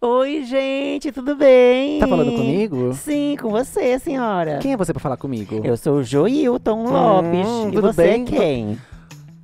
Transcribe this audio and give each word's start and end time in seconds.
Oi, 0.00 0.44
gente, 0.44 1.10
tudo 1.10 1.34
bem? 1.34 1.98
Tá 1.98 2.06
falando 2.06 2.32
comigo? 2.32 2.92
Sim, 2.92 3.34
com 3.40 3.48
você, 3.48 3.98
senhora. 3.98 4.58
Quem 4.60 4.74
é 4.74 4.76
você 4.76 4.92
pra 4.92 5.00
falar 5.00 5.16
comigo? 5.16 5.62
Eu 5.64 5.74
sou 5.76 5.96
o 5.96 6.04
Joilton 6.04 6.84
Lopes. 6.84 7.48
Hum, 7.48 7.68
e 7.70 7.72
tudo 7.72 7.92
você 7.92 8.02
bem? 8.02 8.22
é 8.22 8.24
quem? 8.26 8.78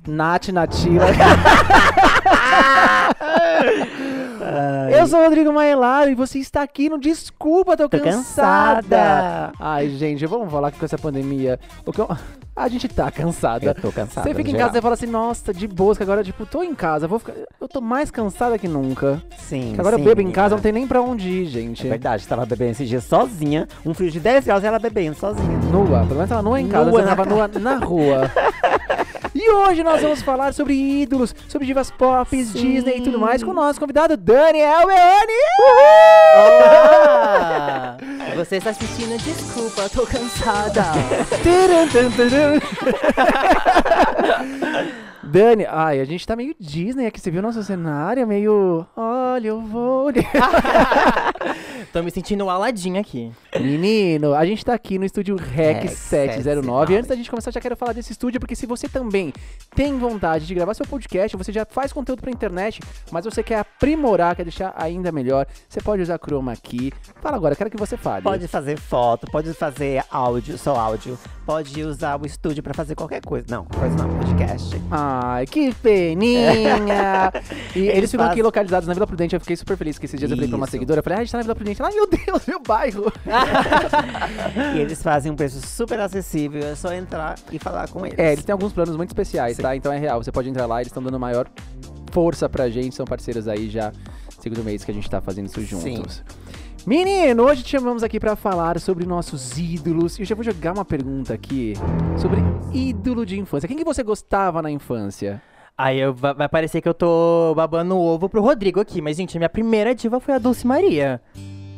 Nath 0.07 0.49
Natila. 0.49 1.07
Eu 5.03 5.07
sou 5.07 5.19
o 5.19 5.23
Rodrigo 5.23 5.51
Maelaro 5.51 6.09
e 6.09 6.15
você 6.15 6.39
está 6.39 6.61
aqui 6.61 6.87
no 6.87 6.97
Desculpa, 6.97 7.75
tô, 7.75 7.89
Tô 7.89 7.99
cansada. 7.99 8.81
cansada. 8.81 9.51
Ai, 9.59 9.89
gente, 9.89 10.25
vamos 10.25 10.49
falar 10.49 10.71
que 10.71 10.79
com 10.79 10.85
essa 10.85 10.97
pandemia. 10.97 11.59
O 11.85 11.91
que 11.91 11.99
eu- 11.99 12.07
A 12.55 12.67
gente 12.69 12.87
tá 12.87 13.09
cansada. 13.11 13.65
Eu 13.65 13.73
tô 13.75 13.91
cansada. 13.91 14.25
Você 14.29 14.33
fica 14.35 14.49
em 14.49 14.55
casa 14.55 14.77
e 14.77 14.81
fala 14.81 14.93
assim, 14.93 15.07
nossa, 15.07 15.51
de 15.51 15.67
boas, 15.67 15.97
que 15.97 16.03
agora, 16.03 16.23
tipo, 16.23 16.45
tô 16.45 16.61
em 16.61 16.75
casa, 16.75 17.07
vou 17.07 17.17
ficar. 17.17 17.33
Eu 17.59 17.67
tô 17.67 17.81
mais 17.81 18.11
cansada 18.11 18.59
que 18.59 18.67
nunca. 18.67 19.21
Sim. 19.39 19.71
Que 19.73 19.79
agora 19.81 19.95
sim, 19.97 20.03
eu 20.03 20.05
bebo 20.07 20.21
em 20.21 20.31
casa, 20.31 20.53
não 20.55 20.61
tem 20.61 20.71
nem 20.71 20.87
pra 20.87 21.01
onde 21.01 21.27
ir, 21.27 21.45
gente. 21.47 21.85
É 21.87 21.89
verdade, 21.89 22.27
tava 22.27 22.45
bebendo 22.45 22.71
esses 22.71 22.87
dias 22.87 23.03
sozinha. 23.05 23.67
Um 23.83 23.91
frio 23.95 24.11
de 24.11 24.19
10 24.19 24.45
graus 24.45 24.63
e 24.63 24.67
ela 24.67 24.77
bebendo 24.77 25.17
sozinha. 25.17 25.57
Nua, 25.71 26.05
pelo 26.05 26.15
menos 26.15 26.29
ela 26.31 26.43
não 26.43 26.55
é 26.55 26.61
em 26.61 26.69
casa, 26.69 26.91
Nua 26.91 27.01
você 27.01 27.09
na 27.09 27.15
tava 27.15 27.27
nua 27.29 27.47
na 27.47 27.75
rua. 27.77 28.31
E 29.45 29.51
hoje 29.51 29.83
nós 29.83 30.01
vamos 30.01 30.21
falar 30.21 30.53
sobre 30.53 30.73
ídolos, 30.73 31.35
sobre 31.49 31.67
divas 31.67 31.91
pop. 31.91 32.33
Disney 32.33 32.99
e 32.99 33.01
tudo 33.01 33.19
mais 33.19 33.43
com 33.43 33.51
o 33.51 33.53
nosso 33.53 33.77
convidado 33.77 34.15
Daniel 34.15 34.87
Meani. 34.87 35.33
Olá! 36.37 37.97
Você 38.37 38.55
está 38.55 38.69
assistindo? 38.69 39.21
Desculpa, 39.21 39.89
tô 39.89 40.07
cansada. 40.07 40.85
Dani, 45.33 45.65
ai, 45.67 45.99
a 45.99 46.05
gente 46.05 46.27
tá 46.27 46.35
meio 46.35 46.55
Disney 46.59 47.07
aqui, 47.07 47.19
você 47.19 47.31
viu 47.31 47.41
nosso 47.41 47.63
cenário? 47.63 48.27
Meio. 48.27 48.85
Olha, 48.95 49.47
eu 49.47 49.59
vou. 49.61 50.13
tô 51.91 52.03
me 52.03 52.11
sentindo 52.11 52.47
aladinho 52.47 52.99
aqui. 52.99 53.31
Menino, 53.59 54.35
a 54.35 54.45
gente 54.45 54.63
tá 54.63 54.75
aqui 54.75 54.99
no 54.99 55.05
estúdio 55.05 55.35
Rec 55.35 55.85
Rec 55.85 55.89
709. 55.89 56.95
Antes 56.95 57.07
da 57.07 57.15
gente 57.15 57.31
começar, 57.31 57.49
já 57.49 57.59
quero 57.59 57.75
falar 57.75 57.93
desse 57.93 58.11
estúdio, 58.11 58.39
porque 58.39 58.55
se 58.55 58.67
você 58.67 58.87
também 58.87 59.33
tem 59.75 59.97
vontade 59.97 60.45
de 60.45 60.53
gravar 60.53 60.75
seu 60.75 60.85
podcast, 60.85 61.35
você 61.35 61.51
já 61.51 61.65
faz 61.65 61.91
conteúdo 61.91 62.21
pra 62.21 62.29
internet, 62.29 62.79
mas 63.11 63.25
você 63.25 63.41
quer 63.41 63.57
aprimorar, 63.57 64.35
quer 64.35 64.43
deixar 64.43 64.71
ainda 64.77 65.11
melhor, 65.11 65.47
você 65.67 65.81
pode 65.81 66.03
usar 66.03 66.19
Chroma 66.19 66.55
Key. 66.55 66.93
Fala 67.21 67.37
agora, 67.37 67.55
quero 67.55 67.71
que 67.71 67.77
você 67.77 67.97
fale. 67.97 68.23
Pode 68.23 68.47
fazer 68.47 68.77
foto, 68.77 69.25
pode 69.31 69.51
fazer 69.55 70.03
áudio, 70.11 70.59
só 70.59 70.75
áudio. 70.75 71.17
Pode 71.43 71.83
usar 71.83 72.21
o 72.21 72.25
estúdio 72.25 72.63
pra 72.63 72.73
fazer 72.73 72.95
qualquer 72.95 73.21
coisa. 73.21 73.47
Não, 73.49 73.65
coisa 73.65 73.95
não, 73.95 74.09
podcast. 74.17 74.79
Ai, 75.25 75.45
que 75.45 75.73
peninha! 75.75 77.31
E 77.75 77.79
eles, 77.79 77.97
Eles 77.97 78.11
ficam 78.11 78.25
aqui 78.27 78.41
localizados 78.43 78.87
na 78.87 78.93
Vila 78.93 79.07
Prudente. 79.07 79.33
Eu 79.33 79.39
fiquei 79.39 79.55
super 79.55 79.75
feliz 79.75 79.97
que 79.97 80.05
esses 80.05 80.19
dias 80.19 80.29
eu 80.29 80.37
falei 80.37 80.47
pra 80.47 80.57
uma 80.57 80.67
seguidora. 80.67 80.99
Eu 80.99 81.03
falei, 81.03 81.17
ah, 81.17 81.21
a 81.21 81.23
gente 81.23 81.31
tá 81.31 81.37
na 81.39 81.43
Vila 81.43 81.55
Prudente. 81.55 81.81
Ai, 81.81 81.91
meu 81.93 82.07
Deus, 82.07 82.45
meu 82.45 82.59
bairro! 82.61 83.11
E 84.75 84.79
eles 84.79 85.01
fazem 85.01 85.31
um 85.31 85.35
preço 85.35 85.65
super 85.65 85.99
acessível, 85.99 86.63
é 86.63 86.75
só 86.75 86.93
entrar 86.93 87.35
e 87.51 87.57
falar 87.57 87.87
com 87.89 88.05
eles. 88.05 88.19
É, 88.19 88.33
eles 88.33 88.43
têm 88.43 88.53
alguns 88.53 88.73
planos 88.73 88.95
muito 88.95 89.09
especiais, 89.09 89.57
tá? 89.57 89.75
Então 89.75 89.91
é 89.91 89.97
real. 89.97 90.21
Você 90.23 90.31
pode 90.31 90.49
entrar 90.49 90.65
lá, 90.65 90.81
eles 90.81 90.87
estão 90.89 91.01
dando 91.01 91.19
maior 91.19 91.47
força 92.11 92.47
pra 92.47 92.69
gente. 92.69 92.95
São 92.95 93.05
parceiros 93.05 93.47
aí 93.47 93.69
já, 93.69 93.91
segundo 94.39 94.63
mês 94.63 94.83
que 94.83 94.91
a 94.91 94.93
gente 94.93 95.09
tá 95.09 95.19
fazendo 95.21 95.47
isso 95.47 95.61
juntos. 95.63 96.23
Menino, 96.85 97.43
hoje 97.43 97.63
te 97.63 97.69
chamamos 97.69 98.03
aqui 98.03 98.19
pra 98.19 98.35
falar 98.35 98.77
sobre 98.79 99.05
nossos 99.05 99.57
ídolos. 99.57 100.17
E 100.19 100.23
eu 100.23 100.25
já 100.25 100.35
vou 100.35 100.43
jogar 100.43 100.73
uma 100.73 100.83
pergunta 100.83 101.33
aqui 101.33 101.73
sobre 102.17 102.41
ídolo 102.73 103.25
de 103.25 103.39
infância. 103.39 103.67
Quem 103.67 103.77
que 103.77 103.85
você 103.85 104.03
gostava 104.03 104.61
na 104.61 104.69
infância? 104.69 105.41
Aí 105.77 105.99
eu, 105.99 106.13
va- 106.13 106.33
vai 106.33 106.49
parecer 106.49 106.81
que 106.81 106.89
eu 106.89 106.93
tô 106.93 107.53
babando 107.55 107.95
o 107.95 108.01
ovo 108.01 108.27
pro 108.27 108.41
Rodrigo 108.41 108.79
aqui, 108.81 109.01
mas 109.01 109.15
gente, 109.17 109.37
a 109.37 109.39
minha 109.39 109.49
primeira 109.49 109.95
diva 109.95 110.19
foi 110.19 110.33
a 110.33 110.37
Dulce 110.37 110.67
Maria. 110.67 111.21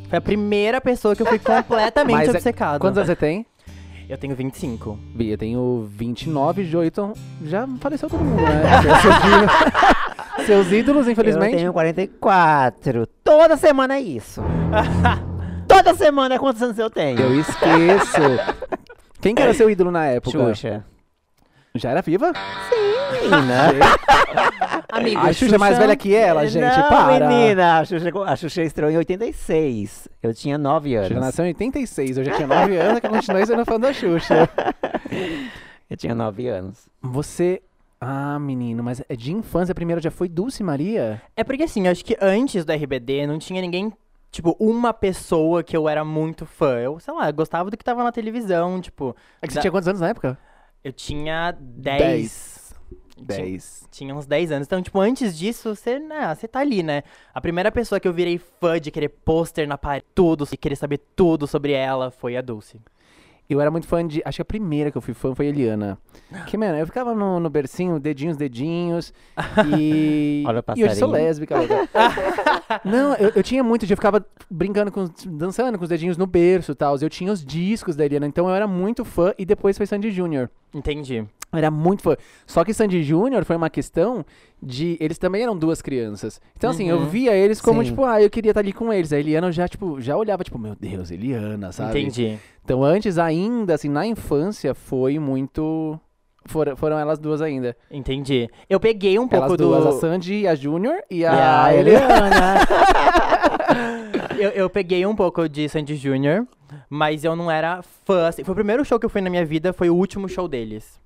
Foi 0.09 0.17
a 0.17 0.21
primeira 0.21 0.81
pessoa 0.81 1.15
que 1.15 1.21
eu 1.21 1.25
fui 1.27 1.37
completamente 1.39 2.27
é- 2.27 2.31
obcecado. 2.31 2.81
Quantos 2.81 2.97
anos 2.97 3.07
você 3.07 3.15
tem? 3.15 3.45
Eu 4.07 4.17
tenho 4.17 4.35
25. 4.35 4.99
Bia, 5.15 5.33
eu 5.33 5.37
tenho 5.37 5.89
29, 5.91 6.63
Joiton. 6.65 7.13
Já 7.43 7.67
faleceu 7.79 8.09
todo 8.09 8.23
mundo, 8.23 8.41
né? 8.41 8.81
Seus 9.01 9.15
ídolos- 9.25 10.45
Seus 10.45 10.71
ídolos, 10.71 11.07
infelizmente. 11.07 11.53
Eu 11.53 11.57
tenho 11.59 11.73
44. 11.73 13.07
Toda 13.23 13.57
semana 13.57 13.95
é 13.95 14.01
isso. 14.01 14.41
Toda 15.67 15.95
semana 15.95 16.35
é 16.35 16.37
quantos 16.37 16.61
anos 16.61 16.77
eu 16.77 16.89
tenho? 16.89 17.19
Eu 17.19 17.39
esqueço. 17.39 18.21
Quem 19.19 19.33
que 19.33 19.41
era 19.41 19.53
seu 19.53 19.69
ídolo 19.69 19.89
na 19.89 20.05
época? 20.05 20.37
Xuxa. 20.53 20.85
Já 21.75 21.91
era 21.91 22.01
viva? 22.01 22.31
Menina. 23.11 23.71
Amigo, 24.91 25.19
A 25.19 25.33
Xuxa 25.33 25.55
é 25.55 25.57
mais 25.57 25.77
velha 25.77 25.95
que 25.95 26.15
ela, 26.15 26.47
gente. 26.47 26.63
Não, 26.77 26.89
para. 26.89 27.27
menina. 27.27 27.79
A 27.79 27.85
Xuxa, 27.85 28.09
a 28.25 28.35
Xuxa 28.35 28.63
estreou 28.63 28.89
em 28.91 28.97
86. 28.97 30.07
Eu 30.23 30.33
tinha 30.33 30.57
9 30.57 30.95
anos. 30.95 31.07
Xuxa 31.09 31.19
nasceu 31.19 31.45
em 31.45 31.49
86, 31.49 32.17
eu 32.17 32.23
já 32.23 32.33
tinha 32.35 32.47
9 32.47 32.77
anos, 32.77 32.99
que 33.01 33.05
eu 33.07 33.11
continuei 33.11 33.45
sendo 33.45 33.65
fã 33.65 33.79
da 33.79 33.91
Xuxa. 33.93 34.49
Eu 35.87 35.95
tinha 35.95 36.15
9 36.15 36.47
anos. 36.47 36.87
Você. 36.99 37.61
Ah, 38.01 38.39
menino, 38.39 38.83
mas 38.83 39.03
é 39.07 39.15
de 39.15 39.31
infância, 39.31 39.71
a 39.71 39.75
primeira 39.75 40.01
já 40.01 40.09
foi 40.09 40.27
Dulce 40.27 40.63
Maria? 40.63 41.21
É 41.37 41.43
porque 41.43 41.61
assim, 41.63 41.85
eu 41.85 41.91
acho 41.91 42.03
que 42.03 42.17
antes 42.19 42.65
do 42.65 42.73
RBD 42.73 43.27
não 43.27 43.37
tinha 43.37 43.61
ninguém, 43.61 43.93
tipo, 44.31 44.55
uma 44.59 44.93
pessoa 44.93 45.63
que 45.63 45.77
eu 45.77 45.87
era 45.87 46.03
muito 46.03 46.43
fã. 46.45 46.79
Eu, 46.79 46.99
sei 46.99 47.13
lá, 47.13 47.29
gostava 47.31 47.69
do 47.69 47.77
que 47.77 47.83
tava 47.83 48.03
na 48.03 48.11
televisão, 48.11 48.81
tipo. 48.81 49.15
É 49.41 49.45
que 49.47 49.53
você 49.53 49.57
Da- 49.59 49.61
tinha 49.61 49.71
quantos 49.71 49.87
anos 49.87 50.01
na 50.01 50.09
época? 50.09 50.37
Eu 50.85 50.93
tinha 50.93 51.51
10. 51.59 52.75
Tinha- 53.15 53.25
10. 53.25 53.87
Tinha 53.89 54.13
uns 54.13 54.27
10 54.27 54.51
anos. 54.51 54.67
Então, 54.67 54.81
tipo, 54.83 54.99
antes 54.99 55.35
disso, 55.35 55.73
você, 55.75 55.97
né, 55.97 56.35
você 56.35 56.47
tá 56.47 56.59
ali, 56.59 56.83
né? 56.83 57.01
A 57.33 57.41
primeira 57.41 57.71
pessoa 57.71 57.99
que 57.99 58.07
eu 58.07 58.13
virei 58.13 58.37
fã 58.37 58.79
de 58.79 58.91
querer 58.91 59.09
pôster 59.09 59.67
na 59.67 59.79
parede, 59.79 60.05
tudo, 60.13 60.47
e 60.51 60.55
querer 60.55 60.75
saber 60.75 60.99
tudo 61.15 61.47
sobre 61.47 61.71
ela, 61.71 62.11
foi 62.11 62.37
a 62.37 62.41
Dulce. 62.41 62.79
Eu 63.49 63.61
era 63.61 63.69
muito 63.69 63.85
fã 63.87 64.05
de. 64.05 64.21
Acho 64.25 64.37
que 64.37 64.41
a 64.41 64.45
primeira 64.45 64.89
que 64.89 64.97
eu 64.97 65.01
fui 65.01 65.13
fã 65.13 65.35
foi 65.35 65.45
Eliana. 65.47 65.97
Que, 66.47 66.57
mano, 66.57 66.77
eu 66.77 66.85
ficava 66.85 67.13
no, 67.13 67.39
no 67.39 67.49
bercinho, 67.49 67.99
dedinhos, 67.99 68.35
dedinhos. 68.37 69.13
E. 69.79 70.43
Olha 70.47 70.59
o 70.67 70.79
e 70.79 70.83
hoje 70.83 70.95
sou 70.95 71.09
lésbica. 71.09 71.55
Não, 72.83 73.13
eu, 73.15 73.31
eu 73.35 73.43
tinha 73.43 73.63
muito, 73.63 73.83
eu 73.85 73.95
ficava 73.95 74.25
brincando 74.49 74.91
com. 74.91 75.07
dançando 75.27 75.77
com 75.77 75.83
os 75.83 75.89
dedinhos 75.89 76.17
no 76.17 76.25
berço 76.25 76.71
e 76.71 76.75
tal. 76.75 76.97
Eu 76.99 77.09
tinha 77.09 77.31
os 77.31 77.43
discos 77.45 77.95
da 77.95 78.05
Eliana, 78.05 78.25
então 78.27 78.47
eu 78.49 78.55
era 78.55 78.67
muito 78.67 79.05
fã. 79.05 79.33
E 79.37 79.45
depois 79.45 79.77
foi 79.77 79.85
Sandy 79.85 80.11
Júnior. 80.11 80.49
Entendi. 80.73 81.17
Eu 81.53 81.57
era 81.57 81.71
muito 81.71 82.01
fã. 82.01 82.17
Só 82.45 82.63
que 82.65 82.73
Sandy 82.73 83.01
Júnior 83.03 83.45
foi 83.45 83.55
uma 83.55 83.69
questão 83.69 84.25
de. 84.61 84.97
Eles 84.99 85.17
também 85.17 85.43
eram 85.43 85.55
duas 85.57 85.81
crianças. 85.81 86.41
Então, 86.57 86.71
assim, 86.71 86.89
eu 86.89 86.97
Uhum. 86.97 87.05
via 87.07 87.33
eles 87.33 87.61
como, 87.61 87.81
Sim. 87.83 87.89
tipo, 87.89 88.03
ah, 88.03 88.21
eu 88.21 88.29
queria 88.29 88.51
estar 88.51 88.61
ali 88.61 88.73
com 88.73 88.91
eles. 88.91 89.13
A 89.13 89.19
Eliana 89.19 89.47
eu 89.47 89.51
já, 89.51 89.67
tipo, 89.67 90.01
já 90.01 90.17
olhava, 90.17 90.43
tipo, 90.43 90.57
meu 90.57 90.75
Deus, 90.75 91.11
Eliana, 91.11 91.71
sabe? 91.71 91.99
Entendi. 91.99 92.37
Então, 92.65 92.83
antes 92.83 93.19
ainda, 93.19 93.75
assim, 93.75 93.89
na 93.89 94.07
infância, 94.07 94.73
foi 94.73 95.19
muito. 95.19 95.99
Foram, 96.47 96.75
foram 96.75 96.97
elas 96.97 97.19
duas 97.19 97.41
ainda. 97.41 97.77
Entendi. 97.91 98.49
Eu 98.67 98.79
peguei 98.79 99.19
um 99.19 99.27
pouco 99.27 99.45
Elas 99.45 99.57
do. 99.57 99.67
duas, 99.67 99.85
a 99.85 99.91
Sandy, 99.93 100.47
a 100.47 100.55
Júnior 100.55 100.97
e 101.09 101.19
E 101.19 101.25
a, 101.25 101.65
a 101.65 101.75
Eliana. 101.75 102.25
Eu, 104.37 104.49
eu 104.49 104.69
peguei 104.69 105.05
um 105.05 105.15
pouco 105.15 105.47
de 105.47 105.69
Sandy 105.69 105.95
Jr., 105.97 106.45
mas 106.89 107.23
eu 107.23 107.37
não 107.37 107.49
era 107.49 107.81
fã. 107.81 108.27
assim. 108.27 108.43
Foi 108.43 108.51
o 108.51 108.55
primeiro 108.55 108.83
show 108.83 108.99
que 108.99 109.05
eu 109.05 109.09
fui 109.09 109.21
na 109.21 109.29
minha 109.29 109.45
vida, 109.45 109.71
foi 109.71 109.89
o 109.89 109.95
último 109.95 110.27
show 110.27 110.45
deles. 110.45 110.99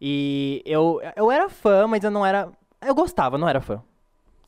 E 0.00 0.60
eu, 0.66 1.00
eu 1.14 1.30
era 1.30 1.48
fã, 1.48 1.86
mas 1.86 2.02
eu 2.02 2.10
não 2.10 2.26
era. 2.26 2.48
Eu 2.84 2.96
gostava, 2.96 3.38
não 3.38 3.48
era 3.48 3.60
fã. 3.60 3.80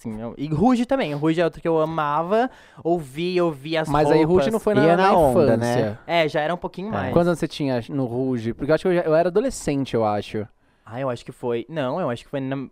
Assim, 0.00 0.18
eu- 0.18 0.34
e 0.38 0.46
Ruge 0.48 0.86
também. 0.86 1.12
Ruge 1.12 1.40
é 1.40 1.44
outro 1.44 1.60
que 1.60 1.68
eu 1.68 1.78
amava. 1.78 2.50
Ouvia, 2.82 3.44
ouvia 3.44 3.82
as 3.82 3.88
Mas 3.88 4.10
aí 4.10 4.24
roupas. 4.24 4.34
Ruge 4.46 4.50
não 4.50 4.58
foi 4.58 4.74
na, 4.74 4.86
Ia 4.86 4.96
na 4.96 5.02
na 5.10 5.12
onda, 5.18 5.54
infância. 5.56 5.90
né? 5.90 5.98
É, 6.06 6.26
já 6.28 6.40
era 6.40 6.54
um 6.54 6.56
pouquinho 6.56 6.88
É. 6.88 6.90
mais. 6.90 7.12
Quantos 7.12 7.28
anos 7.28 7.38
você 7.38 7.46
tinha 7.46 7.84
no 7.90 8.06
Ruge? 8.06 8.54
Porque 8.54 8.70
eu 8.70 8.74
acho 8.74 8.82
que 8.82 8.88
eu, 8.88 8.94
já- 8.94 9.02
eu 9.02 9.14
era 9.14 9.28
adolescente, 9.28 9.92
eu 9.94 10.02
acho. 10.04 10.48
Ah, 10.86 10.98
eu 10.98 11.10
acho 11.10 11.22
que 11.24 11.32
foi. 11.32 11.66
Não, 11.68 12.00
eu 12.00 12.08
acho 12.08 12.24
que 12.24 12.30
foi 12.30 12.40
na, 12.40 12.66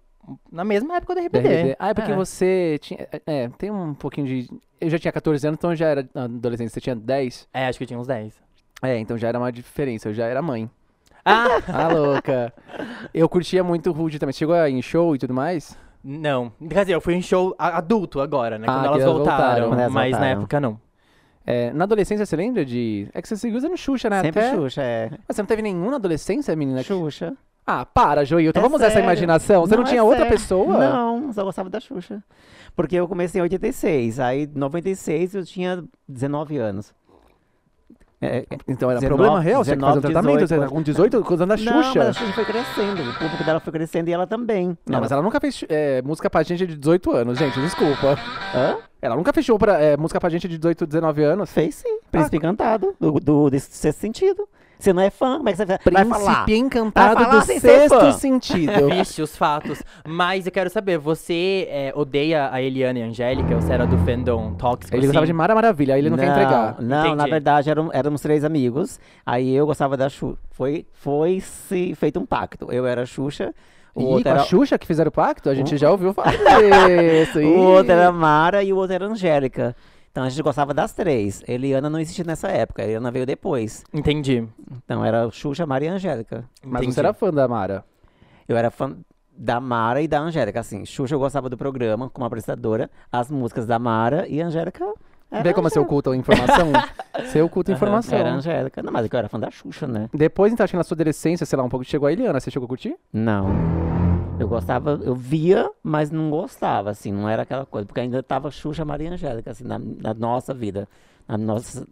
na 0.50 0.64
mesma 0.64 0.96
época 0.96 1.14
do 1.14 1.20
RBD. 1.20 1.38
RBD. 1.48 1.76
Ah, 1.78 1.90
é 1.90 1.94
porque 1.94 2.12
É. 2.12 2.16
você 2.16 2.78
tinha. 2.80 3.06
É, 3.26 3.48
tem 3.58 3.70
um 3.70 3.92
pouquinho 3.92 4.26
de. 4.26 4.48
Eu 4.80 4.88
já 4.88 4.98
tinha 4.98 5.12
14 5.12 5.46
anos, 5.46 5.58
então 5.58 5.70
eu 5.70 5.76
já 5.76 5.86
era 5.86 6.08
adolescente. 6.14 6.70
Você 6.72 6.80
tinha 6.80 6.96
10? 6.96 7.46
É, 7.52 7.66
acho 7.66 7.76
que 7.78 7.84
eu 7.84 7.88
tinha 7.88 8.00
uns 8.00 8.06
10. 8.06 8.32
É, 8.82 8.96
então 8.98 9.18
já 9.18 9.28
era 9.28 9.38
uma 9.38 9.52
diferença. 9.52 10.08
Eu 10.08 10.14
já 10.14 10.24
era 10.24 10.40
mãe. 10.40 10.68
Ah! 11.24 11.44
Ah, 11.68 11.88
louca. 11.88 12.54
Eu 13.12 13.28
curtia 13.28 13.62
muito 13.62 13.90
o 13.90 13.92
Rude 13.92 14.18
também. 14.18 14.32
Você 14.32 14.38
chegou 14.38 14.56
em 14.66 14.80
show 14.80 15.14
e 15.14 15.18
tudo 15.18 15.34
mais? 15.34 15.76
Não. 16.02 16.52
Quer 16.70 16.82
dizer, 16.82 16.94
eu 16.94 17.00
fui 17.00 17.14
em 17.14 17.22
show 17.22 17.54
a- 17.58 17.78
adulto 17.78 18.20
agora, 18.20 18.58
né? 18.58 18.66
Ah, 18.68 18.74
Quando 18.74 18.86
elas 18.86 19.04
voltaram. 19.04 19.14
voltaram. 19.38 19.68
Quando 19.68 19.80
elas 19.80 19.92
mas 19.92 20.10
na 20.12 20.18
voltaram. 20.18 20.40
época 20.40 20.60
não. 20.60 20.80
É, 21.46 21.72
na 21.72 21.84
adolescência, 21.84 22.24
você 22.26 22.36
lembra 22.36 22.64
de. 22.64 23.08
É 23.14 23.22
que 23.22 23.28
você 23.28 23.36
seguiu 23.36 23.56
usando 23.56 23.76
Xuxa, 23.76 24.10
né? 24.10 24.20
Sempre 24.20 24.40
Até... 24.44 24.54
Xuxa, 24.54 24.82
é. 24.82 25.10
Mas 25.26 25.34
você 25.36 25.42
não 25.42 25.46
teve 25.46 25.62
nenhum 25.62 25.90
na 25.90 25.96
adolescência, 25.96 26.54
menina? 26.54 26.82
Xuxa. 26.82 27.34
Ah, 27.66 27.84
para, 27.84 28.24
Joilton. 28.24 28.58
É 28.58 28.62
Vamos 28.62 28.76
usar 28.76 28.86
essa 28.86 28.94
sério. 28.94 29.06
imaginação. 29.06 29.62
Você 29.66 29.74
não, 29.76 29.82
Não, 29.82 29.86
é 29.86 29.90
tinha 29.90 30.02
outra 30.04 30.20
sério. 30.24 30.32
pessoa? 30.32 30.78
Não, 30.78 31.32
só 31.32 31.44
gostava 31.44 31.68
da 31.70 31.80
Xuxa. 31.80 32.22
Porque 32.76 32.96
eu 32.96 33.06
comecei 33.08 33.40
em 33.40 33.42
86, 33.42 34.20
aí 34.20 34.44
em 34.44 34.58
96 34.58 35.34
eu 35.34 35.44
tinha 35.44 35.84
19 36.08 36.56
anos. 36.58 36.94
É, 38.20 38.38
é, 38.38 38.46
Então 38.66 38.90
era 38.90 38.98
19, 38.98 39.06
problema 39.06 39.40
real, 39.40 39.64
você 39.64 39.76
tinha 39.76 39.78
que 39.78 39.84
fazer 39.84 39.98
um 39.98 40.02
19, 40.02 40.12
tratamento, 40.12 40.40
18, 40.40 40.48
você 40.48 40.58
tá 40.58 40.68
com 40.68 40.82
18, 40.82 41.22
com 41.22 41.34
anos 41.34 41.64
da 41.64 41.72
Não, 41.72 41.82
Xuxa. 41.82 41.98
mas 41.98 42.08
a 42.08 42.12
Xuxa 42.12 42.32
foi 42.32 42.44
crescendo. 42.44 43.10
O 43.10 43.14
público 43.14 43.44
dela 43.44 43.60
foi 43.60 43.72
crescendo 43.72 44.08
e 44.08 44.12
ela 44.12 44.26
também. 44.26 44.76
Não, 44.86 45.00
mas 45.00 45.12
ela 45.12 45.22
nunca 45.22 45.40
fez 45.40 45.64
é, 45.68 46.02
música 46.02 46.28
pra 46.28 46.42
gente 46.42 46.66
de 46.66 46.76
18 46.76 47.12
anos, 47.12 47.38
gente, 47.38 47.60
desculpa. 47.60 48.18
Hã? 48.54 48.76
Ela 49.00 49.14
nunca 49.14 49.32
fechou 49.32 49.56
pra, 49.58 49.80
é, 49.80 49.96
música 49.96 50.18
pra 50.18 50.28
gente 50.28 50.48
de 50.48 50.58
18, 50.58 50.86
19 50.86 51.22
anos. 51.22 51.50
Fez 51.52 51.76
sim. 51.76 51.98
Príncipe 52.10 52.36
Encantado, 52.38 52.94
do, 52.98 53.12
do, 53.20 53.50
desse 53.50 53.70
sexto 53.70 54.00
sentido. 54.00 54.48
Você 54.78 54.92
não 54.92 55.02
é 55.02 55.10
fã, 55.10 55.38
como 55.38 55.48
é 55.48 55.52
que 55.52 55.58
você 55.58 55.66
vai, 55.66 55.78
vai 55.90 56.04
falar? 56.04 56.44
Príncipe 56.44 56.56
encantado 56.56 57.14
Vai 57.14 57.24
falar 57.24 57.44
do 57.44 57.60
sexto 57.60 58.12
sentido. 58.12 58.88
Vixe, 58.94 59.20
os 59.20 59.36
fatos. 59.36 59.82
Mas 60.06 60.46
eu 60.46 60.52
quero 60.52 60.70
saber, 60.70 60.98
você 60.98 61.66
é, 61.68 61.92
odeia 61.94 62.48
a 62.52 62.62
Eliana 62.62 63.00
e 63.00 63.02
a 63.02 63.06
Angélica? 63.06 63.56
Você 63.56 63.72
era 63.72 63.86
do 63.86 63.98
fandom 63.98 64.54
tóxico? 64.54 64.94
Ele 64.94 65.00
assim? 65.00 65.06
gostava 65.08 65.26
de 65.26 65.32
Mara 65.32 65.54
Maravilha, 65.54 65.94
aí 65.94 66.00
ele 66.00 66.10
não, 66.10 66.16
quer 66.16 66.28
entregar. 66.30 66.76
Não, 66.80 67.14
na 67.14 67.24
Entendi. 67.24 67.30
verdade 67.30 67.70
eram, 67.70 67.90
éramos 67.92 68.20
três 68.20 68.44
amigos. 68.44 69.00
Aí 69.26 69.52
eu 69.52 69.66
gostava 69.66 69.96
da 69.96 70.08
Xuxa. 70.08 70.38
Foi, 70.52 70.86
foi 70.92 71.40
se 71.40 71.94
feito 71.96 72.20
um 72.20 72.26
pacto. 72.26 72.70
Eu 72.70 72.86
era 72.86 73.02
a 73.02 73.06
Xuxa. 73.06 73.52
O 73.94 74.00
E 74.00 74.04
outro 74.04 74.22
com 74.22 74.28
a 74.28 74.32
era, 74.32 74.42
Xuxa 74.44 74.78
que 74.78 74.86
fizeram 74.86 75.08
o 75.08 75.12
pacto, 75.12 75.50
a 75.50 75.54
gente 75.54 75.76
já 75.76 75.90
ouviu 75.90 76.14
falar 76.14 76.30
disso. 76.38 77.40
o 77.42 77.58
outro 77.64 77.92
era 77.92 78.12
Mara 78.12 78.62
e 78.62 78.72
o 78.72 78.76
outro 78.76 78.94
era 78.94 79.06
Angélica. 79.06 79.74
Então 80.18 80.26
a 80.26 80.30
gente 80.30 80.42
gostava 80.42 80.74
das 80.74 80.92
três. 80.92 81.44
Eliana 81.46 81.88
não 81.88 82.00
existia 82.00 82.24
nessa 82.24 82.48
época. 82.48 82.82
Eliana 82.82 83.08
veio 83.08 83.24
depois. 83.24 83.84
Entendi. 83.94 84.44
Então 84.84 85.04
era 85.04 85.30
Xuxa, 85.30 85.64
Mara 85.64 85.84
e 85.84 85.86
Angélica. 85.86 86.44
Mas 86.60 86.82
entendi. 86.82 86.94
você 86.94 86.98
era 86.98 87.14
fã 87.14 87.30
da 87.32 87.46
Mara. 87.46 87.84
Eu 88.48 88.56
era 88.56 88.68
fã 88.68 88.96
da 89.30 89.60
Mara 89.60 90.02
e 90.02 90.08
da 90.08 90.18
Angélica, 90.18 90.58
assim. 90.58 90.84
Xuxa 90.84 91.14
eu 91.14 91.20
gostava 91.20 91.48
do 91.48 91.56
programa 91.56 92.10
como 92.10 92.26
apresentadora. 92.26 92.90
As 93.12 93.30
músicas 93.30 93.64
da 93.64 93.78
Mara 93.78 94.26
e 94.26 94.40
Angélica. 94.40 94.92
Era 95.30 95.44
Vê 95.44 95.54
como 95.54 95.70
você 95.70 95.78
oculta 95.78 96.10
a 96.10 96.16
informação? 96.16 96.72
você 97.24 97.40
oculta 97.40 97.70
a 97.70 97.76
informação. 97.76 98.18
Era 98.18 98.32
Angélica. 98.32 98.82
Não, 98.82 98.92
mas 98.92 99.06
é 99.06 99.08
que 99.08 99.14
eu 99.14 99.18
era 99.20 99.28
fã 99.28 99.38
da 99.38 99.52
Xuxa, 99.52 99.86
né? 99.86 100.10
Depois, 100.12 100.52
então, 100.52 100.64
acho 100.64 100.72
que 100.72 100.76
na 100.76 100.82
sua 100.82 100.96
adolescência, 100.96 101.46
sei 101.46 101.56
lá, 101.56 101.62
um 101.62 101.68
pouco, 101.68 101.84
chegou 101.84 102.08
a 102.08 102.12
Eliana. 102.12 102.40
Você 102.40 102.50
chegou 102.50 102.66
a 102.66 102.68
curtir? 102.68 102.96
Não. 103.12 104.07
Eu 104.38 104.46
gostava, 104.48 105.00
eu 105.02 105.14
via, 105.14 105.70
mas 105.82 106.10
não 106.10 106.30
gostava, 106.30 106.90
assim, 106.90 107.12
não 107.12 107.28
era 107.28 107.42
aquela 107.42 107.66
coisa, 107.66 107.86
porque 107.86 108.00
ainda 108.00 108.22
tava 108.22 108.50
Xuxa, 108.50 108.84
Maria 108.84 109.10
Angélica, 109.12 109.50
assim, 109.50 109.64
na, 109.64 109.78
na 109.78 110.14
nossa 110.14 110.54
vida. 110.54 110.88
Na 111.26 111.36
nossa. 111.36 111.86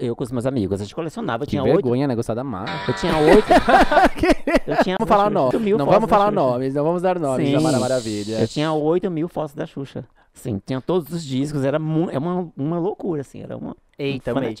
Eu 0.00 0.16
com 0.16 0.24
os 0.24 0.32
meus 0.32 0.46
amigos. 0.46 0.80
A 0.80 0.84
gente 0.84 0.94
colecionava, 0.94 1.42
eu 1.42 1.46
Que 1.46 1.50
tinha 1.50 1.62
oito. 1.62 1.74
vergonha, 1.74 2.08
né? 2.08 2.14
Gostar 2.14 2.32
da 2.34 2.42
Mara. 2.42 2.70
Eu 2.88 2.94
tinha 2.94 3.16
oito. 3.18 3.46
eu 4.66 4.76
tinha 4.82 4.96
Vamos 4.98 5.08
falar 5.08 5.24
oito 5.26 5.34
nomes. 5.34 5.60
mil 5.60 5.76
Não 5.78 5.84
vamos 5.84 6.00
da 6.02 6.08
falar 6.08 6.30
nomes, 6.32 6.74
não 6.74 6.84
vamos 6.84 7.02
dar 7.02 7.18
nomes 7.18 7.52
da 7.52 7.58
Sim. 7.58 7.64
Mara 7.64 7.78
Maravilha. 7.78 8.40
Eu 8.40 8.48
tinha 8.48 8.72
8 8.72 9.10
mil 9.10 9.28
fotos 9.28 9.54
da 9.54 9.66
Xuxa. 9.66 10.04
Sim, 10.32 10.60
tinha 10.64 10.80
todos 10.80 11.12
os 11.12 11.22
discos, 11.22 11.64
era 11.64 11.78
mu- 11.78 12.08
é 12.10 12.16
uma, 12.18 12.50
uma 12.56 12.78
loucura, 12.78 13.20
assim, 13.20 13.42
era 13.42 13.56
uma. 13.56 13.76
Eita, 13.98 14.32
um 14.32 14.38
amei. 14.38 14.56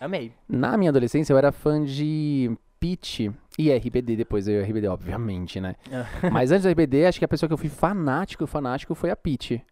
Amei. 0.00 0.32
Na 0.48 0.76
minha 0.76 0.90
adolescência, 0.90 1.32
eu 1.32 1.38
era 1.38 1.50
fã 1.52 1.82
de 1.82 2.50
Peach 2.82 3.30
e 3.56 3.70
RBD, 3.70 4.16
depois 4.16 4.48
eu 4.48 4.60
RBD, 4.60 4.88
obviamente, 4.88 5.60
né? 5.60 5.76
Mas 6.32 6.50
antes 6.50 6.64
do 6.64 6.68
RBD, 6.68 7.06
acho 7.06 7.20
que 7.20 7.24
a 7.24 7.28
pessoa 7.28 7.48
que 7.48 7.52
eu 7.52 7.58
fui 7.58 7.68
fanático, 7.68 8.44
fanático, 8.44 8.92
foi 8.96 9.10
a 9.10 9.14
Peach. 9.14 9.62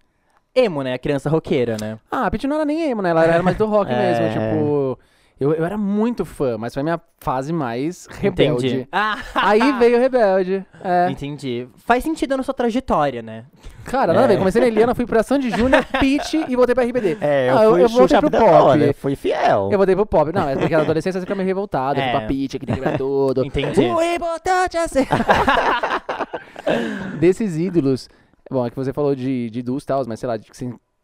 Emo, 0.55 0.83
né? 0.83 0.95
A 0.95 0.99
criança 0.99 1.29
roqueira, 1.29 1.77
né? 1.81 1.99
Ah, 2.09 2.27
a 2.27 2.31
Peach 2.31 2.47
não 2.47 2.55
era 2.55 2.65
nem 2.65 2.89
emo, 2.89 3.03
né? 3.03 3.11
Ela 3.11 3.25
era 3.25 3.43
mais 3.43 3.57
do 3.57 3.67
rock 3.67 3.91
É. 3.91 3.97
mesmo, 3.99 4.29
tipo... 4.33 4.99
Eu, 5.41 5.55
eu 5.55 5.65
era 5.65 5.79
muito 5.79 6.23
fã, 6.27 6.59
mas 6.59 6.75
foi 6.75 6.83
a 6.83 6.85
minha 6.85 7.01
fase 7.19 7.51
mais 7.51 8.07
rebelde. 8.11 8.67
Entendi. 8.67 8.89
Ah, 8.93 9.17
Aí 9.37 9.73
veio 9.81 9.97
o 9.97 10.01
Rebelde. 10.01 10.67
É. 10.85 11.09
entendi. 11.11 11.67
Faz 11.79 12.05
sentido 12.05 12.37
na 12.37 12.43
sua 12.43 12.53
trajetória, 12.53 13.23
né? 13.23 13.47
Cara, 13.85 14.13
nada 14.13 14.27
a 14.27 14.29
ver. 14.29 14.37
Comecei 14.37 14.61
na 14.61 14.67
Eliana, 14.69 14.95
fui 14.95 15.07
pra 15.07 15.23
Sandy 15.23 15.49
Júnior, 15.49 15.83
Peach 15.99 16.45
e 16.47 16.55
voltei 16.55 16.75
pra 16.75 16.85
RBD. 16.85 17.17
É, 17.23 17.49
eu 17.51 17.57
Ah, 17.59 17.65
eu- 17.65 17.71
fui 17.73 17.83
eu 17.85 17.89
voltei 17.89 18.07
Xuxa 18.07 18.19
a 18.19 18.21
pro 18.21 18.31
pop. 18.31 18.81
eu 18.83 18.93
fui 18.95 19.17
fiel. 19.17 19.71
Eu 19.73 19.79
voltei 19.79 19.97
pro 19.97 20.05
pop. 20.05 20.31
Não, 20.31 20.47
é 20.47 20.57
porque 20.57 20.77
na 20.77 20.83
adolescência 20.83 21.19
você 21.19 21.25
fica 21.25 21.35
meio 21.35 21.47
revoltado. 21.47 21.99
É. 21.99 22.05
Tipo, 22.13 22.19
a 22.19 22.27
Peach, 22.29 22.59
que 22.59 22.67
tem 22.67 22.77
tudo. 22.99 23.43
Entendi. 23.43 23.81
O 23.81 24.03
importante 24.03 24.77
é 24.77 24.87
ser... 24.89 25.09
Desses 27.19 27.57
ídolos... 27.57 28.09
Bom, 28.51 28.67
é 28.67 28.71
que 28.71 28.77
você 28.77 28.93
falou 28.93 29.15
de, 29.15 29.49
de 29.49 29.63
duos 29.63 29.85
e 29.85 29.87
tal, 29.87 30.05
mas 30.07 30.21
sei 30.21 30.27
lá, 30.29 30.37
de, 30.37 30.47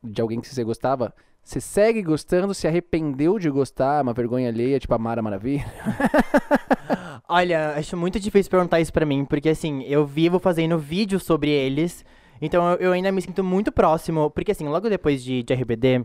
de 0.05 0.21
alguém 0.21 0.41
que 0.41 0.49
você 0.49 0.63
gostava... 0.65 1.15
Você 1.47 1.61
segue 1.61 2.03
gostando, 2.03 2.53
se 2.53 2.67
arrependeu 2.67 3.39
de 3.39 3.49
gostar, 3.49 4.03
uma 4.03 4.13
vergonha 4.13 4.49
alheia, 4.49 4.81
tipo 4.81 4.93
a 4.93 4.99
Mara 4.99 5.23
Maravilha? 5.23 5.65
Olha, 7.29 7.75
acho 7.77 7.97
muito 7.97 8.19
difícil 8.19 8.51
perguntar 8.51 8.81
isso 8.81 8.93
pra 8.93 9.07
mim, 9.07 9.25
porque 9.25 9.51
assim, 9.51 9.85
eu 9.85 10.05
vivo 10.05 10.41
fazendo 10.41 10.77
vídeos 10.77 11.23
sobre 11.23 11.49
eles, 11.49 12.05
então 12.43 12.75
eu, 12.75 12.91
ainda 12.91 13.13
me 13.13 13.23
sinto 13.23 13.45
muito 13.45 13.71
próximo, 13.71 14.29
porque 14.29 14.51
assim, 14.51 14.67
logo 14.67 14.89
depois 14.89 15.23
de, 15.23 15.45
de 15.45 15.55
RBD, 15.55 16.05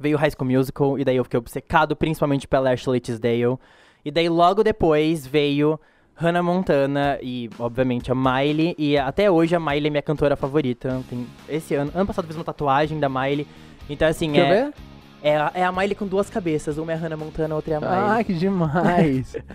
veio 0.00 0.16
High 0.16 0.30
School 0.30 0.50
Musical, 0.50 0.98
e 0.98 1.04
daí 1.04 1.18
eu 1.18 1.24
fiquei 1.24 1.38
obcecado 1.38 1.94
principalmente 1.94 2.48
pela 2.48 2.72
Ashley 2.72 2.98
Tisdale, 2.98 3.58
e 4.02 4.10
daí 4.10 4.30
logo 4.30 4.64
depois 4.64 5.26
veio 5.26 5.78
Hannah 6.14 6.42
Montana 6.42 7.18
e, 7.20 7.50
obviamente, 7.58 8.10
a 8.10 8.14
Miley, 8.14 8.74
e 8.78 8.96
até 8.96 9.30
hoje 9.30 9.54
a 9.54 9.60
Miley 9.60 9.88
é 9.88 9.90
minha 9.90 10.02
cantora 10.02 10.34
favorita. 10.34 11.04
Tem, 11.10 11.26
esse 11.46 11.74
ano, 11.74 11.92
ano 11.94 12.06
passado 12.06 12.26
fiz 12.26 12.36
uma 12.36 12.44
tatuagem 12.44 12.98
da 12.98 13.06
Miley, 13.06 13.46
então 13.88 14.06
assim, 14.08 14.32
Quer 14.32 14.40
é, 14.46 14.64
ver? 14.64 14.74
é, 15.22 15.36
a- 15.36 15.52
é 15.54 15.64
a 15.64 15.72
Miley 15.72 15.94
com 15.94 16.06
duas 16.06 16.28
cabeças, 16.30 16.78
uma 16.78 16.92
é 16.92 16.94
a 16.94 16.98
Hannah 16.98 17.16
Montana, 17.16 17.54
a 17.54 17.56
outra 17.56 17.74
é 17.74 17.76
a 17.76 17.80
Miley. 17.80 17.96
Ai, 17.98 18.24
que 18.24 18.34
demais. 18.34 19.36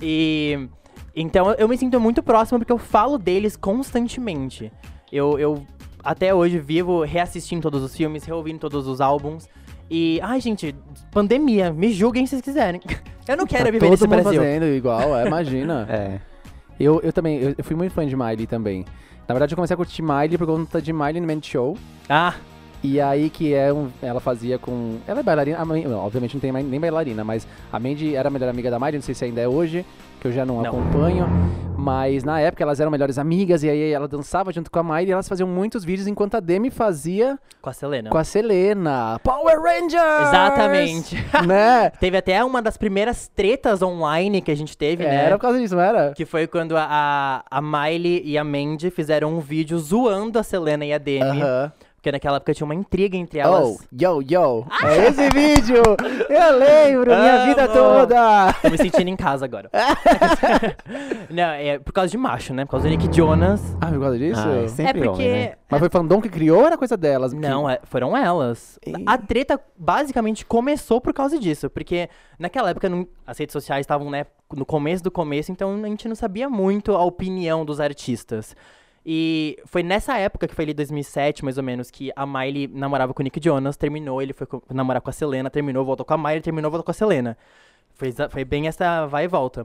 E 0.00 0.68
então 1.14 1.52
eu 1.52 1.66
me 1.66 1.76
sinto 1.78 1.98
muito 1.98 2.22
próximo 2.22 2.58
porque 2.58 2.72
eu 2.72 2.76
falo 2.78 3.16
deles 3.16 3.56
constantemente. 3.56 4.70
Eu, 5.10 5.38
eu 5.38 5.66
até 6.04 6.34
hoje 6.34 6.58
vivo 6.58 7.02
reassistindo 7.02 7.62
todos 7.62 7.82
os 7.82 7.96
filmes, 7.96 8.24
reouvindo 8.24 8.58
todos 8.58 8.86
os 8.86 9.00
álbuns. 9.00 9.48
E, 9.90 10.20
ai, 10.22 10.40
gente, 10.40 10.74
pandemia, 11.12 11.72
me 11.72 11.92
julguem 11.92 12.26
se 12.26 12.30
vocês 12.30 12.42
quiserem. 12.42 12.80
Eu 13.26 13.36
não 13.36 13.46
quero 13.46 13.64
Tá 13.64 13.70
viver 13.70 13.78
todo 13.86 13.90
nesse 13.90 14.06
mundo 14.06 14.22
Brasil. 14.22 14.40
fazendo 14.40 14.66
igual, 14.66 15.16
é, 15.16 15.26
imagina. 15.26 15.86
É. 15.90 16.20
Eu, 16.78 17.00
eu 17.02 17.12
também, 17.12 17.38
eu, 17.40 17.54
eu 17.56 17.64
fui 17.64 17.74
muito 17.74 17.92
fã 17.92 18.06
de 18.06 18.14
Miley 18.14 18.46
também. 18.46 18.84
Na 19.26 19.32
verdade, 19.34 19.54
eu 19.54 19.56
comecei 19.56 19.72
a 19.72 19.76
curtir 19.78 20.02
Miley 20.02 20.36
por 20.36 20.46
conta 20.46 20.80
de 20.82 20.92
Miley 20.92 21.20
Man 21.22 21.40
Show. 21.42 21.76
Ah, 22.08 22.34
E 22.82 23.00
aí 23.00 23.30
que 23.30 23.52
é 23.54 23.72
um, 23.72 23.88
ela 24.02 24.20
fazia 24.20 24.58
com. 24.58 24.96
Ela 25.06 25.20
é 25.20 25.22
bailarina, 25.22 25.64
Mandy- 25.64 25.88
não, 25.88 25.98
obviamente 25.98 26.34
não 26.34 26.40
tem 26.40 26.52
nem 26.52 26.78
bailarina, 26.80 27.24
mas 27.24 27.46
a 27.72 27.80
Mandy 27.80 28.14
era 28.14 28.28
a 28.28 28.30
melhor 28.30 28.48
amiga 28.48 28.70
da 28.70 28.78
Miley, 28.78 28.94
não 28.96 29.02
sei 29.02 29.14
se 29.14 29.24
ainda 29.24 29.40
é 29.40 29.48
hoje, 29.48 29.84
que 30.20 30.28
eu 30.28 30.32
já 30.32 30.44
não, 30.46 30.62
Não. 30.62 30.66
acompanho. 30.70 31.26
Mas 31.78 32.24
na 32.24 32.40
época 32.40 32.62
elas 32.62 32.80
eram 32.80 32.90
melhores 32.90 33.18
amigas, 33.18 33.62
e 33.62 33.68
aí 33.70 33.90
ela 33.92 34.06
dançava 34.08 34.52
junto 34.52 34.70
com 34.70 34.78
a 34.78 34.82
Miley 34.82 35.08
e 35.08 35.12
elas 35.12 35.28
faziam 35.28 35.48
muitos 35.48 35.84
vídeos 35.84 36.06
enquanto 36.06 36.36
a 36.36 36.40
Demi 36.40 36.70
fazia 36.70 37.38
com 37.60 37.68
a 37.70 37.72
Selena. 37.72 38.10
com 38.10 38.18
a 38.18 38.24
Selena. 38.24 39.20
Power 39.22 39.60
Rangers! 39.60 40.28
Exatamente. 40.28 41.16
né? 41.46 41.90
Teve 42.00 42.16
até 42.16 42.42
uma 42.44 42.62
das 42.62 42.76
primeiras 42.76 43.28
tretas 43.28 43.82
online 43.82 44.40
que 44.40 44.50
a 44.50 44.56
gente 44.56 44.76
teve, 44.76 45.04
né? 45.04 45.26
Era 45.26 45.36
por 45.36 45.42
causa 45.42 45.58
disso, 45.58 45.74
não 45.76 45.82
era? 45.82 46.12
Que 46.12 46.24
foi 46.24 46.46
quando 46.46 46.76
a, 46.76 46.86
a, 46.88 47.58
a 47.58 47.60
Miley 47.60 48.22
e 48.24 48.38
a 48.38 48.44
Mandy 48.44 48.90
fizeram 48.90 49.36
um 49.36 49.40
vídeo 49.40 49.78
zoando 49.78 50.38
a 50.38 50.42
Selena 50.42 50.84
e 50.84 50.92
a 50.92 50.98
Demi. 50.98 51.42
Aham. 51.42 51.72
Porque 52.06 52.12
naquela 52.12 52.36
época 52.36 52.54
tinha 52.54 52.64
uma 52.64 52.74
intriga 52.76 53.16
entre 53.16 53.40
elas. 53.40 53.64
Oh, 53.66 53.78
yo, 53.90 54.22
yo. 54.22 54.64
É 54.80 55.08
esse 55.08 55.28
vídeo! 55.30 55.82
Eu 56.30 56.56
lembro, 56.56 57.06
minha 57.12 57.46
vida 57.46 57.64
Amo. 57.64 57.72
toda! 57.74 58.52
Tô 58.62 58.70
me 58.70 58.78
sentindo 58.78 59.08
em 59.10 59.16
casa 59.16 59.44
agora. 59.44 59.68
Não, 61.28 61.42
é 61.50 61.80
por 61.80 61.92
causa 61.92 62.08
de 62.08 62.16
macho, 62.16 62.54
né? 62.54 62.64
Por 62.64 62.70
causa 62.70 62.86
do 62.88 62.90
Nick 62.90 63.12
Jonas. 63.12 63.60
Ah, 63.80 63.88
por 63.88 64.00
causa 64.00 64.18
disso? 64.18 64.40
Ah, 64.46 64.62
É 64.62 64.68
sempre 64.68 64.92
porque. 65.02 65.08
homem, 65.24 65.28
né? 65.32 65.52
Mas 65.68 65.80
foi 65.80 65.88
fandom 65.88 66.20
que 66.20 66.28
criou 66.28 66.60
ou 66.60 66.66
era 66.68 66.78
coisa 66.78 66.96
delas? 66.96 67.32
Não, 67.32 67.68
é- 67.68 67.80
foram 67.82 68.16
elas. 68.16 68.78
Ih. 68.86 68.92
A 69.04 69.18
treta 69.18 69.60
basicamente 69.76 70.46
começou 70.46 71.00
por 71.00 71.12
causa 71.12 71.40
disso. 71.40 71.68
Porque 71.68 72.08
naquela 72.38 72.70
época 72.70 72.88
não- 72.88 73.04
as 73.26 73.36
redes 73.36 73.52
sociais 73.52 73.80
estavam, 73.80 74.10
né, 74.10 74.26
no 74.54 74.64
começo 74.64 75.02
do 75.02 75.10
começo, 75.10 75.50
então 75.50 75.74
a 75.82 75.88
gente 75.88 76.06
não 76.06 76.14
sabia 76.14 76.48
muito 76.48 76.94
a 76.94 77.02
opinião 77.04 77.64
dos 77.64 77.80
artistas. 77.80 78.54
E 79.08 79.56
foi 79.66 79.84
nessa 79.84 80.18
época, 80.18 80.48
que 80.48 80.54
foi 80.54 80.64
ali 80.64 80.74
2007, 80.74 81.44
mais 81.44 81.56
ou 81.56 81.62
menos, 81.62 81.92
que 81.92 82.10
a 82.16 82.26
Miley 82.26 82.66
namorava 82.66 83.14
com 83.14 83.22
o 83.22 83.24
Nick 83.24 83.38
Jonas, 83.40 83.76
terminou, 83.76 84.20
ele 84.20 84.32
foi 84.32 84.48
namorar 84.68 85.00
com 85.00 85.08
a 85.08 85.12
Selena, 85.12 85.48
terminou, 85.48 85.84
voltou 85.84 86.04
com 86.04 86.14
a 86.14 86.18
Miley, 86.18 86.40
terminou, 86.40 86.70
voltou 86.72 86.84
com 86.84 86.90
a 86.90 86.94
Selena. 86.94 87.38
Foi, 87.94 88.12
foi 88.30 88.44
bem 88.44 88.66
essa 88.66 89.06
vai 89.06 89.24
e 89.24 89.28
volta. 89.28 89.64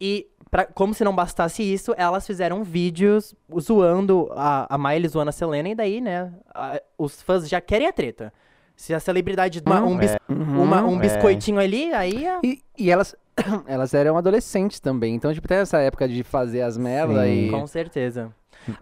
E, 0.00 0.28
pra- 0.52 0.66
como 0.66 0.94
se 0.94 1.02
não 1.02 1.12
bastasse 1.14 1.62
isso, 1.64 1.94
elas 1.96 2.24
fizeram 2.26 2.62
vídeos 2.62 3.34
zoando 3.60 4.28
a, 4.36 4.72
a 4.72 4.78
Miley, 4.78 5.08
zoando 5.08 5.30
a 5.30 5.32
Selena, 5.32 5.68
e 5.70 5.74
daí, 5.74 6.00
né, 6.00 6.32
a- 6.54 6.80
os 6.96 7.20
fãs 7.22 7.48
já 7.48 7.60
querem 7.60 7.88
a 7.88 7.92
treta. 7.92 8.32
Se 8.76 8.92
a 8.94 9.00
celebridade 9.00 9.60
dá 9.60 9.82
um, 9.82 9.96
bis- 9.96 10.16
Uhum. 10.28 10.62
uma- 10.62 10.84
um 10.84 10.96
é. 10.98 11.00
biscoitinho 11.00 11.58
ali, 11.58 11.92
aí 11.94 12.26
é... 12.26 12.38
E, 12.44 12.62
e 12.78 12.90
elas, 12.90 13.16
elas 13.66 13.94
eram 13.94 14.16
adolescentes 14.18 14.78
também, 14.80 15.14
então, 15.14 15.32
tipo, 15.32 15.46
até 15.46 15.56
essa 15.60 15.78
época 15.78 16.06
de 16.06 16.22
fazer 16.22 16.60
as 16.62 16.76
merda 16.76 17.26
e... 17.26 17.50
Com 17.50 17.66
certeza. 17.66 18.30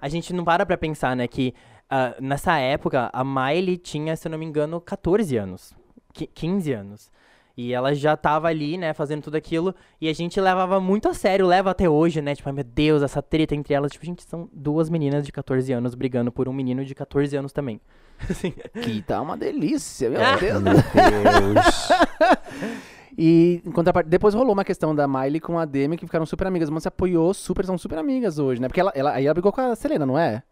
A 0.00 0.08
gente 0.08 0.32
não 0.32 0.44
para 0.44 0.66
pra 0.66 0.76
pensar, 0.76 1.14
né, 1.14 1.28
que 1.28 1.54
ah, 1.88 2.14
nessa 2.20 2.58
época 2.58 3.08
a 3.12 3.22
Miley 3.24 3.76
tinha, 3.76 4.16
se 4.16 4.26
eu 4.26 4.30
não 4.32 4.38
me 4.38 4.44
engano, 4.44 4.80
14 4.80 5.36
anos. 5.36 5.72
Qui- 6.12 6.26
15 6.26 6.72
anos. 6.72 7.10
E 7.56 7.72
ela 7.72 7.94
já 7.94 8.16
tava 8.16 8.48
ali, 8.48 8.76
né, 8.76 8.92
fazendo 8.92 9.22
tudo 9.22 9.36
aquilo. 9.36 9.74
E 10.00 10.08
a 10.08 10.12
gente 10.12 10.40
levava 10.40 10.80
muito 10.80 11.08
a 11.08 11.14
sério, 11.14 11.46
leva 11.46 11.70
até 11.70 11.88
hoje, 11.88 12.20
né? 12.20 12.34
Tipo, 12.34 12.48
ai 12.48 12.52
meu 12.54 12.64
Deus, 12.64 13.02
essa 13.02 13.22
treta 13.22 13.54
entre 13.54 13.72
elas. 13.74 13.92
Tipo, 13.92 14.04
gente, 14.06 14.24
são 14.24 14.48
duas 14.52 14.90
meninas 14.90 15.24
de 15.24 15.30
14 15.30 15.72
anos 15.72 15.94
brigando 15.94 16.32
por 16.32 16.48
um 16.48 16.52
menino 16.52 16.84
de 16.84 16.94
14 16.94 17.36
anos 17.36 17.52
também. 17.52 17.80
Assim. 18.28 18.52
Que 18.82 19.02
tá 19.02 19.20
uma 19.20 19.36
delícia, 19.36 20.10
meu 20.10 20.20
Ah. 20.24 20.36
Deus. 20.36 20.62
Meu 20.62 20.74
Deus. 20.74 20.84
E 23.16 23.62
em 23.64 23.70
contraparte, 23.70 24.10
depois 24.10 24.34
rolou 24.34 24.52
uma 24.52 24.64
questão 24.64 24.92
da 24.92 25.06
Miley 25.06 25.38
com 25.38 25.56
a 25.56 25.64
Demi, 25.64 25.96
que 25.96 26.04
ficaram 26.04 26.26
super 26.26 26.48
amigas. 26.48 26.68
Mas 26.68 26.82
se 26.82 26.88
apoiou 26.88 27.32
super, 27.32 27.64
são 27.64 27.78
super 27.78 27.96
amigas 27.96 28.40
hoje, 28.40 28.60
né? 28.60 28.66
Porque 28.66 28.80
ela, 28.80 28.90
ela, 28.92 29.12
aí 29.12 29.24
ela 29.26 29.34
brigou 29.34 29.52
com 29.52 29.60
a 29.60 29.76
Selena, 29.76 30.04
não 30.04 30.18
é? 30.18 30.42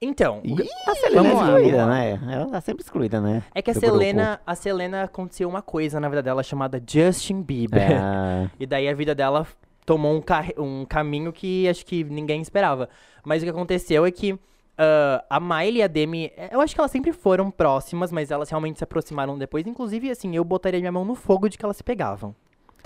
Então, 0.00 0.40
Ih, 0.44 0.68
A 0.86 0.94
Selena 0.94 1.28
é 1.28 1.32
excluída, 1.32 1.86
né? 1.86 2.20
Ela 2.30 2.46
tá 2.46 2.60
sempre 2.60 2.82
excluída, 2.82 3.20
né? 3.20 3.42
é 3.54 3.62
que 3.62 3.70
a 3.70 3.74
Selena, 3.74 4.40
a 4.46 4.54
Selena 4.54 5.04
aconteceu 5.04 5.48
uma 5.48 5.62
coisa 5.62 5.98
na 5.98 6.08
vida 6.08 6.22
dela 6.22 6.42
chamada 6.42 6.82
Justin 6.86 7.42
Bieber. 7.42 7.92
É, 7.92 8.50
E 8.60 8.66
daí 8.66 8.88
a 8.88 8.94
vida 8.94 9.14
dela 9.14 9.46
tomou 9.86 10.12
um, 10.12 10.62
um 10.62 10.84
caminho 10.84 11.32
que 11.32 11.66
acho 11.68 11.84
que 11.86 12.04
ninguém 12.04 12.42
esperava. 12.42 12.88
Mas 13.24 13.42
o 13.42 13.46
que 13.46 13.50
aconteceu 13.50 14.04
é 14.04 14.10
que 14.10 14.38
ah, 14.78 15.24
a 15.30 15.40
Miley 15.40 15.78
e 15.78 15.82
a 15.82 15.86
Demi, 15.86 16.32
eh, 16.36 16.50
eu 16.52 16.60
acho 16.60 16.74
que 16.74 16.80
elas 16.80 16.90
sempre 16.90 17.12
foram 17.12 17.50
próximas, 17.50 18.12
mas 18.12 18.30
elas 18.30 18.50
realmente 18.50 18.78
se 18.78 18.84
aproximaram 18.84 19.38
depois. 19.38 19.66
Inclusive, 19.66 20.10
assim, 20.10 20.34
eu 20.36 20.44
botaria 20.44 20.80
minha 20.80 20.92
mão 20.92 21.04
no 21.04 21.14
fogo 21.14 21.48
de 21.48 21.56
que 21.56 21.64
elas 21.64 21.76
se 21.76 21.84
pegavam. 21.84 22.34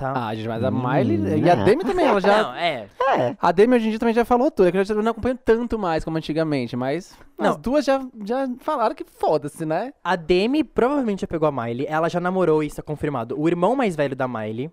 Tá? 0.00 0.12
Ah, 0.28 0.34
gente, 0.34 0.48
mas 0.48 0.64
a 0.64 0.70
Hum, 0.70 0.82
Miley 0.82 1.40
e 1.44 1.50
a 1.50 1.54
né? 1.56 1.64
Demi 1.64 1.84
também, 1.84 2.06
ela 2.06 2.20
já. 2.20 2.42
Não, 2.42 2.54
é. 2.54 2.86
é. 3.18 3.36
A 3.40 3.52
Demi 3.52 3.76
hoje 3.76 3.86
em 3.86 3.90
dia 3.90 3.98
também 3.98 4.14
já 4.14 4.24
falou 4.24 4.50
tudo, 4.50 4.68
é 4.68 4.72
que 4.72 4.78
eu 4.78 4.84
já 4.84 4.94
não 4.94 5.10
acompanho 5.10 5.38
tanto 5.44 5.78
mais 5.78 6.02
como 6.04 6.16
antigamente, 6.16 6.74
mas 6.74 7.14
as 7.38 7.46
Não. 7.50 7.60
duas 7.60 7.84
já, 7.84 8.00
já 8.24 8.48
falaram 8.60 8.94
que 8.94 9.04
foda-se, 9.04 9.66
né? 9.66 9.92
A 10.02 10.16
Demi 10.16 10.64
provavelmente 10.64 11.20
já 11.20 11.26
pegou 11.26 11.46
a 11.48 11.52
Miley. 11.52 11.86
Ela 11.88 12.08
já 12.08 12.18
namorou, 12.18 12.62
isso 12.62 12.80
é 12.80 12.82
confirmado. 12.82 13.38
O 13.38 13.46
irmão 13.46 13.76
mais 13.76 13.94
velho 13.94 14.16
da 14.16 14.26
Miley. 14.26 14.70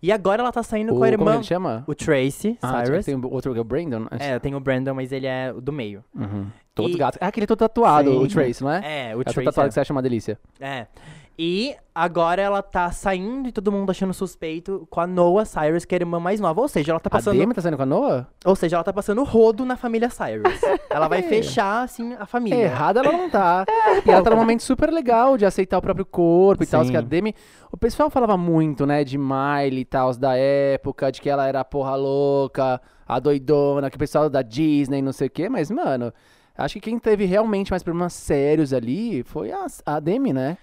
E 0.00 0.12
agora 0.12 0.42
ela 0.42 0.52
tá 0.52 0.62
saindo 0.62 0.94
O, 0.94 0.98
com 0.98 1.02
a 1.02 1.10
como 1.10 1.22
irmã. 1.22 1.34
ele 1.34 1.42
chama? 1.42 1.82
O 1.84 1.92
Tracy 1.92 2.56
Ah, 2.62 2.84
Cyrus. 2.84 3.04
tem 3.04 3.16
o 3.16 3.32
outro 3.32 3.52
que 3.52 3.58
é 3.58 3.60
o 3.60 3.64
Brandon? 3.64 4.06
É, 4.20 4.38
tem 4.38 4.54
o 4.54 4.60
Brandon, 4.60 4.94
mas 4.94 5.10
ele 5.10 5.26
é 5.26 5.52
o 5.52 5.60
do 5.60 5.72
meio. 5.72 6.04
Uhum. 6.14 6.46
Todo 6.72 6.90
E- 6.94 6.96
gato. 6.96 7.18
Ah, 7.20 7.26
aquele 7.26 7.48
todo 7.48 7.58
tatuado, 7.58 8.08
Sim. 8.12 8.18
o 8.22 8.28
Trace, 8.28 8.62
não 8.62 8.70
é? 8.70 9.10
É, 9.10 9.16
o 9.16 9.18
É 9.18 9.22
o 9.22 9.24
todo 9.24 9.42
tatuado 9.44 9.66
é. 9.66 9.68
que 9.70 9.74
você 9.74 9.80
acha 9.80 9.92
uma 9.92 10.00
delícia. 10.00 10.38
É. 10.60 10.86
E 11.40 11.76
agora 11.94 12.42
ela 12.42 12.60
tá 12.60 12.90
saindo 12.90 13.48
e 13.48 13.52
todo 13.52 13.70
mundo 13.70 13.88
achando 13.90 14.12
suspeito 14.12 14.88
com 14.90 15.00
a 15.00 15.06
Noah 15.06 15.44
Cyrus, 15.44 15.84
que 15.84 15.94
é 15.94 15.98
a 15.98 16.02
irmã 16.02 16.18
mais 16.18 16.40
nova. 16.40 16.60
Ou 16.60 16.66
seja, 16.66 16.90
ela 16.90 16.98
tá 16.98 17.06
A 17.06 17.10
passando. 17.12 17.38
Demi 17.38 17.54
tá 17.54 17.62
saindo 17.62 17.76
com 17.76 17.84
a 17.84 17.86
Noah? 17.86 18.26
Ou 18.44 18.56
seja, 18.56 18.74
ela 18.74 18.82
tá 18.82 18.92
passando 18.92 19.22
rodo 19.22 19.64
na 19.64 19.76
família 19.76 20.10
Cyrus. 20.10 20.60
ela 20.90 21.06
vai 21.06 21.22
fechar, 21.22 21.84
assim, 21.84 22.12
a 22.14 22.26
família. 22.26 22.56
Errada 22.56 22.98
ela 22.98 23.12
não 23.12 23.30
tá. 23.30 23.64
e 24.04 24.10
ela 24.10 24.20
tá 24.20 24.30
num 24.30 24.36
momento 24.36 24.64
super 24.64 24.90
legal 24.90 25.36
de 25.38 25.46
aceitar 25.46 25.78
o 25.78 25.82
próprio 25.82 26.04
corpo 26.04 26.64
e 26.64 26.66
tal. 26.66 26.84
Que 26.84 26.96
a 26.96 27.00
Demi. 27.00 27.32
O 27.70 27.76
pessoal 27.76 28.10
falava 28.10 28.36
muito, 28.36 28.84
né, 28.84 29.04
de 29.04 29.16
Miley 29.16 29.82
e 29.82 29.84
tal, 29.84 30.12
da 30.16 30.34
época, 30.36 31.12
de 31.12 31.20
que 31.20 31.30
ela 31.30 31.46
era 31.46 31.60
a 31.60 31.64
porra 31.64 31.94
louca, 31.94 32.80
a 33.06 33.20
doidona, 33.20 33.90
que 33.90 33.96
o 33.96 34.00
pessoal 34.00 34.28
da 34.28 34.42
Disney, 34.42 35.00
não 35.00 35.12
sei 35.12 35.28
o 35.28 35.30
quê, 35.30 35.48
mas, 35.48 35.70
mano. 35.70 36.12
Acho 36.56 36.74
que 36.74 36.80
quem 36.80 36.98
teve 36.98 37.24
realmente 37.24 37.70
mais 37.70 37.84
problemas 37.84 38.12
sérios 38.12 38.72
ali 38.72 39.22
foi 39.22 39.52
a, 39.52 39.66
a 39.86 40.00
Demi, 40.00 40.32
né? 40.32 40.58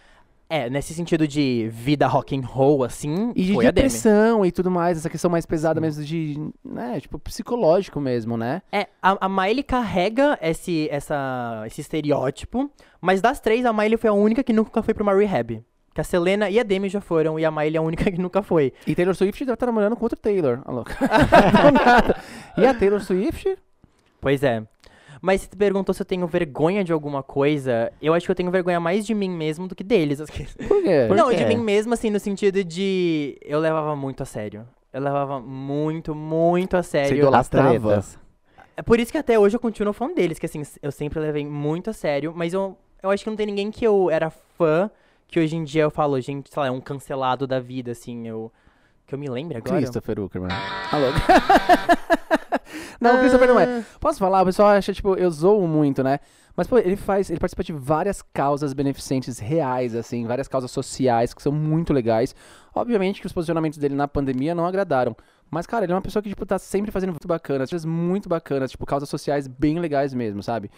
É, 0.48 0.70
nesse 0.70 0.94
sentido 0.94 1.28
de 1.28 1.68
vida 1.72 2.06
rock 2.08 2.38
and 2.38 2.46
roll, 2.46 2.84
assim, 2.84 3.32
E 3.36 3.46
de 3.46 3.54
foi 3.56 3.66
a 3.66 3.72
Demi. 3.72 3.88
depressão 3.88 4.46
e 4.46 4.52
tudo 4.52 4.70
mais, 4.70 4.98
essa 5.00 5.10
questão 5.10 5.30
mais 5.30 5.46
pesada 5.46 5.82
mesmo 5.82 6.04
de, 6.04 6.38
né, 6.64 7.00
tipo, 7.00 7.18
psicológico 7.18 8.00
mesmo, 8.00 8.38
né? 8.38 8.62
É, 8.72 8.88
a, 9.02 9.26
a 9.26 9.28
Miley 9.30 9.64
carrega 9.64 10.38
esse, 10.42 10.88
essa, 10.92 11.64
esse 11.66 11.82
estereótipo, 11.82 12.70
mas 13.02 13.22
das 13.22 13.40
três, 13.40 13.66
a 13.66 13.74
Miley 13.74 13.98
foi 13.98 14.10
a 14.10 14.14
única 14.14 14.44
que 14.44 14.54
nunca 14.54 14.84
foi 14.84 14.94
pra 14.94 15.02
uma 15.04 15.16
rehab. 15.16 15.64
Que 15.96 16.02
a 16.02 16.04
Selena 16.04 16.50
e 16.50 16.60
a 16.60 16.64
Demi 16.64 16.90
já 16.90 17.00
foram, 17.02 17.40
e 17.40 17.46
a 17.46 17.50
Miley 17.50 17.78
é 17.78 17.80
a 17.80 17.82
única 17.82 18.12
que 18.12 18.20
nunca 18.22 18.44
foi. 18.44 18.72
E 18.86 18.94
Taylor 18.94 19.16
Swift 19.16 19.46
deve 19.46 19.54
estar 19.54 19.66
namorando 19.66 19.96
com 19.96 20.04
outro 20.06 20.20
Taylor. 20.20 20.62
Louca. 20.68 20.94
E 22.58 22.66
a 22.66 22.74
Taylor 22.74 23.02
Swift? 23.02 23.58
Pois 24.22 24.44
é. 24.44 24.64
Mas 25.26 25.42
você 25.42 25.56
perguntou 25.58 25.92
se 25.92 26.00
eu 26.00 26.06
tenho 26.06 26.28
vergonha 26.28 26.84
de 26.84 26.94
alguma 26.94 27.24
coisa, 27.24 27.92
eu 28.00 28.14
acho 28.14 28.28
que 28.28 28.32
eu 28.32 28.36
tenho 28.36 28.52
vergonha 28.52 28.80
mais 28.80 29.04
de 29.08 29.16
mim 29.16 29.32
mesmo 29.32 29.68
do 29.68 29.74
que 29.74 29.84
deles. 29.84 30.20
Por 30.20 30.84
quê? 30.84 31.06
Por 31.08 31.18
Não, 31.18 31.30
quê? 31.32 31.38
de 31.38 31.46
mim 31.46 31.58
mesmo, 31.58 31.96
assim, 31.96 32.12
no 32.12 32.20
sentido 32.20 32.64
de. 32.64 33.36
Eu 33.42 33.60
levava 33.60 33.96
muito 33.96 34.22
a 34.22 34.26
sério. 34.26 34.68
Eu 34.94 35.02
levava 35.02 35.40
muito, 35.40 36.14
muito 36.14 36.78
a 36.78 36.84
sério. 36.84 37.18
idolatra- 37.18 37.60
As 37.60 37.66
Lastrava. 37.74 37.88
tretas. 38.04 38.20
É 38.78 38.84
por 38.84 39.00
isso 39.00 39.12
que 39.12 39.18
até 39.18 39.40
hoje 39.40 39.56
eu 39.56 39.60
continuo 39.60 39.94
fã 39.94 40.14
deles, 40.14 40.38
que 40.38 40.46
assim, 40.46 40.62
eu 40.80 40.92
sempre 40.92 41.20
levei 41.20 41.44
muito 41.44 41.90
a 41.90 41.94
sério, 41.94 42.32
mas 42.36 42.54
eu, 42.54 42.78
eu 43.02 43.10
acho 43.10 43.24
que 43.24 43.30
não 43.32 43.36
tem 43.38 43.48
ninguém 43.48 43.72
que 43.72 43.84
eu 43.84 44.12
era 44.12 44.30
fã, 44.30 44.92
que 45.28 45.40
hoje 45.40 45.56
em 45.56 45.64
dia 45.64 45.82
eu 45.82 45.90
falo, 45.90 46.22
gente, 46.22 46.54
sei 46.54 46.62
lá, 46.62 46.68
é 46.68 46.72
um 46.72 46.80
cancelado 46.82 47.48
da 47.48 47.60
vida, 47.60 47.92
assim, 47.94 48.28
eu. 48.28 48.52
Que 49.08 49.14
eu 49.14 49.20
me 49.20 49.30
lembre 49.30 49.58
agora. 49.58 49.78
Christopher 49.78 50.20
Uckerman. 50.20 50.50
Alô? 50.92 51.08
não, 53.00 53.20
Christopher 53.20 53.48
não 53.48 53.60
é. 53.60 53.84
Posso 54.00 54.18
falar? 54.18 54.42
O 54.42 54.46
pessoal 54.46 54.70
acha, 54.70 54.94
tipo, 54.94 55.16
eu 55.16 55.30
zoo 55.30 55.68
muito, 55.68 56.04
né? 56.04 56.20
Mas, 56.56 56.68
pô, 56.68 56.78
ele 56.78 56.96
faz, 56.96 57.30
ele 57.30 57.40
participa 57.40 57.64
de 57.64 57.74
várias 57.74 58.22
causas 58.22 58.74
beneficentes 58.74 59.40
reais, 59.40 59.94
assim, 59.94 60.26
várias 60.26 60.48
causas 60.48 60.72
sociais 60.72 61.34
que 61.34 61.42
são 61.42 61.52
muito 61.52 61.94
legais. 61.94 62.34
Obviamente 62.74 63.20
que 63.20 63.28
os 63.28 63.34
posicionamentos 63.34 63.78
dele 63.78 63.94
na 63.94 64.08
pandemia 64.08 64.56
não 64.56 64.66
agradaram. 64.66 65.16
Mas, 65.52 65.68
cara, 65.68 65.86
ele 65.86 65.92
é 65.92 65.96
uma 65.96 66.02
pessoa 66.02 66.24
que, 66.24 66.30
tipo, 66.30 66.46
tá 66.46 66.58
sempre 66.58 66.92
fazendo 66.92 67.12
muito 67.12 67.28
bacanas, 67.28 67.70
coisas 67.70 67.86
muito 67.86 68.28
bacanas, 68.28 68.72
tipo, 68.72 68.86
causas 68.86 69.10
sociais 69.10 69.48
bem 69.48 69.80
legais 69.80 70.14
mesmo, 70.14 70.42
sabe? 70.42 70.72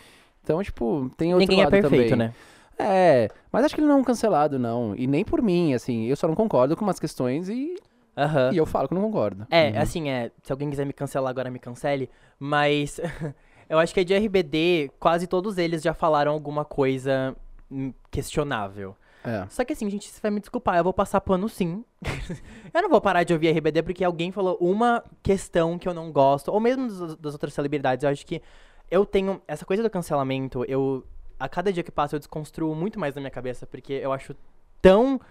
Então, 0.43 0.61
tipo, 0.63 1.09
tem 1.15 1.33
outro 1.33 1.47
Ninguém 1.47 1.61
é 1.61 1.63
lado 1.65 1.71
perfeito, 1.71 2.09
também. 2.09 2.27
né? 2.27 2.33
É, 2.79 3.29
mas 3.51 3.65
acho 3.65 3.73
que 3.73 3.81
ele 3.81 3.87
não 3.87 3.97
é 3.97 3.99
um 3.99 4.03
cancelado, 4.03 4.59
não. 4.59 4.95
E 4.95 5.07
nem 5.07 5.23
por 5.23 5.41
mim, 5.41 5.73
assim. 5.73 6.05
Eu 6.05 6.15
só 6.15 6.27
não 6.27 6.35
concordo 6.35 6.75
com 6.75 6.83
umas 6.83 6.99
questões 6.99 7.49
e, 7.49 7.75
Aham. 8.17 8.51
e 8.51 8.57
eu 8.57 8.65
falo 8.65 8.87
que 8.87 8.95
não 8.95 9.01
concordo. 9.01 9.45
É, 9.51 9.77
assim, 9.77 10.09
é, 10.09 10.31
se 10.41 10.51
alguém 10.51 10.69
quiser 10.69 10.85
me 10.85 10.93
cancelar 10.93 11.29
agora, 11.29 11.51
me 11.51 11.59
cancele, 11.59 12.09
mas 12.39 12.99
eu 13.69 13.77
acho 13.77 13.93
que 13.93 14.03
de 14.03 14.15
RBD, 14.15 14.91
quase 14.99 15.27
todos 15.27 15.57
eles 15.57 15.83
já 15.83 15.93
falaram 15.93 16.31
alguma 16.31 16.65
coisa 16.65 17.35
hum, 17.71 17.93
questionável. 18.09 18.95
É. 19.23 19.45
Só 19.49 19.63
que 19.65 19.73
assim, 19.73 19.89
gente, 19.89 20.09
você 20.09 20.21
vai 20.21 20.31
me 20.31 20.39
desculpar, 20.39 20.77
eu 20.77 20.83
vou 20.83 20.93
passar 20.93 21.19
pano 21.21 21.49
sim. 21.49 21.83
eu 22.73 22.81
não 22.81 22.89
vou 22.89 23.01
parar 23.01 23.23
de 23.23 23.33
ouvir 23.33 23.49
RBD 23.49 23.83
porque 23.83 24.03
alguém 24.03 24.31
falou 24.31 24.57
uma 24.59 25.03
questão 25.21 25.77
que 25.77 25.87
eu 25.87 25.93
não 25.93 26.11
gosto, 26.11 26.51
ou 26.51 26.59
mesmo 26.59 26.87
das, 26.87 27.15
das 27.17 27.33
outras 27.33 27.53
celebridades. 27.53 28.03
Eu 28.03 28.09
acho 28.09 28.25
que 28.25 28.41
eu 28.89 29.05
tenho. 29.05 29.41
Essa 29.47 29.65
coisa 29.65 29.83
do 29.83 29.89
cancelamento, 29.89 30.63
eu. 30.67 31.05
A 31.39 31.47
cada 31.47 31.71
dia 31.71 31.83
que 31.83 31.91
passa, 31.91 32.15
eu 32.15 32.19
desconstruo 32.19 32.73
muito 32.73 32.99
mais 32.99 33.13
na 33.13 33.21
minha 33.21 33.29
cabeça, 33.29 33.67
porque 33.67 33.93
eu 33.93 34.11
acho 34.11 34.35
tão 34.81 35.21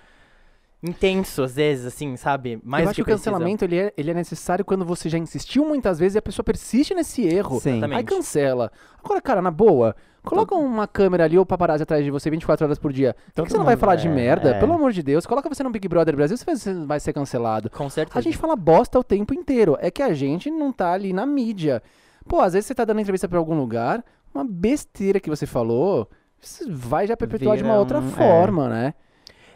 intenso, 0.83 1.43
às 1.43 1.55
vezes, 1.55 1.87
assim, 1.87 2.17
sabe? 2.17 2.61
Mais 2.63 2.85
eu 2.85 2.91
acho 2.91 2.97
que 2.97 3.03
o 3.03 3.05
precisa. 3.05 3.31
cancelamento 3.31 3.65
ele 3.65 3.79
é, 3.79 3.93
ele 3.97 4.11
é 4.11 4.15
necessário 4.15 4.65
quando 4.65 4.85
você 4.85 5.09
já 5.09 5.19
insistiu 5.19 5.65
muitas 5.65 5.99
vezes 5.99 6.15
e 6.15 6.19
a 6.19 6.23
pessoa 6.23 6.45
persiste 6.45 6.95
nesse 6.95 7.23
erro. 7.23 7.61
Sim. 7.61 7.79
Exatamente. 7.79 7.99
Aí 7.99 8.05
cancela. 8.05 8.71
Agora, 9.03 9.21
cara, 9.21 9.43
na 9.43 9.51
boa, 9.51 9.97
coloca 10.23 10.55
uma 10.55 10.87
câmera 10.87 11.25
ali 11.25 11.39
ou 11.39 11.47
paparazzi 11.47 11.83
atrás 11.83 12.05
de 12.05 12.11
você 12.11 12.31
24 12.31 12.67
horas 12.67 12.79
por 12.79 12.93
dia. 12.93 13.17
Que 13.35 13.43
que 13.43 13.51
você 13.51 13.57
não 13.57 13.65
vai 13.65 13.77
falar 13.77 13.97
de 13.97 14.09
é, 14.09 14.11
merda? 14.11 14.51
é. 14.51 14.61
Pelo 14.61 14.75
amor 14.75 14.93
de 14.93 15.03
Deus, 15.03 15.27
coloca 15.27 15.49
você 15.49 15.63
no 15.63 15.71
Big 15.71 15.89
Brother 15.89 16.15
Brasil, 16.15 16.37
você 16.37 16.75
vai- 16.87 17.01
ser 17.01 17.13
cancelado. 17.13 17.71
Com 17.71 17.89
certeza. 17.89 18.19
A 18.19 18.23
gente 18.23 18.37
fala 18.37 18.57
bosta 18.57 18.99
o 18.99 19.05
tempo 19.05 19.33
inteiro. 19.33 19.77
É 19.81 19.91
que 19.91 20.03
a 20.03 20.13
gente 20.13 20.51
não 20.51 20.73
tá 20.73 20.93
ali 20.93 21.13
na 21.13 21.25
mídia. 21.25 21.83
Pô, 22.29 22.41
às 22.41 22.53
vezes 22.53 22.67
você 22.67 22.75
tá 22.75 22.85
dando 22.85 23.01
entrevista 23.01 23.29
pra 23.29 23.39
algum 23.39 23.57
lugar, 23.57 24.05
uma 24.35 24.45
besteira 24.45 25.21
que 25.21 25.31
você 25.31 25.47
falou, 25.47 26.09
isso 26.41 26.65
vai 26.69 27.07
já 27.07 27.17
perpetuar 27.17 27.57
de 27.57 27.63
uma 27.63 27.77
outra 27.79 27.99
é. 27.99 28.03
forma, 28.03 28.69
né? 28.69 28.95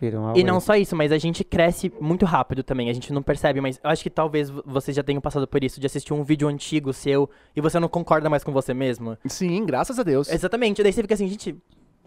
Uma 0.02 0.36
E 0.38 0.42
não 0.44 0.60
só 0.60 0.74
isso, 0.76 0.94
mas 0.96 1.12
a 1.12 1.18
gente 1.18 1.44
cresce 1.44 1.92
muito 2.00 2.24
rápido 2.24 2.62
também. 2.62 2.88
A 2.88 2.92
gente 2.92 3.12
não 3.12 3.22
percebe, 3.22 3.60
mas 3.60 3.78
eu 3.82 3.90
acho 3.90 4.02
que 4.02 4.10
talvez 4.10 4.48
vo- 4.50 4.62
vocês 4.66 4.96
já 4.96 5.02
tenham 5.02 5.20
passado 5.20 5.46
por 5.46 5.62
isso, 5.62 5.80
de 5.80 5.86
assistir 5.86 6.12
um 6.12 6.22
vídeo 6.24 6.48
antigo 6.48 6.92
seu 6.92 7.28
e 7.54 7.60
você 7.60 7.78
não 7.78 7.88
concorda 7.88 8.28
mais 8.30 8.42
com 8.44 8.52
você 8.52 8.72
mesmo. 8.74 9.16
Sim, 9.26 9.64
graças 9.66 9.98
a 9.98 10.02
Deus. 10.02 10.30
Exatamente. 10.30 10.82
Daí 10.82 10.92
você 10.92 11.02
fica 11.02 11.14
assim, 11.14 11.28
gente, 11.28 11.54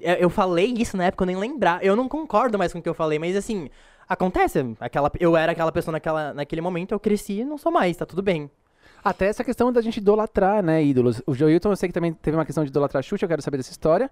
eu, 0.01 0.13
eu 0.15 0.29
falei 0.29 0.73
isso 0.77 0.97
na 0.97 1.05
época, 1.05 1.23
eu 1.23 1.27
nem 1.27 1.35
lembrar. 1.37 1.83
Eu 1.83 1.95
não 1.95 2.07
concordo 2.09 2.57
mais 2.57 2.73
com 2.73 2.79
o 2.79 2.81
que 2.81 2.89
eu 2.89 2.93
falei, 2.93 3.19
mas 3.19 3.35
assim, 3.35 3.69
acontece. 4.07 4.75
Aquela, 4.79 5.11
eu 5.19 5.35
era 5.37 5.51
aquela 5.51 5.71
pessoa 5.71 5.91
naquela, 5.93 6.33
naquele 6.33 6.61
momento, 6.61 6.91
eu 6.93 6.99
cresci 6.99 7.39
e 7.39 7.45
não 7.45 7.57
sou 7.57 7.71
mais, 7.71 7.95
tá 7.97 8.05
tudo 8.05 8.21
bem. 8.21 8.49
Até 9.03 9.25
essa 9.27 9.43
questão 9.43 9.71
da 9.71 9.81
gente 9.81 9.97
idolatrar, 9.97 10.63
né, 10.63 10.81
ídolos. 10.81 11.21
O 11.27 11.33
Joilton, 11.33 11.71
eu 11.71 11.75
sei 11.75 11.89
que 11.89 11.93
também 11.93 12.13
teve 12.13 12.37
uma 12.37 12.45
questão 12.45 12.63
de 12.63 12.69
idolatrar 12.69 12.99
a 12.99 13.03
Xuxa, 13.03 13.25
eu 13.25 13.29
quero 13.29 13.41
saber 13.41 13.57
dessa 13.57 13.71
história. 13.71 14.09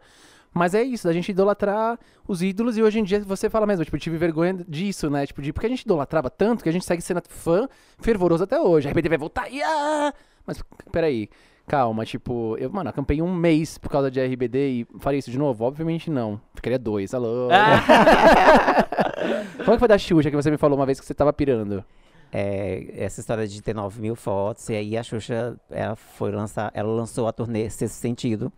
Mas 0.53 0.73
é 0.73 0.83
isso, 0.83 1.07
da 1.07 1.13
gente 1.13 1.29
idolatrar 1.29 1.97
os 2.27 2.41
ídolos 2.41 2.77
e 2.77 2.83
hoje 2.83 2.99
em 2.99 3.03
dia 3.03 3.21
você 3.21 3.49
fala 3.49 3.65
mesmo, 3.65 3.85
tipo, 3.85 3.95
eu 3.95 4.01
tive 4.01 4.17
vergonha 4.17 4.53
disso, 4.67 5.09
né? 5.09 5.25
Tipo, 5.25 5.41
de, 5.41 5.53
porque 5.53 5.65
a 5.65 5.69
gente 5.69 5.81
idolatrava 5.83 6.29
tanto 6.29 6.63
que 6.63 6.69
a 6.69 6.73
gente 6.73 6.85
segue 6.85 7.01
sendo 7.01 7.21
fã 7.29 7.69
fervoroso 7.99 8.43
até 8.43 8.59
hoje. 8.59 8.87
A 8.87 8.91
RBD 8.91 9.09
vai 9.09 9.17
voltar 9.17 9.49
e 9.49 9.61
ah! 9.63 10.13
Mas 10.45 10.61
peraí, 10.91 11.29
calma, 11.65 12.05
tipo, 12.05 12.57
eu, 12.57 12.69
mano, 12.69 12.89
acampei 12.89 13.21
um 13.21 13.33
mês 13.33 13.77
por 13.77 13.89
causa 13.89 14.11
de 14.11 14.19
RBD 14.19 14.69
e 14.69 14.87
faria 14.99 15.19
isso 15.19 15.31
de 15.31 15.37
novo? 15.37 15.63
Obviamente 15.63 16.09
não. 16.09 16.41
Ficaria 16.53 16.77
dois, 16.77 17.13
alô. 17.13 17.47
Como 19.63 19.71
é 19.71 19.73
que 19.73 19.79
foi 19.79 19.87
da 19.87 19.97
Xuxa 19.97 20.29
que 20.29 20.35
você 20.35 20.51
me 20.51 20.57
falou 20.57 20.77
uma 20.77 20.85
vez 20.85 20.99
que 20.99 21.05
você 21.05 21.13
tava 21.13 21.31
pirando? 21.31 21.83
É, 22.33 22.93
essa 22.95 23.19
história 23.19 23.47
de 23.47 23.61
ter 23.61 23.75
9 23.75 24.01
mil 24.01 24.15
fotos, 24.15 24.69
e 24.69 24.75
aí 24.75 24.97
a 24.97 25.03
Xuxa, 25.03 25.57
ela 25.69 25.95
foi 25.95 26.31
lançar, 26.31 26.71
ela 26.73 26.89
lançou 26.89 27.27
a 27.27 27.33
turnê 27.33 27.69
Sexto 27.69 27.95
Sentido, 27.95 28.51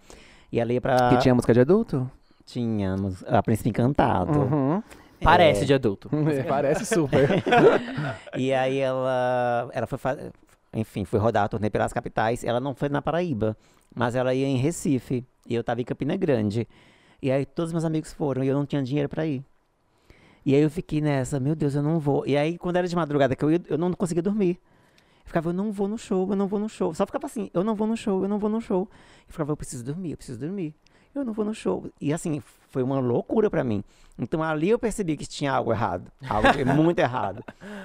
e 0.62 0.74
ia 0.74 0.82
pra... 0.82 1.10
Que 1.10 1.18
tinha 1.18 1.34
música 1.34 1.54
de 1.54 1.60
adulto? 1.62 2.10
Tínhamos 2.46 3.24
a 3.26 3.42
Príncipe 3.42 3.70
Encantado. 3.70 4.38
Uhum. 4.40 4.84
Parece 5.22 5.66
de 5.66 5.74
adulto. 5.74 6.10
Parece 6.48 6.86
super. 6.86 7.30
E 8.38 8.54
aí 8.54 8.78
ela, 8.80 9.70
ela 9.72 9.88
foi, 9.88 9.98
fa- 9.98 10.18
enfim, 10.74 11.06
foi 11.06 11.20
rodar 11.20 11.46
a 11.46 11.48
turnê 11.48 11.70
pelas 11.70 11.94
capitais. 11.94 12.44
Ela 12.44 12.60
não 12.60 12.76
foi 12.76 12.90
na 12.90 13.02
Paraíba, 13.02 13.56
mas 13.96 14.16
ela 14.16 14.34
ia 14.34 14.46
em 14.46 14.58
Recife. 14.58 15.26
E 15.48 15.56
eu 15.56 15.64
tava 15.64 15.82
em 15.82 15.86
Campina 15.86 16.16
Grande. 16.18 16.68
E 17.22 17.32
aí 17.32 17.46
todos 17.46 17.72
meus 17.72 17.86
amigos 17.86 18.12
foram 18.12 18.44
e 18.44 18.48
eu 18.48 18.56
não 18.56 18.66
tinha 18.66 18.84
dinheiro 18.84 19.08
pra 19.08 19.26
ir. 19.26 19.44
E 20.46 20.54
aí 20.54 20.62
eu 20.62 20.70
fiquei 20.70 21.00
nessa, 21.00 21.40
meu 21.40 21.56
Deus, 21.56 21.74
eu 21.74 21.82
não 21.82 22.00
vou. 22.00 22.28
E 22.28 22.36
aí, 22.36 22.58
quando 22.58 22.76
era 22.76 22.86
de 22.86 22.96
madrugada 22.98 23.34
que 23.34 23.44
eu 23.46 23.50
ia, 23.52 23.62
eu 23.70 23.78
não 23.78 23.94
conseguia 23.94 24.22
dormir. 24.22 24.60
Eu 25.34 25.42
ficava, 25.42 25.50
eu 25.50 25.54
não 25.54 25.72
vou 25.72 25.88
no 25.88 25.98
show, 25.98 26.30
eu 26.30 26.36
não 26.36 26.46
vou 26.46 26.60
no 26.60 26.70
show. 26.70 26.94
Só 26.94 27.08
ficava 27.08 27.26
assim, 27.26 27.50
eu 27.56 27.64
não 27.64 27.74
vou 27.74 27.88
no 27.88 27.98
show, 27.98 28.22
eu 28.22 28.30
não 28.30 28.38
vou 28.38 28.52
no 28.52 28.62
show. 28.62 28.88
Eu 29.28 29.32
ficava, 29.32 29.52
eu 29.52 29.58
preciso 29.58 29.84
dormir, 29.84 30.12
eu 30.12 30.18
preciso 30.18 30.40
dormir. 30.40 30.76
Eu 31.16 31.26
não 31.26 31.34
vou 31.34 31.44
no 31.44 31.56
show. 31.56 31.90
E 32.00 32.14
assim, 32.14 32.40
foi 32.70 32.84
uma 32.84 33.00
loucura 33.00 33.50
pra 33.50 33.64
mim. 33.64 33.84
Então 34.16 34.44
ali 34.44 34.70
eu 34.70 34.78
percebi 34.78 35.18
que 35.18 35.26
tinha 35.26 35.52
algo 35.52 35.72
errado. 35.72 36.12
Algo 36.30 36.48
muito 36.76 37.00
errado. 37.00 37.44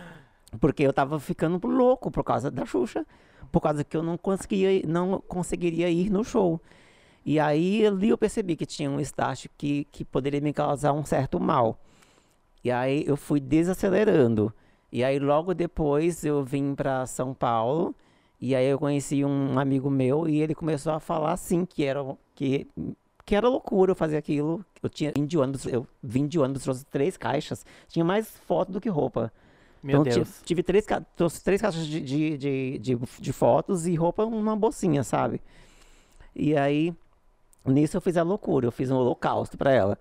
Porque 0.60 0.82
eu 0.82 0.92
tava 0.92 1.18
ficando 1.18 1.66
louco 1.66 2.10
por 2.10 2.22
causa 2.22 2.50
da 2.50 2.66
Xuxa. 2.66 3.06
Por 3.50 3.62
causa 3.62 3.82
que 3.82 3.96
eu 3.96 4.02
não 4.02 4.18
conseguia, 4.18 4.82
não 4.86 5.18
conseguiria 5.26 5.88
ir 5.88 6.10
no 6.10 6.22
show. 6.22 6.60
E 7.24 7.40
aí 7.40 7.86
ali 7.86 8.10
eu 8.10 8.18
percebi 8.18 8.56
que 8.56 8.66
tinha 8.66 8.90
um 8.90 9.00
estágio 9.00 9.48
que, 9.56 9.86
que 9.90 10.04
poderia 10.04 10.40
me 10.40 10.52
causar 10.52 10.92
um 10.92 11.04
certo 11.04 11.40
mal. 11.40 11.80
E 12.62 12.70
aí 12.70 13.04
eu 13.06 13.16
fui 13.16 13.40
desacelerando. 13.40 14.52
E 14.90 15.04
aí 15.04 15.18
logo 15.18 15.54
depois 15.54 16.24
eu 16.24 16.42
vim 16.44 16.74
para 16.74 17.06
São 17.06 17.34
Paulo 17.34 17.94
e 18.40 18.54
aí 18.54 18.66
eu 18.66 18.78
conheci 18.78 19.24
um 19.24 19.58
amigo 19.58 19.90
meu 19.90 20.28
e 20.28 20.40
ele 20.40 20.54
começou 20.54 20.92
a 20.92 21.00
falar 21.00 21.32
assim 21.32 21.64
que 21.64 21.84
era 21.84 22.00
que 22.34 22.66
que 23.24 23.34
era 23.36 23.46
loucura 23.48 23.90
eu 23.92 23.94
fazer 23.94 24.16
aquilo. 24.16 24.64
Eu 24.82 24.88
tinha 24.88 25.12
vim 25.14 25.26
de 25.26 25.36
ônibus, 25.36 25.66
eu 25.66 25.86
vim 26.02 26.26
de 26.26 26.38
ônibus, 26.38 26.62
trouxe 26.62 26.84
três 26.86 27.16
caixas, 27.16 27.64
tinha 27.86 28.04
mais 28.04 28.28
foto 28.46 28.72
do 28.72 28.80
que 28.80 28.88
roupa. 28.88 29.30
Meu 29.82 30.00
então, 30.00 30.14
Deus. 30.14 30.28
ti- 30.38 30.44
Tive 30.44 30.62
três, 30.62 30.86
trouxe 31.14 31.44
três 31.44 31.60
caixas 31.60 31.86
de, 31.86 32.00
de, 32.00 32.38
de, 32.38 32.78
de, 32.78 32.98
de 33.20 33.32
fotos 33.32 33.86
e 33.86 33.94
roupa 33.94 34.24
numa 34.24 34.56
bolsinha, 34.56 35.04
sabe? 35.04 35.40
E 36.34 36.56
aí, 36.56 36.94
nisso 37.66 37.96
eu 37.96 38.00
fiz 38.00 38.16
a 38.16 38.22
loucura, 38.22 38.66
eu 38.66 38.72
fiz 38.72 38.90
um 38.90 38.96
holocausto 38.96 39.56
pra 39.58 39.72
ela. 39.72 39.98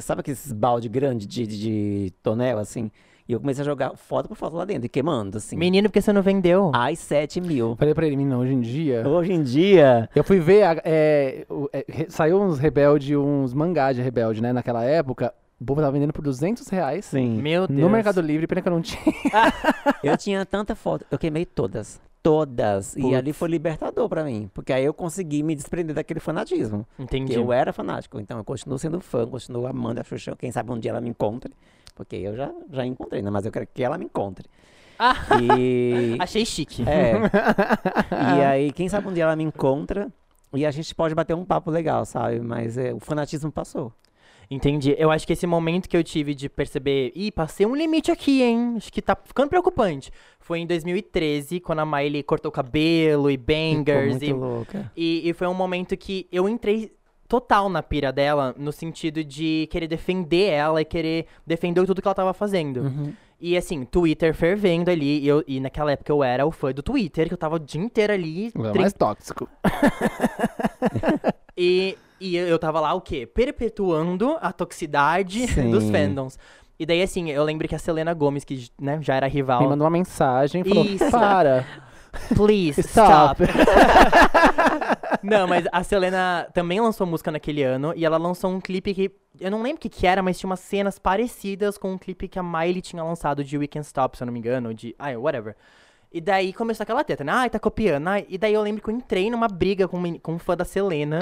Sabe 0.00 0.20
aqueles 0.22 0.50
balde 0.52 0.88
grande 0.88 1.24
de, 1.26 1.46
de, 1.46 1.58
de 1.58 2.10
tonel, 2.22 2.58
assim? 2.58 2.90
E 3.28 3.32
eu 3.32 3.40
comecei 3.40 3.62
a 3.62 3.64
jogar 3.64 3.96
foto 3.96 4.28
por 4.28 4.36
foto 4.36 4.54
lá 4.56 4.64
dentro, 4.66 4.84
e 4.84 4.88
queimando, 4.88 5.38
assim. 5.38 5.56
Menino, 5.56 5.88
porque 5.88 6.02
você 6.02 6.12
não 6.12 6.20
vendeu? 6.22 6.70
Ai, 6.74 6.94
7 6.94 7.40
mil. 7.40 7.74
Falei 7.76 7.94
pra 7.94 8.06
ele, 8.06 8.16
menino, 8.16 8.38
hoje 8.38 8.52
em 8.52 8.60
dia. 8.60 9.06
Hoje 9.08 9.32
em 9.32 9.42
dia, 9.42 10.08
Eu 10.14 10.22
fui 10.22 10.38
ver, 10.40 10.62
a- 10.64 10.82
é, 10.84 11.46
o- 11.48 11.68
é, 11.72 11.84
saiu 12.08 12.40
uns 12.40 12.58
rebelde, 12.58 13.16
uns 13.16 13.54
mangá 13.54 13.92
de 13.92 14.02
rebelde, 14.02 14.42
né? 14.42 14.52
Naquela 14.52 14.84
época, 14.84 15.32
o 15.58 15.64
povo 15.64 15.80
tava 15.80 15.92
vendendo 15.92 16.12
por 16.12 16.22
200 16.22 16.68
reais. 16.68 17.06
sim. 17.06 17.40
Meu 17.40 17.66
Deus. 17.66 17.80
No 17.80 17.88
Mercado 17.88 18.20
Livre, 18.20 18.46
pena 18.46 18.60
que 18.60 18.68
eu 18.68 18.72
não 18.72 18.82
tinha. 18.82 19.00
Eu 20.02 20.16
tinha 20.18 20.44
tanta 20.44 20.74
foto, 20.74 21.06
eu 21.10 21.18
queimei 21.18 21.46
todas. 21.46 21.98
Todas. 22.24 22.96
E 22.96 23.14
ali 23.14 23.34
foi 23.34 23.50
libertador 23.50 24.08
pra 24.08 24.24
mim. 24.24 24.50
Porque 24.54 24.72
aí 24.72 24.82
eu 24.82 24.94
consegui 24.94 25.42
me 25.42 25.54
desprender 25.54 25.94
daquele 25.94 26.20
fanatismo. 26.20 26.86
Entendi. 26.98 27.34
Que 27.34 27.38
eu 27.38 27.52
era 27.52 27.70
fanático. 27.70 28.18
Então 28.18 28.38
eu 28.38 28.44
continuo 28.44 28.78
sendo 28.78 28.98
fã, 28.98 29.26
continuo 29.26 29.66
amando 29.66 30.00
a 30.00 30.04
Xuxa. 30.04 30.34
Quem 30.34 30.50
sabe 30.50 30.72
um 30.72 30.78
dia 30.78 30.90
ela 30.90 31.02
me 31.02 31.10
encontre. 31.10 31.52
Porque 31.94 32.16
eu 32.16 32.34
já, 32.34 32.50
já 32.72 32.86
encontrei, 32.86 33.20
né? 33.20 33.28
Mas 33.28 33.44
eu 33.44 33.52
quero 33.52 33.66
que 33.66 33.82
ela 33.84 33.98
me 33.98 34.06
encontre. 34.06 34.48
Ah. 34.98 35.14
E. 35.52 36.16
Achei 36.18 36.46
chique. 36.46 36.82
É. 36.88 37.12
e 38.38 38.42
aí, 38.42 38.72
quem 38.72 38.88
sabe 38.88 39.06
um 39.06 39.12
dia 39.12 39.24
ela 39.24 39.36
me 39.36 39.44
encontra. 39.44 40.10
E 40.54 40.64
a 40.64 40.70
gente 40.70 40.94
pode 40.94 41.14
bater 41.14 41.34
um 41.34 41.44
papo 41.44 41.70
legal, 41.70 42.06
sabe? 42.06 42.40
Mas 42.40 42.78
é, 42.78 42.94
o 42.94 43.00
fanatismo 43.00 43.52
passou. 43.52 43.92
Entendi. 44.54 44.94
Eu 44.98 45.10
acho 45.10 45.26
que 45.26 45.32
esse 45.32 45.46
momento 45.46 45.88
que 45.88 45.96
eu 45.96 46.04
tive 46.04 46.34
de 46.34 46.48
perceber, 46.48 47.12
ih, 47.14 47.30
passei 47.32 47.66
um 47.66 47.74
limite 47.74 48.10
aqui, 48.10 48.42
hein? 48.42 48.74
Acho 48.76 48.92
que 48.92 49.02
tá 49.02 49.16
ficando 49.24 49.48
preocupante. 49.48 50.10
Foi 50.38 50.58
em 50.60 50.66
2013, 50.66 51.60
quando 51.60 51.78
a 51.80 51.86
Miley 51.86 52.22
cortou 52.22 52.50
o 52.50 52.52
cabelo 52.52 53.30
e 53.30 53.34
Ficou 53.38 53.46
bangers. 53.46 54.10
muito 54.12 54.24
E, 54.24 54.32
louca. 54.32 54.92
e, 54.96 55.28
e 55.28 55.32
foi 55.32 55.46
um 55.48 55.54
momento 55.54 55.96
que 55.96 56.26
eu 56.30 56.48
entrei 56.48 56.92
total 57.26 57.68
na 57.68 57.82
pira 57.82 58.12
dela, 58.12 58.54
no 58.58 58.70
sentido 58.70 59.24
de 59.24 59.66
querer 59.70 59.86
defender 59.88 60.50
ela 60.50 60.80
e 60.82 60.84
querer 60.84 61.26
defender 61.46 61.84
tudo 61.86 62.00
que 62.02 62.06
ela 62.06 62.14
tava 62.14 62.34
fazendo. 62.34 62.82
Uhum. 62.82 63.12
E 63.40 63.56
assim, 63.56 63.84
Twitter 63.84 64.34
fervendo 64.34 64.90
ali. 64.90 65.20
E, 65.20 65.26
eu, 65.26 65.42
e 65.48 65.58
naquela 65.60 65.92
época 65.92 66.12
eu 66.12 66.22
era 66.22 66.46
o 66.46 66.50
fã 66.52 66.72
do 66.72 66.82
Twitter, 66.82 67.26
que 67.26 67.34
eu 67.34 67.38
tava 67.38 67.56
o 67.56 67.58
dia 67.58 67.80
inteiro 67.80 68.12
ali. 68.12 68.48
É 68.48 68.70
trin- 68.70 68.80
mais 68.80 68.92
tóxico. 68.92 69.48
E, 71.56 71.96
e 72.24 72.36
eu 72.36 72.58
tava 72.58 72.80
lá, 72.80 72.94
o 72.94 73.00
quê? 73.00 73.26
Perpetuando 73.26 74.36
a 74.40 74.52
toxicidade 74.52 75.46
Sim. 75.48 75.70
dos 75.70 75.84
fandoms. 75.90 76.38
E 76.78 76.84
daí, 76.84 77.02
assim, 77.02 77.30
eu 77.30 77.44
lembro 77.44 77.68
que 77.68 77.74
a 77.74 77.78
Selena 77.78 78.12
Gomes, 78.12 78.44
que 78.44 78.68
né, 78.80 78.98
já 79.00 79.14
era 79.14 79.26
Me 79.26 79.32
rival. 79.32 79.62
mandou 79.68 79.84
uma 79.84 79.90
mensagem 79.90 80.62
e 80.62 80.68
falou: 80.68 80.84
Isso. 80.84 81.10
para. 81.10 81.64
Please, 82.36 82.80
Stop. 82.80 83.42
stop. 83.42 83.52
não, 85.22 85.48
mas 85.48 85.66
a 85.72 85.82
Selena 85.82 86.46
também 86.54 86.80
lançou 86.80 87.06
música 87.06 87.30
naquele 87.30 87.62
ano. 87.62 87.92
E 87.96 88.04
ela 88.04 88.16
lançou 88.16 88.50
um 88.50 88.60
clipe 88.60 88.94
que. 88.94 89.10
Eu 89.40 89.50
não 89.50 89.62
lembro 89.62 89.78
o 89.78 89.80
que, 89.80 89.88
que 89.88 90.06
era, 90.06 90.22
mas 90.22 90.38
tinha 90.38 90.48
umas 90.48 90.60
cenas 90.60 90.98
parecidas 90.98 91.76
com 91.76 91.92
um 91.92 91.98
clipe 91.98 92.28
que 92.28 92.38
a 92.38 92.42
Miley 92.42 92.80
tinha 92.80 93.02
lançado 93.02 93.42
de 93.42 93.58
We 93.58 93.66
Can 93.66 93.80
Stop, 93.80 94.16
se 94.16 94.22
eu 94.22 94.26
não 94.26 94.32
me 94.32 94.38
engano. 94.38 94.72
De. 94.72 94.94
Ai, 94.98 95.16
whatever. 95.16 95.56
E 96.14 96.20
daí 96.20 96.52
começou 96.52 96.84
aquela 96.84 97.02
teta, 97.02 97.24
né? 97.24 97.32
Ai, 97.32 97.50
tá 97.50 97.58
copiando. 97.58 98.06
Ai. 98.06 98.24
E 98.28 98.38
daí 98.38 98.54
eu 98.54 98.62
lembro 98.62 98.80
que 98.80 98.88
eu 98.88 98.94
entrei 98.94 99.28
numa 99.28 99.48
briga 99.48 99.88
com, 99.88 99.98
um 99.98 100.16
com 100.16 100.34
um 100.34 100.38
fã 100.38 100.56
da 100.56 100.64
Selena. 100.64 101.18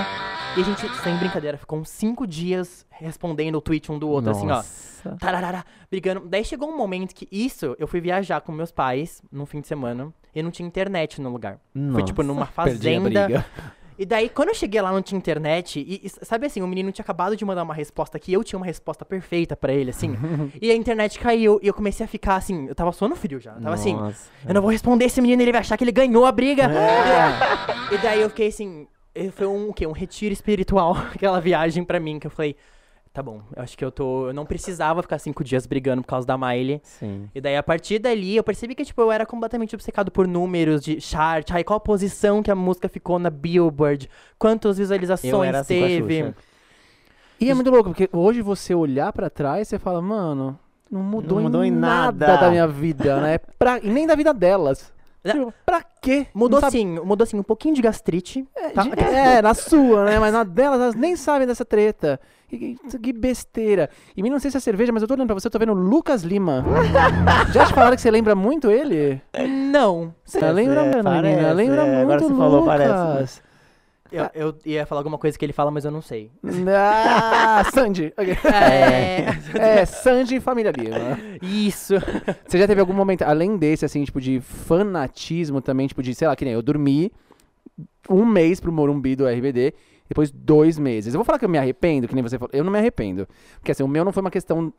E 0.55 0.61
a 0.61 0.63
gente, 0.63 0.87
sem 1.03 1.17
brincadeira, 1.17 1.57
ficou 1.57 1.79
uns 1.79 1.89
cinco 1.89 2.27
dias 2.27 2.85
respondendo 2.91 3.55
o 3.55 3.61
tweet 3.63 3.91
um 3.91 3.99
do 3.99 4.07
outro, 4.07 4.33
assim, 4.33 4.45
ó. 4.45 4.57
Nossa. 4.57 5.17
Tararara, 5.19 5.65
brigando. 5.91 6.29
Daí 6.29 6.45
chegou 6.45 6.69
um 6.69 6.77
momento 6.77 7.15
que 7.15 7.27
isso, 7.33 7.75
eu 7.79 7.89
fui 7.89 8.03
viajar 8.03 8.43
com 8.43 8.53
meus 8.53 8.71
pais 8.71 9.23
num 9.33 9.47
fim 9.47 9.63
de 9.63 9.67
semana 9.67 10.13
e 10.35 10.43
não 10.43 10.51
tinha 10.51 10.67
internet 10.69 11.23
no 11.23 11.31
lugar. 11.31 11.59
Foi 11.95 12.03
tipo 12.05 12.23
numa 12.23 12.45
fazenda. 12.45 13.47
E 13.99 14.07
daí, 14.07 14.29
quando 14.29 14.49
eu 14.49 14.55
cheguei 14.55 14.81
lá, 14.81 14.91
não 14.93 15.03
tinha 15.03 15.19
internet. 15.19 15.81
E, 15.81 16.01
e 16.05 16.09
sabe 16.09 16.47
assim, 16.47 16.63
o 16.63 16.67
menino 16.67 16.91
tinha 16.93 17.03
acabado 17.03 17.37
de 17.37 17.45
mandar 17.45 17.63
uma 17.63 17.75
resposta 17.75 18.19
que 18.19 18.33
eu 18.33 18.43
tinha 18.43 18.59
uma 18.59 18.67
resposta 18.67 19.05
perfeita 19.05 19.57
pra 19.57 19.73
ele, 19.73 19.91
assim. 19.91 20.17
e 20.61 20.71
a 20.71 20.75
internet 20.75 21.19
caiu 21.19 21.59
e 21.63 21.67
eu 21.67 21.75
comecei 21.75 22.05
a 22.05 22.09
ficar 22.09 22.37
assim. 22.37 22.67
Eu 22.69 22.75
tava 22.75 22.93
suando 22.93 23.15
frio 23.17 23.41
já. 23.41 23.53
Eu 23.53 23.61
tava 23.61 23.75
assim. 23.75 23.95
Nossa. 23.95 24.31
Eu 24.47 24.55
não 24.55 24.63
vou 24.63 24.71
responder 24.71 25.05
esse 25.05 25.21
menino, 25.21 25.43
ele 25.43 25.53
vai 25.53 25.61
achar 25.61 25.77
que 25.77 25.85
ele 25.85 25.93
ganhou 25.93 26.27
a 26.27 26.33
briga. 26.33 26.65
É. 26.65 27.73
E 27.93 27.99
daí 27.99 28.23
eu 28.23 28.31
fiquei 28.31 28.49
assim, 28.49 28.87
foi 29.33 29.47
um 29.47 29.69
o 29.69 29.75
quê? 29.75 29.87
Um 29.87 29.93
retiro 29.93 30.33
espiritual, 30.33 30.97
aquela 31.15 31.41
viagem 31.41 31.85
pra 31.85 32.01
mim, 32.01 32.19
que 32.19 32.27
eu 32.27 32.31
falei, 32.31 32.57
tá 33.13 33.23
bom, 33.23 33.43
eu 33.55 33.63
acho 33.63 33.77
que 33.77 33.85
eu 33.85 33.91
tô. 33.93 34.29
Eu 34.29 34.35
não 34.35 34.47
precisava 34.47 35.03
ficar 35.03 35.19
cinco 35.19 35.45
dias 35.45 35.67
brigando 35.67 36.03
por 36.03 36.09
causa 36.09 36.27
da 36.27 36.37
Miley. 36.39 36.81
Sim. 36.83 37.29
E 37.35 37.41
daí, 37.41 37.57
a 37.57 37.63
partir 37.63 37.99
dali, 37.99 38.37
eu 38.37 38.43
percebi 38.45 38.75
que, 38.75 38.85
tipo, 38.85 39.01
eu 39.03 39.13
era 39.13 39.27
completamente 39.27 39.75
obcecado 39.75 40.11
por 40.11 40.27
números 40.27 40.83
de 40.83 41.01
chart, 41.01 41.51
aí 41.53 41.63
qual 41.65 41.79
posição 41.81 42.43
que 42.43 42.51
a 42.51 42.55
música 42.55 42.89
ficou 42.89 43.19
na 43.19 43.31
Billboard, 43.31 44.09
quantas 44.39 44.79
visualizações 44.79 45.33
Eu 45.33 45.45
era 45.45 45.61
assim 45.61 45.79
com 45.79 45.85
a 45.85 45.89
teve. 45.89 46.19
Xuxa. 46.23 46.35
E 47.41 47.51
é 47.51 47.55
muito 47.55 47.71
louco, 47.71 47.91
porque 47.91 48.09
hoje 48.13 48.41
você 48.41 48.75
olhar 48.75 49.13
pra 49.13 49.29
trás, 49.29 49.67
você 49.67 49.79
fala, 49.79 50.01
mano, 50.01 50.57
não 50.91 51.03
mudou, 51.03 51.39
Não 51.39 51.45
mudou 51.45 51.65
em 51.65 51.69
em 51.69 51.71
nada. 51.73 52.27
nada. 52.29 52.41
da 52.43 52.51
minha 52.51 52.69
vida, 52.69 53.21
né? 53.21 53.39
Pra, 53.59 53.79
e 53.79 53.89
nem 53.91 54.07
da 54.07 54.15
vida 54.15 54.33
delas. 54.33 54.93
É. 55.25 55.31
Tipo, 55.31 55.55
pra 55.65 55.81
quê? 56.01 56.27
Mudou 56.35 56.61
sim, 56.69 56.99
mudou 56.99 57.25
sim, 57.25 57.39
um 57.39 57.45
pouquinho 57.45 57.77
de 57.77 57.81
gastrite. 57.81 58.45
tá? 58.75 58.83
de- 58.83 58.91
É, 58.99 59.41
na 59.41 59.55
sua, 59.55 60.05
né? 60.07 60.19
Mas 60.19 60.33
na 60.33 60.43
delas, 60.43 60.81
elas 60.81 60.95
nem 60.97 61.15
sabem 61.15 61.47
dessa 61.47 61.65
treta. 61.65 62.19
Que, 62.59 62.77
que- 63.01 63.13
besteira. 63.15 63.89
E 64.15 64.23
mim, 64.23 64.29
não 64.29 64.39
sei 64.39 64.51
se 64.51 64.59
é 64.59 64.61
cerveja, 64.61 64.93
mas 64.93 65.01
eu 65.03 65.09
tô 65.09 65.15
olhando 65.15 65.27
pra 65.27 65.35
você, 65.35 65.47
eu 65.47 65.51
tô 65.51 65.59
vendo 65.59 65.73
o 65.73 65.75
Lucas 65.75 66.23
Lima. 66.23 66.63
Já 67.53 67.65
te 67.65 67.73
falaram 67.73 67.97
que 67.97 68.03
você 68.03 68.11
lembra 68.11 68.35
muito 68.35 68.71
ele? 68.71 69.23
Não. 69.71 70.15
Você 70.23 70.39
lembra, 70.53 70.81
é, 70.83 70.85
menina? 70.89 71.03
parece, 71.03 71.53
lembra 71.55 71.83
é, 71.83 71.87
muito 71.87 72.03
agora 72.03 72.19
você 72.19 72.25
Lucas. 72.27 72.39
falou, 72.39 72.65
parece. 72.67 73.41
Eu, 74.13 74.29
eu 74.35 74.55
ia 74.67 74.85
falar 74.85 75.01
alguma 75.01 75.17
coisa 75.17 75.39
que 75.39 75.43
ele 75.47 75.55
fala, 75.55 75.71
mas 75.71 75.87
eu 75.87 75.91
não 75.91 76.03
sei. 76.03 76.31
Ah, 76.77 77.65
Sandy. 77.73 78.13
Ok. 78.19 78.37
É. 78.45 79.79
É, 79.81 79.87
Sandy 79.87 80.37
e 80.37 80.41
Família 80.41 80.71
Lima. 80.77 81.19
Isso. 81.41 81.95
Você 82.47 82.59
já 82.59 82.67
teve 82.67 82.83
algum 82.83 82.93
momento, 82.93 83.23
além 83.23 83.57
desse, 83.57 83.87
assim, 83.87 84.05
tipo, 84.05 84.21
de 84.21 84.41
fanatismo 84.41 85.63
também, 85.63 85.87
tipo, 85.87 86.03
de, 86.03 86.15
sei 86.15 86.29
lá, 86.29 86.37
que 86.37 86.45
nem 86.45 86.53
eu 86.53 86.61
dormi 86.61 87.11
um 88.11 88.27
mês 88.27 88.61
pro 88.61 88.71
Morumbi 88.71 89.17
do 89.17 89.27
RBD, 89.27 89.73
depois 90.13 90.31
dois 90.31 90.79
meses. 90.79 91.15
Eu 91.15 91.19
vou 91.19 91.25
falar 91.25 91.39
que 91.39 91.45
eu 91.45 91.49
me 91.49 91.59
arrependo, 91.59 92.07
que 92.07 92.15
nem 92.15 92.23
você 92.23 92.39
falou. 92.39 92.51
Eu 92.53 92.63
não 92.65 92.71
me 92.73 92.79
arrependo. 92.79 93.27
Porque, 93.59 93.73
assim, 93.73 93.83
o 93.83 93.89
meu 93.89 94.05
não 94.05 94.13
foi 94.13 94.21
uma 94.21 94.31
questão 94.31 94.73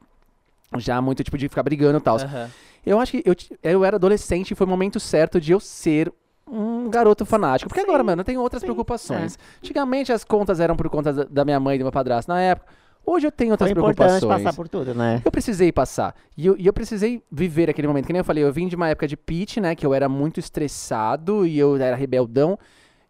já 0.78 1.02
muito, 1.02 1.24
tipo, 1.24 1.38
de 1.38 1.48
ficar 1.50 1.63
brigando 1.63 1.98
e 1.98 2.02
tal. 2.02 2.17
Aham. 2.17 2.50
Eu 2.86 3.00
acho 3.00 3.12
que 3.13 3.24
eu, 3.26 3.36
eu 3.63 3.86
era 3.86 3.96
adolescente 3.96 4.52
e 4.52 4.56
foi 4.56 4.67
o 4.67 4.69
momento 4.69 5.00
certo 5.00 5.39
de 5.39 5.52
eu 5.54 5.60
ser 5.60 6.12
um 6.46 6.89
garoto 6.89 7.26
fanático. 7.26 7.69
Porque 7.69 7.82
agora, 7.82 8.04
mano, 8.04 8.22
eu 8.22 8.26
tenho 8.26 8.41
outras 8.41 8.62
preocupações. 8.62 9.38
Antigamente 9.63 10.12
as 10.12 10.24
contas 10.26 10.60
eram 10.60 10.76
por 10.76 10.89
conta 10.89 11.13
da- 11.26 11.46
minha 11.46 11.60
mãe 11.60 11.76
e 11.76 11.80
do 11.80 11.84
meu 11.86 11.91
padrasto 11.91 12.30
na 12.32 12.41
época. 12.41 12.72
Hoje 13.06 13.28
eu 13.28 13.32
tenho 13.32 13.52
outras 13.52 13.69
Foi 13.69 13.74
preocupações. 13.74 14.24
passar 14.43 14.54
por 14.54 14.67
tudo, 14.67 14.93
né? 14.93 15.22
Eu 15.26 15.32
precisei 15.32 15.72
passar. 15.72 16.15
E 16.38 16.46
eu, 16.46 16.56
e 16.58 16.65
eu 16.67 16.74
precisei 16.74 17.22
viver 17.32 17.69
aquele 17.69 17.88
momento. 17.88 18.06
Que 18.08 18.13
nem 18.13 18.19
eu 18.19 18.24
falei, 18.26 18.43
eu 18.43 18.52
vim 18.52 18.67
de 18.67 18.76
uma 18.76 18.88
época 18.89 19.08
de 19.08 19.15
pitch, 19.17 19.58
né? 19.58 19.76
Que 19.76 19.86
eu 19.86 19.93
era 19.93 20.08
muito 20.10 20.39
estressado 20.39 21.46
e 21.46 21.58
eu 21.58 21.76
era 21.78 21.96
rebeldão. 21.96 22.58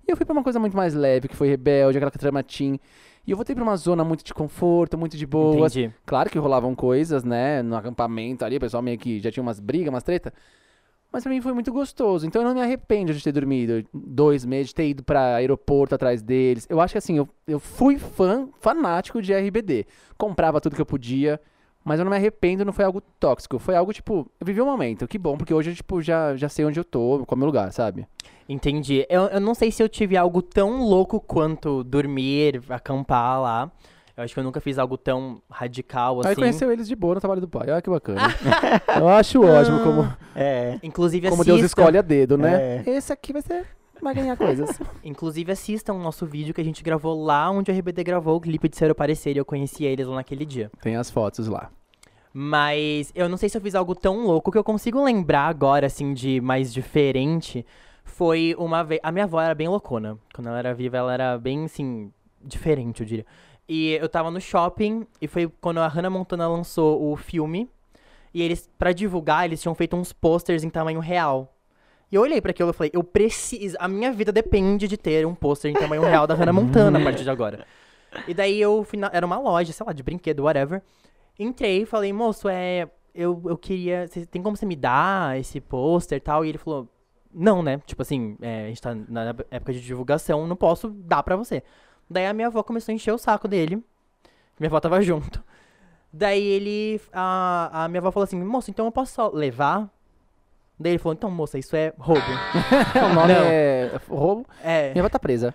E 0.08 0.12
eu 0.12 0.18
fui 0.18 0.26
pra 0.26 0.34
uma 0.34 0.44
coisa 0.44 0.60
muito 0.60 0.76
mais 0.76 0.94
leve, 0.94 1.28
que 1.28 1.36
foi 1.36 1.48
rebelde, 1.48 1.98
aquela 1.98 2.12
trama 2.12 2.44
teen. 2.44 2.80
E 3.26 3.32
eu 3.32 3.38
voltei 3.38 3.56
pra 3.56 3.64
uma 3.64 3.78
zona 3.78 4.04
muito 4.04 4.24
de 4.24 4.34
conforto, 4.34 4.98
muito 4.98 5.16
de 5.16 5.26
boas. 5.26 5.76
Entendi. 5.76 5.94
Claro 6.06 6.30
que 6.30 6.38
rolavam 6.38 6.76
coisas, 6.76 7.24
né? 7.24 7.62
No 7.62 7.76
acampamento 7.76 8.44
ali, 8.44 8.58
o 8.58 8.60
pessoal 8.60 8.84
meio 8.84 8.98
que 8.98 9.20
já 9.22 9.32
tinha 9.32 9.42
umas 9.42 9.62
brigas, 9.62 9.90
umas 9.90 10.04
treta. 10.04 10.34
Mas 11.12 11.24
pra 11.24 11.32
mim 11.32 11.40
foi 11.40 11.54
muito 11.54 11.72
gostoso. 11.72 12.26
Então 12.26 12.42
eu 12.42 12.48
não 12.48 12.56
me 12.56 12.62
arrependo 12.62 13.14
de 13.14 13.24
ter 13.24 13.32
dormido 13.32 13.88
dois 13.94 14.44
meses, 14.44 14.70
de 14.70 14.76
ter 14.76 14.90
ido 14.90 15.04
pra 15.04 15.36
aeroporto 15.36 15.96
atrás 15.96 16.22
deles. 16.22 16.66
Eu 16.70 16.82
acho 16.82 16.94
que 16.94 16.98
assim, 16.98 17.18
eu, 17.18 17.30
eu 17.48 17.60
fui 17.60 17.98
fã, 17.98 18.50
fanático 18.60 19.22
de 19.22 19.32
RBD. 19.32 19.86
Comprava 20.18 20.60
tudo 20.60 20.76
que 20.76 20.82
eu 20.82 20.86
podia. 20.86 21.40
Mas 21.86 22.00
eu 22.00 22.06
não 22.06 22.10
me 22.10 22.18
arrependo, 22.18 22.66
não 22.66 22.74
foi 22.74 22.84
algo 22.84 23.02
tóxico. 23.20 23.60
Foi 23.60 23.76
algo, 23.76 23.94
tipo, 23.94 24.30
eu 24.40 24.46
vivi 24.46 24.62
um 24.62 24.66
momento. 24.66 25.08
Que 25.08 25.18
bom, 25.18 25.38
porque 25.38 25.54
hoje 25.54 25.72
eu, 25.72 25.76
tipo, 25.76 26.02
já, 26.02 26.36
já 26.36 26.50
sei 26.50 26.66
onde 26.66 26.80
eu 26.80 26.84
tô, 26.84 27.24
qual 27.26 27.28
é 27.32 27.36
o 27.36 27.38
meu 27.38 27.46
lugar, 27.46 27.72
sabe? 27.72 28.08
Entendi. 28.48 29.06
Eu, 29.10 29.24
eu 29.24 29.40
não 29.40 29.54
sei 29.54 29.72
se 29.72 29.82
eu 29.82 29.90
tive 29.90 30.18
algo 30.18 30.42
tão 30.42 30.84
louco 30.84 31.20
quanto 31.20 31.84
dormir, 31.84 32.62
acampar 32.70 33.42
lá. 33.42 33.72
Eu 34.16 34.24
acho 34.24 34.34
que 34.34 34.40
eu 34.40 34.44
nunca 34.44 34.62
fiz 34.62 34.78
algo 34.78 34.96
tão 34.96 35.42
radical 35.50 36.20
assim. 36.20 36.30
Aí 36.30 36.36
conheceu 36.36 36.72
eles 36.72 36.88
de 36.88 36.96
boa 36.96 37.16
no 37.16 37.20
trabalho 37.20 37.42
do 37.42 37.48
pai. 37.48 37.72
Olha 37.72 37.82
que 37.82 37.90
bacana. 37.90 38.22
eu 38.96 39.08
acho 39.08 39.44
ótimo 39.44 39.80
como, 39.80 40.14
É. 40.36 40.78
Inclusive 40.84 41.30
como 41.30 41.42
assistam, 41.42 41.56
Deus 41.56 41.66
escolhe 41.66 41.98
a 41.98 42.02
dedo, 42.02 42.38
né? 42.38 42.84
É. 42.86 42.90
Esse 42.92 43.12
aqui 43.12 43.34
vai 43.34 43.42
ser. 43.42 43.66
Vai 44.00 44.14
ganhar 44.14 44.38
coisas. 44.38 44.78
inclusive 45.04 45.52
assistam 45.52 45.94
o 45.94 46.00
nosso 46.00 46.28
vídeo 46.28 46.54
que 46.54 46.62
a 46.62 46.64
gente 46.64 46.84
gravou 46.84 47.24
lá 47.24 47.50
onde 47.50 47.72
o 47.72 47.74
RBD 47.76 48.04
gravou 48.04 48.36
o 48.36 48.42
clipe 48.42 48.70
de 48.70 48.78
Ser 48.78 48.92
o 48.92 48.96
Parecer 48.96 49.36
e 49.36 49.40
eu 49.40 49.46
conheci 49.46 49.84
eles 49.84 50.06
lá 50.06 50.16
naquele 50.16 50.46
dia. 50.46 50.70
Tem 50.82 50.96
as 50.96 51.10
fotos 51.10 51.48
lá. 51.48 51.72
Mas 52.32 53.12
eu 53.16 53.30
não 53.30 53.38
sei 53.38 53.48
se 53.48 53.58
eu 53.58 53.62
fiz 53.62 53.74
algo 53.74 53.96
tão 53.96 54.26
louco 54.26 54.52
que 54.52 54.58
eu 54.58 54.64
consigo 54.64 55.04
lembrar 55.04 55.48
agora, 55.48 55.86
assim, 55.88 56.14
de 56.14 56.42
mais 56.42 56.74
diferente. 56.74 57.66
Foi 58.04 58.56
uma 58.58 58.84
vez. 58.84 59.00
A 59.04 59.12
minha 59.12 59.26
avó 59.26 59.40
era 59.42 59.56
bem 59.56 59.68
loucona. 59.68 60.18
Quando 60.34 60.48
ela 60.48 60.60
era 60.60 60.74
viva, 60.74 60.98
ela 60.98 61.14
era 61.14 61.38
bem, 61.38 61.66
assim, 61.66 62.12
diferente, 62.42 63.02
eu 63.02 63.06
diria. 63.06 63.26
E 63.68 63.92
eu 63.94 64.10
tava 64.10 64.30
no 64.30 64.42
shopping 64.42 65.08
e 65.22 65.28
foi 65.28 65.48
quando 65.62 65.80
a 65.80 65.88
Hannah 65.88 66.10
Montana 66.10 66.48
lançou 66.48 67.12
o 67.12 67.16
filme. 67.16 67.70
E 68.34 68.42
eles, 68.42 68.70
pra 68.78 68.92
divulgar, 68.92 69.46
eles 69.46 69.62
tinham 69.62 69.76
feito 69.76 69.96
uns 69.96 70.12
posters 70.12 70.64
em 70.64 70.70
tamanho 70.70 71.00
real. 71.00 71.54
E 72.12 72.16
eu 72.16 72.22
olhei 72.22 72.42
pra 72.42 72.52
aquilo 72.52 72.70
e 72.70 72.74
falei, 72.74 72.92
eu 72.94 73.04
preciso. 73.04 73.76
A 73.80 73.88
minha 73.88 74.12
vida 74.12 74.32
depende 74.32 74.88
de 74.88 74.98
ter 74.98 75.26
um 75.26 75.34
pôster 75.34 75.72
em 75.72 75.74
tamanho 75.74 76.02
real 76.04 76.28
da 76.28 76.34
Hannah 76.36 76.54
Montana 76.54 77.00
a 77.00 77.04
partir 77.04 77.24
de 77.24 77.30
agora. 77.30 77.66
E 78.28 78.34
daí 78.36 78.62
eu 78.62 78.84
fui 78.84 79.00
na- 79.00 79.10
Era 79.12 79.26
uma 79.26 79.40
loja, 79.40 79.74
sei 79.74 79.84
lá, 79.84 79.92
de 79.92 80.04
brinquedo, 80.04 80.42
whatever. 80.44 80.84
Entrei 81.40 81.82
e 81.82 81.86
falei, 81.88 82.14
moço, 82.14 82.48
é. 82.48 82.88
Eu, 83.16 83.42
eu 83.46 83.58
queria. 83.58 84.08
cê- 84.08 84.24
tem 84.28 84.40
como 84.40 84.56
você 84.56 84.68
me 84.68 84.76
dar 84.76 85.40
esse 85.40 85.60
pôster 85.60 86.18
e 86.18 86.22
tal? 86.22 86.46
E 86.46 86.50
ele 86.50 86.60
falou, 86.60 86.88
não, 87.34 87.62
né? 87.64 87.82
Tipo 87.86 88.02
assim, 88.02 88.38
é, 88.42 88.66
a 88.66 88.68
gente 88.68 88.82
tá 88.82 88.94
na 89.08 89.36
época 89.52 89.74
de 89.74 89.82
divulgação, 89.82 90.46
não 90.48 90.56
posso 90.56 90.90
dar 90.90 91.24
pra 91.24 91.36
você. 91.36 91.64
Daí 92.10 92.26
a 92.28 92.34
minha 92.34 92.48
avó 92.48 92.62
começou 92.64 92.92
a 92.92 92.96
encher 92.96 93.12
o 93.12 93.18
saco 93.18 93.48
dele. 93.48 93.84
Minha 94.60 94.70
avó 94.70 94.80
tava 94.80 95.00
junto. 95.04 95.44
Daí 96.12 96.44
ele. 96.44 97.02
A, 97.12 97.86
a 97.86 97.88
minha 97.88 98.00
avó 98.00 98.12
falou 98.12 98.24
assim, 98.26 98.40
moço, 98.44 98.70
então 98.70 98.86
eu 98.86 98.92
posso 98.92 99.14
só 99.14 99.30
levar? 99.30 99.90
Daí 100.80 100.94
ele 100.94 101.00
falou, 101.00 101.14
então, 101.14 101.30
moça, 101.32 101.58
isso 101.58 101.76
é 101.76 101.94
roubo. 101.98 102.22
o 102.96 103.14
nome 103.14 103.34
Não. 103.34 103.42
é 103.46 104.00
roubo. 104.10 104.46
é. 104.64 104.92
Minha 104.92 105.02
avó 105.04 105.10
tá 105.10 105.20
presa. 105.20 105.54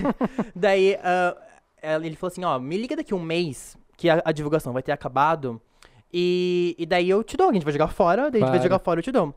Daí 0.54 0.98
ela- 1.80 2.04
ele 2.06 2.16
falou 2.16 2.32
assim, 2.32 2.44
ó, 2.44 2.58
me 2.58 2.76
liga 2.76 2.96
daqui 2.96 3.14
um 3.14 3.20
mês 3.20 3.76
que 3.96 4.08
a, 4.10 4.22
a 4.24 4.32
divulgação 4.32 4.72
vai 4.72 4.82
ter 4.82 4.92
acabado. 4.92 5.60
E, 6.12 6.74
e 6.78 6.86
daí 6.86 7.10
eu 7.10 7.22
te 7.24 7.36
dou, 7.36 7.50
a 7.50 7.52
gente 7.52 7.64
vai 7.64 7.72
jogar 7.72 7.88
fora, 7.88 8.30
daí 8.30 8.40
a 8.40 8.46
gente 8.46 8.54
vai 8.54 8.62
jogar 8.62 8.78
fora, 8.78 9.00
eu 9.00 9.02
te 9.02 9.10
dou. 9.12 9.34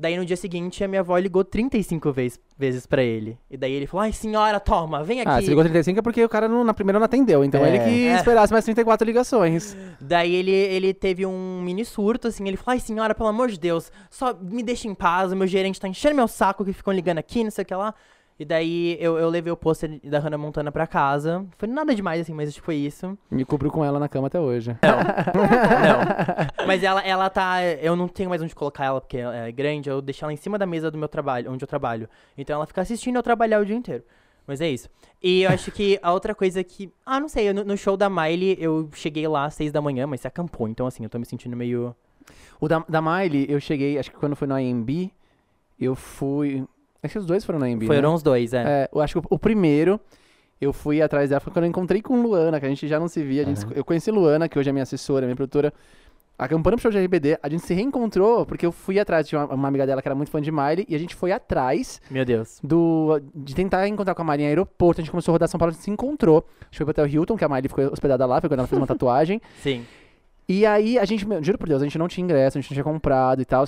Daí 0.00 0.16
no 0.16 0.24
dia 0.24 0.36
seguinte 0.36 0.84
a 0.84 0.86
minha 0.86 1.00
avó 1.00 1.18
ligou 1.18 1.42
35 1.42 2.12
vezes, 2.12 2.38
vezes 2.56 2.86
pra 2.86 3.02
ele. 3.02 3.36
E 3.50 3.56
daí 3.56 3.72
ele 3.72 3.84
falou, 3.86 4.02
ai 4.04 4.12
senhora, 4.12 4.60
toma, 4.60 5.02
vem 5.02 5.20
aqui. 5.20 5.28
Ah, 5.30 5.40
se 5.42 5.48
ligou 5.48 5.64
35 5.64 5.98
é 5.98 6.02
porque 6.02 6.24
o 6.24 6.28
cara 6.28 6.46
não- 6.48 6.62
na 6.62 6.72
primeira 6.72 7.00
não 7.00 7.04
atendeu. 7.06 7.42
Então 7.44 7.64
É. 7.64 7.68
ele 7.68 7.78
que 7.80 8.06
É. 8.06 8.14
esperasse 8.14 8.52
mais 8.52 8.64
34 8.64 9.04
ligações. 9.04 9.76
Daí 10.00 10.32
ele, 10.34 10.52
ele 10.52 10.94
teve 10.94 11.26
um 11.26 11.60
mini 11.62 11.84
surto, 11.84 12.28
assim, 12.28 12.46
ele 12.46 12.56
falou, 12.56 12.74
ai 12.74 12.80
senhora, 12.80 13.12
pelo 13.12 13.28
amor 13.28 13.48
de 13.48 13.58
Deus, 13.58 13.90
só 14.08 14.32
me 14.34 14.62
deixa 14.62 14.86
em 14.86 14.94
paz, 14.94 15.32
o 15.32 15.36
meu 15.36 15.48
gerente 15.48 15.80
tá 15.80 15.88
enchendo 15.88 16.14
meu 16.14 16.28
saco 16.28 16.64
que 16.64 16.72
ficam 16.72 16.92
ligando 16.92 17.18
aqui, 17.18 17.42
não 17.42 17.50
sei 17.50 17.62
o 17.62 17.66
que 17.66 17.74
lá. 17.74 17.92
E 18.40 18.44
daí 18.44 18.96
eu, 19.00 19.18
eu 19.18 19.28
levei 19.28 19.52
o 19.52 19.56
pôster 19.56 19.98
da 20.04 20.20
Hannah 20.20 20.38
Montana 20.38 20.70
pra 20.70 20.86
casa. 20.86 21.44
Foi 21.58 21.68
nada 21.68 21.92
demais, 21.92 22.20
assim, 22.20 22.32
mas 22.32 22.56
foi 22.56 22.76
isso. 22.76 23.18
Me 23.28 23.44
cobriu 23.44 23.68
com 23.70 23.84
ela 23.84 23.98
na 23.98 24.08
cama 24.08 24.28
até 24.28 24.38
hoje. 24.38 24.76
Não. 24.82 26.66
Mas 26.66 26.82
ela, 26.82 27.00
ela 27.02 27.28
tá. 27.30 27.64
Eu 27.64 27.96
não 27.96 28.06
tenho 28.06 28.30
mais 28.30 28.40
onde 28.40 28.54
colocar 28.54 28.84
ela, 28.84 29.00
porque 29.00 29.16
ela 29.18 29.34
é 29.36 29.50
grande. 29.52 29.90
Eu 29.90 30.00
deixo 30.00 30.24
ela 30.24 30.32
em 30.32 30.36
cima 30.36 30.56
da 30.56 30.66
mesa 30.66 30.90
do 30.90 30.96
meu 30.98 31.08
trabalho, 31.08 31.50
onde 31.50 31.64
eu 31.64 31.68
trabalho. 31.68 32.08
Então 32.36 32.54
ela 32.56 32.66
fica 32.66 32.80
assistindo 32.80 33.16
eu 33.16 33.22
trabalhar 33.22 33.60
o 33.60 33.66
dia 33.66 33.74
inteiro. 33.76 34.04
Mas 34.46 34.60
é 34.60 34.68
isso. 34.70 34.88
E 35.22 35.42
eu 35.42 35.50
acho 35.50 35.70
que 35.72 35.98
a 36.00 36.12
outra 36.12 36.34
coisa 36.34 36.62
que. 36.62 36.92
Ah, 37.04 37.18
não 37.20 37.28
sei. 37.28 37.48
eu- 37.48 37.54
No, 37.54 37.76
show 37.76 37.96
da 37.96 38.08
Miley, 38.08 38.56
eu 38.60 38.88
cheguei 38.94 39.26
lá 39.26 39.46
às 39.46 39.54
seis 39.54 39.72
da 39.72 39.80
manhã, 39.82 40.06
mas 40.06 40.20
você 40.20 40.28
acampou. 40.28 40.68
Então, 40.68 40.86
assim, 40.86 41.02
eu 41.02 41.10
tô 41.10 41.18
me 41.18 41.26
sentindo 41.26 41.56
meio. 41.56 41.94
O 42.60 42.68
da, 42.68 42.84
da 42.88 43.02
Miley, 43.02 43.46
eu 43.48 43.60
cheguei, 43.60 43.98
acho 43.98 44.10
que 44.10 44.16
quando 44.16 44.36
foi 44.36 44.46
no 44.46 44.54
AMB, 44.54 45.10
eu 45.78 45.94
fui. 45.94 46.64
Acho 47.02 47.12
que 47.12 47.18
os 47.18 47.26
dois 47.26 47.44
foram 47.44 47.58
no 47.58 47.64
AMB. 47.64 47.86
Foram 47.86 48.10
né? 48.10 48.14
os 48.16 48.22
dois, 48.22 48.52
é. 48.52 48.62
É, 48.66 48.88
eu 48.92 49.00
acho 49.00 49.20
que 49.20 49.26
o, 49.26 49.36
o 49.36 49.38
primeiro, 49.38 50.00
eu 50.60 50.72
fui 50.72 51.00
atrás 51.00 51.30
dela, 51.30 51.40
foi 51.40 51.52
quando 51.52 51.64
eu 51.64 51.68
encontrei 51.70 52.02
com 52.02 52.20
Luana, 52.20 52.58
que 52.58 52.66
a 52.66 52.68
gente 52.68 52.86
já 52.88 52.98
não 52.98 53.08
se 53.08 53.22
via. 53.22 53.44
gente- 53.44 53.64
Aham. 53.64 53.72
Eu 53.76 53.84
conheci 53.84 54.10
Luana, 54.10 54.48
que 54.48 54.58
hoje 54.58 54.68
é 54.68 54.72
minha 54.72 54.82
assessora, 54.82 55.26
minha 55.26 55.36
produtora. 55.36 55.72
Acampando 56.40 56.76
pro 56.76 56.82
show 56.82 56.90
de 56.92 56.98
RBD, 56.98 57.36
a 57.42 57.48
gente 57.48 57.64
se 57.66 57.74
reencontrou 57.74 58.46
porque 58.46 58.64
eu 58.64 58.70
fui 58.70 59.00
atrás 59.00 59.28
de 59.28 59.34
uma, 59.34 59.46
uma 59.46 59.66
amiga 59.66 59.84
dela 59.84 60.00
que 60.00 60.06
era 60.06 60.14
muito 60.14 60.30
fã 60.30 60.40
de 60.40 60.52
Miley 60.52 60.86
e 60.88 60.94
a 60.94 60.98
gente 60.98 61.16
foi 61.16 61.32
atrás 61.32 62.00
Meu 62.08 62.24
Deus. 62.24 62.60
do 62.62 63.20
de 63.34 63.56
tentar 63.56 63.88
encontrar 63.88 64.14
com 64.14 64.22
a 64.22 64.24
Miley 64.24 64.44
em 64.44 64.46
aeroporto. 64.48 65.00
A 65.00 65.02
gente 65.04 65.10
começou 65.10 65.32
a 65.32 65.34
rodar 65.34 65.48
São 65.48 65.58
Paulo, 65.58 65.70
a 65.70 65.74
gente 65.74 65.82
se 65.82 65.90
encontrou. 65.90 66.46
A 66.60 66.64
gente 66.66 66.76
foi 66.76 66.86
pro 66.86 66.90
Hotel 66.92 67.08
Hilton, 67.08 67.36
que 67.36 67.44
a 67.44 67.48
Miley 67.48 67.68
ficou 67.68 67.84
hospedada 67.92 68.24
lá, 68.24 68.40
foi 68.40 68.48
quando 68.48 68.60
ela 68.60 68.68
fez 68.68 68.78
uma 68.80 68.86
tatuagem. 68.86 69.40
Sim. 69.60 69.84
E 70.48 70.64
aí 70.64 70.96
a 70.96 71.04
gente, 71.04 71.26
juro 71.42 71.58
por 71.58 71.68
Deus, 71.68 71.82
a 71.82 71.84
gente 71.84 71.98
não 71.98 72.06
tinha 72.06 72.22
ingresso, 72.22 72.56
a 72.56 72.60
gente 72.60 72.70
não 72.70 72.74
tinha 72.76 72.84
comprado 72.84 73.42
e 73.42 73.44
tal. 73.44 73.66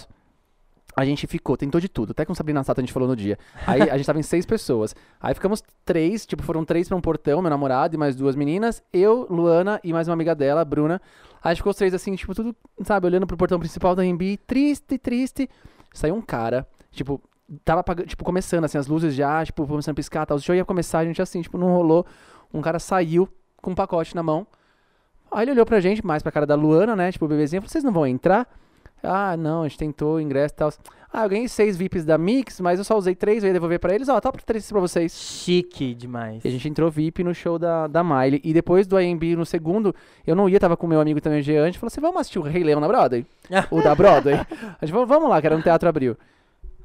A 0.96 1.04
gente 1.04 1.26
ficou, 1.26 1.56
tentou 1.56 1.80
de 1.80 1.88
tudo. 1.88 2.10
Até 2.10 2.24
com 2.24 2.34
Sabrina 2.34 2.62
Sato 2.64 2.80
a 2.80 2.82
gente 2.82 2.92
falou 2.92 3.08
no 3.08 3.14
dia. 3.14 3.38
Aí 3.66 3.82
a 3.82 3.96
gente 3.96 4.06
tava 4.06 4.18
em 4.18 4.22
seis 4.22 4.44
pessoas. 4.44 4.94
Aí 5.20 5.34
ficamos 5.34 5.62
três, 5.84 6.26
tipo, 6.26 6.42
foram 6.42 6.64
três 6.64 6.88
pra 6.88 6.96
um 6.96 7.00
portão, 7.00 7.40
meu 7.40 7.50
namorado 7.50 7.94
e 7.94 7.98
mais 7.98 8.16
duas 8.16 8.34
meninas. 8.34 8.82
Eu, 8.92 9.26
Luana 9.30 9.80
e 9.84 9.92
mais 9.92 10.08
uma 10.08 10.14
amiga 10.14 10.34
dela, 10.34 10.64
Bruna. 10.64 11.00
Aí 11.42 11.54
ficou 11.54 11.70
os 11.70 11.76
três 11.76 11.94
assim, 11.94 12.14
tipo, 12.16 12.34
tudo, 12.34 12.54
sabe, 12.82 13.06
olhando 13.06 13.26
pro 13.26 13.36
portão 13.36 13.58
principal 13.58 13.94
da 13.94 14.02
RB, 14.02 14.38
triste, 14.46 14.98
triste. 14.98 15.48
Saiu 15.92 16.14
um 16.14 16.20
cara, 16.20 16.66
tipo, 16.90 17.20
tava 17.64 17.82
tipo, 18.06 18.24
começando, 18.24 18.64
assim, 18.64 18.78
as 18.78 18.86
luzes 18.86 19.14
já, 19.14 19.44
tipo, 19.44 19.66
começando 19.66 19.92
a 19.92 19.96
piscar, 19.96 20.26
tal. 20.26 20.36
O 20.36 20.40
show 20.40 20.54
ia 20.54 20.64
começar, 20.64 21.00
a 21.00 21.04
gente 21.04 21.22
assim, 21.22 21.40
tipo, 21.40 21.56
não 21.56 21.68
rolou. 21.68 22.04
Um 22.52 22.60
cara 22.60 22.78
saiu 22.78 23.28
com 23.62 23.70
um 23.70 23.74
pacote 23.74 24.14
na 24.14 24.22
mão. 24.22 24.46
Aí 25.30 25.44
ele 25.44 25.52
olhou 25.52 25.64
pra 25.64 25.80
gente, 25.80 26.04
mais 26.04 26.22
pra 26.22 26.32
cara 26.32 26.46
da 26.46 26.56
Luana, 26.56 26.96
né? 26.96 27.12
Tipo, 27.12 27.24
o 27.24 27.28
bebezinho, 27.28 27.62
falou, 27.62 27.70
vocês 27.70 27.84
não 27.84 27.92
vão 27.92 28.06
entrar? 28.06 28.48
Ah, 29.02 29.36
não, 29.36 29.62
a 29.62 29.68
gente 29.68 29.78
tentou 29.78 30.20
ingresso 30.20 30.54
e 30.54 30.56
tal. 30.56 30.72
Ah, 31.12 31.24
eu 31.24 31.28
ganhei 31.28 31.48
seis 31.48 31.76
VIPs 31.76 32.04
da 32.04 32.16
Mix, 32.16 32.60
mas 32.60 32.78
eu 32.78 32.84
só 32.84 32.96
usei 32.96 33.16
três, 33.16 33.42
eu 33.42 33.48
ia 33.48 33.52
devolver 33.52 33.80
pra 33.80 33.92
eles. 33.92 34.08
Ó, 34.08 34.20
tá 34.20 34.30
por 34.30 34.42
três 34.42 34.70
pra 34.70 34.78
vocês. 34.78 35.12
Chique 35.12 35.92
demais. 35.92 36.44
E 36.44 36.48
a 36.48 36.50
gente 36.50 36.68
entrou 36.68 36.88
VIP 36.88 37.24
no 37.24 37.34
show 37.34 37.58
da, 37.58 37.88
da 37.88 38.04
Miley. 38.04 38.40
E 38.44 38.52
depois 38.52 38.86
do 38.86 38.96
AMB 38.96 39.34
no 39.36 39.44
segundo, 39.44 39.92
eu 40.24 40.36
não 40.36 40.48
ia, 40.48 40.60
tava 40.60 40.76
com 40.76 40.86
meu 40.86 41.00
amigo 41.00 41.20
também, 41.20 41.40
o 41.40 41.42
Jean. 41.42 41.64
A 41.64 41.66
gente 41.66 41.78
falou 41.80 41.88
assim, 41.88 42.00
vamos 42.00 42.20
assistir 42.20 42.38
o 42.38 42.42
Rei 42.42 42.62
Leão 42.62 42.80
na 42.80 42.86
Broadway? 42.86 43.26
o 43.72 43.82
da 43.82 43.92
Broadway? 43.94 44.34
A 44.34 44.84
gente 44.84 44.92
falou, 44.92 45.06
vamos 45.06 45.28
lá, 45.28 45.40
que 45.40 45.46
era 45.48 45.56
no 45.56 45.62
Teatro 45.64 45.88
Abril. 45.88 46.16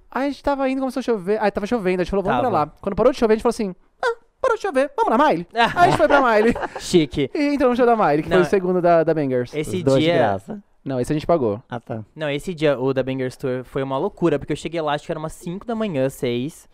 Aí 0.10 0.28
a 0.28 0.30
gente 0.30 0.42
tava 0.42 0.68
indo, 0.70 0.80
começou 0.80 1.02
a 1.02 1.04
chover. 1.04 1.40
Aí 1.40 1.52
tava 1.52 1.68
chovendo, 1.68 2.02
a 2.02 2.04
gente 2.04 2.10
falou, 2.10 2.24
vamos 2.24 2.40
pra 2.40 2.50
Tava. 2.50 2.66
lá. 2.66 2.74
Quando 2.82 2.96
parou 2.96 3.12
de 3.12 3.20
chover, 3.20 3.34
a 3.34 3.36
gente 3.36 3.44
falou 3.44 3.52
assim, 3.52 3.76
ah, 4.04 4.16
parou 4.42 4.56
de 4.56 4.62
chover, 4.64 4.90
vamos 4.98 5.16
na 5.16 5.24
Miley? 5.24 5.46
Aí 5.54 5.70
a 5.76 5.86
gente 5.86 5.98
foi 5.98 6.08
pra 6.08 6.22
Miley. 6.22 6.56
Chique. 6.80 7.30
E 7.32 7.54
entrou 7.54 7.70
no 7.70 7.76
show 7.76 7.86
da 7.86 7.96
Miley, 7.96 8.24
que 8.24 8.30
Não, 8.30 8.38
foi 8.38 8.46
o 8.48 8.50
segundo 8.50 8.82
da, 8.82 9.04
da 9.04 9.14
Bangers. 9.14 9.54
Esse 9.54 9.84
dia. 9.84 10.42
Não, 10.86 11.00
esse 11.00 11.12
a 11.12 11.16
gente 11.16 11.26
pagou. 11.26 11.62
Ah, 11.68 11.80
tá. 11.80 12.06
Não, 12.16 12.30
esse 12.30 12.54
dia, 12.54 12.80
o 12.80 12.94
da 12.94 13.02
Bangers 13.02 13.36
Tour, 13.36 13.64
foi 13.64 13.82
uma 13.82 13.98
loucura, 13.98 14.38
porque 14.38 14.54
eu 14.54 14.58
cheguei 14.58 14.80
lá, 14.80 14.94
acho 14.94 15.04
que 15.04 15.12
era 15.12 15.18
umas 15.18 15.34
5 15.34 15.66
da 15.66 15.74
manhã, 15.74 16.08
6. 16.08 16.70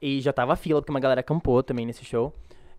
E 0.00 0.20
já 0.22 0.32
tava 0.32 0.56
fila, 0.56 0.80
porque 0.80 0.90
uma 0.90 0.98
galera 0.98 1.20
acampou 1.20 1.62
também 1.62 1.84
nesse 1.84 2.04
show. 2.06 2.32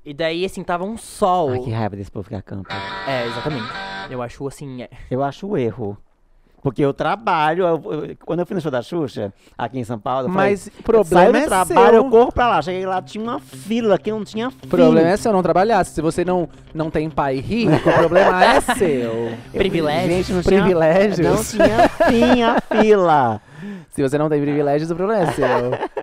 E 0.03 0.11
daí, 0.11 0.43
assim, 0.43 0.63
tava 0.63 0.83
um 0.83 0.97
sol. 0.97 1.51
Ai, 1.51 1.59
que 1.59 1.69
raiva 1.69 1.95
desse 1.95 2.09
povo 2.09 2.27
que 2.27 2.33
acampa. 2.33 2.73
É, 3.07 3.27
exatamente. 3.27 3.67
Eu 4.09 4.23
acho, 4.23 4.47
assim, 4.47 4.81
é. 4.81 4.89
Eu 5.11 5.21
acho 5.23 5.45
o 5.45 5.55
erro. 5.55 5.95
Porque 6.61 6.83
eu 6.83 6.93
trabalho, 6.93 7.63
eu- 7.65 7.93
eu- 7.93 8.17
quando 8.25 8.39
eu 8.41 8.45
fui 8.45 8.53
no 8.53 8.61
show 8.61 8.69
da 8.69 8.81
Xuxa, 8.81 9.33
aqui 9.57 9.79
em 9.79 9.83
São 9.85 9.97
Paulo, 9.97 10.27
eu 10.27 10.33
falei, 10.33 10.51
Mas 10.51 10.67
o 10.67 10.71
saio 10.71 10.83
problema 10.83 11.31
do 11.31 11.37
é 11.37 11.45
trabalho, 11.45 11.89
seu. 11.89 11.93
eu 11.95 12.09
corro 12.09 12.31
pra 12.33 12.47
lá. 12.49 12.61
Cheguei 12.61 12.85
lá, 12.85 13.01
tinha 13.01 13.23
uma 13.23 13.39
fila 13.39 13.97
que 13.97 14.11
não 14.11 14.23
tinha 14.25 14.49
fila. 14.51 14.65
O 14.65 14.67
problema 14.67 15.07
é 15.09 15.15
se 15.17 15.27
eu 15.27 15.31
não 15.31 15.41
trabalhasse. 15.41 15.91
Se 15.93 16.01
você 16.01 16.25
não, 16.25 16.49
não 16.73 16.89
tem 16.91 17.09
pai 17.09 17.37
rico, 17.37 17.71
o 17.73 17.93
problema 17.93 18.43
é 18.43 18.59
seu. 18.75 19.31
Privilégio. 19.53 20.09
Gente, 20.11 20.33
não 20.33 20.43
Privilégios. 20.43 21.17
Tinha, 21.17 21.29
não 21.31 21.43
tinha 21.67 21.89
fim 21.89 22.43
a 22.43 22.61
fila. 22.61 23.41
Se 23.89 24.01
você 24.01 24.17
não 24.17 24.29
tem 24.29 24.41
privilégios, 24.41 24.91
o 24.91 24.95
problema 24.95 25.23
é 25.23 25.31
seu. 25.31 25.47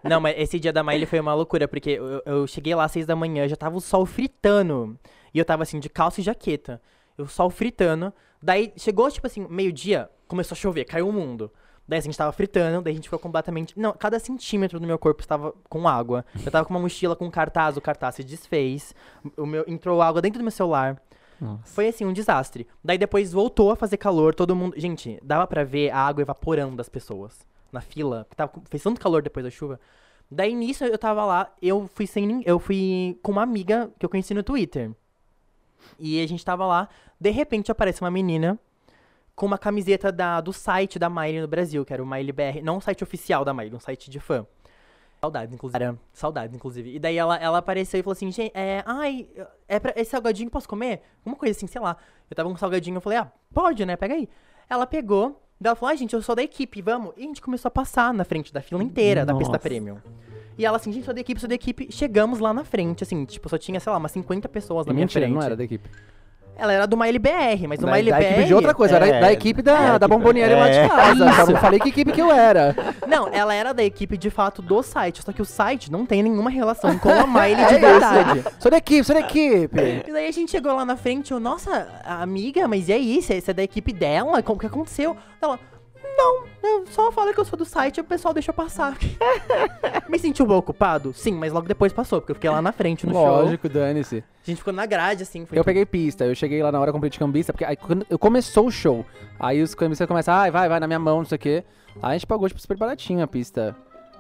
Não, 0.05 0.21
mas 0.21 0.35
esse 0.39 0.59
dia 0.59 0.73
da 0.73 0.83
Miley 0.83 1.07
foi 1.07 1.21
uma 1.21 1.35
loucura, 1.35 1.67
porque 1.69 1.91
eu, 1.91 2.23
eu 2.27 2.47
cheguei 2.47 2.75
lá 2.75 2.85
às 2.85 2.93
6 2.93 3.07
da 3.07 3.15
manhã, 3.17 3.47
já 3.49 3.57
tava 3.57 3.77
o 3.77 3.81
sol 3.81 4.05
fritando. 4.05 4.99
E 5.33 5.39
eu 5.39 5.45
tava, 5.45 5.63
assim, 5.63 5.79
de 5.79 5.89
calça 5.89 6.21
e 6.21 6.25
jaqueta. 6.25 6.81
O 7.19 7.27
sol 7.27 7.49
fritando. 7.51 8.13
Daí, 8.43 8.73
chegou, 8.77 9.11
tipo 9.11 9.27
assim, 9.27 9.47
meio-dia, 9.49 10.09
começou 10.27 10.55
a 10.55 10.59
chover, 10.59 10.85
caiu 10.85 11.09
o 11.09 11.13
mundo. 11.13 11.51
Daí 11.89 11.99
assim, 11.99 12.09
a 12.09 12.11
gente 12.11 12.19
tava 12.19 12.33
fritando, 12.33 12.83
daí 12.83 12.93
a 12.93 12.97
gente 12.97 13.05
ficou 13.05 13.19
completamente. 13.19 13.79
Não, 13.79 13.93
cada 13.93 14.19
centímetro 14.19 14.81
do 14.81 14.87
meu 14.87 14.99
corpo 14.99 15.21
estava 15.21 15.53
com 15.69 15.87
água. 15.87 16.25
Eu 16.45 16.51
tava 16.51 16.65
com 16.65 16.75
uma 16.75 16.81
mochila 16.81 17.15
com 17.15 17.31
cartaz, 17.31 17.77
o 17.77 17.81
cartaz 17.81 18.17
se 18.17 18.25
desfez. 18.25 18.95
O 19.37 19.47
meu, 19.47 19.65
entrou 19.69 20.03
água 20.03 20.21
dentro 20.21 20.41
do 20.41 20.43
meu 20.43 20.51
celular. 20.51 21.01
Nossa. 21.41 21.63
Foi 21.65 21.87
assim, 21.89 22.05
um 22.05 22.13
desastre. 22.13 22.67
Daí 22.83 22.99
depois 22.99 23.33
voltou 23.33 23.71
a 23.71 23.77
fazer 23.77 23.99
calor, 23.99 24.35
todo 24.35 24.57
mundo. 24.57 24.75
Gente, 24.77 25.21
dava 25.23 25.47
pra 25.47 25.63
ver 25.63 25.91
a 25.91 25.99
água 25.99 26.23
evaporando 26.23 26.75
das 26.75 26.89
pessoas 26.89 27.47
na 27.71 27.81
fila. 27.81 28.25
porque 28.25 28.37
Tava, 28.37 28.53
fez 28.69 28.83
tanto 28.83 29.01
calor 29.01 29.23
depois 29.23 29.45
da 29.45 29.51
chuva. 29.51 29.79
Daí 30.29 30.55
nisso 30.55 30.85
eu 30.85 30.99
tava 30.99 31.25
lá, 31.25 31.53
eu 31.63 31.89
fui 31.95 32.07
sem 32.07 32.43
eu 32.45 32.59
fui 32.59 33.17
com 33.23 33.31
uma 33.31 33.43
amiga 33.43 33.91
que 33.97 34.05
eu 34.05 34.11
conheci 34.11 34.35
no 34.35 34.43
Twitter. 34.43 34.91
E 36.01 36.21
a 36.21 36.27
gente 36.27 36.45
tava 36.45 36.67
lá, 36.67 36.89
de 37.21 37.31
repente 37.31 37.71
aparece 37.71 38.01
uma 38.01 38.11
menina 38.11 38.59
com 39.37 39.45
uma 39.45 39.59
camiseta 39.59 40.11
da, 40.11 40.41
do 40.41 40.53
site 40.53 40.99
da 40.99 41.11
Miley 41.11 41.43
no 41.43 41.47
Brasil, 41.47 41.85
que 41.85 41.93
era 41.93 42.03
o 42.03 42.07
Miley 42.07 42.33
BR. 42.33 42.63
Não 42.65 42.79
o 42.79 42.81
site 42.81 43.05
oficial 43.05 43.45
da 43.45 43.53
Miley, 43.53 43.75
um 43.75 43.79
site 43.79 44.11
de 44.11 44.19
fã. 44.19 44.47
Saudades, 45.21 45.55
inclusive. 45.55 45.83
Era, 45.83 45.99
saudades, 46.13 46.57
inclusive. 46.57 46.95
E 46.95 46.99
daí 46.99 47.17
ela, 47.17 47.37
ela 47.37 47.59
apareceu 47.59 48.01
e 48.01 48.03
falou 48.03 48.13
assim, 48.13 48.31
gente, 48.31 48.51
é, 48.55 48.83
ai, 48.87 49.29
é 49.69 49.79
pra, 49.79 49.93
esse 49.95 50.11
salgadinho 50.11 50.51
posso 50.51 50.69
comer? 50.69 51.03
Uma 51.25 51.37
coisa 51.37 51.57
assim, 51.57 51.67
sei 51.67 51.81
lá. 51.81 51.97
Eu 52.31 52.35
tava 52.35 52.49
com 52.49 52.55
um 52.55 52.59
salgadinho, 52.59 52.97
eu 52.97 53.01
falei, 53.01 53.19
ah, 53.19 53.31
pode, 53.53 53.85
né? 53.85 53.95
Pega 53.95 54.15
aí. 54.15 54.29
Ela 54.71 54.87
pegou, 54.87 55.43
daí 55.61 55.69
ela 55.69 55.77
falou, 55.77 55.91
ai, 55.91 55.97
gente, 55.99 56.15
eu 56.15 56.23
sou 56.23 56.35
da 56.35 56.43
equipe, 56.43 56.81
vamos. 56.81 57.13
E 57.17 57.25
a 57.25 57.27
gente 57.27 57.43
começou 57.43 57.69
a 57.69 57.71
passar 57.71 58.15
na 58.15 58.25
frente 58.25 58.53
da 58.53 58.63
fila 58.63 58.83
inteira 58.83 59.25
da 59.25 59.35
pista 59.35 59.53
Nossa. 59.53 59.61
premium. 59.61 59.99
E 60.59 60.65
ela 60.65 60.79
assim, 60.79 60.91
gente, 60.91 61.05
sou 61.05 61.13
da 61.13 61.21
equipe, 61.21 61.39
sou 61.39 61.49
da 61.49 61.55
equipe. 61.55 61.89
Chegamos 61.91 62.39
lá 62.39 62.55
na 62.55 62.65
frente, 62.65 63.03
assim, 63.03 63.25
tipo, 63.27 63.49
só 63.51 63.59
tinha, 63.59 63.79
sei 63.81 63.93
lá, 63.93 63.99
umas 63.99 64.13
50 64.13 64.49
pessoas 64.49 64.87
na 64.87 64.95
minha 64.95 65.05
Mentira, 65.05 65.27
frente. 65.27 65.35
não 65.35 65.43
era 65.43 65.55
da 65.55 65.65
equipe. 65.65 65.91
Ela 66.59 66.73
era 66.73 66.87
do 66.87 66.97
BR, 66.97 67.69
mas 67.69 67.79
o 67.81 67.87
Da, 67.87 67.93
Miley 67.93 68.11
da 68.11 68.23
equipe 68.23 68.45
de 68.45 68.55
outra 68.55 68.73
coisa, 68.75 68.97
era 68.97 69.07
é, 69.07 69.21
da 69.21 69.33
equipe 69.33 69.61
da, 69.61 69.73
é, 69.73 69.77
da 69.77 69.95
equipe- 69.97 70.09
bomboniere 70.09 70.55
lá 70.55 70.69
de 70.69 70.77
é. 70.79 70.89
casa. 70.89 71.33
Só 71.35 71.47
não 71.47 71.57
falei 71.59 71.79
que 71.79 71.91
equipe 71.91 72.13
que 72.13 72.21
eu 72.23 72.31
era. 72.33 72.75
Não, 73.07 73.29
ela 73.33 73.55
era 73.55 73.73
da 73.73 73.85
equipe 73.85 74.17
de 74.17 74.31
fato 74.31 74.61
do 74.61 74.83
site, 74.83 75.23
só 75.23 75.33
que 75.33 75.41
o 75.41 75.45
site 75.45 75.93
não 75.93 76.05
tem 76.05 76.23
nenhuma 76.23 76.51
relação 76.51 76.99
com 76.99 77.09
a 77.09 77.25
Miley 77.29 77.55
É 77.63 77.69
de 77.69 77.79
verdade. 77.79 78.45
Sou 78.59 78.71
da 78.71 78.79
equipe, 78.79 79.05
sou 79.05 79.15
da 79.15 79.21
equipe. 79.21 80.03
E 80.07 80.13
daí 80.13 80.27
a 80.27 80.33
gente 80.33 80.51
chegou 80.51 80.75
lá 80.75 80.85
na 80.85 80.97
frente, 80.97 81.31
eu, 81.33 81.39
nossa, 81.39 81.87
amiga, 82.05 82.67
mas 82.67 82.89
e 82.89 82.93
aí? 82.93 83.23
Você 83.23 83.43
é 83.47 83.53
da 83.53 83.63
equipe 83.63 83.93
dela? 83.93 84.43
Como 84.43 84.59
que 84.59 84.67
aconteceu? 84.67 85.17
Ela, 85.41 85.59
eu 86.63 86.87
só 86.89 87.11
falo 87.13 87.33
que 87.33 87.41
eu 87.41 87.45
sou 87.45 87.59
do 87.59 87.65
site 87.65 87.99
e 87.99 88.01
o 88.01 88.05
pessoal 88.05 88.35
deixa 88.35 88.51
eu 88.51 88.55
passar. 88.55 88.97
Me 90.09 90.19
senti 90.19 90.43
um 90.43 90.47
pouco 90.47 90.71
ocupado? 90.71 91.13
Sim, 91.13 91.33
mas 91.33 91.53
logo 91.53 91.67
depois 91.67 91.93
passou, 91.93 92.21
porque 92.21 92.33
eu 92.33 92.35
fiquei 92.35 92.51
lá 92.51 92.61
na 92.61 92.73
frente 92.73 93.07
no 93.07 93.13
show. 93.13 93.27
Lógico, 93.27 93.69
dane-se. 93.69 94.25
A 94.43 94.51
gente 94.51 94.59
ficou 94.59 94.73
na 94.73 94.87
grade, 94.87 95.23
assim. 95.23 95.45
Foi 95.45 95.59
Eu 95.59 95.65
peguei 95.65 95.85
pista, 95.85 96.25
eu 96.25 96.35
cheguei 96.35 96.63
lá 96.63 96.71
na 96.71 96.81
hora 96.81 96.93
comprei 96.93 97.11
de 97.11 97.19
cambista, 97.19 97.53
porque 97.53 97.65
aí 97.65 97.77
quando 97.77 98.07
eu 98.09 98.19
começou 98.19 98.67
o 98.67 98.71
show, 98.71 99.05
aí 99.39 99.63
os 99.63 99.75
cambistas 99.75 100.07
começam, 100.07 100.35
ai, 100.35 100.51
vai, 100.51 100.69
vai, 100.69 100.81
na 100.81 100.87
minha 100.87 100.99
mão, 100.99 101.19
não 101.19 101.25
sei 101.25 101.37
o 101.37 101.39
quê. 101.39 101.65
Aí 102.03 102.11
a 102.11 102.13
gente 102.15 102.27
pagou, 102.27 102.49
tipo, 102.49 102.61
super 102.61 102.77
baratinho 102.77 103.23
a 103.23 103.27
pista. 103.27 103.77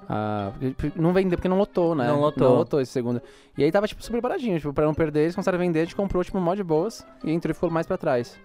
Ah, 0.09 0.53
porque 0.77 1.01
não 1.01 1.13
vendeu, 1.13 1.37
porque 1.37 1.49
não 1.49 1.59
lotou, 1.59 1.95
né? 1.95 2.07
Não 2.07 2.21
lotou. 2.21 2.49
Não 2.49 2.57
lotou 2.57 2.81
esse 2.81 2.93
segundo. 2.93 3.21
E 3.59 3.65
aí 3.65 3.73
tava, 3.73 3.89
tipo, 3.89 4.03
super 4.03 4.21
baratinho, 4.21 4.57
tipo, 4.59 4.73
pra 4.73 4.85
não 4.85 4.95
perder, 4.95 5.23
eles 5.23 5.35
começaram 5.35 5.57
a 5.57 5.61
vender, 5.61 5.81
a 5.81 5.85
gente 5.85 5.97
comprou, 5.97 6.23
tipo, 6.23 6.39
mó 6.41 6.55
de 6.55 6.63
boas, 6.63 7.05
e 7.25 7.33
entrou 7.33 7.51
e 7.51 7.55
ficou 7.55 7.71
mais 7.71 7.87
pra 7.87 7.99
trás. 7.99 8.39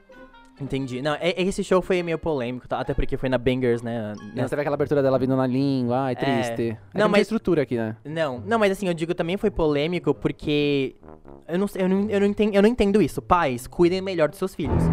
Entendi. 0.61 1.01
Não, 1.01 1.15
é- 1.15 1.33
esse 1.41 1.63
show 1.63 1.81
foi 1.81 2.01
meio 2.03 2.17
polêmico, 2.19 2.67
tá? 2.67 2.79
até 2.79 2.93
porque 2.93 3.17
foi 3.17 3.29
na 3.29 3.37
Bangers, 3.37 3.81
né? 3.81 4.13
E 4.21 4.35
Nessa- 4.35 4.49
teve 4.49 4.61
aquela 4.61 4.75
abertura 4.75 5.01
dela 5.01 5.17
vindo 5.17 5.35
na 5.35 5.47
língua, 5.47 6.01
ai, 6.05 6.15
triste. 6.15 6.69
É. 6.69 6.77
Não, 6.93 7.01
Não, 7.01 7.09
mas... 7.09 7.11
mas- 7.11 7.21
estrutura 7.23 7.63
aqui, 7.63 7.75
né? 7.75 7.95
Não, 8.05 8.39
não, 8.45 8.59
mas 8.59 8.71
assim, 8.71 8.87
eu 8.87 8.93
digo 8.93 9.13
também 9.15 9.37
foi 9.37 9.49
polêmico 9.49 10.13
porque 10.13 10.95
eu 11.47 11.57
não, 11.59 11.67
eu 11.75 11.89
não, 11.89 12.09
eu 12.09 12.19
não, 12.19 12.27
entendo, 12.27 12.53
eu 12.55 12.61
não 12.61 12.69
entendo 12.69 13.01
isso. 13.01 13.21
Pais, 13.21 13.67
cuidem 13.67 14.01
melhor 14.01 14.29
dos 14.29 14.37
seus 14.37 14.53
filhos. 14.55 14.83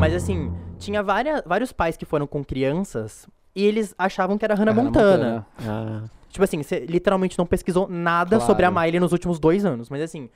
Mas 0.00 0.14
assim, 0.14 0.52
tinha 0.78 1.02
várias, 1.02 1.42
vários 1.44 1.72
pais 1.72 1.96
que 1.96 2.04
foram 2.04 2.26
com 2.26 2.44
crianças 2.44 3.26
e 3.54 3.64
eles 3.64 3.94
achavam 3.98 4.38
que 4.38 4.44
era 4.44 4.54
Hannah 4.54 4.72
Hannah 4.72 4.84
Montana. 4.84 5.46
Ah, 5.66 6.02
Tipo 6.30 6.44
assim, 6.44 6.62
você 6.62 6.80
literalmente 6.80 7.38
não 7.38 7.46
pesquisou 7.46 7.88
nada 7.88 8.36
Claro. 8.36 8.44
sobre 8.46 8.64
a 8.66 8.70
Miley 8.70 9.00
nos 9.00 9.12
últimos 9.12 9.38
dois 9.40 9.64
anos. 9.64 9.88
Mas 9.90 10.02
assim, 10.02 10.28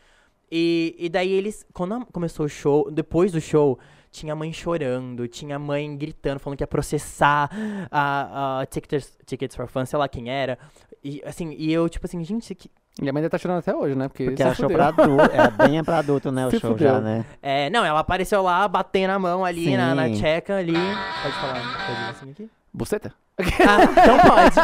e, 0.51 0.97
e 0.99 1.09
daí 1.09 1.31
eles, 1.31 1.65
quando 1.73 2.05
começou 2.07 2.47
o 2.47 2.49
show, 2.49 2.91
depois 2.91 3.31
do 3.31 3.41
show, 3.41 3.79
tinha 4.13 4.35
a 4.35 4.37
mãe 4.37 4.53
chorando, 4.53 5.27
tinha 5.27 5.57
a 5.57 5.59
mãe 5.59 5.97
gritando, 5.97 6.39
falando 6.39 6.59
que 6.59 6.63
ia 6.63 6.67
processar 6.69 7.51
a, 7.91 8.61
a 8.61 8.67
Tickets, 8.67 9.19
Tickets 9.25 9.57
for 9.57 9.67
Fun, 9.67 9.87
sei 9.87 9.99
lá 9.99 10.07
quem 10.07 10.31
era. 10.31 10.59
E 11.03 11.23
assim, 11.25 11.53
e 11.59 11.73
eu, 11.73 11.89
tipo 11.89 12.07
assim, 12.07 12.23
gente, 12.23 12.55
que, 12.55 12.71
E 13.01 13.09
a 13.09 13.13
mãe 13.13 13.23
deve 13.23 13.29
estar 13.29 13.39
chorando 13.39 13.59
até 13.61 13.75
hoje, 13.75 13.95
né? 13.97 14.09
Porque, 14.09 14.27
porque 14.27 14.43
show 14.43 14.55
fudeu. 14.55 14.77
pra 14.77 14.89
adulto, 14.89 15.31
era 15.33 15.51
bem 15.51 15.83
pra 15.83 15.99
adulto, 15.99 16.31
né, 16.31 16.47
o 16.47 16.51
Se 16.51 16.61
show 16.61 16.73
fudeu. 16.73 16.89
já, 16.89 17.01
né? 17.01 17.25
É, 17.41 17.71
não, 17.71 17.85
ela 17.85 18.01
apareceu 18.01 18.43
lá, 18.43 18.69
batendo 18.69 19.11
a 19.13 19.19
mão 19.19 19.45
ali 19.45 19.77
na, 19.77 19.95
na 19.95 20.11
tcheca 20.11 20.59
ali. 20.59 20.75
Pode 20.75 21.35
falar, 21.37 21.55
pode 21.87 21.99
dizer 21.99 22.11
assim 22.11 22.31
aqui? 22.31 22.51
Buceta? 22.73 23.15
Ah, 23.39 23.85
então 24.03 24.19
pode. 24.21 24.57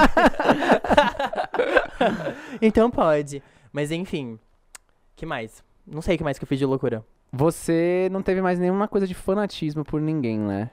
então 2.60 2.90
pode. 2.90 3.42
Mas 3.72 3.90
enfim, 3.90 4.38
que 5.16 5.24
mais? 5.26 5.64
Não 5.90 6.02
sei 6.02 6.14
o 6.14 6.18
que 6.18 6.24
mais 6.24 6.38
que 6.38 6.44
eu 6.44 6.48
fiz 6.48 6.58
de 6.58 6.64
loucura. 6.66 7.04
Você 7.32 8.08
não 8.12 8.22
teve 8.22 8.40
mais 8.42 8.58
nenhuma 8.58 8.86
coisa 8.88 9.06
de 9.06 9.14
fanatismo 9.14 9.84
por 9.84 10.00
ninguém, 10.00 10.38
né? 10.38 10.70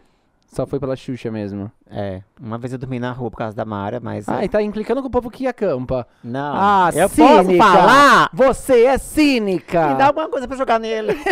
Só 0.47 0.65
foi 0.65 0.79
pela 0.79 0.95
Xuxa 0.95 1.29
mesmo. 1.31 1.69
É, 1.89 2.21
uma 2.39 2.57
vez 2.57 2.71
eu 2.71 2.79
dormi 2.79 2.97
na 2.99 3.11
rua 3.11 3.29
por 3.29 3.37
causa 3.37 3.55
da 3.55 3.65
Mara, 3.65 3.99
mas... 3.99 4.29
Ah, 4.29 4.43
e 4.45 4.47
tá 4.49 4.61
implicando 4.61 5.01
com 5.01 5.07
o 5.07 5.11
povo 5.11 5.29
que 5.29 5.45
acampa. 5.47 6.07
Não, 6.23 6.53
Ah, 6.55 6.89
eu 6.93 7.09
cínica! 7.09 7.33
posso 7.35 7.57
falar? 7.57 8.29
Você 8.31 8.85
é 8.85 8.97
cínica! 8.97 9.89
Me 9.89 9.95
dá 9.97 10.07
alguma 10.07 10.29
coisa 10.29 10.47
pra 10.47 10.55
jogar 10.55 10.79
nele. 10.79 11.13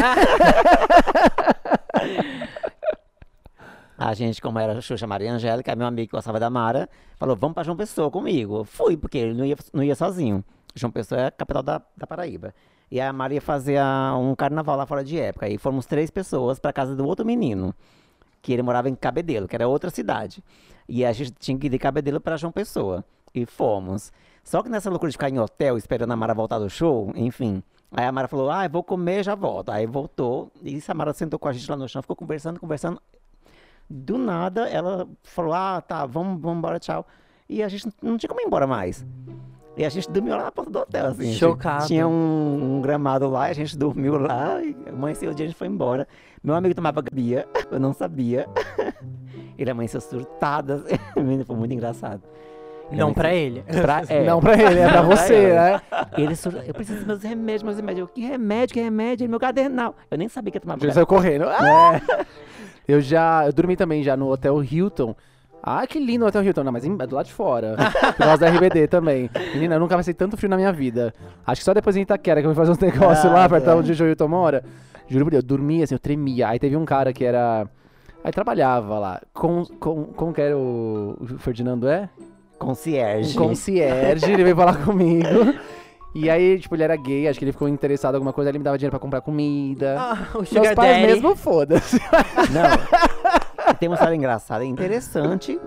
A 3.97 4.13
gente, 4.13 4.41
como 4.41 4.59
era 4.59 4.81
Xuxa 4.81 5.07
Maria 5.07 5.31
Angélica, 5.31 5.75
meu 5.75 5.87
amigo 5.87 6.07
que 6.09 6.15
gostava 6.15 6.39
da 6.39 6.49
Mara, 6.49 6.89
falou, 7.17 7.35
vamos 7.35 7.53
pra 7.53 7.63
João 7.63 7.77
Pessoa 7.77 8.09
comigo. 8.11 8.57
Eu 8.57 8.65
fui, 8.65 8.97
porque 8.97 9.17
ele 9.17 9.33
não 9.33 9.45
ia, 9.45 9.55
não 9.71 9.83
ia 9.83 9.95
sozinho. 9.95 10.43
João 10.75 10.91
Pessoa 10.91 11.21
é 11.21 11.25
a 11.27 11.31
capital 11.31 11.63
da, 11.63 11.81
da 11.95 12.05
Paraíba. 12.07 12.53
E 12.91 13.01
a 13.01 13.11
Mara 13.11 13.33
ia 13.33 13.41
fazer 13.41 13.77
a- 13.77 14.15
um 14.17 14.35
carnaval 14.35 14.77
lá 14.77 14.85
fora 14.85 15.03
de 15.03 15.19
época. 15.19 15.47
E 15.49 15.57
fomos 15.57 15.85
três 15.85 16.09
pessoas 16.11 16.59
pra 16.59 16.71
casa 16.71 16.95
do 16.95 17.05
outro 17.05 17.25
menino, 17.25 17.73
que 18.41 18.53
ele 18.53 18.61
morava 18.61 18.89
em 18.89 18.95
Cabedelo, 18.95 19.47
que 19.47 19.55
era 19.55 19.67
outra 19.67 19.89
cidade. 19.89 20.43
E 20.87 21.03
a 21.05 21.11
gente 21.11 21.31
tinha 21.31 21.57
que 21.57 21.67
ir 21.67 21.69
de 21.69 21.79
Cabedelo 21.79 22.19
pra 22.21 22.37
João 22.37 22.51
Pessoa. 22.51 23.03
E 23.33 23.45
fomos. 23.45 24.11
Só 24.43 24.61
que 24.61 24.69
nessa 24.69 24.89
loucura 24.89 25.09
de 25.09 25.13
ficar 25.17 25.29
em 25.29 25.39
hotel 25.39 25.77
esperando 25.77 26.11
a 26.11 26.15
Mara 26.15 26.33
voltar 26.33 26.59
do 26.59 26.69
show, 26.69 27.11
enfim. 27.15 27.63
Aí 27.91 28.05
a 28.05 28.11
Mara 28.11 28.27
falou, 28.27 28.51
ah, 28.51 28.65
eu 28.65 28.69
vou 28.69 28.83
comer, 28.83 29.23
já 29.23 29.33
volto. 29.33 29.69
Aí 29.69 29.85
voltou, 29.87 30.51
e 30.61 30.79
a 30.87 30.93
Mara 30.93 31.13
sentou 31.13 31.39
com 31.39 31.47
a 31.47 31.53
gente 31.53 31.69
lá 31.69 31.77
no 31.77 31.87
chão, 31.87 32.01
ficou 32.01 32.15
conversando, 32.15 32.59
conversando. 32.59 33.01
Do 33.89 34.17
nada, 34.17 34.67
ela 34.67 35.07
falou, 35.23 35.53
ah, 35.53 35.81
tá, 35.81 36.05
vamos, 36.05 36.41
vamos 36.41 36.57
embora, 36.57 36.79
tchau. 36.79 37.05
E 37.47 37.61
a 37.63 37.67
gente 37.67 37.87
não 38.01 38.17
tinha 38.17 38.27
como 38.27 38.41
ir 38.41 38.45
embora 38.45 38.65
mais. 38.67 39.05
E 39.75 39.83
a 39.83 39.89
gente 39.89 40.09
dormiu 40.09 40.35
lá 40.35 40.43
na 40.43 40.51
porta 40.51 40.69
do 40.69 40.79
hotel, 40.79 41.07
assim. 41.07 41.33
Chocado. 41.33 41.87
Tinha 41.87 42.07
um, 42.07 42.77
um 42.77 42.81
gramado 42.81 43.27
lá, 43.29 43.45
a 43.45 43.53
gente 43.53 43.75
dormiu 43.77 44.17
lá, 44.17 44.61
e 44.61 44.75
amanheceu 44.87 45.31
o 45.31 45.33
dia, 45.33 45.45
a 45.45 45.49
gente 45.49 45.57
foi 45.57 45.67
embora. 45.67 46.07
Meu 46.43 46.53
amigo 46.53 46.75
tomava 46.75 47.01
Bia, 47.01 47.47
eu 47.71 47.79
não 47.79 47.93
sabia. 47.93 48.47
Ele 49.57 49.71
amanheceu 49.71 50.01
surtado, 50.01 50.73
assim. 50.73 50.95
foi 51.45 51.55
muito 51.55 51.73
engraçado. 51.73 52.21
Ele 52.91 52.99
Não 52.99 53.13
pra 53.13 53.33
ele. 53.33 53.63
Pra, 53.63 54.03
é. 54.09 54.23
Não 54.23 54.39
pra 54.39 54.53
ele, 54.53 54.79
é 54.79 54.89
pra 54.89 55.01
você, 55.01 55.53
né? 55.53 55.81
Ele 56.17 56.35
sur... 56.35 56.53
Eu 56.65 56.73
preciso 56.73 56.99
dos 56.99 57.07
meus 57.07 57.23
remédios, 57.23 57.63
meus 57.63 57.77
remédios. 57.77 58.07
Eu, 58.07 58.13
que 58.13 58.21
remédio, 58.21 58.73
que 58.73 58.81
remédio? 58.81 59.29
Meu 59.29 59.39
cadernal. 59.39 59.95
Eu 60.11 60.17
nem 60.17 60.27
sabia 60.27 60.51
que 60.51 60.57
eu 60.57 60.61
tomava 60.61 60.85
Já 60.85 60.91
saiu 60.91 61.07
correndo. 61.07 61.45
Ah! 61.47 62.01
Eu 62.87 62.99
já. 62.99 63.45
Eu 63.45 63.53
dormi 63.53 63.75
também 63.75 64.03
já 64.03 64.17
no 64.17 64.29
Hotel 64.29 64.61
Hilton. 64.63 65.15
Ah, 65.65 65.87
que 65.87 65.97
lindo 65.97 66.25
o 66.25 66.27
Hotel 66.27 66.43
Hilton. 66.43 66.63
Não, 66.63 66.71
mas 66.73 66.83
é 66.83 66.89
do 67.07 67.15
lado 67.15 67.25
de 67.25 67.33
fora. 67.33 67.75
Por 67.77 68.15
causa 68.17 68.37
da 68.37 68.49
RBD 68.49 68.87
também. 68.87 69.29
Menina, 69.53 69.75
eu 69.75 69.79
nunca 69.79 69.95
passei 69.95 70.13
tanto 70.13 70.35
frio 70.35 70.49
na 70.49 70.57
minha 70.57 70.73
vida. 70.73 71.13
Acho 71.47 71.61
que 71.61 71.65
só 71.65 71.73
depois 71.73 71.95
em 71.95 72.01
Itaquera 72.01 72.41
que 72.41 72.47
eu 72.47 72.51
fui 72.53 72.57
fazer 72.65 72.71
uns 72.71 72.79
negócios 72.83 73.25
Ah, 73.25 73.33
lá, 73.33 73.49
perto 73.49 73.63
tá. 73.63 73.75
onde 73.75 73.91
o 73.93 74.05
Hilton 74.07 74.27
mora. 74.27 74.63
Juro 75.07 75.25
por 75.25 75.31
Deus, 75.31 75.43
eu 75.43 75.47
dormia 75.47 75.85
assim, 75.85 75.95
eu 75.95 75.99
tremia. 75.99 76.49
Aí 76.49 76.59
teve 76.59 76.75
um 76.75 76.83
cara 76.83 77.13
que 77.13 77.23
era. 77.23 77.65
Aí 78.23 78.31
trabalhava 78.33 78.99
lá. 78.99 79.21
Com, 79.33 79.63
com, 79.79 80.05
como 80.07 80.33
que 80.33 80.41
era 80.41 80.57
o, 80.57 81.15
o 81.21 81.27
Ferdinando 81.39 81.87
é? 81.87 82.09
concierge. 82.59 83.37
Um 83.37 83.47
concierge, 83.47 84.31
ele 84.31 84.43
veio 84.43 84.55
falar 84.55 84.83
comigo. 84.83 85.27
E 86.15 86.29
aí, 86.29 86.59
tipo, 86.59 86.75
ele 86.75 86.83
era 86.83 86.95
gay, 86.95 87.27
acho 87.27 87.39
que 87.39 87.43
ele 87.45 87.51
ficou 87.51 87.67
interessado 87.67 88.13
em 88.13 88.17
alguma 88.17 88.31
coisa, 88.31 88.49
ele 88.49 88.59
me 88.59 88.63
dava 88.63 88.77
dinheiro 88.77 88.91
pra 88.91 88.99
comprar 88.99 89.19
comida. 89.21 89.95
Ah, 89.99 90.27
o 90.35 90.37
Meus 90.39 90.49
pais 90.51 90.75
Daddy. 90.75 91.01
mesmo, 91.07 91.35
foda-se. 91.35 91.97
Não. 92.51 92.63
Tem 93.79 93.89
uma 93.89 93.95
história 93.95 94.15
engraçada, 94.15 94.63
interessante 94.65 95.59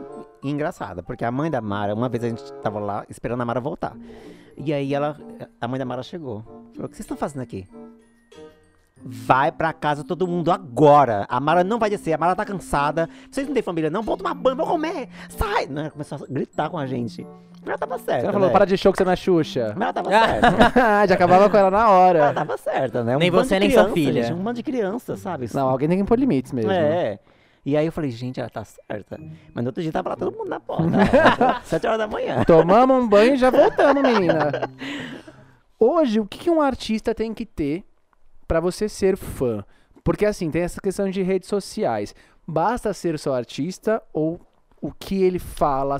e 0.43 0.51
engraçada. 0.51 1.03
Porque 1.03 1.25
a 1.25 1.31
mãe 1.31 1.51
da 1.51 1.61
Mara, 1.61 1.95
uma 1.95 2.09
vez 2.09 2.25
a 2.25 2.29
gente 2.29 2.53
tava 2.55 2.79
lá 2.79 3.05
esperando 3.09 3.41
a 3.41 3.45
Mara 3.45 3.61
voltar. 3.61 3.97
E 4.57 4.73
aí 4.73 4.95
ela, 4.95 5.17
a 5.61 5.69
mãe 5.69 5.79
da 5.79 5.85
Mara 5.85 6.03
chegou. 6.03 6.43
Falou, 6.75 6.87
o 6.87 6.89
que 6.89 6.97
vocês 6.97 7.01
estão 7.01 7.17
fazendo 7.17 7.43
aqui? 7.43 7.67
Vai 9.09 9.53
pra 9.53 9.73
casa 9.73 10.03
todo 10.03 10.27
mundo 10.27 10.51
agora. 10.51 11.27
A 11.29 11.39
Mara 11.39 11.63
não 11.63 11.79
vai 11.79 11.89
descer, 11.91 12.13
a 12.15 12.19
Mara 12.19 12.35
tá 12.35 12.45
cansada. 12.45 13.09
Vocês 13.31 13.47
não 13.47 13.55
têm 13.55 13.63
família 13.63 13.91
não? 13.91 14.03
Vão 14.03 14.17
tomar 14.17 14.35
banho, 14.35 14.57
vão 14.57 14.67
comer. 14.67 15.09
Sai! 15.29 15.67
Não, 15.67 15.83
ela 15.83 15.91
começou 15.91 16.19
a 16.19 16.27
gritar 16.29 16.71
com 16.71 16.79
a 16.79 16.87
gente. 16.87 17.25
Mas 17.61 17.69
ela 17.69 17.79
tava 17.79 17.99
certa, 17.99 18.23
Ela 18.25 18.33
falou, 18.33 18.47
né? 18.49 18.53
para 18.53 18.65
de 18.65 18.77
show 18.79 18.93
que 18.93 18.99
você 18.99 19.05
não 19.05 19.13
é 19.13 19.17
Xuxa. 19.17 19.75
Mas 19.77 19.83
ela 19.83 19.93
tava 19.93 20.09
certa. 20.11 21.07
Já 21.09 21.15
acabava 21.15 21.51
com 21.51 21.57
ela 21.57 21.71
na 21.71 21.79
ela 21.81 21.91
hora. 21.91 22.33
tava 22.33 22.57
certa, 22.57 23.05
né? 23.05 23.17
Um 23.17 23.19
Nem 23.21 23.31
você, 23.31 23.59
nem 23.59 23.71
sua 23.71 23.83
criança, 23.85 23.95
filha. 23.95 24.23
gente, 24.23 24.33
um 24.35 24.43
bando 24.43 24.55
de 24.57 24.63
criança, 24.63 25.17
sabe? 25.17 25.49
Não, 25.53 25.69
alguém 25.69 25.89
tem 25.89 25.99
que 25.99 26.03
impor 26.03 26.19
limites 26.19 26.53
mesmo. 26.53 26.71
É. 26.71 27.19
E 27.67 27.77
aí 27.77 27.85
eu 27.85 27.91
falei, 27.91 28.13
gente, 28.13 28.39
ela 28.39 28.49
tá 28.49 28.65
certa. 28.65 29.19
Mas 29.53 29.65
no 29.65 29.71
outro 29.71 29.83
dia 29.83 29.91
tava 29.91 30.11
lá 30.11 30.17
todo 30.17 30.37
mundo 30.37 30.49
na 30.49 30.61
porta. 30.61 30.87
Sete 31.67 31.85
horas 31.85 31.99
da 31.99 32.07
manhã. 32.07 32.45
Tomamos 32.45 32.97
um 32.97 33.09
banho 33.09 33.35
e 33.35 33.37
já 33.37 33.51
voltamos, 33.51 34.05
menina. 34.05 34.71
Hoje, 35.77 36.21
o 36.21 36.27
que 36.27 36.49
um 36.49 36.61
artista 36.61 37.13
tem 37.13 37.35
que 37.35 37.45
ter 37.45 37.85
pra 38.47 38.61
você 38.61 38.89
ser 38.89 39.17
fã? 39.17 39.65
Porque 40.05 40.25
assim, 40.25 40.49
tem 40.49 40.63
essa 40.63 40.81
questão 40.81 41.11
de 41.11 41.23
redes 41.23 41.49
sociais. 41.49 42.15
Basta 42.47 42.95
ser 42.95 43.19
só 43.19 43.35
artista 43.35 44.01
ou 44.13 44.41
o 44.81 44.93
que 44.93 45.25
ele 45.25 45.41
fala, 45.41 45.99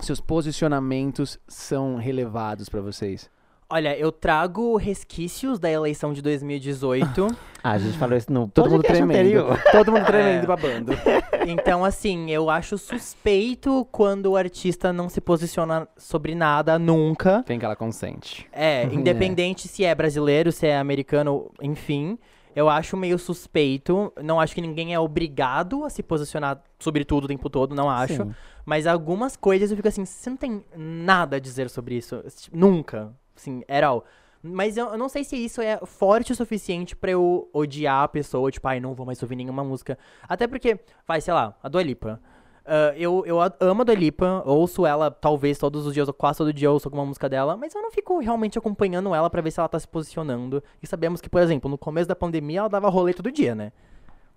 seus 0.00 0.22
posicionamentos 0.22 1.38
são 1.46 1.96
relevados 1.96 2.70
pra 2.70 2.80
vocês? 2.80 3.28
Olha, 3.70 3.94
eu 3.98 4.10
trago 4.10 4.76
resquícios 4.76 5.58
da 5.58 5.70
eleição 5.70 6.12
de 6.12 6.22
2018. 6.22 7.26
Ah, 7.60 7.72
a 7.72 7.78
gente 7.78 7.98
falou 7.98 8.16
isso 8.16 8.32
no 8.32 8.46
Todo 8.46 8.70
mundo 8.70 8.82
tremendo. 8.84 9.10
anterior. 9.10 9.60
Todo 9.72 9.90
mundo 9.90 10.06
tremendo 10.06 10.40
É. 10.40 10.44
e 10.44 10.46
babando. 10.46 10.92
então, 11.48 11.84
assim, 11.84 12.30
eu 12.30 12.48
acho 12.48 12.78
suspeito 12.78 13.84
quando 13.90 14.26
o 14.26 14.36
artista 14.36 14.92
não 14.92 15.08
se 15.08 15.20
posiciona 15.20 15.88
sobre 15.96 16.36
nada 16.36 16.78
nunca. 16.78 17.42
Tem 17.42 17.58
que 17.58 17.64
ela 17.64 17.74
consente. 17.74 18.46
É, 18.52 18.84
independente 18.84 19.66
se 19.66 19.84
é 19.84 19.92
brasileiro, 19.92 20.52
se 20.52 20.68
é 20.68 20.78
americano, 20.78 21.50
enfim. 21.60 22.16
Eu 22.54 22.68
acho 22.68 22.96
meio 22.96 23.18
suspeito. 23.18 24.12
Não 24.22 24.38
acho 24.38 24.54
que 24.54 24.60
ninguém 24.60 24.94
é 24.94 25.00
obrigado 25.00 25.84
a 25.84 25.90
se 25.90 26.00
posicionar 26.02 26.62
sobre 26.78 27.04
tudo 27.04 27.24
o 27.24 27.28
tempo 27.28 27.50
todo, 27.50 27.74
não 27.74 27.90
acho. 27.90 28.22
Sim. 28.22 28.34
Mas 28.64 28.86
algumas 28.86 29.36
coisas 29.36 29.68
eu 29.72 29.76
fico 29.76 29.88
assim, 29.88 30.04
você 30.04 30.30
não 30.30 30.36
tem 30.36 30.64
nada 30.76 31.36
a 31.36 31.40
dizer 31.40 31.68
sobre 31.68 31.96
isso. 31.96 32.22
Nunca. 32.52 33.12
Assim, 33.38 33.62
at 33.68 33.82
all. 33.84 34.04
Mas 34.42 34.76
eu, 34.76 34.86
eu 34.88 34.98
não 34.98 35.08
sei 35.08 35.24
se 35.24 35.36
isso 35.36 35.60
é 35.60 35.78
forte 35.84 36.32
o 36.32 36.34
suficiente 36.34 36.94
pra 36.94 37.10
eu 37.10 37.48
odiar 37.52 38.04
a 38.04 38.08
pessoa, 38.08 38.50
tipo, 38.50 38.66
ai, 38.68 38.78
não 38.78 38.94
vou 38.94 39.04
mais 39.04 39.20
ouvir 39.22 39.34
nenhuma 39.36 39.64
música. 39.64 39.98
Até 40.28 40.46
porque, 40.46 40.78
vai, 41.06 41.20
sei 41.20 41.34
lá, 41.34 41.56
a 41.62 41.68
Dua 41.68 41.82
Lipa. 41.82 42.20
Ah, 42.64 42.92
eu, 42.96 43.24
eu 43.26 43.38
amo 43.60 43.80
a 43.82 43.84
Dua 43.84 43.94
Lipa, 43.94 44.42
ouço 44.46 44.84
ela 44.86 45.10
talvez 45.10 45.58
todos 45.58 45.86
os 45.86 45.94
dias, 45.94 46.06
ou 46.06 46.14
quase 46.14 46.38
todo 46.38 46.52
dia 46.52 46.70
ouço 46.70 46.86
alguma 46.86 47.04
música 47.04 47.28
dela, 47.28 47.56
mas 47.56 47.74
eu 47.74 47.82
não 47.82 47.90
fico 47.90 48.18
realmente 48.20 48.58
acompanhando 48.58 49.12
ela 49.14 49.28
pra 49.30 49.40
ver 49.42 49.50
se 49.50 49.58
ela 49.58 49.68
tá 49.68 49.80
se 49.80 49.88
posicionando. 49.88 50.62
E 50.82 50.86
sabemos 50.86 51.20
que, 51.20 51.28
por 51.28 51.40
exemplo, 51.40 51.68
no 51.70 51.78
começo 51.78 52.06
da 52.06 52.14
pandemia 52.14 52.60
ela 52.60 52.68
dava 52.68 52.88
rolê 52.88 53.14
todo 53.14 53.32
dia, 53.32 53.54
né? 53.54 53.72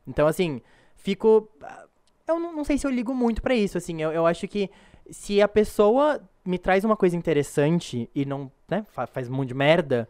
Então, 0.07 0.25
assim, 0.27 0.61
fico. 0.95 1.47
ah, 1.61 1.85
Eu 2.27 2.39
não, 2.39 2.55
não 2.55 2.63
sei 2.63 2.77
se 2.77 2.87
eu 2.87 2.91
ligo 2.91 3.13
muito 3.13 3.41
pra 3.41 3.53
isso, 3.53 3.77
assim. 3.77 4.01
Eu, 4.01 4.11
eu 4.11 4.25
acho 4.25 4.47
que 4.47 4.69
se 5.11 5.41
a 5.41 5.47
pessoa 5.47 6.21
me 6.45 6.57
traz 6.57 6.83
uma 6.83 6.95
coisa 6.97 7.15
interessante 7.15 8.09
e 8.15 8.25
não, 8.25 8.51
né, 8.71 8.86
fa- 8.89 9.05
faz 9.05 9.29
um 9.29 9.34
monte 9.34 9.49
de 9.49 9.53
merda, 9.53 10.07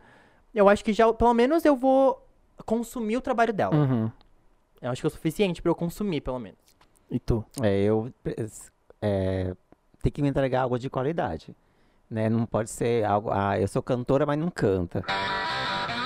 eu 0.54 0.70
acho 0.70 0.84
que 0.86 0.94
já, 0.94 1.12
pelo 1.14 1.34
menos, 1.34 1.66
eu 1.66 1.76
vou 1.76 2.26
consumir 2.66 3.18
o 3.18 3.22
trabalho 3.22 3.52
dela. 3.52 3.76
Uhum. 3.76 4.12
Eu 4.82 4.92
acho 4.92 5.02
que 5.02 5.08
é 5.08 5.10
o 5.10 5.12
suficiente 5.12 5.62
pra 5.62 5.70
eu 5.72 5.76
consumir, 5.76 6.22
pelo 6.22 6.40
menos. 6.40 6.60
E 7.10 7.20
tu? 7.20 7.44
É, 7.62 7.82
eu 7.82 8.12
é, 9.02 9.54
tem 10.02 10.12
que 10.12 10.22
me 10.22 10.30
entregar 10.30 10.62
algo 10.62 10.80
de 10.80 10.90
qualidade. 10.90 11.56
Né? 12.10 12.30
Não 12.30 12.46
pode 12.46 12.70
ser 12.70 13.06
algo. 13.06 13.30
Ah, 13.32 13.60
eu 13.60 13.68
sou 13.68 13.82
cantora, 13.82 14.26
mas 14.26 14.38
não 14.38 14.50
canta. 14.50 15.04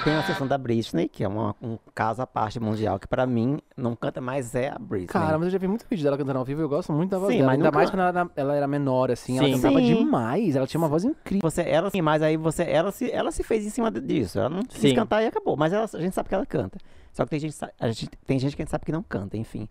Tem 0.05 0.13
a 0.15 0.21
sessão 0.23 0.45
da 0.45 0.55
Britney, 0.55 1.09
que 1.09 1.23
é 1.23 1.27
uma- 1.27 1.55
um 1.59 1.79
caso 1.95 2.21
à 2.21 2.27
parte 2.27 2.59
mundial, 2.59 2.99
que 2.99 3.07
pra 3.07 3.25
mim 3.25 3.57
não 3.75 3.95
canta 3.95 4.21
mais 4.21 4.53
é 4.53 4.69
a 4.69 4.77
Britney. 4.77 5.07
Cara, 5.07 5.35
mas 5.39 5.47
eu 5.47 5.51
já 5.51 5.57
vi 5.57 5.67
muito 5.67 5.83
vídeo 5.89 6.03
dela 6.03 6.15
cantando 6.15 6.37
ao 6.37 6.45
vivo 6.45 6.61
eu 6.61 6.69
gosto 6.69 6.93
muito 6.93 7.09
da 7.09 7.17
voz 7.17 7.31
Sim, 7.31 7.37
dela. 7.39 7.47
mas 7.47 7.53
Ainda 7.55 7.65
nunca- 7.65 7.77
mais 7.79 7.89
quando 7.89 7.99
ela, 8.01 8.09
era- 8.09 8.29
ela 8.35 8.55
era 8.55 8.67
menor, 8.67 9.09
assim. 9.09 9.37
Ela 9.39 9.47
Sim. 9.47 9.53
cantava 9.55 9.79
Sim. 9.79 9.95
demais. 9.95 10.55
Ela 10.55 10.67
tinha 10.67 10.79
uma 10.79 10.87
voz 10.87 11.03
incrível. 11.03 11.49
Você, 11.49 11.63
ela 11.63 11.89
mas 12.03 12.21
aí 12.21 12.37
você, 12.37 12.61
ela 12.63 12.91
se, 12.91 13.11
ela 13.11 13.31
se 13.31 13.41
fez 13.41 13.65
em 13.65 13.69
cima 13.71 13.89
disso. 13.89 14.37
Ela 14.37 14.49
não 14.49 14.61
quis 14.61 14.93
cantar 14.93 15.23
e 15.23 15.25
acabou. 15.25 15.57
Mas 15.57 15.73
ela- 15.73 15.89
a 15.91 15.99
gente 15.99 16.13
sabe 16.13 16.29
que 16.29 16.35
ela 16.35 16.45
canta. 16.45 16.77
Só 17.11 17.23
que 17.23 17.31
tem 17.31 17.39
gente, 17.39 17.55
a 17.79 17.87
gente, 17.87 18.07
tem 18.27 18.37
gente 18.37 18.55
que 18.55 18.61
a 18.61 18.63
gente 18.65 18.71
sabe 18.71 18.85
que 18.85 18.91
não 18.91 19.01
canta, 19.01 19.35
enfim. 19.37 19.67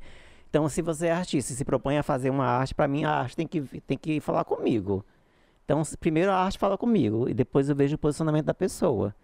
Então, 0.51 0.68
se 0.68 0.83
você 0.83 1.07
é 1.07 1.12
artista 1.12 1.53
e 1.53 1.55
se 1.55 1.64
propõe 1.64 1.97
a 1.97 2.03
fazer 2.03 2.31
uma 2.31 2.44
arte, 2.47 2.75
pra 2.75 2.88
mim 2.88 3.05
a 3.05 3.11
arte 3.11 3.37
tem 3.37 3.47
que, 3.47 3.61
tem 3.87 3.97
que 3.97 4.18
falar 4.18 4.42
comigo. 4.44 5.05
Então, 5.64 5.81
primeiro 6.01 6.33
a 6.33 6.37
arte 6.37 6.59
fala 6.59 6.77
comigo 6.77 7.29
e 7.29 7.35
depois 7.35 7.68
eu 7.68 7.77
vejo 7.77 7.94
o 7.94 7.99
posicionamento 7.99 8.47
da 8.47 8.55
pessoa. 8.55 9.14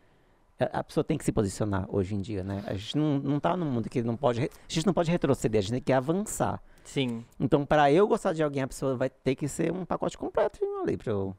A- 0.61 0.81
A 0.81 0.85
pessoa 0.85 1.03
tem 1.05 1.17
que 1.19 1.25
se 1.25 1.33
posicionar 1.33 1.87
hoje 1.89 2.15
em 2.15 2.21
dia, 2.21 2.45
né? 2.45 2.63
A 2.67 2.75
gente 2.75 2.97
não, 2.97 3.19
não 3.19 3.41
tá 3.41 3.57
num 3.57 3.67
mundo 3.67 3.89
que 3.89 4.03
não 4.03 4.17
pode. 4.17 4.41
A 4.43 4.49
gente 4.69 4.87
não 4.87 4.93
pode 4.95 5.11
retroceder, 5.11 5.59
a 5.59 5.63
gente 5.63 5.73
tem 5.73 5.81
que 5.83 5.93
avançar. 5.93 6.63
Sim. 6.85 7.25
Então, 7.39 7.65
para 7.65 7.91
eu 7.93 8.07
gostar 8.07 8.33
de 8.33 8.43
alguém, 8.43 8.63
a 8.63 8.67
pessoa 8.69 8.97
vai 8.97 9.09
ter 9.11 9.35
que 9.35 9.47
ser 9.49 9.73
um 9.73 9.85
pacote 9.85 10.17
completo 10.19 10.59
ali 10.83 10.97
pra 10.97 11.13
eu, 11.13 11.35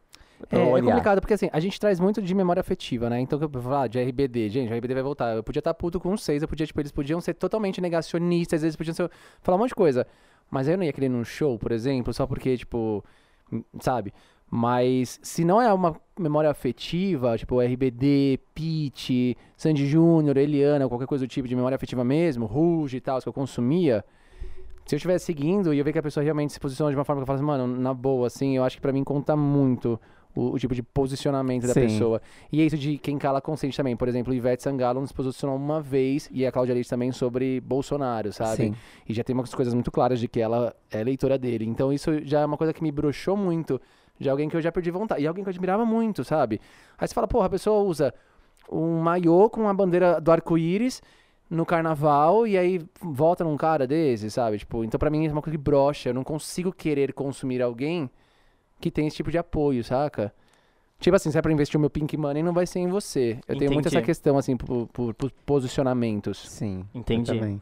pra 0.47 0.59
eu 0.59 0.75
É, 0.77 0.79
é 0.79 0.83
complicado, 0.83 1.19
porque 1.21 1.33
assim, 1.33 1.49
a 1.51 1.59
gente 1.59 1.79
traz 1.79 1.99
muito 1.99 2.21
de 2.21 2.33
memória 2.33 2.61
afetiva, 2.61 3.09
né? 3.09 3.19
Então, 3.19 3.37
que 3.37 3.45
eu 3.45 3.49
vou 3.49 3.61
falar 3.61 3.87
de 3.87 3.99
RBD, 3.99 4.49
gente, 4.49 4.71
o 4.71 4.75
RBD 4.75 4.93
vai 4.93 5.03
voltar. 5.03 5.35
Eu 5.35 5.43
podia 5.43 5.59
estar 5.59 5.73
puto 5.73 5.99
com 5.99 6.15
seis, 6.15 6.41
eu 6.41 6.47
podia, 6.47 6.65
tipo, 6.65 6.79
eles 6.79 6.91
podiam 6.91 7.19
ser 7.19 7.33
totalmente 7.33 7.81
negacionistas, 7.81 8.57
às 8.59 8.61
vezes 8.63 8.75
podiam 8.75 8.93
ser, 8.93 9.09
falar 9.41 9.57
um 9.57 9.59
monte 9.59 9.69
de 9.69 9.75
coisa. 9.75 10.07
Mas 10.49 10.67
aí 10.67 10.73
eu 10.73 10.77
não 10.77 10.83
ia 10.85 10.93
querer 10.93 11.09
num 11.09 11.23
show, 11.23 11.57
por 11.59 11.71
exemplo, 11.71 12.13
só 12.13 12.25
porque, 12.27 12.57
tipo, 12.57 13.03
hum, 13.51 13.63
sabe? 13.79 14.13
Mas 14.53 15.17
se 15.23 15.45
não 15.45 15.61
é 15.61 15.73
uma 15.73 15.95
memória 16.19 16.49
afetiva, 16.49 17.37
tipo 17.37 17.61
RBD, 17.61 18.37
Pete, 18.53 19.37
Sandy 19.55 19.87
Júnior, 19.87 20.35
Eliana, 20.35 20.89
qualquer 20.89 21.07
coisa 21.07 21.25
do 21.25 21.29
tipo 21.29 21.47
de 21.47 21.55
memória 21.55 21.77
afetiva 21.77 22.03
mesmo, 22.03 22.47
Ruge 22.47 22.97
e 22.97 22.99
tal, 22.99 23.21
que 23.21 23.29
eu 23.29 23.31
consumia, 23.31 24.03
se 24.85 24.93
eu 24.93 24.97
estivesse 24.97 25.23
seguindo 25.23 25.73
e 25.73 25.79
eu 25.79 25.85
ver 25.85 25.93
que 25.93 25.99
a 25.99 26.03
pessoa 26.03 26.21
realmente 26.21 26.51
se 26.51 26.59
posiciona 26.59 26.91
de 26.91 26.97
uma 26.97 27.05
forma 27.05 27.21
que 27.21 27.23
eu 27.23 27.27
falo 27.27 27.37
assim, 27.37 27.45
mano, 27.45 27.65
na 27.65 27.93
boa, 27.93 28.27
assim, 28.27 28.57
eu 28.57 28.63
acho 28.65 28.75
que 28.75 28.81
pra 28.81 28.91
mim 28.91 29.05
conta 29.05 29.37
muito 29.37 29.97
o, 30.35 30.51
o 30.51 30.59
tipo 30.59 30.75
de 30.75 30.83
posicionamento 30.83 31.65
da 31.65 31.73
Sim. 31.73 31.81
pessoa. 31.81 32.21
E 32.51 32.61
é 32.61 32.65
isso 32.65 32.77
de 32.77 32.97
quem 32.97 33.17
cala 33.17 33.39
consente 33.39 33.77
também. 33.77 33.95
Por 33.95 34.09
exemplo, 34.09 34.33
Ivete 34.33 34.63
Sangalo 34.63 35.05
se 35.07 35.13
posicionou 35.13 35.55
uma 35.55 35.81
vez 35.81 36.29
e 36.29 36.45
a 36.45 36.51
Cláudia 36.51 36.73
Leite 36.73 36.89
também 36.89 37.13
sobre 37.13 37.61
Bolsonaro, 37.61 38.33
sabe? 38.33 38.57
Sim. 38.57 38.75
E 39.07 39.13
já 39.13 39.23
tem 39.23 39.33
umas 39.33 39.53
coisas 39.55 39.73
muito 39.73 39.91
claras 39.91 40.19
de 40.19 40.27
que 40.27 40.41
ela 40.41 40.75
é 40.89 41.01
leitora 41.03 41.37
dele. 41.37 41.65
Então 41.65 41.93
isso 41.93 42.11
já 42.25 42.41
é 42.41 42.45
uma 42.45 42.57
coisa 42.57 42.73
que 42.73 42.83
me 42.83 42.91
broxou 42.91 43.37
muito 43.37 43.79
de 44.21 44.29
alguém 44.29 44.47
que 44.47 44.55
eu 44.55 44.61
já 44.61 44.71
perdi 44.71 44.91
vontade. 44.91 45.23
E 45.23 45.27
alguém 45.27 45.43
que 45.43 45.49
eu 45.49 45.51
admirava 45.51 45.85
muito, 45.85 46.23
sabe? 46.23 46.61
Aí 46.97 47.07
você 47.07 47.13
fala, 47.13 47.27
porra, 47.27 47.47
a 47.47 47.49
pessoa 47.49 47.83
usa 47.83 48.13
um 48.71 48.99
maiô 48.99 49.49
com 49.49 49.67
a 49.67 49.73
bandeira 49.73 50.21
do 50.21 50.31
arco-íris 50.31 51.01
no 51.49 51.65
carnaval 51.65 52.47
e 52.47 52.57
aí 52.57 52.79
volta 53.01 53.43
num 53.43 53.57
cara 53.57 53.85
desse, 53.85 54.29
sabe? 54.31 54.59
Tipo, 54.59 54.83
então 54.85 54.97
pra 54.97 55.09
mim 55.09 55.27
é 55.27 55.31
uma 55.31 55.41
coisa 55.41 55.57
que 55.57 55.61
brocha. 55.63 56.09
Eu 56.09 56.13
não 56.13 56.23
consigo 56.23 56.71
querer 56.71 57.11
consumir 57.13 57.61
alguém 57.61 58.09
que 58.79 58.89
tem 58.89 59.07
esse 59.07 59.17
tipo 59.17 59.29
de 59.31 59.37
apoio, 59.37 59.83
saca? 59.83 60.33
Tipo 60.99 61.15
assim, 61.15 61.31
se 61.31 61.37
é 61.37 61.41
pra 61.41 61.51
investir 61.51 61.77
o 61.77 61.79
meu 61.81 61.89
pink 61.89 62.15
money, 62.15 62.43
não 62.43 62.53
vai 62.53 62.67
ser 62.67 62.79
em 62.79 62.87
você. 62.87 63.39
Eu 63.47 63.57
tenho 63.57 63.71
muito 63.73 63.87
essa 63.87 63.95
Entendi. 63.97 64.05
questão, 64.05 64.37
assim, 64.37 64.55
por, 64.55 64.87
por- 64.93 65.13
por 65.15 65.31
posicionamentos. 65.45 66.37
Sim. 66.47 66.85
eu 66.93 66.99
Entendi. 67.01 67.33
também. 67.33 67.59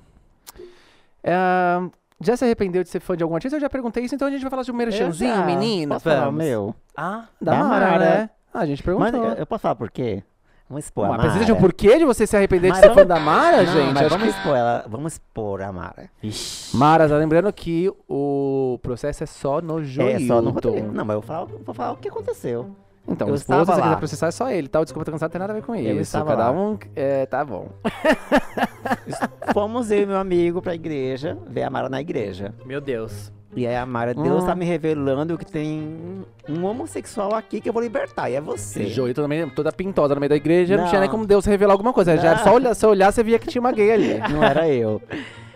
É, 1.24 1.89
já 2.21 2.36
se 2.38 2.43
arrependeu 2.45 2.84
de 2.84 2.89
ser 2.89 2.99
fã 2.99 3.15
de 3.15 3.23
algum 3.23 3.36
artista? 3.36 3.55
Eu 3.58 3.62
já 3.62 3.69
perguntei 3.69 4.03
isso, 4.03 4.15
então 4.15 4.27
a 4.27 4.32
gente 4.32 4.41
vai 4.41 4.49
falar 4.49 4.63
de 4.63 4.71
um 4.71 4.75
merchanzinho, 4.75 5.36
já- 5.36 5.45
menino. 5.45 5.93
Posso 5.93 6.03
falar 6.03 6.29
o 6.29 6.32
meu? 6.32 6.75
Ah, 6.95 7.25
Da 7.41 7.55
Mara, 7.63 7.86
Mara. 7.91 7.99
né? 7.99 8.29
Ah, 8.53 8.60
a 8.60 8.65
gente 8.65 8.84
Mas 8.86 9.12
perguntou. 9.12 9.32
eu, 9.32 9.38
eu 9.38 9.45
posso 9.45 9.62
falar 9.62 9.75
por 9.75 9.89
quê? 9.91 10.23
Vamos 10.67 10.86
expor 10.86 11.05
a 11.05 11.08
Mas 11.10 11.17
Mara. 11.17 11.29
precisa 11.29 11.45
de 11.45 11.51
um 11.51 11.55
porquê 11.60 11.97
de 11.97 12.05
você 12.05 12.27
se 12.27 12.38
arrepender 12.38 12.69
Mas 12.69 12.77
de 12.77 12.82
ser 12.82 12.89
vamos- 12.89 13.01
fã 13.03 13.08
da 13.08 13.19
Mara, 13.19 13.63
Não, 13.63 13.73
gente? 13.73 13.93
mas 13.93 14.10
vamos 14.10 14.23
que... 14.23 14.29
expor 14.38 14.55
ela. 14.55 14.86
Vamos 14.88 15.13
expor 15.13 15.62
a 15.63 15.71
Mara. 15.71 16.10
ixi. 16.21 16.77
Mara, 16.77 17.10
tá 17.10 17.15
lembrando 17.17 17.51
que 17.51 17.91
o 18.08 18.77
processo 18.84 19.23
é 19.23 19.25
só 19.25 19.62
no 19.62 19.84
joio. 19.84 20.10
É 20.10 20.19
só 20.19 20.41
no 20.41 20.51
roteiro. 20.51 20.91
Não, 20.91 21.03
mas 21.05 21.15
eu 21.15 21.21
vou 21.21 21.27
falar, 21.27 21.45
vou 21.45 21.73
falar 21.73 21.91
o 21.93 21.97
que 21.97 22.08
aconteceu. 22.10 22.69
Então, 23.10 23.28
Eu 23.30 23.38
se 23.38 23.45
for, 23.45 23.65
se 23.65 23.72
quiser 23.82 23.98
processar, 23.98 24.28
é 24.28 24.32
só 24.32 24.50
ele, 24.52 24.67
tá? 24.67 24.80
O 24.80 24.84
Desculpa 24.84 25.06
Tô 25.06 25.12
Cansado 25.12 25.30
não 25.30 25.32
tem 25.32 25.39
nada 25.39 25.54
a 25.54 25.56
ver 25.56 25.62
com 25.63 25.76
Eu 25.76 26.00
isso. 26.02 26.17
Cada 26.17 26.36
lá. 26.36 26.52
um... 26.52 26.78
É, 26.95 27.26
tá 27.26 27.43
bom. 27.43 27.69
Fomos 29.54 29.89
eu 29.91 30.04
e 30.04 30.06
meu 30.06 30.17
amigo 30.17 30.62
pra 30.62 30.76
igreja, 30.76 31.38
ver 31.48 31.63
a 31.63 31.69
Mara 31.69 31.89
na 31.89 32.00
igreja. 32.02 32.54
Meu 32.65 32.80
Deus. 32.80 33.32
E 33.56 33.65
aí 33.65 33.76
a 33.76 33.86
Mara, 33.86 34.13
Deus 34.13 34.43
Hum. 34.43 34.45
tá 34.45 34.54
me 34.56 34.63
revelando 34.63 35.36
que 35.38 35.45
tem 35.45 36.24
um 36.48 36.63
homossexual 36.65 37.34
aqui 37.34 37.60
que 37.60 37.67
eu 37.67 37.74
vou 37.74 37.82
libertar. 37.82 38.30
E 38.30 38.36
é 38.36 38.41
você. 38.41 38.86
Joio 38.88 39.13
também, 39.13 39.50
toda 39.50 39.72
pintosa 39.72 40.13
no 40.13 40.19
meio 40.22 40.30
da 40.30 40.36
igreja, 40.36 40.76
não, 40.78 40.84
Não. 40.84 40.89
tinha 40.89 41.02
nem 41.02 41.10
como 41.10 41.26
Deus 41.26 41.45
revelar 41.45 41.74
alguma 41.74 41.91
coisa. 41.91 42.15
Já 42.15 42.30
era 42.30 42.38
Não. 42.38 42.43
só 42.43 42.54
olhar, 42.54 42.76
se 42.76 42.86
olhar, 42.86 43.12
você 43.12 43.24
via 43.24 43.39
que 43.39 43.48
tinha 43.48 43.60
uma 43.60 43.72
gay 43.72 43.91
ali. 43.91 44.19
Não 44.32 44.43
era 44.43 44.69
eu. 44.69 45.02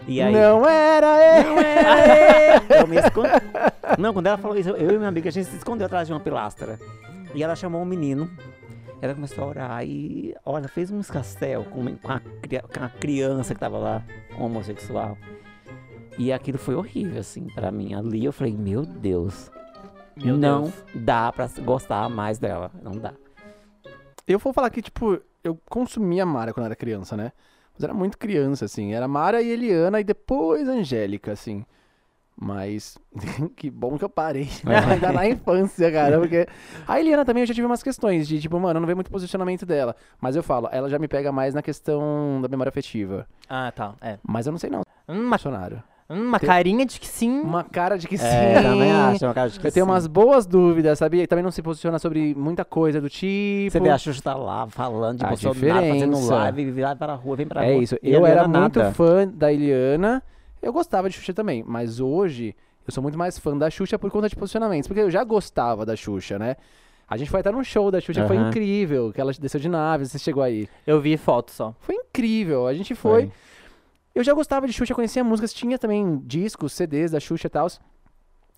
E 0.08 0.22
aí, 0.22 0.34
Não 0.34 0.68
era 0.68 1.38
ele! 1.40 1.50
Não 1.50 1.60
era 1.60 2.64
eu 2.82 2.88
me 2.88 2.98
escondi. 2.98 3.30
Não, 3.98 4.12
quando 4.12 4.28
ela 4.28 4.38
falou 4.38 4.58
isso, 4.58 4.70
eu 4.72 4.92
e 4.92 4.98
minha 4.98 5.08
amiga, 5.08 5.30
a 5.30 5.32
gente 5.32 5.46
se 5.46 5.56
escondeu 5.56 5.86
atrás 5.86 6.08
de 6.08 6.14
uma 6.14 6.20
pilastra. 6.20 6.78
E 7.34 7.44
ela 7.44 7.56
chamou 7.56 7.82
um 7.82 7.86
menino. 7.86 8.30
Ela 9.02 9.14
começou 9.14 9.44
a 9.44 9.48
orar 9.48 9.86
e, 9.86 10.34
olha, 10.46 10.68
fez 10.68 10.90
um 10.90 11.00
escastel 11.00 11.66
com, 11.66 11.98
com, 11.98 12.12
a, 12.12 12.90
criança 12.90 13.54
que 13.54 13.60
tava 13.60 13.78
lá, 13.78 14.04
homossexual. 14.40 15.18
E 16.18 16.32
aquilo 16.32 16.58
foi 16.58 16.76
horrível, 16.76 17.20
assim, 17.20 17.48
pra 17.48 17.72
mim. 17.72 17.94
Ali 17.94 18.24
eu 18.24 18.32
falei, 18.32 18.56
meu 18.56 18.86
Deus, 18.86 19.52
Meu 20.16 20.38
não 20.38 20.64
Deus. 20.64 20.84
dá 20.96 21.32
pra 21.34 21.50
gostar 21.62 22.08
mais 22.10 22.38
dela. 22.38 22.72
Não 22.82 22.94
dá. 22.94 23.14
Eu 24.26 24.40
vou 24.40 24.54
falar 24.54 24.70
que, 24.70 24.82
tipo, 24.82 25.20
eu 25.44 25.60
consumia 25.70 26.26
Mara 26.26 26.54
quando 26.54 26.68
era 26.68 26.76
criança, 26.76 27.18
né? 27.18 27.34
Mas 27.74 27.84
era 27.84 27.94
muito 27.94 28.18
criança, 28.18 28.66
assim. 28.66 28.94
Era 28.94 29.08
Mara 29.08 29.42
e 29.42 29.50
Eliana 29.50 30.00
e 30.00 30.04
depois 30.04 30.68
Angélica, 30.68 31.34
assim. 31.34 31.66
Mas 32.36 32.98
que 33.56 33.70
bom 33.70 33.98
que 33.98 34.04
eu 34.04 34.10
parei. 34.10 34.50
Ainda 34.66 35.12
na 35.12 35.28
infância, 35.28 35.92
cara. 35.92 36.20
Porque 36.20 36.48
a 36.88 37.00
Eliana 37.00 37.24
também 37.24 37.44
eu 37.44 37.48
já 37.48 37.54
tive 37.54 37.66
umas 37.68 37.84
questões 37.84 38.28
de, 38.28 38.40
tipo, 38.42 38.60
mano, 38.60 38.78
eu 38.78 38.82
não 38.82 38.88
vejo 38.88 38.98
muito 38.98 39.12
posicionamento 39.12 39.66
dela. 39.66 39.96
Mas 40.20 40.36
eu 40.36 40.44
falo, 40.44 40.68
ela 40.72 40.90
já 40.90 40.98
me 41.00 41.08
pega 41.08 41.32
mais 41.32 41.54
na 41.54 41.62
questão 41.62 42.40
da 42.42 42.48
memória 42.48 42.70
afetiva. 42.70 43.28
Ah, 43.50 43.72
tá. 43.76 43.94
É. 44.02 44.18
Mas 44.28 44.46
eu 44.48 44.52
não 44.52 44.58
sei 44.60 44.70
não, 44.70 44.82
Uma, 45.08 45.30
Bolsonaro. 45.38 45.82
uma 46.10 46.40
Tem- 46.40 46.48
carinha 46.48 46.86
de 46.86 47.00
que 47.00 47.08
sim. 47.08 47.40
Uma 47.42 47.64
cara 47.64 47.98
de 47.98 48.08
que 48.08 48.18
sim. 48.18 48.26
É, 48.26 48.62
também 48.62 48.92
acho, 48.92 49.26
uma 49.26 49.34
cara 49.34 49.50
de 49.50 49.60
que 49.60 49.68
Eu 49.68 49.72
tenho 49.72 49.86
sim. 49.86 49.92
umas 49.92 50.08
boas 50.08 50.46
dúvidas, 50.48 50.98
sabia? 51.00 51.24
E 51.24 51.28
também 51.28 51.44
não 51.44 51.52
se 51.52 51.62
posiciona 51.62 52.00
sobre 52.00 52.34
muita 52.36 52.66
coisa 52.66 53.00
do 53.00 53.10
tipo. 53.10 53.72
Você 53.72 53.80
vê 53.80 53.90
a 53.90 53.98
Xuxa 53.98 54.22
tá 54.24 54.34
lá 54.36 54.68
falando 54.68 55.20
de 55.20 55.26
A 55.26 55.28
Bolsonaro, 55.30 55.60
fazendo 55.60 56.14
diferença. 56.16 56.34
live, 56.36 56.72
virar 56.72 56.96
para 56.96 57.14
a 57.14 57.16
rua, 57.16 57.36
vem 57.36 57.48
pra 57.48 57.64
É 57.64 57.74
rua. 57.74 57.84
isso. 57.84 57.96
E 58.02 58.10
a 58.14 58.18
Eu 58.20 58.26
era 58.26 58.42
Eliana 58.42 58.60
muito 58.62 58.80
nada. 58.80 58.92
fã 58.92 59.28
da 59.28 59.54
Eliana. 59.54 60.24
Eu 60.64 60.72
gostava 60.72 61.10
de 61.10 61.16
Xuxa 61.16 61.34
também, 61.34 61.62
mas 61.68 62.00
hoje 62.00 62.56
eu 62.88 62.94
sou 62.94 63.04
muito 63.04 63.18
mais 63.18 63.38
fã 63.38 63.56
da 63.58 63.70
Xuxa 63.70 64.00
por 64.00 64.10
conta 64.10 64.30
de 64.30 64.36
posicionamentos, 64.36 64.88
porque 64.88 65.02
eu 65.02 65.12
já 65.12 65.22
gostava 65.24 65.86
da 65.86 65.94
Xuxa, 65.94 66.40
né? 66.40 66.56
A 67.06 67.18
gente 67.18 67.30
foi 67.30 67.42
até 67.42 67.52
num 67.52 67.64
show 67.66 67.92
da 67.92 68.00
Xuxa, 68.00 68.26
foi 68.26 68.38
Aham. 68.38 68.50
incrível. 68.50 69.12
Que 69.14 69.20
ela 69.20 69.34
desceu 69.34 69.60
de 69.60 69.68
nave, 69.68 70.06
você 70.06 70.18
chegou 70.18 70.42
aí. 70.42 70.70
Eu 70.88 71.02
vi 71.02 71.18
foto 71.18 71.52
só. 71.52 71.76
Foi 71.82 71.96
incrível. 71.96 72.66
A 72.66 72.74
gente 72.74 72.96
foi. 72.96 73.30
Eu 74.16 74.24
já 74.24 74.34
gostava 74.34 74.66
de 74.66 74.72
Xuxa, 74.72 74.96
conhecia 74.96 75.22
músicas, 75.22 75.54
tinha 75.54 75.78
também 75.78 76.18
discos, 76.26 76.72
CDs 76.72 77.12
da 77.12 77.20
Xuxa 77.20 77.48
e 77.48 77.50
tal. 77.50 77.68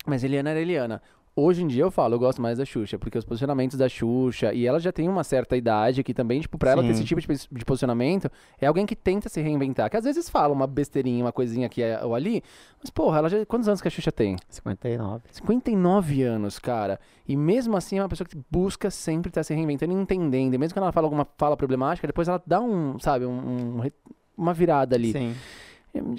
Mas 0.06 0.22
Eliana 0.22 0.50
era 0.50 0.60
Eliana. 0.60 1.02
Hoje 1.38 1.62
em 1.62 1.66
dia 1.66 1.82
eu 1.82 1.90
falo, 1.90 2.14
eu 2.14 2.18
gosto 2.18 2.40
mais 2.40 2.56
da 2.56 2.64
Xuxa, 2.64 2.98
porque 2.98 3.18
os 3.18 3.24
posicionamentos 3.24 3.76
da 3.76 3.90
Xuxa, 3.90 4.54
e 4.54 4.66
ela 4.66 4.80
já 4.80 4.90
tem 4.90 5.06
uma 5.06 5.22
certa 5.22 5.54
idade 5.54 6.02
que 6.02 6.14
também, 6.14 6.40
tipo, 6.40 6.56
pra 6.56 6.70
ela 6.70 6.82
ter 6.82 6.88
esse 6.88 7.04
tipo 7.04 7.20
de, 7.20 7.28
de 7.52 7.64
posicionamento, 7.64 8.30
é 8.58 8.66
alguém 8.66 8.86
que 8.86 8.96
tenta 8.96 9.28
se 9.28 9.42
reinventar. 9.42 9.90
Que 9.90 9.98
às 9.98 10.04
vezes 10.04 10.30
fala 10.30 10.54
uma 10.54 10.66
besteirinha, 10.66 11.22
uma 11.22 11.32
coisinha 11.32 11.66
aqui 11.66 11.82
ou 12.02 12.14
ali, 12.14 12.42
mas 12.80 12.88
porra, 12.88 13.18
ela 13.18 13.28
já. 13.28 13.44
Quantos 13.44 13.68
anos 13.68 13.82
que 13.82 13.88
a 13.88 13.90
Xuxa 13.90 14.10
tem? 14.10 14.36
59. 14.48 15.24
59 15.30 16.22
anos, 16.22 16.58
cara. 16.58 16.98
E 17.28 17.36
mesmo 17.36 17.76
assim 17.76 17.98
é 17.98 18.02
uma 18.02 18.08
pessoa 18.08 18.26
que 18.26 18.38
busca 18.50 18.90
sempre 18.90 19.28
estar 19.28 19.44
se 19.44 19.52
reinventando 19.52 19.92
e 19.92 19.96
entendendo. 19.96 20.54
E 20.54 20.58
mesmo 20.58 20.74
quando 20.74 20.84
ela 20.84 20.92
fala 20.92 21.06
alguma 21.06 21.28
fala 21.36 21.54
problemática, 21.54 22.06
depois 22.06 22.28
ela 22.28 22.42
dá 22.46 22.62
um, 22.62 22.98
sabe, 22.98 23.26
um, 23.26 23.32
um 23.32 23.90
uma 24.36 24.52
virada 24.52 24.94
ali. 24.96 25.12
Sim. 25.12 25.34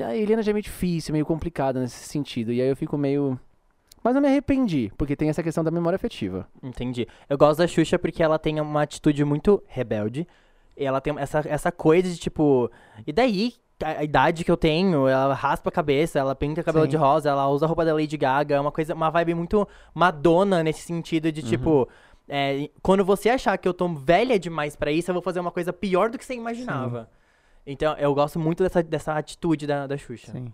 A 0.03 0.15
Helena 0.15 0.41
já 0.41 0.51
é 0.51 0.53
meio 0.53 0.63
difícil, 0.63 1.13
meio 1.13 1.25
complicada 1.25 1.79
nesse 1.79 2.07
sentido. 2.07 2.51
E 2.51 2.61
aí 2.61 2.67
eu 2.67 2.75
fico 2.75 2.97
meio. 2.97 3.39
Mas 4.07 4.15
não 4.15 4.21
me 4.21 4.29
arrependi, 4.29 4.89
porque 4.97 5.17
tem 5.17 5.27
essa 5.27 5.43
questão 5.43 5.61
da 5.61 5.69
memória 5.69 5.97
afetiva. 5.97 6.47
Entendi. 6.63 7.05
Eu 7.29 7.37
gosto 7.37 7.59
da 7.59 7.67
Xuxa 7.67 7.99
porque 7.99 8.23
ela 8.23 8.39
tem 8.39 8.57
uma 8.61 8.83
atitude 8.83 9.25
muito 9.25 9.61
rebelde. 9.67 10.25
E 10.77 10.85
ela 10.85 11.01
tem 11.01 11.13
essa, 11.19 11.43
essa 11.45 11.73
coisa 11.73 12.09
de 12.09 12.17
tipo. 12.17 12.71
E 13.05 13.11
daí? 13.11 13.55
A, 13.83 13.99
a 13.99 14.03
idade 14.05 14.45
que 14.45 14.49
eu 14.49 14.55
tenho, 14.55 15.09
ela 15.09 15.33
raspa 15.33 15.67
a 15.67 15.73
cabeça, 15.73 16.17
ela 16.17 16.33
pinta 16.33 16.61
o 16.61 16.63
cabelo 16.63 16.85
Sim. 16.85 16.91
de 16.91 16.95
rosa, 16.95 17.29
ela 17.29 17.49
usa 17.49 17.65
a 17.65 17.67
roupa 17.67 17.83
da 17.83 17.93
Lady 17.93 18.15
Gaga, 18.15 18.55
é 18.55 18.59
uma 18.61 18.71
coisa, 18.71 18.93
uma 18.93 19.09
vibe 19.09 19.33
muito 19.35 19.67
Madonna 19.93 20.63
nesse 20.63 20.83
sentido 20.83 21.29
de 21.29 21.43
tipo. 21.43 21.85
é, 22.29 22.69
quando 22.81 23.03
você 23.03 23.27
achar 23.27 23.57
que 23.57 23.67
eu 23.67 23.73
tô 23.73 23.89
velha 23.89 24.39
demais 24.39 24.77
pra 24.77 24.89
isso, 24.89 25.11
eu 25.11 25.15
vou 25.15 25.21
fazer 25.21 25.41
uma 25.41 25.51
coisa 25.51 25.73
pior 25.73 26.09
do 26.09 26.17
que 26.17 26.23
você 26.23 26.33
imaginava. 26.33 27.09
Então, 27.65 27.93
eu 27.97 28.15
gosto 28.15 28.39
muito 28.39 28.63
dessa, 28.63 28.81
dessa 28.81 29.17
atitude 29.17 29.67
da, 29.67 29.85
da 29.85 29.97
Xuxa. 29.97 30.31
Sim. 30.31 30.53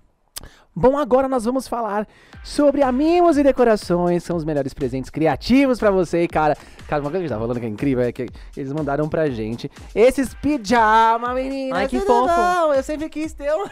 Bom, 0.75 0.97
agora 0.97 1.27
nós 1.29 1.45
vamos 1.45 1.67
falar 1.67 2.07
sobre 2.43 2.81
amigos 2.81 3.37
e 3.37 3.43
decorações, 3.43 4.23
são 4.23 4.35
os 4.35 4.43
melhores 4.43 4.73
presentes 4.73 5.09
criativos 5.09 5.77
pra 5.79 5.91
você, 5.91 6.27
cara. 6.27 6.57
Cara, 6.87 7.01
uma 7.01 7.11
coisa 7.11 7.11
que 7.11 7.17
a 7.17 7.27
gente 7.27 7.29
tá 7.29 7.39
falando 7.39 7.59
que 7.59 7.65
é 7.65 7.69
incrível 7.69 8.03
é 8.03 8.11
que 8.11 8.27
eles 8.57 8.73
mandaram 8.73 9.07
pra 9.07 9.29
gente 9.29 9.69
esses 9.93 10.33
pijama, 10.33 11.33
meninas. 11.33 11.77
Ai, 11.77 11.87
que 11.87 11.99
fofo. 11.99 12.27
bom? 12.27 12.73
Eu 12.73 12.81
sempre 12.81 13.07
quis 13.07 13.33
ter 13.33 13.53
um. 13.53 13.65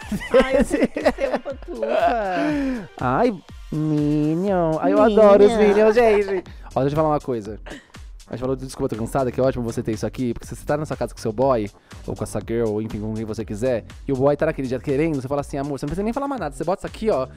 Ai, 0.43 0.57
eu 0.59 0.87
que 0.87 1.11
tem 1.11 1.27
uma 1.27 1.39
pantufa. 1.39 1.87
Ai, 2.99 3.35
Minion. 3.71 4.77
Ai, 4.79 4.93
eu 4.93 5.01
adoro 5.01 5.43
os 5.43 5.53
Minions, 5.57 5.95
gente. 5.95 6.43
Ó, 6.75 6.81
deixa 6.81 6.85
eu 6.85 6.89
te 6.89 6.95
falar 6.95 7.09
uma 7.09 7.19
coisa. 7.19 7.59
A 8.31 8.35
gente 8.35 8.41
falou 8.41 8.55
do 8.55 8.65
desculpa, 8.65 8.87
tô 8.87 8.95
cansada, 8.95 9.29
que 9.29 9.41
é 9.41 9.43
ótimo 9.43 9.61
você 9.61 9.83
ter 9.83 9.91
isso 9.91 10.05
aqui, 10.07 10.33
porque 10.33 10.47
se 10.47 10.55
você 10.55 10.65
tá 10.65 10.77
na 10.77 10.85
sua 10.85 10.95
casa 10.95 11.13
com 11.13 11.19
seu 11.19 11.33
boy, 11.33 11.69
ou 12.07 12.15
com 12.15 12.23
essa 12.23 12.39
girl, 12.39 12.69
ou 12.69 12.81
enfim, 12.81 13.01
com 13.01 13.13
quem 13.13 13.25
você 13.25 13.43
quiser, 13.43 13.83
e 14.07 14.13
o 14.13 14.15
boy 14.15 14.37
tá 14.37 14.45
naquele 14.45 14.69
dia 14.69 14.79
querendo, 14.79 15.21
você 15.21 15.27
fala 15.27 15.41
assim, 15.41 15.57
amor, 15.57 15.77
você 15.77 15.85
não 15.85 15.89
precisa 15.89 16.03
nem 16.03 16.13
falar 16.13 16.29
mais 16.29 16.39
nada, 16.39 16.55
você 16.55 16.63
bota 16.63 16.79
isso 16.79 16.87
aqui, 16.87 17.09
ó. 17.09 17.27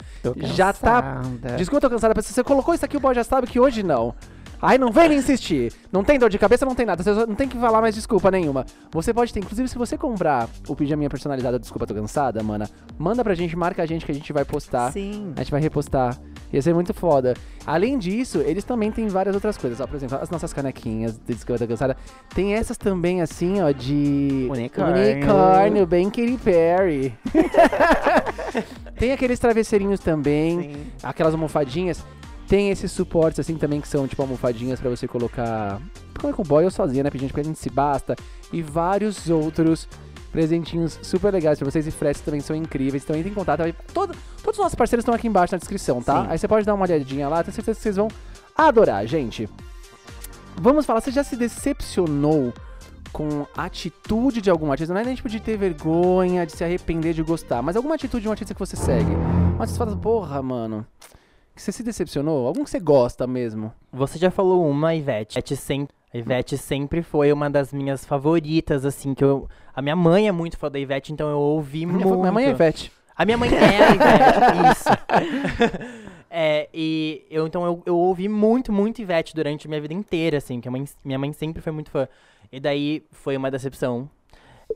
Já 0.54 0.72
tá-. 0.72 1.20
Desculpa, 1.56 1.88
tô 1.88 1.90
cansada, 1.90 2.22
se 2.22 2.32
você 2.32 2.44
colocou 2.44 2.74
isso 2.74 2.84
aqui, 2.84 2.96
o 2.96 3.00
boy 3.00 3.12
já 3.12 3.24
sabe 3.24 3.48
que 3.48 3.58
hoje 3.58 3.82
não. 3.82 4.14
Aí 4.62 4.78
não 4.78 4.92
vem 4.92 5.08
nem 5.08 5.18
insistir. 5.18 5.72
Não 5.92 6.04
tem 6.04 6.16
dor 6.16 6.30
de 6.30 6.38
cabeça, 6.38 6.64
não 6.64 6.76
tem 6.76 6.86
nada. 6.86 7.02
Você 7.02 7.12
não 7.26 7.34
tem 7.34 7.48
que 7.48 7.58
falar 7.58 7.80
mais 7.80 7.94
desculpa 7.94 8.30
nenhuma. 8.30 8.64
Você 8.92 9.12
pode 9.12 9.30
ter, 9.34 9.40
inclusive, 9.40 9.68
se 9.68 9.76
você 9.76 9.98
comprar 9.98 10.48
o 10.68 10.76
pijaminha 10.76 11.10
personalizado, 11.10 11.58
desculpa, 11.58 11.86
tô 11.86 11.94
cansada, 11.94 12.40
mana, 12.42 12.70
manda 12.96 13.22
pra 13.24 13.34
gente, 13.34 13.56
marca 13.56 13.82
a 13.82 13.86
gente 13.86 14.06
que 14.06 14.12
a 14.12 14.14
gente 14.14 14.32
vai 14.32 14.44
postar. 14.44 14.92
Sim. 14.92 15.32
A 15.36 15.40
gente 15.40 15.50
vai 15.50 15.60
repostar. 15.60 16.16
Ia 16.54 16.62
ser 16.62 16.72
muito 16.72 16.94
foda. 16.94 17.34
Além 17.66 17.98
disso, 17.98 18.38
eles 18.38 18.62
também 18.62 18.92
têm 18.92 19.08
várias 19.08 19.34
outras 19.34 19.56
coisas. 19.56 19.80
Ó, 19.80 19.88
por 19.88 19.96
exemplo, 19.96 20.16
as 20.22 20.30
nossas 20.30 20.52
canequinhas 20.52 21.18
de 21.18 21.34
Desculpa 21.34 21.66
Cansada. 21.66 21.96
Tem 22.32 22.54
essas 22.54 22.78
também, 22.78 23.20
assim, 23.20 23.60
ó, 23.60 23.72
de... 23.72 24.46
Unicórnio. 24.48 25.02
Unicórnio, 25.02 25.84
bem 25.84 26.08
Katy 26.08 26.38
Perry. 26.44 27.12
tem 28.96 29.10
aqueles 29.10 29.40
travesseirinhos 29.40 29.98
também. 29.98 30.60
Sim. 30.60 30.86
Aquelas 31.02 31.34
almofadinhas. 31.34 32.04
Tem 32.46 32.70
esses 32.70 32.92
suportes, 32.92 33.40
assim, 33.40 33.56
também, 33.56 33.80
que 33.80 33.88
são, 33.88 34.06
tipo, 34.06 34.22
almofadinhas 34.22 34.78
pra 34.78 34.88
você 34.88 35.08
colocar... 35.08 35.80
Comer 36.20 36.34
com 36.34 36.42
o 36.42 36.44
boy 36.44 36.64
ou 36.64 36.70
sozinha, 36.70 37.02
né, 37.02 37.10
gente? 37.12 37.32
Porque 37.32 37.40
a 37.40 37.44
gente 37.44 37.58
se 37.58 37.68
basta. 37.68 38.14
E 38.52 38.62
vários 38.62 39.28
outros 39.28 39.88
presentinhos 40.34 40.98
super 41.00 41.32
legais 41.32 41.58
pra 41.60 41.70
vocês. 41.70 41.86
E 41.86 41.90
fretes 41.92 42.20
também 42.20 42.40
são 42.40 42.56
incríveis. 42.56 43.04
Então 43.04 43.14
entre 43.14 43.30
em 43.30 43.34
contato. 43.34 43.62
Todo- 43.94 44.14
todos 44.42 44.58
os 44.58 44.62
nossos 44.64 44.74
parceiros 44.74 45.02
estão 45.02 45.14
aqui 45.14 45.28
embaixo 45.28 45.54
na 45.54 45.58
descrição, 45.58 46.02
tá? 46.02 46.22
Sim. 46.24 46.26
Aí 46.30 46.38
você 46.38 46.48
pode 46.48 46.66
dar 46.66 46.74
uma 46.74 46.84
olhadinha 46.84 47.28
lá. 47.28 47.42
Tenho 47.44 47.54
certeza 47.54 47.76
que 47.78 47.82
vocês 47.84 47.94
vão 47.96 48.08
adorar, 48.56 49.06
gente. 49.06 49.48
Vamos 50.56 50.84
falar, 50.84 51.00
você 51.00 51.10
já 51.12 51.22
se 51.24 51.36
decepcionou 51.36 52.52
com 53.12 53.46
a 53.56 53.64
atitude 53.64 54.40
de 54.40 54.50
algum 54.50 54.70
artista? 54.72 54.92
Não 54.92 55.00
é 55.00 55.04
nem 55.04 55.14
tipo 55.14 55.28
de 55.28 55.38
ter 55.40 55.56
vergonha, 55.56 56.44
de 56.44 56.52
se 56.52 56.64
arrepender 56.64 57.14
de 57.14 57.22
gostar, 57.22 57.62
mas 57.62 57.76
alguma 57.76 57.94
atitude 57.94 58.22
de 58.22 58.28
um 58.28 58.32
artista 58.32 58.54
que 58.54 58.60
você 58.60 58.76
segue. 58.76 59.10
Mas 59.58 59.70
você 59.70 59.78
fala, 59.78 59.96
porra, 59.96 60.42
mano, 60.42 60.84
que 61.54 61.62
você 61.62 61.70
se 61.72 61.82
decepcionou? 61.82 62.46
Algum 62.46 62.64
que 62.64 62.70
você 62.70 62.80
gosta 62.80 63.26
mesmo? 63.26 63.72
Você 63.92 64.18
já 64.18 64.30
falou 64.30 64.68
uma, 64.68 64.94
Ivete. 64.94 65.34
Ivete 65.38 65.56
sempre, 65.56 65.94
a 66.14 66.18
Ivete 66.18 66.56
sempre 66.56 67.02
foi 67.02 67.32
uma 67.32 67.50
das 67.50 67.72
minhas 67.72 68.04
favoritas, 68.04 68.84
assim, 68.84 69.12
que 69.14 69.24
eu... 69.24 69.48
A 69.74 69.82
minha 69.82 69.96
mãe 69.96 70.28
é 70.28 70.32
muito 70.32 70.56
fã 70.56 70.70
da 70.70 70.78
Ivete, 70.78 71.12
então 71.12 71.28
eu 71.28 71.38
ouvi 71.38 71.84
Minha, 71.84 71.98
muito. 72.06 72.18
minha 72.20 72.30
mãe 72.32 72.44
é 72.46 72.50
Ivete. 72.50 72.92
A 73.16 73.24
minha 73.24 73.36
mãe 73.36 73.50
é 73.52 73.84
a 73.84 73.90
Ivete, 73.90 74.70
isso. 74.72 74.88
É, 76.30 76.68
e 76.72 77.24
eu, 77.30 77.46
então, 77.46 77.64
eu, 77.64 77.82
eu 77.86 77.96
ouvi 77.96 78.28
muito, 78.28 78.72
muito 78.72 79.02
Ivete 79.02 79.34
durante 79.34 79.66
a 79.66 79.68
minha 79.68 79.80
vida 79.80 79.94
inteira, 79.94 80.38
assim, 80.38 80.60
que 80.60 80.68
a 80.68 80.70
mãe, 80.70 80.84
minha 81.04 81.18
mãe 81.18 81.32
sempre 81.32 81.60
foi 81.60 81.72
muito 81.72 81.90
fã. 81.90 82.08
E 82.52 82.60
daí 82.60 83.04
foi 83.10 83.36
uma 83.36 83.50
decepção. 83.50 84.08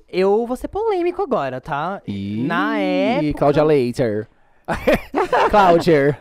Eu 0.08 0.44
vou 0.46 0.56
ser 0.56 0.68
polêmico 0.68 1.22
agora, 1.22 1.60
tá? 1.60 2.02
E 2.06 2.42
Na 2.46 2.78
época- 2.78 3.38
Cláudia 3.38 3.62
Leiter. 3.64 4.28
Cláudia. 5.50 6.18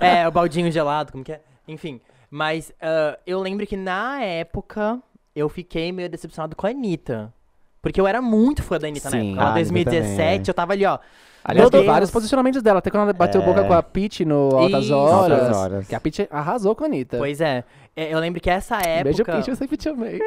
É, 0.00 0.28
o 0.28 0.30
baldinho 0.30 0.70
gelado, 0.70 1.12
como 1.12 1.24
que 1.24 1.32
é? 1.32 1.40
Enfim, 1.66 2.00
mas 2.30 2.72
ah, 2.80 3.18
eu 3.26 3.40
lembro 3.40 3.66
que 3.66 3.76
na 3.76 4.22
época 4.22 4.98
eu 5.34 5.48
fiquei 5.48 5.92
meio 5.92 6.08
decepcionado 6.08 6.54
com 6.56 6.66
a 6.66 6.70
Anitta. 6.70 7.32
Porque 7.80 8.00
eu 8.00 8.06
era 8.08 8.20
muito 8.20 8.62
fã 8.62 8.76
da 8.78 8.88
Anitta 8.88 9.08
na 9.08 9.18
Sim. 9.20 9.28
época. 9.28 9.40
Ela, 9.42 9.50
Ah, 9.50 9.52
eu 9.52 9.54
2017, 9.54 10.16
também, 10.16 10.42
eu 10.48 10.54
tava 10.54 10.72
ali, 10.72 10.84
ó. 10.84 10.98
Aliás, 11.44 11.70
tem 11.70 11.86
vários 11.86 12.10
posicionamentos 12.10 12.60
dela. 12.60 12.80
Até 12.80 12.90
quando 12.90 13.04
ela 13.04 13.12
bateu 13.12 13.40
É. 13.40 13.44
boca 13.44 13.64
com 13.64 13.72
a 13.72 13.82
Peach 13.82 14.24
no 14.24 14.50
Altas 14.54 14.84
Isso. 14.84 14.94
Horas. 14.96 15.38
Altas 15.40 15.56
Horas. 15.56 15.86
Que 15.88 15.94
a 15.94 16.00
Peach 16.00 16.28
arrasou 16.30 16.74
com 16.74 16.82
a 16.84 16.86
Anitta. 16.88 17.16
Pois 17.16 17.40
é. 17.40 17.64
É, 17.96 18.12
Eu 18.12 18.18
lembro 18.18 18.40
que 18.40 18.50
essa 18.50 18.76
Um 18.76 19.02
Beijo, 19.04 19.22
época. 19.22 19.32
Peach, 19.36 19.48
eu 19.50 19.56
sempre 19.56 19.76
te 19.76 19.88
amei. 19.88 20.20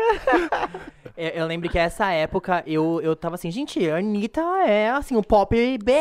Eu, 1.15 1.27
eu 1.43 1.45
lembro 1.45 1.69
que 1.69 1.77
essa 1.77 2.09
época 2.11 2.63
eu, 2.65 2.99
eu 3.03 3.15
tava 3.15 3.35
assim, 3.35 3.51
gente, 3.51 3.87
a 3.89 3.97
Anitta 3.97 4.41
é 4.65 4.89
assim, 4.89 5.15
o 5.15 5.21
pop 5.21 5.55
BR. 5.77 5.91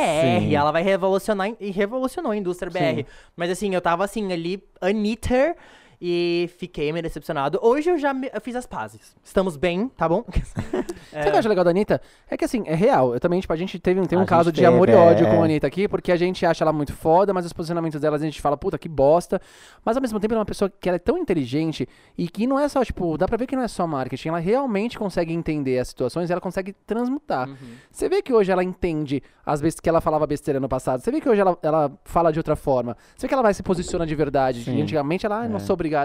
Sim. 0.40 0.54
Ela 0.54 0.70
vai 0.70 0.82
revolucionar 0.82 1.50
e 1.60 1.70
revolucionou 1.70 2.32
a 2.32 2.36
indústria 2.36 2.70
BR. 2.70 3.04
Mas 3.36 3.50
assim, 3.50 3.74
eu 3.74 3.80
tava 3.80 4.04
assim, 4.04 4.32
ali, 4.32 4.62
Anitta. 4.80 5.56
E 6.02 6.48
fiquei 6.56 6.90
meio 6.92 7.02
decepcionado. 7.02 7.58
Hoje 7.62 7.90
eu 7.90 7.98
já 7.98 8.14
me- 8.14 8.30
eu 8.32 8.40
fiz 8.40 8.56
as 8.56 8.64
pazes. 8.66 9.14
Estamos 9.22 9.56
bem, 9.58 9.88
tá 9.88 10.08
bom? 10.08 10.24
Sabe 11.12 11.20
o 11.20 11.22
que 11.24 11.28
eu 11.28 11.38
acho 11.38 11.48
legal 11.48 11.64
da 11.64 11.70
Anitta? 11.70 12.00
É 12.30 12.36
que 12.38 12.44
assim, 12.44 12.62
é 12.66 12.74
real. 12.74 13.12
Eu 13.12 13.20
também, 13.20 13.38
tipo, 13.40 13.52
a 13.52 13.56
gente 13.56 13.78
teve 13.78 14.00
tem 14.06 14.18
um 14.18 14.22
A 14.22 14.24
caso 14.26 14.50
de 14.50 14.64
amor 14.64 14.88
e 14.88 14.94
ódio 14.94 15.26
é. 15.26 15.30
com 15.34 15.42
a 15.42 15.44
Anitta 15.44 15.66
aqui, 15.66 15.86
porque 15.88 16.10
a 16.10 16.16
gente 16.16 16.46
acha 16.46 16.64
ela 16.64 16.72
muito 16.72 16.94
foda, 16.94 17.34
mas 17.34 17.44
os 17.44 17.52
posicionamentos 17.52 18.00
dela 18.00 18.16
a 18.16 18.18
gente 18.18 18.40
fala, 18.40 18.56
puta, 18.56 18.78
que 18.78 18.88
bosta. 18.88 19.40
Mas 19.84 19.96
ao 19.96 20.00
mesmo 20.00 20.18
tempo 20.18 20.32
ela 20.32 20.38
é 20.40 20.42
uma 20.42 20.46
pessoa 20.46 20.70
que 20.70 20.88
ela 20.88 20.96
é 20.96 20.98
tão 20.98 21.18
inteligente 21.18 21.86
e 22.16 22.28
que 22.28 22.46
não 22.46 22.58
é 22.58 22.66
só, 22.68 22.82
tipo, 22.82 23.18
dá 23.18 23.28
pra 23.28 23.36
ver 23.36 23.46
que 23.46 23.54
não 23.54 23.62
é 23.62 23.68
só 23.68 23.86
marketing, 23.86 24.28
ela 24.28 24.38
realmente 24.38 24.98
consegue 24.98 25.34
entender 25.34 25.78
as 25.78 25.88
situações 25.88 26.30
e 26.30 26.32
ela 26.32 26.40
consegue 26.40 26.72
transmutar. 26.86 27.46
Uhum. 27.46 27.56
Você 27.90 28.08
vê 28.08 28.22
que 28.22 28.32
hoje 28.32 28.50
ela 28.50 28.64
entende 28.64 29.22
as 29.44 29.60
vezes 29.60 29.80
que 29.80 29.88
ela 29.88 30.00
falava 30.00 30.26
besteira 30.26 30.58
no 30.60 30.68
passado. 30.68 31.00
Você 31.02 31.10
vê 31.10 31.20
que 31.20 31.28
hoje 31.28 31.40
ela, 31.40 31.58
ela 31.62 31.92
fala 32.04 32.32
de 32.32 32.38
outra 32.38 32.56
forma. 32.56 32.96
Você 33.16 33.26
vê 33.26 33.28
que 33.28 33.34
ela 33.34 33.42
vai 33.42 33.52
se 33.52 33.62
posiciona 33.62 34.06
de 34.06 34.14
verdade. 34.14 34.64
Sim. 34.64 34.76
E 34.78 34.82
antigamente 34.82 35.26
ela, 35.26 35.42
ah, 35.42 35.48
não 35.48 35.56
É. 35.56 35.60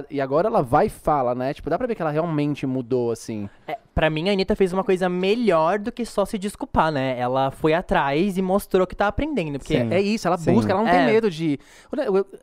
E 0.10 0.20
agora 0.22 0.48
ela 0.48 0.62
vai 0.62 0.88
e 0.88 0.90
fala, 0.90 1.36
né? 1.36 1.54
Tipo, 1.54 1.70
dá 1.70 1.78
pra 1.78 1.88
ver 1.88 1.96
que 1.96 2.02
ela 2.02 2.12
realmente 2.12 2.66
mudou, 2.66 3.12
assim. 3.12 3.50
É, 3.68 3.78
pra 3.96 4.10
mim, 4.10 4.30
a 4.30 4.34
Anitta 4.34 4.56
fez 4.56 4.72
uma 4.74 4.84
coisa 4.84 5.08
melhor 5.10 5.80
do 5.80 5.91
que 5.91 6.06
só 6.06 6.26
se 6.26 6.38
desculpar, 6.38 6.91
né? 6.91 7.18
Ela 7.18 7.50
foi 7.50 7.74
atrás 7.74 8.38
e 8.38 8.41
mostrou 8.41 8.86
que 8.86 8.96
tá 8.96 9.08
aprendendo. 9.08 9.58
Porque 9.58 9.80
Sim. 9.80 9.91
É 9.91 10.00
isso, 10.02 10.28
ela 10.28 10.38
Sim. 10.38 10.54
busca, 10.54 10.72
ela 10.72 10.84
não 10.84 10.89
tem 10.91 11.00
É. 11.00 11.06
medo 11.06 11.32
de. 11.32 11.58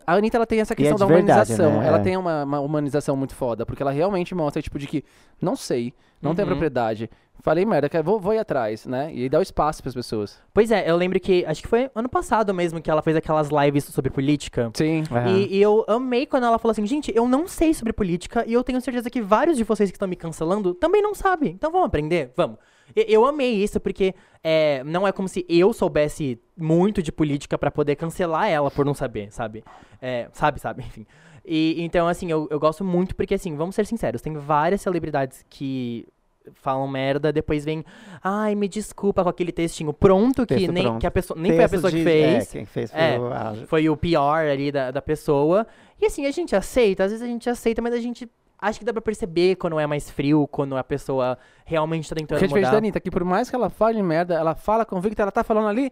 A 0.07 0.15
Anitta 0.15 0.39
ela 0.39 0.47
tem 0.47 0.61
essa 0.61 0.75
questão 0.75 0.97
é 0.97 0.99
da 0.99 1.07
de 1.07 1.13
verdade, 1.13 1.53
humanização. 1.53 1.81
né? 1.81 1.87
Ela 1.87 1.99
É. 1.99 2.03
tem 2.03 2.17
uma, 2.17 2.43
uma 2.45 2.61
humanização 2.61 3.15
muito 3.17 3.35
foda, 3.35 3.65
porque 3.67 3.83
ela 3.83 3.93
realmente 3.93 4.35
mostra, 4.35 4.61
tipo, 4.63 4.79
de 4.79 4.87
que 4.87 5.05
não 5.41 5.55
sei, 5.55 5.93
não 6.21 6.35
tem 6.35 6.45
Uhum. 6.45 6.51
propriedade. 6.51 7.11
Falei 7.45 7.65
merda, 7.65 7.89
que- 7.89 8.01
vou, 8.03 8.21
vou 8.21 8.33
ir 8.35 8.39
atrás, 8.39 8.87
né? 8.87 9.11
E 9.13 9.23
aí 9.23 9.29
dá 9.29 9.41
o 9.41 9.43
espaço 9.43 9.83
pras 9.83 9.93
pessoas. 9.95 10.39
Pois 10.55 10.71
é, 10.71 10.89
eu 10.89 10.97
lembro 10.97 11.19
que, 11.19 11.45
acho 11.45 11.61
que 11.61 11.67
foi 11.67 11.91
ano 11.93 12.09
passado 12.09 12.55
mesmo 12.55 12.81
que 12.81 12.89
ela 12.89 13.03
fez 13.03 13.17
aquelas 13.17 13.49
lives 13.49 13.85
sobre 13.87 14.11
política. 14.13 14.71
Sim. 14.75 15.03
Aham. 15.11 15.27
E, 15.39 15.57
e 15.57 15.61
eu 15.61 15.85
amei 15.89 16.25
quando 16.25 16.45
ela 16.47 16.57
falou 16.57 16.71
assim, 16.71 16.87
gente, 16.87 17.11
eu 17.17 17.27
não 17.27 17.49
sei 17.49 17.75
sobre 17.75 17.93
política 17.93 18.45
e 18.47 18.53
eu 18.53 18.63
tenho 18.63 18.81
certeza 18.81 19.11
que 19.11 19.21
vários 19.21 19.57
de 19.57 19.65
vocês 19.65 19.91
que 19.91 19.97
estão 19.97 20.07
me 20.07 20.15
cancelando 20.15 20.73
também 20.73 21.03
não 21.03 21.17
sabem. 21.17 21.42
Então 21.51 21.71
vamos 21.71 21.87
aprender? 21.87 22.31
Vamos. 22.37 22.59
Eu 22.95 23.25
amei 23.25 23.55
isso, 23.55 23.81
porque 23.81 24.15
é, 24.45 24.83
não 24.85 25.07
é 25.09 25.13
como 25.13 25.27
se 25.29 25.47
eu 25.49 25.73
soubesse 25.73 26.39
muito 26.57 27.03
de 27.03 27.11
política 27.11 27.57
pra 27.57 27.71
poder 27.71 27.97
cancelar 27.97 28.49
ela 28.51 28.71
por 28.71 28.85
não 28.85 28.93
saber, 28.93 29.33
sabe? 29.33 29.65
É, 30.01 30.29
sabe, 30.33 30.61
sabe, 30.61 30.83
enfim. 30.87 31.07
E, 31.45 31.83
então, 31.83 32.07
assim, 32.07 32.31
eu, 32.31 32.47
eu 32.51 32.61
gosto 32.61 32.85
muito 32.85 33.17
porque, 33.17 33.35
assim, 33.35 33.57
vamos 33.57 33.75
ser 33.75 33.87
sinceros, 33.87 34.21
tem 34.21 34.35
várias 34.35 34.81
celebridades 34.83 35.45
que 35.49 36.07
falam 36.55 36.87
merda, 36.89 37.33
depois 37.33 37.65
vem, 37.65 37.85
ai, 38.23 38.55
me 38.57 38.69
desculpa 38.69 39.23
com 39.23 39.29
aquele 39.29 39.53
textinho 39.53 39.93
pronto, 39.93 40.45
que 40.45 40.55
Texto 40.57 40.73
nem, 40.73 40.83
pronto. 40.83 41.01
que 41.01 41.07
a 41.07 41.11
pessoa, 41.11 41.39
nem 41.41 41.53
foi 41.55 41.65
a 41.65 41.69
pessoa 41.69 41.91
que 41.91 41.99
de- 41.99 42.05
fez. 42.05 42.43
É, 42.49 42.59
quem 42.59 42.65
fez 42.67 42.91
foi 42.91 43.01
É. 43.01 43.19
o 43.19 43.27
a- 43.33 43.55
Foi 43.67 43.89
o 43.89 43.97
pior 43.97 44.45
ali 44.47 44.71
da, 44.73 44.91
da 44.91 45.01
pessoa. 45.01 45.67
E 46.01 46.05
assim, 46.07 46.27
a 46.27 46.31
gente 46.33 46.55
aceita, 46.57 47.05
às 47.05 47.11
vezes 47.13 47.25
a 47.25 47.29
gente 47.29 47.49
aceita, 47.49 47.81
mas 47.81 47.95
a 47.95 48.01
gente 48.01 48.29
acha 48.63 48.79
que 48.79 48.85
dá 48.85 48.93
pra 48.93 49.03
perceber 49.03 49.57
quando 49.57 49.79
é 49.81 49.87
mais 49.87 50.09
frio, 50.09 50.47
quando 50.47 50.77
a 50.77 50.85
pessoa 50.85 51.37
realmente 51.67 52.09
tá 52.09 52.15
tentando 52.15 52.43
é 52.43 52.47
mudar. 52.49 52.71
da 52.71 52.77
Anitta, 52.79 53.01
que 53.01 53.11
por 53.11 53.25
mais 53.25 53.51
que 53.51 53.57
ela 53.57 53.69
fale 53.69 54.01
merda, 54.01 54.35
ela 54.35 54.55
fala 54.55 54.87
convicta, 54.87 55.21
ela 55.23 55.33
tá 55.33 55.43
falando 55.43 55.67
ali, 55.69 55.91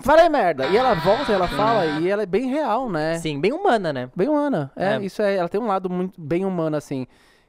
falei 0.00 0.28
merda. 0.28 0.66
E 0.66 0.76
ela 0.76 0.94
volta 0.94 1.32
ela 1.32 1.46
fala, 1.46 1.86
e 2.00 2.08
ela 2.08 2.24
é 2.24 2.26
bem 2.26 2.48
real, 2.50 2.90
né? 2.90 3.18
Sim, 3.18 3.40
bem 3.40 3.52
humana, 3.52 3.92
né? 3.92 4.10
Bem 4.16 4.28
humana. 4.28 4.72
É, 4.74 4.94
É. 4.96 5.02
isso 5.04 5.22
é, 5.22 5.36
ela 5.36 5.48
tem 5.48 5.60
um 5.60 5.66
lado 5.68 5.88
muito 5.88 6.20
bem 6.20 6.44
humano, 6.44 6.76
assim. 6.76 7.06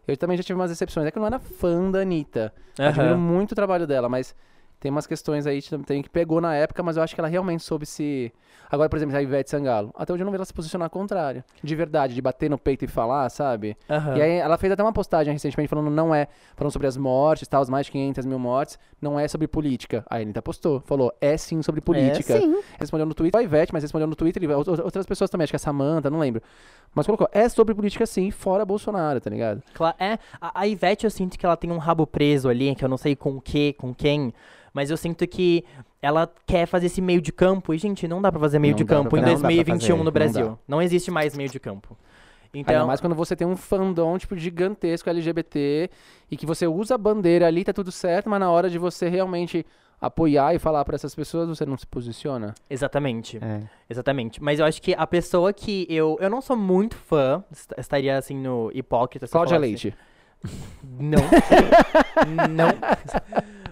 Eu 0.08 0.16
também 0.16 0.38
já 0.38 0.44
tive 0.44 0.60
umas 0.60 0.70
decepções. 0.70 1.08
É 1.08 1.12
que 1.12 1.18
eu 1.18 1.22
não 1.22 1.28
era 1.28 1.40
fã 1.40 1.90
da 1.90 2.02
Anitta. 2.02 2.54
Admiro 2.78 3.14
Aham. 3.16 3.18
muito 3.18 3.54
o 3.54 3.56
trabalho 3.56 3.88
dela, 3.88 4.08
mas 4.08 4.36
tem 4.80 4.92
umas 4.92 5.08
questões 5.08 5.48
aí 5.48 5.60
que 5.60 5.76
tem 5.80 6.04
que 6.04 6.10
pegou 6.10 6.40
na 6.40 6.54
época, 6.54 6.84
mas 6.84 6.98
eu 6.98 7.02
acho 7.02 7.16
que 7.16 7.20
ela 7.22 7.28
realmente 7.28 7.64
soube 7.64 7.88
se. 7.88 8.32
Agora, 8.72 8.90
por 8.90 8.96
exemplo, 8.98 9.16
a 9.16 9.22
Ivete 9.22 9.50
Sangalo. 9.50 9.92
Até 9.96 10.12
hoje 10.14 10.22
eu 10.24 10.26
não 10.26 10.32
vi 10.32 10.36
ela 10.38 10.46
se 10.46 10.54
posicionar 10.54 10.86
ao 10.88 10.90
contrário. 10.90 11.44
De 11.64 11.76
verdade, 11.76 12.14
de 12.16 12.22
bater 12.22 12.50
no 12.50 12.58
peito 12.58 12.84
e 12.86 12.88
falar, 12.88 13.30
sabe? 13.30 13.78
Aham. 13.90 14.18
E 14.18 14.22
aí 14.22 14.32
ela 14.38 14.58
fez 14.58 14.72
até 14.74 14.82
uma 14.84 14.92
postagem 14.94 15.32
recentemente 15.34 15.70
falando 15.70 15.90
não 15.90 16.14
é, 16.14 16.28
falando 16.56 16.72
sobre 16.74 16.88
as 16.88 16.98
mortes, 16.98 17.48
tal, 17.48 17.62
as 17.62 17.70
mais 17.70 17.86
de 17.86 17.92
500 17.92 18.26
mil 18.26 18.40
mortes, 18.40 18.78
não 19.02 19.20
é 19.20 19.28
sobre 19.28 19.48
política. 19.48 20.04
Aí 20.10 20.20
a 20.20 20.24
Anitta 20.24 20.42
postou, 20.42 20.82
falou, 20.82 21.14
é 21.22 21.38
sim 21.38 21.62
sobre 21.62 21.82
política. 21.82 22.34
É, 22.34 22.42
sim. 22.42 22.60
Respondeu 22.80 23.06
no 23.06 23.14
Twitter, 23.14 23.40
a 23.40 23.44
Ivete, 23.44 23.72
mas 23.74 23.84
respondeu 23.84 24.08
no 24.08 24.16
Twitter, 24.16 24.42
e 24.44 24.52
out- 24.52 24.70
outras 24.70 25.06
pessoas 25.06 25.30
também, 25.30 25.44
acho 25.44 25.52
que 25.52 25.58
a 25.58 25.60
Samantha, 25.60 26.10
não 26.10 26.20
lembro. 26.20 26.42
Mas 26.94 27.06
colocou, 27.06 27.28
é 27.32 27.48
sobre 27.50 27.76
política 27.76 28.06
sim, 28.06 28.32
fora 28.32 28.64
Bolsonaro, 28.66 29.20
tá 29.20 29.30
ligado? 29.30 29.62
Cla- 29.74 29.96
É, 30.00 30.18
a, 30.40 30.62
a 30.62 30.68
Ivete 30.68 31.04
eu 31.06 31.12
sinto 31.12 31.38
que 31.38 31.46
ela 31.46 31.58
tem 31.58 31.72
um 31.72 31.78
rabo 31.78 32.08
preso 32.08 32.48
ali, 32.50 32.74
que 32.74 32.84
eu 32.86 32.90
não 32.90 32.98
sei 32.98 33.16
com 33.16 33.36
o 33.36 33.42
que, 33.42 33.74
com 33.74 33.94
quem, 33.94 34.34
mas 34.76 34.92
eu 34.92 34.98
sinto 34.98 35.26
que 35.26 35.64
ela 36.02 36.30
quer 36.46 36.68
fazer 36.68 36.86
esse 36.88 37.02
meio 37.02 37.22
de 37.22 37.32
campo, 37.32 37.74
e 37.74 37.78
gente, 37.80 38.08
não 38.08 38.22
dá 38.22 38.30
pra 38.32 38.40
fazer 38.42 38.60
meio 38.60 38.74
Não 38.74 38.78
de 38.78 38.84
dá 38.84 38.88
pra 38.88 38.98
campo 39.04 39.18
em 39.18 39.22
fazer, 39.22 39.32
não 39.34 39.42
dá 39.42 39.48
pra 39.48 39.56
2021 39.56 39.80
fazer, 39.80 39.98
no 39.98 40.04
não 40.04 40.12
Brasil. 40.12 40.48
dá. 40.50 40.58
Não, 40.68 40.82
existe 40.82 41.10
mais 41.10 41.36
meio 41.36 41.50
de 41.50 41.60
campo. 41.60 41.98
Ainda 42.54 42.72
Então, 42.74 42.88
mais 42.88 43.02
quando 43.02 43.16
você 43.16 43.36
tem 43.36 43.48
um 43.48 43.56
fandom, 43.56 44.18
tipo, 44.18 44.36
gigantesco 44.38 45.10
LGBT 45.10 45.90
e 46.30 46.38
que 46.38 46.46
você 46.46 46.68
usa 46.68 46.96
a 46.96 46.98
bandeira 46.98 47.48
ali, 47.48 47.64
tá 47.64 47.74
tudo 47.74 47.92
certo, 47.92 48.30
mas 48.30 48.40
na 48.40 48.52
hora 48.52 48.70
de 48.70 48.78
você 48.78 49.10
realmente 49.10 49.66
apoiar 50.00 50.54
e 50.54 50.60
falar 50.60 50.84
pra 50.86 50.96
essas 50.96 51.16
pessoas, 51.16 51.48
você 51.50 51.66
não 51.66 51.78
se 51.78 51.88
posiciona. 51.88 52.54
exatamente. 52.70 53.38
É. 53.42 53.62
Exatamente. 53.90 54.42
Mas 54.44 54.60
eu 54.60 54.66
acho 54.66 54.82
que 54.82 54.94
a 54.94 55.08
pessoa 55.08 55.52
que 55.54 55.88
eu. 55.90 56.18
Eu 56.22 56.30
não 56.30 56.42
sou 56.42 56.56
muito 56.56 56.96
fã, 56.96 57.44
est- 57.52 57.74
estaria 57.78 58.18
assim 58.18 58.38
no 58.38 58.70
hipócrita. 58.74 59.28
Cláudia 59.28 59.58
Leite. 59.58 59.94
Não. 61.00 61.20
não. 62.52 62.70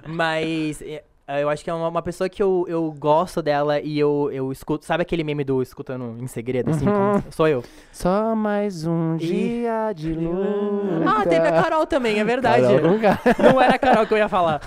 Mas 0.06 0.82
é, 1.26 1.41
eu 1.41 1.49
acho 1.49 1.64
que 1.64 1.70
é 1.70 1.74
uma, 1.74 1.88
uma 1.88 2.01
pessoa 2.01 2.28
que 2.28 2.43
eu, 2.43 2.66
eu 2.68 2.91
gosto 2.91 3.41
dela 3.41 3.80
e 3.80 3.97
eu, 3.97 4.30
eu 4.32 4.51
escuto. 4.51 4.86
Sabe 4.86 5.04
aquele 5.04 5.24
meme 5.24 5.43
do 5.43 5.62
escutando 5.62 6.18
em 6.22 6.28
segredo, 6.28 6.72
assim? 6.72 6.86
Uhum. 6.88 7.24
sou 7.32 7.47
eu. 7.47 7.64
Só 7.91 8.36
mais 8.36 8.86
um 8.86 9.16
Ih. 9.16 9.20
dia 9.20 9.93
de 9.93 10.14
luta. 10.14 11.06
Ah, 11.08 11.24
teve 11.24 11.47
a 11.47 11.62
Carol 11.62 11.86
também, 11.86 12.20
é 12.20 12.24
verdade. 12.26 12.64
Carol 12.64 12.82
Conká. 12.82 13.20
Não 13.41 13.62
era 13.62 13.76
a 13.76 13.80
Carol 13.80 14.06
que 14.06 14.14
eu 14.14 14.18
ia 14.18 14.28
falar. 14.28 14.62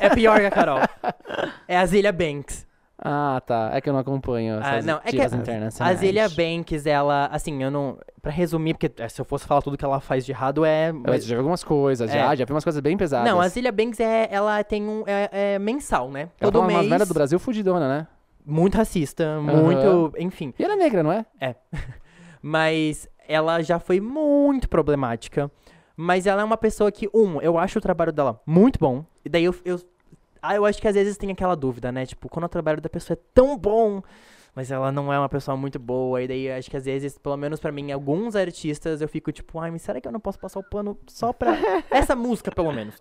É 0.00 0.08
pior 0.08 0.40
que 0.40 0.46
a 0.46 0.50
Carol. 0.50 0.80
É 1.66 1.76
a 1.76 1.84
Zilia 1.84 2.12
Banks. 2.12 2.67
Ah, 3.00 3.40
tá. 3.46 3.70
É 3.72 3.80
que 3.80 3.88
eu 3.88 3.92
não 3.92 4.00
acompanho 4.00 4.58
Ah, 4.60 4.70
essas 4.74 4.84
não, 4.84 4.96
é 5.04 5.10
que 5.10 5.20
a- 5.20 5.26
internacionais. 5.26 5.80
A 5.80 6.00
Zilia 6.00 6.28
Banks, 6.28 6.84
ela, 6.84 7.26
assim, 7.26 7.62
eu 7.62 7.70
não. 7.70 7.96
Pra 8.20 8.32
resumir, 8.32 8.74
porque 8.74 8.90
é, 9.00 9.08
se 9.08 9.20
eu 9.20 9.24
fosse 9.24 9.46
falar 9.46 9.62
tudo 9.62 9.76
que 9.78 9.84
ela 9.84 10.00
faz 10.00 10.26
de 10.26 10.32
errado, 10.32 10.64
é. 10.64 10.90
Eu 10.90 11.20
já 11.20 11.34
vi 11.34 11.38
algumas 11.38 11.62
coisas, 11.62 12.10
É. 12.10 12.14
já, 12.14 12.34
já 12.34 12.44
vi 12.44 12.52
umas 12.52 12.64
coisas 12.64 12.80
bem 12.80 12.96
pesadas. 12.96 13.30
Não, 13.30 13.40
a 13.40 13.46
Zilia 13.48 13.70
Banks 13.70 14.00
é, 14.00 14.28
ela 14.32 14.62
tem 14.64 14.82
um. 14.82 15.04
É, 15.06 15.54
é 15.54 15.58
mensal, 15.60 16.10
né? 16.10 16.28
Ela 16.40 16.50
Todo 16.50 16.60
umas 16.60 16.72
mês. 16.74 16.88
merda 16.90 17.06
do 17.06 17.14
Brasil 17.14 17.38
fudidona, 17.38 17.86
né? 17.88 18.06
Muito 18.44 18.76
racista, 18.76 19.40
muito. 19.40 20.12
Enfim. 20.18 20.52
E 20.58 20.64
ela 20.64 20.72
é 20.74 20.76
negra, 20.76 21.02
não 21.04 21.12
é? 21.12 21.24
Mas 22.42 23.08
ela 23.28 23.62
já 23.62 23.78
foi 23.78 24.00
muito 24.00 24.68
problemática. 24.68 25.50
Mas 25.96 26.26
ela 26.26 26.42
é 26.42 26.44
uma 26.44 26.56
pessoa 26.56 26.92
que, 26.92 27.08
um, 27.12 27.40
eu 27.40 27.58
acho 27.58 27.78
o 27.78 27.82
trabalho 27.82 28.12
dela 28.12 28.40
muito 28.46 28.78
bom. 28.78 29.04
E 29.24 29.28
daí 29.28 29.44
eu. 29.44 29.54
eu 29.64 29.80
ah, 30.42 30.54
eu 30.54 30.64
acho 30.64 30.80
que 30.80 30.88
às 30.88 30.94
vezes 30.94 31.16
tem 31.16 31.30
aquela 31.30 31.54
dúvida, 31.54 31.90
né? 31.92 32.04
Tipo, 32.06 32.28
quando 32.28 32.44
o 32.44 32.48
trabalho 32.48 32.80
da 32.80 32.88
pessoa 32.88 33.16
é 33.18 33.22
tão 33.34 33.56
bom, 33.56 34.02
mas 34.54 34.70
ela 34.72 34.90
não 34.90 35.12
é 35.12 35.18
uma 35.18 35.28
pessoa 35.28 35.56
muito 35.56 35.78
boa. 35.78 36.20
E 36.22 36.26
daí 36.26 36.46
eu 36.48 36.56
acho 36.56 36.68
que 36.70 36.76
às 36.76 36.84
vezes, 36.84 37.16
pelo 37.16 37.36
menos 37.36 37.60
pra 37.60 37.70
mim, 37.70 37.92
alguns 37.92 38.34
artistas 38.34 39.00
eu 39.00 39.08
fico 39.08 39.30
tipo, 39.30 39.58
ai, 39.60 39.70
mas 39.70 39.82
será 39.82 40.00
que 40.00 40.08
eu 40.08 40.12
não 40.12 40.18
posso 40.18 40.38
passar 40.38 40.58
o 40.58 40.64
pano 40.64 40.98
só 41.06 41.32
pra 41.32 41.56
essa 41.90 42.16
música, 42.16 42.50
pelo 42.50 42.72
menos? 42.72 42.94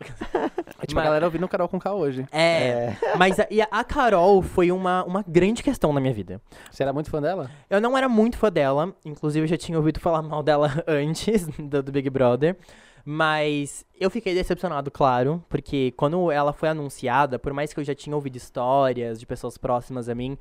É 0.80 0.86
tipo 0.86 0.96
Mas- 0.96 0.98
a 0.98 1.04
galera 1.04 1.26
ouvindo 1.26 1.46
o 1.46 1.50
Carol 1.50 1.68
com 1.68 1.80
K 1.80 1.92
hoje. 1.94 2.28
É. 2.32 2.94
Mas 3.18 3.40
a, 3.40 3.48
e 3.50 3.60
a- 3.62 3.68
a 3.72 3.84
Carol 3.84 4.42
foi 4.44 4.72
uma, 4.72 5.04
uma 5.06 5.24
grande 5.28 5.64
questão 5.64 5.92
na 5.92 6.00
minha 6.00 6.14
vida. 6.14 6.40
Você 6.70 6.84
era 6.84 6.94
muito 6.94 7.10
fã 7.10 7.20
dela? 7.20 7.50
Eu 7.70 7.82
não 7.82 7.98
era 7.98 8.08
muito 8.08 8.38
fã 8.38 8.52
dela, 8.52 8.94
inclusive 9.04 9.46
eu 9.46 9.50
já 9.50 9.58
tinha 9.58 9.78
ouvido 9.80 10.00
falar 10.00 10.22
mal 10.22 10.44
dela 10.44 10.72
antes 10.86 11.48
do, 11.48 11.82
do 11.82 11.92
Big 11.92 12.10
Brother. 12.12 12.56
Mas 13.10 13.86
eu 13.98 14.10
fiquei 14.10 14.34
decepcionado, 14.36 14.92
claro, 14.92 15.42
porque 15.48 15.94
quando 15.96 16.30
ela 16.30 16.52
foi 16.52 16.68
anunciada, 16.68 17.40
por 17.40 17.54
mais 17.54 17.72
que 17.74 17.80
eu 17.80 17.84
já 17.86 17.96
tinha 17.96 18.14
ouvido 18.14 18.36
histórias 18.36 19.18
de 19.18 19.26
pessoas 19.26 19.58
próximas 19.58 20.10
a 20.10 20.14
mim, 20.14 20.38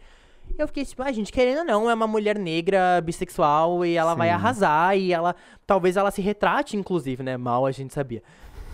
eu 0.58 0.66
fiquei 0.66 0.84
tipo, 0.84 1.00
ah, 1.00 1.12
gente, 1.12 1.30
querendo 1.30 1.58
ou 1.58 1.64
não, 1.64 1.88
é 1.88 1.94
uma 1.94 2.08
mulher 2.08 2.36
negra, 2.36 3.00
bissexual, 3.00 3.84
e 3.84 3.96
ela 3.96 4.14
vai 4.14 4.26
Sim. 4.30 4.34
arrasar, 4.34 4.96
e 4.96 5.12
ela. 5.12 5.36
Talvez 5.64 5.96
ela 5.96 6.10
se 6.10 6.20
retrate, 6.20 6.76
inclusive, 6.76 7.22
né? 7.22 7.36
Mal 7.36 7.66
a 7.66 7.70
gente 7.70 7.94
sabia. 7.94 8.20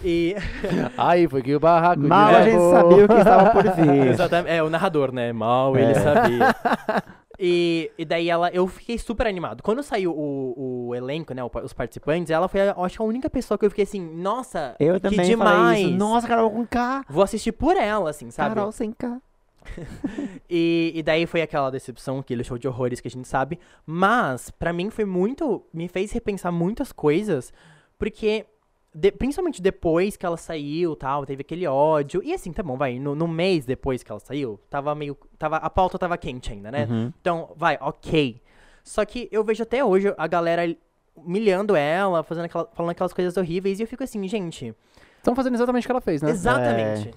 E. 0.03 0.35
Aí 0.97 1.29
foi 1.29 1.43
que 1.43 1.55
o 1.55 1.61
barraco 1.61 2.01
Mal 2.01 2.35
a 2.35 2.43
gente 2.45 2.61
sabia 2.71 3.05
o 3.05 3.09
que 3.09 3.15
estava 3.15 3.51
por 3.51 3.63
vir. 3.77 4.07
Exatamente. 4.09 4.55
É, 4.55 4.63
o 4.63 4.71
narrador, 4.71 5.13
né? 5.13 5.35
Mal 5.35 5.77
ele 5.77 5.93
É. 5.93 5.95
sabia. 5.95 6.57
E, 7.45 7.91
e 7.99 8.05
daí 8.05 8.31
ela, 8.31 8.51
eu 8.51 8.69
fiquei 8.69 8.97
super 8.97 9.27
animado. 9.27 9.65
Quando 9.65 9.83
saiu 9.83 10.13
o, 10.13 10.87
o 10.87 10.95
elenco, 10.95 11.35
né, 11.35 11.43
os 11.43 11.73
participantes, 11.73 12.31
ela 12.31 12.47
foi, 12.47 12.61
eu 12.61 12.85
acho 12.85 13.03
a 13.03 13.05
única 13.05 13.29
pessoa 13.29 13.59
que 13.59 13.67
eu 13.67 13.71
fiquei 13.71 13.83
assim, 13.83 14.01
nossa, 14.01 14.77
Eu 14.79 15.01
que 15.01 15.09
demais. 15.09 15.91
Nossa, 15.91 16.29
Carol 16.29 16.53
com 16.53 16.65
K. 16.65 17.05
Vou 17.09 17.25
assistir 17.25 17.51
por 17.51 17.77
ela, 17.77 18.11
assim, 18.11 18.31
sabe? 18.31 18.55
Carol 18.55 18.71
sem 18.71 18.93
K. 18.93 19.21
E, 20.55 20.93
e 20.95 21.03
daí 21.03 21.27
foi 21.27 21.41
aquela 21.41 21.71
decepção, 21.71 22.19
aquele 22.19 22.45
show 22.45 22.59
de 22.59 22.69
horrores 22.69 23.01
que 23.01 23.09
a 23.09 23.11
gente 23.11 23.27
sabe. 23.27 23.59
Mas, 23.87 24.51
pra 24.51 24.73
mim, 24.73 24.91
foi 24.91 25.07
muito. 25.07 25.65
Me 25.73 25.89
fez 25.89 26.13
repensar 26.13 26.53
muitas 26.53 26.93
coisas, 26.93 27.53
porque. 27.99 28.47
De- 28.95 29.13
principalmente 29.13 29.61
depois 29.63 30.17
que 30.17 30.25
ela 30.27 30.37
saiu 30.37 30.95
tal, 30.97 31.25
teve 31.27 31.41
aquele 31.43 31.67
ódio. 31.67 32.23
E 32.23 32.33
assim, 32.33 32.53
tá 32.53 32.63
bom, 32.63 32.77
vai. 32.77 32.99
No, 32.99 33.15
no 33.15 33.27
mês 33.29 33.65
depois 33.65 34.03
que 34.03 34.11
ela 34.11 34.21
saiu, 34.21 34.59
tava 34.69 34.95
meio. 34.95 35.17
Tava, 35.39 35.57
a 35.57 35.71
pauta 35.71 35.99
tava 35.99 36.17
quente 36.19 36.53
ainda, 36.53 36.71
né? 36.71 36.87
Uhum. 36.91 37.13
Então, 37.21 37.51
vai, 37.57 37.79
ok. 37.81 38.41
Só 38.85 39.05
que 39.05 39.29
eu 39.33 39.43
vejo 39.45 39.63
até 39.63 39.85
hoje 39.85 40.13
a 40.17 40.27
galera 40.27 40.77
humilhando 41.15 41.77
ela, 41.77 42.23
fazendo 42.23 42.45
aquela, 42.47 42.69
falando 42.73 42.91
aquelas 42.91 43.13
coisas 43.13 43.37
horríveis, 43.37 43.79
e 43.79 43.83
eu 43.83 43.87
fico 43.87 44.03
assim, 44.03 44.27
gente. 44.29 44.75
Estão 45.19 45.35
fazendo 45.37 45.55
exatamente 45.55 45.85
o 45.85 45.87
que 45.87 45.93
ela 45.93 46.01
fez, 46.01 46.21
né? 46.21 46.31
Exatamente. 46.31 47.15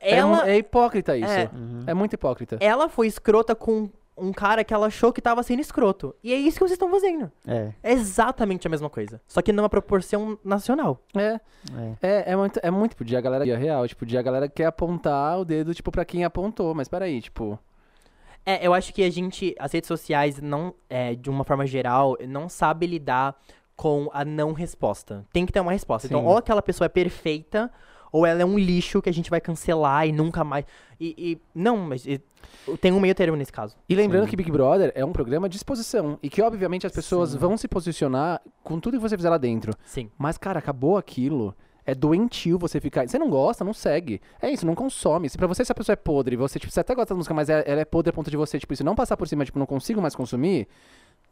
É, 0.00 0.16
Ela, 0.16 0.28
mu- 0.36 0.42
é 0.42 0.56
hipócrita 0.56 1.16
isso. 1.16 1.28
É. 1.30 1.50
É, 1.88 1.92
muito 1.94 2.12
hipócrita. 2.14 2.56
ela 2.60 2.88
foi 2.88 3.06
escrota 3.06 3.54
com 3.54 3.90
um 4.16 4.32
cara 4.32 4.62
que 4.64 4.72
ela 4.72 4.86
achou 4.86 5.12
que 5.12 5.20
tava 5.20 5.42
sendo 5.42 5.60
escroto. 5.60 6.14
E 6.22 6.32
é 6.32 6.36
isso 6.36 6.56
que 6.56 6.60
vocês 6.60 6.72
estão 6.72 6.90
fazendo. 6.90 7.30
É, 7.46 7.72
É 7.82 7.92
exatamente 7.92 8.66
a 8.66 8.70
mesma 8.70 8.88
coisa. 8.88 9.20
Só 9.26 9.42
que 9.42 9.52
numa 9.52 9.68
proporção 9.68 10.38
nacional. 10.44 11.00
É, 11.16 11.40
é. 11.76 11.96
é, 12.02 12.32
é 12.32 12.36
muito, 12.36 12.60
é 12.62 12.70
muito, 12.70 12.90
tipo, 12.92 13.04
dia 13.04 13.18
a 13.18 13.20
galera 13.20 13.44
dia 13.44 13.58
real, 13.58 13.86
tipo, 13.88 14.06
dia 14.06 14.20
a 14.20 14.22
galera 14.22 14.48
quer 14.48 14.66
apontar 14.66 15.38
o 15.40 15.44
dedo, 15.44 15.74
tipo, 15.74 15.90
pra 15.90 16.04
quem 16.04 16.24
apontou, 16.24 16.74
mas 16.74 16.88
peraí, 16.88 17.20
tipo, 17.20 17.58
É, 18.46 18.64
eu 18.66 18.74
acho 18.74 18.92
que 18.92 19.02
a 19.02 19.10
gente, 19.10 19.54
as 19.58 19.72
redes 19.72 19.88
sociais, 19.88 20.40
não, 20.40 20.74
é, 20.88 21.14
de 21.14 21.30
uma 21.30 21.44
forma 21.44 21.66
geral, 21.66 22.16
não 22.28 22.48
sabe 22.48 22.86
lidar 22.86 23.34
com 23.74 24.08
a 24.12 24.24
não 24.24 24.52
resposta. 24.52 25.24
Tem 25.32 25.44
que 25.46 25.52
ter 25.52 25.60
uma 25.60 25.72
resposta. 25.72 26.06
Então, 26.06 26.20
Sim. 26.20 26.26
ou 26.26 26.36
aquela 26.36 26.62
pessoa 26.62 26.86
é 26.86 26.88
perfeita, 26.88 27.70
ou 28.14 28.24
ela 28.24 28.42
é 28.42 28.44
um 28.44 28.56
lixo 28.56 29.02
que 29.02 29.08
a 29.08 29.12
gente 29.12 29.28
vai 29.28 29.40
cancelar 29.40 30.06
e 30.06 30.12
nunca 30.12 30.44
mais. 30.44 30.64
E, 31.00 31.14
e- 31.18 31.38
não, 31.52 31.76
mas 31.78 32.06
e- 32.06 32.20
tem 32.80 32.92
um 32.92 33.00
meio 33.00 33.12
termo 33.12 33.36
nesse 33.36 33.52
caso. 33.52 33.74
E 33.88 33.94
lembrando 33.96 34.24
Sim. 34.26 34.30
que 34.30 34.36
Big 34.36 34.52
Brother 34.52 34.92
é 34.94 35.04
um 35.04 35.12
programa 35.12 35.48
de 35.48 35.56
exposição. 35.56 36.16
E 36.22 36.30
que, 36.30 36.40
obviamente, 36.40 36.86
as 36.86 36.92
pessoas 36.92 37.30
Sim. 37.30 37.38
vão 37.38 37.56
se 37.56 37.66
posicionar 37.66 38.40
com 38.62 38.78
tudo 38.78 38.98
que 38.98 39.02
você 39.02 39.16
fizer 39.16 39.30
lá 39.30 39.36
dentro. 39.36 39.72
Sim. 39.84 40.08
Mas, 40.16 40.38
cara, 40.38 40.60
acabou 40.60 40.96
aquilo. 40.96 41.56
É 41.84 41.92
doentio 41.92 42.56
você 42.56 42.80
ficar. 42.80 43.08
Você 43.08 43.18
não 43.18 43.28
gosta, 43.28 43.64
não 43.64 43.74
segue. 43.74 44.20
É 44.40 44.48
isso, 44.48 44.64
não 44.64 44.76
consome. 44.76 45.28
Se 45.28 45.36
pra 45.36 45.48
você, 45.48 45.64
se 45.64 45.72
a 45.72 45.74
pessoa 45.74 45.94
é 45.94 45.96
podre, 45.96 46.36
você, 46.36 46.60
tipo, 46.60 46.72
você 46.72 46.78
até 46.80 46.94
gosta 46.94 47.12
da 47.12 47.16
música, 47.18 47.34
mas 47.34 47.48
é- 47.48 47.64
ela 47.66 47.80
é 47.80 47.84
podre 47.84 48.10
a 48.10 48.12
ponto 48.12 48.30
de 48.30 48.36
você, 48.36 48.60
tipo, 48.60 48.72
isso 48.72 48.84
não 48.84 48.94
passar 48.94 49.16
por 49.16 49.26
cima, 49.26 49.44
tipo, 49.44 49.58
não 49.58 49.66
consigo 49.66 50.00
mais 50.00 50.14
consumir, 50.14 50.68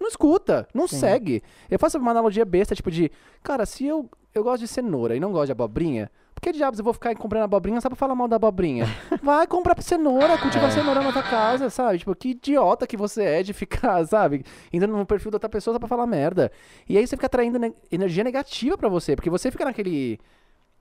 não 0.00 0.08
escuta, 0.08 0.66
não 0.74 0.88
Sim. 0.88 0.98
segue. 0.98 1.42
Eu 1.70 1.78
faço 1.78 1.96
uma 1.98 2.10
analogia 2.10 2.44
besta, 2.44 2.74
tipo, 2.74 2.90
de, 2.90 3.10
cara, 3.40 3.64
se 3.64 3.86
eu, 3.86 4.10
eu 4.34 4.42
gosto 4.42 4.60
de 4.62 4.68
cenoura 4.68 5.14
e 5.16 5.20
não 5.20 5.30
gosto 5.30 5.46
de 5.46 5.52
abobrinha, 5.52 6.10
que 6.42 6.52
diabos 6.52 6.78
eu 6.80 6.84
vou 6.84 6.92
ficar 6.92 7.14
comprando 7.14 7.44
abobrinha 7.44 7.80
só 7.80 7.88
pra 7.88 7.94
falar 7.96 8.16
mal 8.16 8.26
da 8.26 8.34
abobrinha? 8.36 8.84
Vai 9.22 9.46
comprar 9.46 9.80
cenoura, 9.80 10.36
cultiva 10.36 10.68
cenoura 10.72 11.00
na 11.00 11.12
tua 11.12 11.22
casa, 11.22 11.70
sabe? 11.70 11.98
Tipo, 11.98 12.14
que 12.16 12.30
idiota 12.30 12.84
que 12.86 12.96
você 12.96 13.22
é 13.22 13.42
de 13.44 13.52
ficar, 13.52 14.04
sabe? 14.08 14.44
Indo 14.72 14.88
no 14.88 15.06
perfil 15.06 15.30
da 15.30 15.36
outra 15.36 15.48
pessoa 15.48 15.72
só 15.74 15.78
pra 15.78 15.86
falar 15.88 16.06
merda. 16.06 16.50
E 16.88 16.98
aí 16.98 17.06
você 17.06 17.16
fica 17.16 17.26
atraindo 17.26 17.58
ne- 17.60 17.72
energia 17.92 18.24
negativa 18.24 18.76
pra 18.76 18.88
você, 18.88 19.14
porque 19.14 19.30
você 19.30 19.50
fica 19.52 19.64
naquele. 19.64 20.18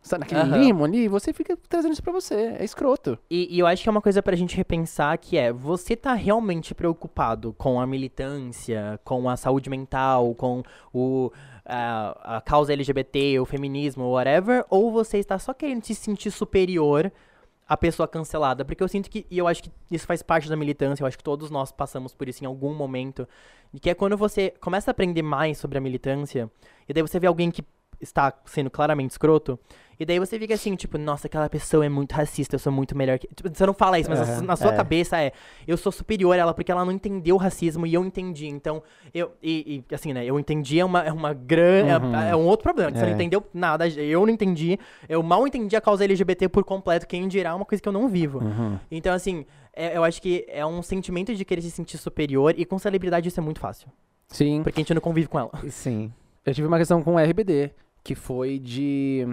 Sabe, 0.03 0.21
naquele 0.21 0.41
Aham. 0.41 0.57
limo 0.57 0.83
ali, 0.83 1.07
você 1.07 1.31
fica 1.31 1.55
trazendo 1.69 1.91
isso 1.93 2.01
pra 2.01 2.11
você. 2.11 2.55
É 2.57 2.63
escroto. 2.63 3.19
E, 3.29 3.55
e 3.55 3.59
eu 3.59 3.67
acho 3.67 3.83
que 3.83 3.87
é 3.87 3.91
uma 3.91 4.01
coisa 4.01 4.23
pra 4.23 4.35
gente 4.35 4.57
repensar 4.57 5.15
que 5.19 5.37
é, 5.37 5.53
você 5.53 5.95
tá 5.95 6.15
realmente 6.15 6.73
preocupado 6.73 7.53
com 7.55 7.79
a 7.79 7.85
militância, 7.85 8.99
com 9.03 9.29
a 9.29 9.37
saúde 9.37 9.69
mental, 9.69 10.33
com 10.33 10.63
o, 10.91 11.31
a, 11.65 12.37
a 12.37 12.41
causa 12.41 12.73
LGBT, 12.73 13.39
o 13.39 13.45
feminismo, 13.45 14.11
whatever, 14.11 14.65
ou 14.69 14.91
você 14.91 15.17
está 15.17 15.37
só 15.37 15.53
querendo 15.53 15.83
se 15.83 15.95
sentir 15.95 16.31
superior 16.31 17.11
à 17.67 17.77
pessoa 17.77 18.07
cancelada? 18.07 18.65
Porque 18.65 18.83
eu 18.83 18.87
sinto 18.87 19.09
que, 19.09 19.25
e 19.29 19.37
eu 19.37 19.47
acho 19.47 19.63
que 19.63 19.71
isso 19.89 20.05
faz 20.05 20.21
parte 20.21 20.49
da 20.49 20.55
militância, 20.55 21.03
eu 21.03 21.07
acho 21.07 21.17
que 21.17 21.23
todos 21.23 21.49
nós 21.49 21.71
passamos 21.71 22.13
por 22.13 22.27
isso 22.27 22.43
em 22.43 22.47
algum 22.47 22.73
momento, 22.73 23.27
que 23.81 23.89
é 23.89 23.93
quando 23.93 24.17
você 24.17 24.53
começa 24.59 24.89
a 24.89 24.93
aprender 24.93 25.21
mais 25.21 25.57
sobre 25.57 25.77
a 25.77 25.81
militância, 25.81 26.49
e 26.87 26.93
daí 26.93 27.01
você 27.01 27.19
vê 27.19 27.27
alguém 27.27 27.51
que 27.51 27.63
está 28.01 28.33
sendo 28.45 28.69
claramente 28.69 29.11
escroto, 29.11 29.59
e 30.01 30.05
daí 30.05 30.17
você 30.17 30.39
fica 30.39 30.55
assim, 30.55 30.75
tipo, 30.75 30.97
nossa, 30.97 31.27
aquela 31.27 31.47
pessoa 31.47 31.85
é 31.85 31.89
muito 31.89 32.13
racista, 32.13 32.55
eu 32.55 32.59
sou 32.59 32.73
muito 32.73 32.97
melhor 32.97 33.19
que. 33.19 33.27
Tipo, 33.27 33.49
você 33.53 33.65
não 33.67 33.73
fala 33.73 33.99
isso, 33.99 34.09
mas 34.09 34.19
Aham, 34.19 34.41
na 34.41 34.55
sua 34.55 34.73
é. 34.73 34.75
cabeça 34.75 35.21
é, 35.21 35.31
eu 35.67 35.77
sou 35.77 35.91
superior 35.91 36.33
a 36.33 36.37
ela 36.37 36.53
porque 36.55 36.71
ela 36.71 36.83
não 36.83 36.91
entendeu 36.91 37.35
o 37.35 37.37
racismo 37.37 37.85
e 37.85 37.93
eu 37.93 38.03
entendi. 38.03 38.47
Então, 38.47 38.81
eu. 39.13 39.31
E, 39.43 39.83
e, 39.91 39.93
assim, 39.93 40.11
né? 40.11 40.25
Eu 40.25 40.39
entendi 40.39 40.79
é 40.79 40.83
uma, 40.85 41.03
é 41.03 41.11
uma 41.11 41.33
grande. 41.33 41.91
Uhum. 42.03 42.15
É, 42.15 42.29
é 42.31 42.35
um 42.35 42.47
outro 42.47 42.63
problema, 42.63 42.89
você 42.89 43.01
não 43.03 43.09
É. 43.09 43.13
entendeu 43.13 43.45
nada. 43.53 43.87
Eu 43.87 44.25
não 44.25 44.33
entendi. 44.33 44.79
Eu 45.07 45.21
mal 45.21 45.45
entendi 45.45 45.75
a 45.75 45.81
causa 45.81 46.03
LGBT 46.03 46.49
por 46.49 46.63
completo. 46.63 47.05
Quem 47.05 47.27
dirá 47.27 47.51
é 47.51 47.53
uma 47.53 47.65
coisa 47.65 47.79
que 47.79 47.87
eu 47.87 47.93
não 47.93 48.09
vivo. 48.09 48.39
Uhum. 48.39 48.79
Então, 48.89 49.13
assim, 49.13 49.45
é- 49.71 49.95
eu 49.95 50.03
acho 50.03 50.19
que 50.19 50.45
é 50.49 50.65
um 50.65 50.81
sentimento 50.81 51.35
de 51.35 51.45
querer 51.45 51.61
se 51.61 51.69
sentir 51.69 51.99
superior 51.99 52.55
e 52.57 52.65
com 52.65 52.79
celebridade 52.79 53.27
isso 53.27 53.39
é 53.39 53.43
muito 53.43 53.59
fácil. 53.59 53.87
Sim. 54.29 54.63
Porque 54.63 54.79
a 54.79 54.81
gente 54.81 54.93
não 54.95 55.01
convive 55.01 55.27
com 55.27 55.37
ela. 55.39 55.51
Sim. 55.69 56.11
Eu 56.43 56.55
tive 56.55 56.67
uma 56.67 56.79
questão 56.79 57.03
com 57.03 57.15
o 57.15 57.19
RBD, 57.19 57.69
que 58.03 58.15
foi 58.15 58.57
de. 58.57 59.27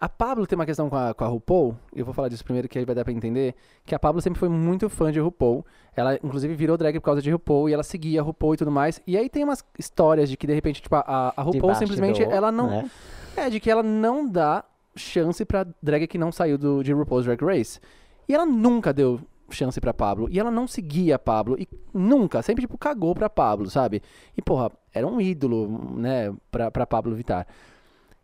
A 0.00 0.08
Pablo 0.08 0.46
tem 0.46 0.56
uma 0.56 0.64
questão 0.64 0.88
com 0.88 0.96
a, 0.96 1.12
com 1.12 1.24
a 1.24 1.28
RuPaul, 1.28 1.76
eu 1.94 2.06
vou 2.06 2.14
falar 2.14 2.28
disso 2.28 2.42
primeiro 2.42 2.66
que 2.66 2.78
aí 2.78 2.86
vai 2.86 2.94
dar 2.94 3.04
pra 3.04 3.12
entender, 3.12 3.54
que 3.84 3.94
a 3.94 3.98
Pablo 3.98 4.22
sempre 4.22 4.40
foi 4.40 4.48
muito 4.48 4.88
fã 4.88 5.12
de 5.12 5.20
RuPaul. 5.20 5.62
Ela, 5.94 6.14
inclusive, 6.24 6.54
virou 6.54 6.78
drag 6.78 6.98
por 6.98 7.04
causa 7.04 7.20
de 7.20 7.30
RuPaul 7.30 7.68
e 7.68 7.74
ela 7.74 7.82
seguia 7.82 8.22
a 8.22 8.24
RuPaul 8.24 8.54
e 8.54 8.56
tudo 8.56 8.70
mais. 8.70 9.02
E 9.06 9.14
aí 9.14 9.28
tem 9.28 9.44
umas 9.44 9.62
histórias 9.78 10.30
de 10.30 10.38
que, 10.38 10.46
de 10.46 10.54
repente, 10.54 10.80
tipo, 10.80 10.96
a, 10.96 11.34
a 11.36 11.42
RuPaul 11.42 11.74
simplesmente, 11.74 12.20
bastidor, 12.20 12.34
ela 12.34 12.50
não... 12.50 12.70
né? 12.70 12.90
É, 13.36 13.50
de 13.50 13.60
que 13.60 13.70
ela 13.70 13.82
não 13.82 14.26
dá 14.26 14.64
chance 14.96 15.44
pra 15.44 15.66
drag 15.82 16.06
que 16.06 16.16
não 16.16 16.32
saiu 16.32 16.56
do, 16.56 16.82
de 16.82 16.94
RuPaul's 16.94 17.26
Drag 17.26 17.44
Race. 17.44 17.78
E 18.26 18.34
ela 18.34 18.46
nunca 18.46 18.94
deu 18.94 19.20
chance 19.50 19.78
pra 19.80 19.92
Pablo. 19.92 20.28
E 20.30 20.40
ela 20.40 20.50
não 20.50 20.66
seguia 20.66 21.16
a 21.16 21.18
Pablo. 21.18 21.56
E 21.58 21.68
nunca, 21.92 22.40
sempre, 22.40 22.62
tipo, 22.62 22.78
cagou 22.78 23.14
pra 23.14 23.28
Pablo, 23.28 23.68
sabe? 23.68 24.00
E, 24.34 24.40
porra, 24.40 24.70
era 24.94 25.06
um 25.06 25.20
ídolo, 25.20 25.94
né, 25.96 26.34
pra, 26.50 26.70
pra 26.70 26.86
Pablo 26.86 27.14
Vittar. 27.14 27.46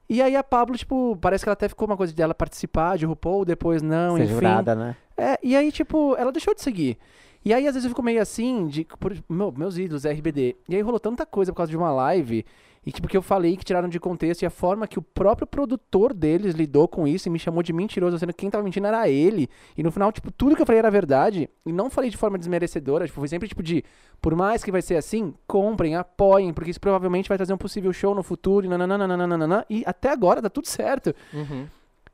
E 0.09 0.23
aí 0.23 0.37
a 0.37 0.45
Pablo, 0.45 0.77
tipo, 0.77 1.17
parece 1.21 1.45
que 1.45 1.49
ela 1.49 1.55
até 1.55 1.69
ficou 1.69 1.87
uma 1.89 1.97
coisa 1.97 2.15
dela 2.15 2.35
participar 2.35 2.97
de 2.97 3.05
RuPaul, 3.07 3.45
depois 3.45 3.83
não, 3.83 4.17
Ser 4.17 4.25
enfim. 4.25 4.35
jurada, 4.35 4.75
né? 4.75 4.97
É, 5.17 5.39
e 5.43 5.57
aí, 5.57 5.73
tipo, 5.73 6.15
ela 6.17 6.31
deixou 6.31 6.55
de 6.55 6.63
seguir. 6.63 6.97
E 7.45 7.53
aí, 7.55 7.67
às 7.67 7.75
vezes, 7.75 7.85
eu 7.85 7.91
fico 7.91 8.03
meio 8.03 8.21
assim, 8.21 8.67
de, 8.67 8.85
por, 8.85 9.17
meu, 9.29 9.53
meus 9.57 9.79
ídolos, 9.79 10.05
RBD. 10.05 10.57
E 10.69 10.77
aí 10.77 10.83
rolou 10.83 11.01
tanta 11.01 11.25
coisa 11.25 11.53
por 11.53 11.59
causa 11.59 11.71
de 11.71 11.77
uma 11.77 11.91
live, 11.93 12.45
e 12.87 12.93
tipo, 12.93 13.09
que 13.09 13.17
eu 13.17 13.23
falei 13.23 13.57
que 13.57 13.65
tiraram 13.65 13.89
de 13.89 13.99
contexto, 13.99 14.43
e 14.43 14.47
a 14.47 14.51
forma 14.51 14.87
que 14.87 14.97
o 14.97 15.03
próprio 15.03 15.45
produtor 15.45 16.15
deles 16.15 16.55
lidou 16.55 16.87
com 16.87 17.05
isso 17.07 17.29
e 17.29 17.31
me 17.31 17.39
chamou 17.39 17.61
de 17.61 17.73
mentiroso, 17.73 18.17
sendo 18.17 18.33
que 18.33 18.39
quem 18.39 18.49
tava 18.49 18.63
mentindo 18.63 18.87
era 18.87 19.09
ele. 19.09 19.51
E 19.77 19.83
no 19.83 19.91
final, 19.91 20.13
tipo, 20.13 20.31
tudo 20.31 20.55
que 20.55 20.63
eu 20.63 20.67
falei 20.67 20.79
era 20.79 20.91
verdade, 20.91 21.51
e 21.67 21.73
não 21.73 21.91
falei 21.91 22.11
de 22.11 22.17
forma 22.17 22.39
desmerecedora, 22.39 23.05
tipo, 23.05 23.19
foi 23.19 23.27
sempre 23.27 23.49
tipo 23.49 23.61
de, 23.61 23.85
por 24.23 24.37
mais 24.37 24.63
que 24.63 24.71
vai 24.71 24.81
ser 24.81 24.95
assim, 24.95 25.35
comprem, 25.49 25.97
apoiem, 25.97 26.53
porque 26.53 26.71
isso 26.71 26.81
provavelmente 26.81 27.29
vai 27.29 27.37
trazer 27.37 27.53
um 27.53 27.59
possível 27.59 27.93
show 27.93 28.15
no 28.15 28.23
futuro, 28.23 28.65
e 28.65 28.69
nananana, 28.69 29.67
e 29.69 29.83
até 29.85 30.11
agora 30.11 30.41
tá 30.41 30.49
tudo 30.49 30.69
certo. 30.69 31.13
Uhum. 31.35 31.67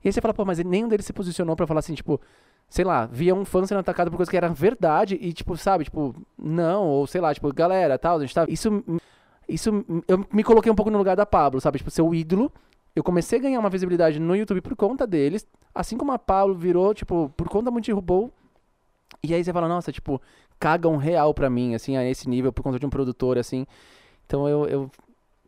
E 0.02 0.08
aí 0.08 0.12
você 0.12 0.22
fala, 0.22 0.32
pô, 0.32 0.42
mas 0.46 0.58
nenhum 0.58 0.88
deles 0.88 1.04
se 1.04 1.12
posicionou 1.12 1.54
pra 1.54 1.66
falar 1.66 1.80
assim, 1.80 1.94
tipo, 1.94 2.18
sei 2.66 2.86
lá, 2.86 3.04
via 3.04 3.34
um 3.34 3.44
fã 3.44 3.66
sendo 3.66 3.80
atacado 3.80 4.10
por 4.10 4.16
coisa 4.16 4.30
que 4.30 4.36
era 4.38 4.48
verdade 4.48 5.18
e, 5.20 5.34
tipo, 5.34 5.54
sabe, 5.58 5.84
tipo, 5.84 6.14
não, 6.38 6.86
ou 6.88 7.06
sei 7.06 7.20
lá, 7.20 7.34
tipo, 7.34 7.52
galera, 7.52 7.98
tal, 7.98 8.16
a 8.16 8.20
gente 8.22 8.34
tá. 8.34 8.46
Isso. 8.48 8.82
Isso. 9.52 9.84
Eu 10.08 10.26
me 10.32 10.42
coloquei 10.42 10.72
um 10.72 10.74
pouco 10.74 10.90
no 10.90 10.96
lugar 10.98 11.14
da 11.14 11.26
Pablo, 11.26 11.60
sabe? 11.60 11.78
Tipo, 11.78 11.90
ser 11.90 12.02
o 12.02 12.14
ídolo. 12.14 12.50
Eu 12.96 13.02
comecei 13.02 13.38
a 13.38 13.42
ganhar 13.42 13.60
uma 13.60 13.70
visibilidade 13.70 14.18
no 14.18 14.34
YouTube 14.34 14.60
por 14.60 14.74
conta 14.76 15.06
deles, 15.06 15.46
assim 15.74 15.96
como 15.96 16.12
a 16.12 16.18
Pablo 16.18 16.54
virou, 16.54 16.92
tipo, 16.92 17.32
por 17.36 17.48
conta 17.48 17.70
muito 17.70 17.86
de 17.86 17.92
RuPaul. 17.92 18.30
E 19.22 19.32
aí 19.32 19.42
você 19.42 19.52
fala, 19.52 19.68
nossa, 19.68 19.90
tipo, 19.92 20.20
cagam 20.58 20.96
real 20.96 21.32
pra 21.32 21.48
mim, 21.48 21.74
assim, 21.74 21.96
a 21.96 22.04
esse 22.04 22.28
nível, 22.28 22.52
por 22.52 22.62
conta 22.62 22.78
de 22.78 22.84
um 22.84 22.90
produtor, 22.90 23.38
assim. 23.38 23.66
Então 24.26 24.48
eu, 24.48 24.66
eu 24.66 24.90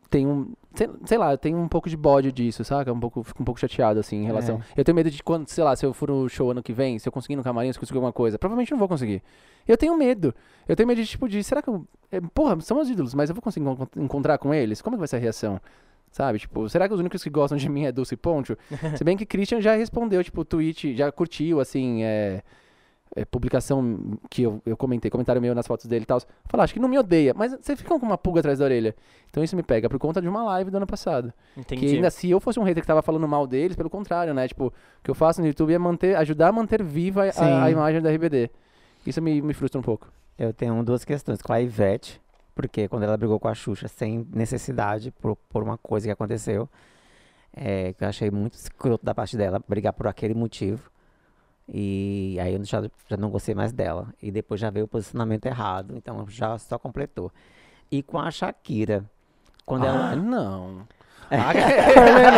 tenho, 0.09 0.53
sei, 0.75 0.91
sei 1.07 1.19
lá, 1.19 1.33
eu 1.33 1.39
tenho 1.39 1.57
um 1.59 1.69
pouco 1.69 1.89
de 1.89 1.97
bode 1.97 2.31
disso, 2.33 2.65
saca? 2.65 2.93
Um 2.93 3.01
pouco, 3.01 3.23
fico 3.23 3.43
um 3.43 3.45
pouco 3.45 3.59
chateado, 3.61 3.99
assim, 4.01 4.17
em 4.17 4.25
relação. 4.27 4.57
Eu 4.77 4.85
tenho 4.85 4.95
medo 4.97 5.11
de 5.11 5.23
quando, 5.23 5.49
sei 5.49 5.63
lá, 5.65 5.75
se 5.77 5.85
eu 5.87 5.93
for 5.95 6.09
no 6.11 6.29
show 6.29 6.51
ano 6.51 6.63
que 6.63 6.73
vem, 6.73 6.99
se 6.99 7.09
eu 7.09 7.13
conseguir 7.13 7.37
no 7.37 7.43
camarim, 7.43 7.73
se 7.73 7.79
eu 7.79 7.81
conseguir 7.81 7.99
alguma 7.99 8.13
coisa. 8.13 8.39
Provavelmente 8.39 8.71
não 8.71 8.79
vou 8.79 8.89
conseguir. 8.89 9.23
Eu 9.67 9.77
tenho 9.77 9.97
medo. 9.97 10.35
Eu 10.69 10.77
tenho 10.77 10.87
medo 10.87 11.01
de, 11.01 11.07
tipo, 11.07 11.29
de, 11.29 11.43
será 11.43 11.63
que 11.63 11.69
eu. 11.71 11.87
é, 12.11 12.21
porra, 12.21 12.61
são 12.61 12.77
meus 12.77 12.89
ídolos, 12.91 13.15
mas 13.15 13.31
eu 13.31 13.35
vou 13.35 13.43
conseguir 13.43 13.67
encon- 13.67 13.89
encontrar 13.97 14.37
com 14.39 14.53
eles? 14.53 14.83
Como 14.83 14.95
é 14.95 14.97
que 14.97 15.01
vai 15.01 15.09
ser 15.09 15.17
a 15.17 15.21
reação? 15.21 15.61
Sabe, 16.11 16.39
tipo, 16.39 16.69
será 16.69 16.87
que 16.87 16.95
os 16.95 17.01
únicos 17.01 17.25
que 17.25 17.31
gostam 17.31 17.59
de 17.59 17.69
mim 17.69 17.87
é 17.87 17.93
Dulce 17.93 18.17
Poncho? 18.17 18.57
Se 18.97 19.03
bem 19.03 19.17
que 19.17 19.27
Christian 19.27 19.61
já 19.61 19.75
respondeu, 19.75 20.23
tipo, 20.23 20.45
tweet, 20.45 20.95
já 20.97 21.11
curtiu, 21.11 21.59
assim, 21.61 22.05
é, 22.05 22.43
é, 23.17 23.25
publicação 23.25 24.19
que 24.29 24.43
eu, 24.43 24.61
eu 24.67 24.77
comentei, 24.77 25.11
comentário 25.11 25.41
meu 25.41 25.55
nas 25.55 25.67
fotos 25.67 25.87
dele 25.87 26.03
e 26.03 26.07
tal. 26.07 26.21
Falar, 26.47 26.65
acho 26.65 26.75
que 26.75 26.81
não 26.81 26.89
me 26.89 26.99
odeia, 26.99 27.33
mas 27.35 27.53
você 27.53 27.77
fica 27.77 27.99
com 27.99 28.07
uma 28.07 28.19
pulga 28.19 28.41
atrás 28.41 28.59
da 28.59 28.65
orelha. 28.65 28.95
Então 29.31 29.43
isso 29.43 29.55
me 29.55 29.63
pega 29.63 29.89
por 29.89 29.99
conta 29.99 30.21
de 30.21 30.29
uma 30.29 30.43
live 30.43 30.71
do 30.71 30.77
ano 30.77 30.87
passado. 30.87 31.33
Entendi. 31.57 31.81
Que 31.81 31.95
ainda 31.95 32.11
se 32.11 32.31
eu 32.31 32.41
fosse 32.41 32.59
um 32.59 32.65
hater 32.65 32.83
que 32.83 32.87
tava 32.87 33.03
falando 33.03 33.27
mal 33.29 33.47
deles, 33.47 33.77
pelo 33.77 33.89
contrário, 33.89 34.35
né? 34.35 34.49
Tipo, 34.49 34.67
o 34.67 34.73
que 35.03 35.11
eu 35.11 35.15
faço 35.15 35.41
no 35.41 35.47
YouTube 35.47 35.73
é 35.73 35.79
manter, 35.79 36.17
ajudar 36.17 36.49
a 36.49 36.53
manter 36.53 36.83
viva 36.83 37.25
a, 37.37 37.65
a 37.65 37.71
imagem 37.71 38.03
da 38.03 38.11
RBD. 38.11 38.51
Isso 39.07 39.23
me, 39.23 39.41
me 39.41 39.55
frustra 39.55 39.79
um 39.79 39.83
pouco. 39.83 40.11
Eu 40.39 40.53
tenho 40.53 40.83
duas 40.83 41.05
questões 41.05 41.41
com 41.41 41.53
a 41.53 41.61
Ivete, 41.61 42.21
porque 42.55 42.89
quando 42.89 43.05
ela 43.05 43.17
brigou 43.17 43.39
com 43.39 43.49
a 43.49 43.55
Xuxa 43.55 43.87
sem 43.87 44.27
necessidade, 44.33 45.13
por, 45.13 45.37
por 45.49 45.63
uma 45.63 45.79
coisa 45.79 46.07
que 46.07 46.13
aconteceu, 46.13 46.69
é, 47.55 47.93
que 47.93 48.03
eu 48.03 48.09
achei 48.09 48.31
muito 48.31 48.55
escroto 48.55 49.05
da 49.05 49.15
parte 49.15 49.37
dela, 49.37 49.63
brigar 49.69 49.93
por 49.93 50.09
aquele 50.09 50.35
motivo. 50.35 50.91
E 51.69 52.39
aí 52.41 52.55
eu 52.55 52.65
já, 52.65 52.83
já 53.09 53.17
não 53.17 53.31
gostei 53.31 53.55
mais 53.55 53.73
dela. 53.73 54.13
E 54.23 54.31
depois 54.31 54.61
já 54.61 54.71
veio 54.71 54.85
o 54.85 54.89
posicionamento 54.89 55.47
errado, 55.47 55.95
então 55.97 56.27
já 56.29 56.59
só 56.59 56.79
completou. 56.79 57.33
E 57.91 58.03
com 58.03 58.19
a 58.19 58.31
Shakira, 58.31 59.05
quando 59.65 59.85
ah, 59.85 59.89
ela. 59.89 60.17
não. 60.17 60.87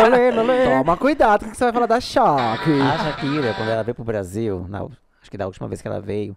Lê, 0.09 0.31
lê. 0.31 0.65
Toma 0.77 0.97
cuidado 0.97 1.41
com 1.41 1.47
o 1.47 1.51
que 1.51 1.57
você 1.57 1.65
vai 1.65 1.73
falar 1.73 1.85
da 1.87 1.99
choque. 1.99 2.79
A 2.81 2.97
Shakira, 2.97 3.53
quando 3.53 3.69
ela 3.69 3.83
veio 3.83 3.95
pro 3.95 4.03
Brasil, 4.03 4.65
na, 4.69 4.83
acho 5.21 5.29
que 5.29 5.37
da 5.37 5.45
última 5.45 5.67
vez 5.67 5.81
que 5.81 5.87
ela 5.87 5.99
veio, 5.99 6.35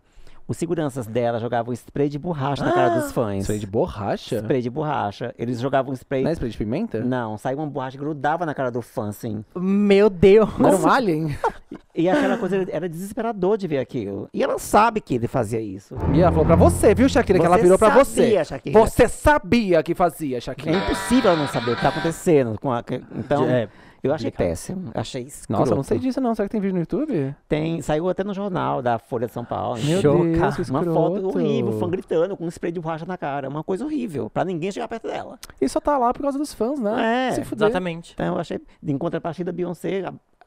os 0.51 0.57
seguranças 0.57 1.07
dela 1.07 1.38
jogavam 1.38 1.72
spray 1.72 2.09
de 2.09 2.18
borracha 2.18 2.64
na 2.64 2.72
cara 2.72 2.98
dos 2.98 3.12
fãs. 3.12 3.44
Isso 3.44 3.53
aí 3.53 3.59
de 3.61 3.68
borracha? 3.68 4.38
Spray 4.38 4.61
de 4.61 4.68
borracha. 4.68 5.32
Eles 5.38 5.61
jogavam 5.61 5.94
spray. 5.94 6.24
Não 6.24 6.30
é 6.30 6.32
spray 6.32 6.51
de 6.51 6.59
pimenta? 6.59 6.98
Não, 7.05 7.38
saía 7.38 7.57
uma 7.57 7.66
borracha 7.68 7.96
que 7.96 8.03
grudava 8.03 8.44
na 8.44 8.53
cara 8.53 8.68
do 8.68 8.82
fã, 8.82 9.11
assim. 9.11 9.44
Meu 9.55 10.11
Deus. 10.11 10.48
Era 10.59 10.76
um 10.76 10.88
alien? 10.88 11.36
E 11.92 12.09
aquela 12.09 12.38
coisa 12.38 12.64
era 12.70 12.88
desesperador 12.88 13.59
de 13.59 13.66
ver 13.66 13.78
aquilo. 13.78 14.28
E 14.32 14.42
ela 14.42 14.59
sabe 14.61 15.01
que 15.01 15.16
ele 15.16 15.26
fazia 15.26 15.61
isso. 15.61 15.94
E 16.14 16.20
ela 16.20 16.30
falou 16.30 16.46
pra 16.46 16.55
você, 16.57 16.94
viu, 16.94 17.09
Shakira? 17.09 17.38
que 17.38 17.44
ela 17.44 17.59
virou 17.59 17.76
pra 17.76 17.90
você. 17.90 18.22
sabia, 18.22 18.44
Shakira. 18.44 18.78
Você 18.80 19.09
sabia 19.09 19.82
que 19.82 19.94
fazia, 19.94 20.36
É 20.38 20.40
Shakira. 20.40 20.76
impossível 20.76 21.32
ela 21.32 21.40
não 21.40 21.48
saber 21.48 21.72
o 21.72 21.76
que 21.76 21.82
tá 21.82 21.88
acontecendo 21.88 22.57
com 22.61 22.72
a. 22.72 22.82
Então, 23.16 23.44
É, 23.44 23.68
eu 24.03 24.12
achei 24.14 24.30
complicado. 24.30 24.48
péssimo. 24.48 24.90
Achei 24.94 25.22
escroto. 25.22 25.61
Nossa, 25.61 25.72
eu 25.72 25.76
não 25.76 25.82
sei 25.82 25.98
disso 25.98 26.20
não. 26.20 26.34
Será 26.34 26.48
que 26.48 26.53
tem 26.53 26.61
vídeo 26.61 26.74
no 26.74 26.80
YouTube? 26.80 27.34
Tem, 27.48 27.80
saiu 27.82 28.09
até 28.09 28.22
no 28.24 28.32
jornal 28.34 28.80
da 28.82 28.98
Folha 28.98 29.26
de 29.26 29.32
São 29.32 29.44
Paulo. 29.44 29.78
Meu 29.82 30.01
Chocado. 30.01 30.57
Deus, 30.57 30.68
Uma 30.70 30.82
foto 30.84 31.28
horrível, 31.28 31.72
fã 31.78 31.88
gritando 31.88 32.36
com 32.36 32.44
um 32.44 32.48
spray 32.48 32.72
de 32.72 32.80
borracha 32.80 33.05
na 33.07 33.16
cara. 33.16 33.48
Uma 33.48 33.62
coisa 33.64 33.84
horrível. 33.84 34.30
Pra 34.30 34.44
ninguém 34.44 34.70
chegar 34.72 34.88
perto 34.88 35.09
dela. 35.09 35.38
E 35.61 35.68
só 35.68 35.80
tá 35.80 35.96
lá 35.98 36.12
por 36.12 36.22
causa 36.22 36.38
dos 36.38 36.53
fãs, 36.55 36.78
né? 36.80 37.28
É, 37.28 37.32
Se 37.32 37.44
fuder. 37.44 37.68
Exatamente. 37.68 38.12
Então 38.14 38.26
eu 38.34 38.38
achei, 38.38 38.61
em 38.82 38.98
contrapartida, 38.98 39.53
Beyoncé, 39.53 40.03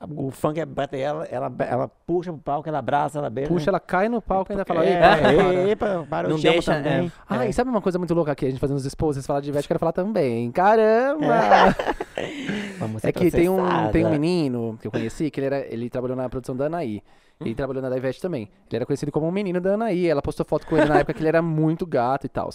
o 0.10 0.32
fã 0.32 0.54
que 0.54 0.64
bate 0.66 0.97
ela, 0.97 1.26
ela, 1.26 1.51
ela 1.60 1.88
puxa 1.88 2.32
pro 2.32 2.41
palco, 2.41 2.68
ela 2.68 2.80
abraça, 2.80 3.20
ela 3.20 3.30
beija. 3.30 3.49
Puxa, 3.49 3.70
ela 3.70 3.80
cai 3.80 4.10
no 4.10 4.22
palco 4.22 4.51
e 4.51 4.54
ainda 4.54 4.66
fala, 4.66 4.86
é, 4.86 4.89
"Ei, 4.89 4.95
para, 4.97 5.18
para." 5.18 5.54
é, 5.54 5.70
epa, 5.70 6.08
para, 6.10 6.28
Não 6.28 6.36
amo 6.36 6.43
deixa, 6.43 6.74
também. 6.76 7.12
Ah, 7.30 7.45
É. 7.45 7.49
e 7.49 7.54
sabe 7.54 7.70
uma 7.70 7.82
coisa 7.82 7.97
muito 7.97 8.14
louca 8.14 8.32
aqui? 8.32 8.45
A 8.45 8.49
gente 8.49 8.60
fazendo 8.60 8.78
os 8.78 8.86
exposes, 8.86 9.18
vocês 9.18 9.28
falam 9.28 9.41
de 9.41 9.49
Ivete, 9.49 9.66
eu 9.66 9.68
quero 9.68 9.80
falar 9.80 9.91
também. 9.93 10.51
Caramba! 10.51 11.28
Vamos 12.80 13.01
ser 13.01 13.10
É 13.10 13.12
que 13.12 13.32
tem 13.32 13.49
um, 13.49 13.58
tem 13.91 14.06
um 14.06 14.10
menino 14.10 14.78
que 14.82 14.88
eu 14.88 14.91
conheci, 14.91 15.30
que 15.32 15.39
ele, 15.39 15.47
era, 15.47 15.60
ele 15.74 15.89
trabalhou 15.89 16.16
na 16.18 16.28
produção 16.30 16.56
da 16.56 16.66
Anaí. 16.66 17.01
Ele 17.39 17.56
trabalhou 17.56 17.82
na 17.82 17.89
da 17.89 17.97
Ivete 17.97 18.22
também. 18.22 18.43
Ele 18.70 18.76
era 18.78 18.86
conhecido 18.86 19.12
como 19.12 19.28
um 19.28 19.32
menino 19.32 19.60
da 19.60 19.74
Anaí. 19.74 20.08
Ela 20.08 20.22
postou 20.22 20.45
foto 20.45 20.66
com 20.68 20.78
ele 20.78 20.86
na 20.88 20.99
época 20.99 21.14
que 21.14 21.20
ele 21.20 21.28
era 21.30 21.41
muito 21.41 21.86
gato 21.86 22.26
e 22.26 22.30
tal. 22.30 22.49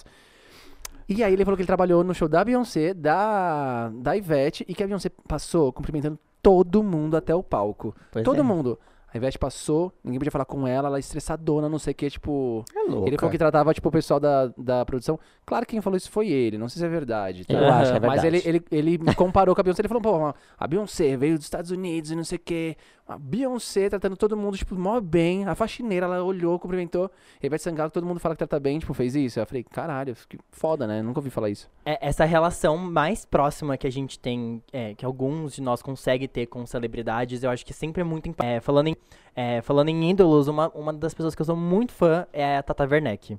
E 1.08 1.24
aí 1.24 1.32
ele 1.32 1.44
falou 1.44 1.56
que 1.56 1.62
ele 1.62 1.66
trabalhou 1.66 2.04
no 2.04 2.14
show 2.14 2.28
da 2.28 2.44
Beyoncé, 2.44 2.92
da, 2.92 3.88
da 3.94 4.14
Ivete, 4.16 4.64
e 4.68 4.74
que 4.74 4.82
a 4.82 4.86
Beyoncé 4.86 5.10
passou 5.26 5.72
cumprimentando 5.72 6.18
todo 6.42 6.82
mundo 6.82 7.16
até 7.16 7.34
o 7.34 7.42
palco. 7.42 7.94
Pois 8.10 8.24
todo 8.24 8.40
é. 8.40 8.42
mundo. 8.42 8.78
A 9.12 9.16
Ivete 9.16 9.38
passou, 9.38 9.90
ninguém 10.04 10.18
podia 10.18 10.30
falar 10.30 10.44
com 10.44 10.66
ela, 10.66 10.88
ela 10.88 10.98
estressadona, 10.98 11.66
não 11.66 11.78
sei 11.78 11.92
o 11.92 11.94
que, 11.94 12.10
tipo. 12.10 12.62
É 12.76 12.82
louca. 12.82 13.08
Ele 13.08 13.16
falou 13.16 13.30
que 13.30 13.38
tratava, 13.38 13.72
tipo, 13.72 13.88
o 13.88 13.92
pessoal 13.92 14.20
da, 14.20 14.52
da 14.56 14.84
produção. 14.84 15.18
Claro 15.48 15.64
que 15.64 15.70
quem 15.70 15.80
falou 15.80 15.96
isso 15.96 16.10
foi 16.10 16.28
ele, 16.28 16.58
não 16.58 16.68
sei 16.68 16.80
se 16.80 16.84
é 16.84 16.88
verdade. 16.90 17.46
tá? 17.46 17.54
Eu 17.54 17.72
acho 17.72 17.94
é 17.94 18.00
Mas 18.00 18.22
ele, 18.22 18.38
verdade. 18.38 18.66
ele, 18.70 18.92
ele 18.92 18.98
me 19.02 19.14
comparou 19.14 19.54
com 19.54 19.60
a 19.62 19.64
Beyoncé. 19.64 19.80
Ele 19.80 19.88
falou, 19.88 20.02
pô, 20.02 20.34
a 20.58 20.66
Beyoncé 20.66 21.16
veio 21.16 21.36
dos 21.36 21.46
Estados 21.46 21.70
Unidos 21.70 22.10
e 22.10 22.14
não 22.14 22.22
sei 22.22 22.36
o 22.36 22.40
quê. 22.44 22.76
A 23.08 23.16
Beyoncé 23.16 23.88
tratando 23.88 24.14
todo 24.14 24.36
mundo, 24.36 24.58
tipo, 24.58 24.74
mó 24.78 25.00
bem. 25.00 25.46
A 25.46 25.54
faxineira, 25.54 26.04
ela 26.04 26.22
olhou, 26.22 26.58
cumprimentou. 26.58 27.10
E 27.42 27.46
Ivete 27.46 27.62
Sangalo, 27.62 27.90
todo 27.90 28.04
mundo 28.04 28.20
fala 28.20 28.34
que 28.34 28.40
trata 28.40 28.60
bem, 28.60 28.78
tipo, 28.78 28.92
fez 28.92 29.16
isso. 29.16 29.40
Eu 29.40 29.46
falei, 29.46 29.64
caralho, 29.64 30.14
que 30.28 30.38
foda, 30.50 30.86
né? 30.86 31.00
Nunca 31.00 31.20
ouvi 31.20 31.30
falar 31.30 31.48
isso. 31.48 31.66
É, 31.82 31.96
essa 32.06 32.26
relação 32.26 32.76
mais 32.76 33.24
próxima 33.24 33.78
que 33.78 33.86
a 33.86 33.90
gente 33.90 34.18
tem, 34.18 34.62
é, 34.70 34.92
que 34.94 35.06
alguns 35.06 35.54
de 35.54 35.62
nós 35.62 35.80
conseguem 35.80 36.28
ter 36.28 36.44
com 36.44 36.66
celebridades, 36.66 37.42
eu 37.42 37.48
acho 37.48 37.64
que 37.64 37.72
sempre 37.72 38.02
é 38.02 38.04
muito 38.04 38.28
importante. 38.28 38.56
É, 38.56 38.60
falando, 38.60 38.88
em, 38.88 38.96
é, 39.34 39.62
falando 39.62 39.88
em 39.88 40.10
ídolos, 40.10 40.46
uma, 40.46 40.68
uma 40.74 40.92
das 40.92 41.14
pessoas 41.14 41.34
que 41.34 41.40
eu 41.40 41.46
sou 41.46 41.56
muito 41.56 41.94
fã 41.94 42.26
é 42.34 42.58
a 42.58 42.62
Tata 42.62 42.84
Werneck. 42.86 43.38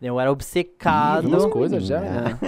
Eu 0.00 0.20
era 0.20 0.30
obcecado. 0.30 1.26
Umas 1.28 1.46
coisas 1.46 1.86
já, 1.86 2.00
né? 2.00 2.38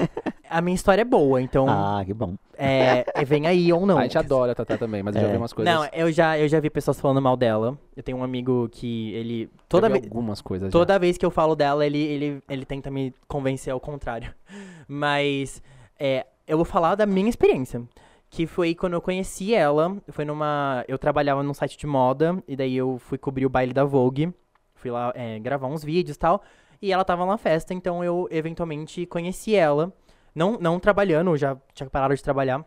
A 0.50 0.60
minha 0.60 0.74
história 0.74 1.02
é 1.02 1.04
boa, 1.04 1.40
então 1.42 1.66
Ah, 1.68 2.02
que 2.04 2.12
bom. 2.14 2.34
é, 2.56 3.04
é, 3.14 3.24
vem 3.24 3.46
aí 3.46 3.70
ou 3.72 3.84
não. 3.86 3.98
A 3.98 4.02
gente 4.02 4.16
adora 4.18 4.52
a 4.52 4.54
Tatá 4.54 4.76
também, 4.78 5.02
mas 5.02 5.14
eu 5.14 5.22
já 5.22 5.28
É. 5.28 5.30
vi 5.32 5.36
umas 5.36 5.52
coisas. 5.52 5.74
Não, 5.74 5.86
eu 5.92 6.10
já, 6.12 6.38
eu 6.38 6.48
já 6.48 6.58
vi 6.60 6.70
pessoas 6.70 6.98
falando 7.00 7.20
mal 7.20 7.36
dela. 7.36 7.78
Eu 7.96 8.02
tenho 8.02 8.18
um 8.18 8.22
amigo 8.24 8.68
que 8.70 9.12
ele. 9.14 9.50
toda 9.68 9.88
vez 9.88 10.04
algumas 10.04 10.40
coisas 10.40 10.68
já. 10.68 10.72
toda 10.72 10.98
vez 10.98 11.16
que 11.18 11.24
eu 11.26 11.30
falo 11.30 11.54
dela, 11.54 11.84
ele, 11.84 11.98
ele, 11.98 12.42
ele 12.48 12.64
tenta 12.64 12.90
me 12.90 13.14
convencer 13.26 13.72
ao 13.72 13.80
contrário. 13.80 14.32
Mas 14.86 15.62
é, 15.98 16.26
eu 16.46 16.56
vou 16.56 16.64
falar 16.64 16.94
da 16.94 17.06
minha 17.06 17.28
experiência. 17.28 17.82
Que 18.30 18.46
foi 18.46 18.74
quando 18.74 18.92
eu 18.92 19.00
conheci 19.00 19.54
ela. 19.54 19.96
Foi 20.08 20.24
numa. 20.24 20.84
Eu 20.86 20.98
trabalhava 20.98 21.42
num 21.42 21.54
site 21.54 21.78
de 21.78 21.86
moda. 21.86 22.42
E 22.46 22.54
daí 22.56 22.76
eu 22.76 22.98
fui 22.98 23.16
cobrir 23.16 23.46
o 23.46 23.50
baile 23.50 23.72
da 23.72 23.84
Vogue. 23.84 24.32
Fui 24.74 24.90
lá 24.90 25.12
é, 25.14 25.38
gravar 25.38 25.66
uns 25.66 25.82
vídeos 25.82 26.16
e 26.16 26.18
tal. 26.18 26.42
E 26.80 26.92
ela 26.92 27.04
tava 27.04 27.26
na 27.26 27.36
festa, 27.36 27.74
então 27.74 28.04
eu 28.04 28.28
eventualmente 28.30 29.04
conheci 29.06 29.54
ela. 29.54 29.92
Não, 30.34 30.58
não 30.60 30.78
trabalhando, 30.78 31.36
já 31.36 31.56
tinha 31.74 31.88
parado 31.88 32.14
de 32.14 32.22
trabalhar. 32.22 32.64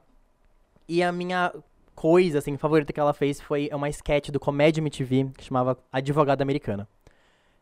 E 0.88 1.01
a 1.01 1.12
minha 1.12 1.53
coisa, 1.95 2.39
assim, 2.39 2.57
favorita 2.57 2.91
que 2.91 2.99
ela 2.99 3.14
fez 3.14 3.39
foi 3.39 3.70
uma 3.72 3.88
sketch 3.89 4.30
do 4.30 4.39
Comédia 4.39 4.82
MTV, 4.82 5.32
que 5.38 5.43
chamava 5.45 5.78
Advogada 5.91 6.43
Americana. 6.43 6.88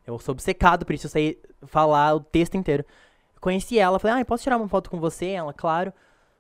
Eu 0.08 0.18
sou 0.18 0.32
obcecado 0.32 0.86
por 0.86 0.96
isso, 0.96 1.06
eu 1.06 1.12
sei 1.12 1.40
falar 1.68 2.16
o 2.16 2.20
texto 2.20 2.56
inteiro. 2.56 2.84
Conheci 3.40 3.78
ela, 3.78 4.00
falei, 4.00 4.22
ah, 4.22 4.26
posso 4.26 4.44
tirar 4.44 4.58
uma 4.58 4.68
foto 4.68 4.90
com 4.90 5.00
você? 5.00 5.28
Ela, 5.28 5.54
claro. 5.54 5.94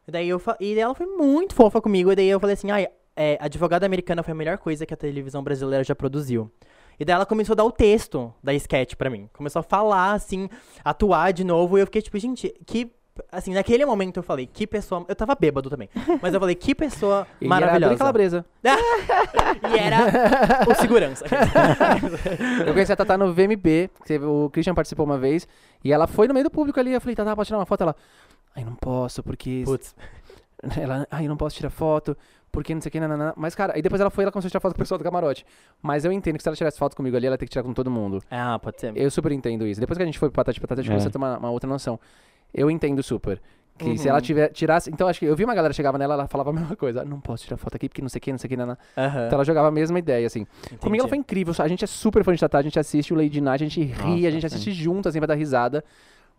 E 0.07 0.11
daí 0.11 0.27
eu 0.27 0.41
e 0.59 0.79
ela 0.79 0.95
foi 0.95 1.05
muito 1.05 1.53
fofa 1.53 1.79
comigo, 1.79 2.11
e 2.11 2.15
daí 2.15 2.27
eu 2.27 2.39
falei 2.39 2.55
assim, 2.55 2.71
ah, 2.71 2.89
é, 3.15 3.37
Advogada 3.39 3.85
Americana 3.85 4.23
foi 4.23 4.31
a 4.31 4.35
melhor 4.35 4.57
coisa 4.57 4.85
que 4.85 4.93
a 4.93 4.97
televisão 4.97 5.43
brasileira 5.43 5.83
já 5.83 5.93
produziu. 5.93 6.51
E 6.99 7.05
daí 7.05 7.15
ela 7.15 7.25
começou 7.25 7.53
a 7.53 7.55
dar 7.55 7.63
o 7.63 7.71
texto 7.71 8.33
da 8.43 8.53
sketch 8.53 8.95
pra 8.95 9.09
mim. 9.09 9.29
Começou 9.33 9.61
a 9.61 9.63
falar, 9.63 10.11
assim, 10.11 10.49
atuar 10.83 11.31
de 11.31 11.43
novo, 11.43 11.77
e 11.77 11.81
eu 11.81 11.85
fiquei 11.85 12.01
tipo, 12.01 12.19
gente, 12.19 12.53
que... 12.65 12.91
Assim, 13.31 13.53
naquele 13.53 13.85
momento 13.85 14.17
eu 14.17 14.23
falei, 14.23 14.47
que 14.47 14.65
pessoa... 14.65 15.05
Eu 15.07 15.15
tava 15.15 15.35
bêbado 15.35 15.69
também. 15.69 15.89
Mas 16.21 16.33
eu 16.33 16.39
falei, 16.39 16.55
que 16.55 16.73
pessoa 16.73 17.27
E 17.41 17.45
era 17.45 17.49
maravilhosa. 17.49 17.97
Calabresa. 17.97 18.45
E 19.73 19.77
era 19.77 20.69
o 20.69 20.75
segurança. 20.75 21.25
Eu 22.65 22.73
conheci 22.73 22.91
a 22.93 22.95
Tatá 22.95 23.17
no 23.17 23.33
VMB, 23.33 23.89
o 24.23 24.49
Christian 24.51 24.73
participou 24.73 25.05
uma 25.05 25.17
vez, 25.17 25.47
e 25.83 25.91
ela 25.91 26.07
foi 26.07 26.27
no 26.27 26.33
meio 26.33 26.43
do 26.43 26.51
público 26.51 26.79
ali, 26.79 26.93
eu 26.93 27.01
falei, 27.01 27.15
Tatá, 27.15 27.35
pode 27.35 27.47
tirar 27.47 27.59
uma 27.59 27.65
foto? 27.65 27.81
Ela, 27.81 27.95
ai, 28.55 28.63
não 28.63 28.75
posso, 28.75 29.23
porque... 29.23 29.63
Putz. 29.65 29.95
Ela, 30.79 31.07
ai, 31.09 31.27
não 31.27 31.37
posso 31.37 31.55
tirar 31.55 31.69
foto, 31.69 32.17
porque 32.51 32.73
não 32.73 32.81
sei 32.81 32.89
o 32.89 32.91
que, 32.91 32.99
nananã. 32.99 33.33
Mas, 33.37 33.55
cara, 33.55 33.73
aí 33.75 33.81
depois 33.81 34.01
ela 34.01 34.09
foi, 34.09 34.23
ela 34.25 34.31
começou 34.31 34.47
a 34.47 34.51
tirar 34.51 34.59
foto 34.59 34.73
com 34.73 34.77
o 34.79 34.83
pessoal 34.83 34.97
do 34.97 35.03
camarote. 35.03 35.45
Mas 35.81 36.03
eu 36.03 36.11
entendo 36.11 36.35
que 36.37 36.43
se 36.43 36.49
ela 36.49 36.55
tirasse 36.55 36.77
foto 36.77 36.95
comigo 36.95 37.15
ali, 37.15 37.27
ela 37.27 37.37
tem 37.37 37.47
que 37.47 37.51
tirar 37.51 37.63
com 37.63 37.73
todo 37.73 37.89
mundo. 37.89 38.21
Ah, 38.29 38.59
pode 38.59 38.79
ser. 38.79 38.91
Eu 38.97 39.09
super 39.09 39.31
entendo 39.31 39.65
isso. 39.65 39.79
Depois 39.79 39.97
que 39.97 40.03
a 40.03 40.05
gente 40.05 40.19
foi 40.19 40.29
pro 40.29 40.35
Patati 40.35 40.59
Patati, 40.59 40.81
a 40.81 40.83
gente 40.83 40.91
É. 40.91 40.93
começou 40.95 41.09
a 41.09 41.11
ter 41.11 41.17
uma, 41.17 41.37
uma 41.37 41.49
outra 41.51 41.69
noção. 41.69 41.99
Eu 42.53 42.69
entendo 42.69 43.01
super. 43.03 43.41
Que 43.77 43.97
se 43.97 44.03
Uhum. 44.03 44.09
ela 44.09 44.19
tiver, 44.19 44.49
tirasse... 44.49 44.89
Então, 44.89 45.07
acho 45.07 45.19
que 45.21 45.25
eu 45.25 45.33
vi 45.37 45.45
uma 45.45 45.55
galera 45.55 45.73
chegava 45.73 45.97
nela, 45.97 46.13
ela 46.15 46.27
falava 46.27 46.49
a 46.49 46.53
mesma 46.53 46.75
coisa. 46.75 47.05
Não 47.05 47.21
posso 47.21 47.45
tirar 47.45 47.55
foto 47.55 47.75
aqui, 47.77 47.87
porque 47.87 48.01
não 48.01 48.09
sei 48.09 48.17
o 48.17 48.21
que, 48.21 48.31
não 48.33 48.37
sei 48.37 48.47
o 48.47 48.49
que, 48.49 48.57
nananã. 48.57 48.77
Aham. 48.97 49.27
Então 49.27 49.37
ela 49.37 49.45
jogava 49.45 49.69
a 49.69 49.71
mesma 49.71 49.97
ideia, 49.97 50.27
assim. 50.27 50.45
Comigo 50.81 51.01
ela 51.03 51.07
foi 51.07 51.17
incrível. 51.17 51.53
A 51.59 51.67
gente 51.69 51.85
é 51.85 51.87
super 51.87 52.21
fã 52.25 52.33
de 52.33 52.39
Tatá, 52.41 52.57
a 52.57 52.61
gente 52.61 52.77
assiste 52.77 53.13
o 53.13 53.15
Lady 53.15 53.39
Night, 53.39 53.63
a 53.63 53.67
gente 53.67 53.81
ri, 53.81 53.93
Nossa, 53.95 54.27
a 54.27 54.31
gente 54.31 54.45
assiste 54.45 54.71
junto, 54.73 55.07
assim, 55.07 55.19
pra 55.19 55.27
dar 55.27 55.35
risada. 55.35 55.81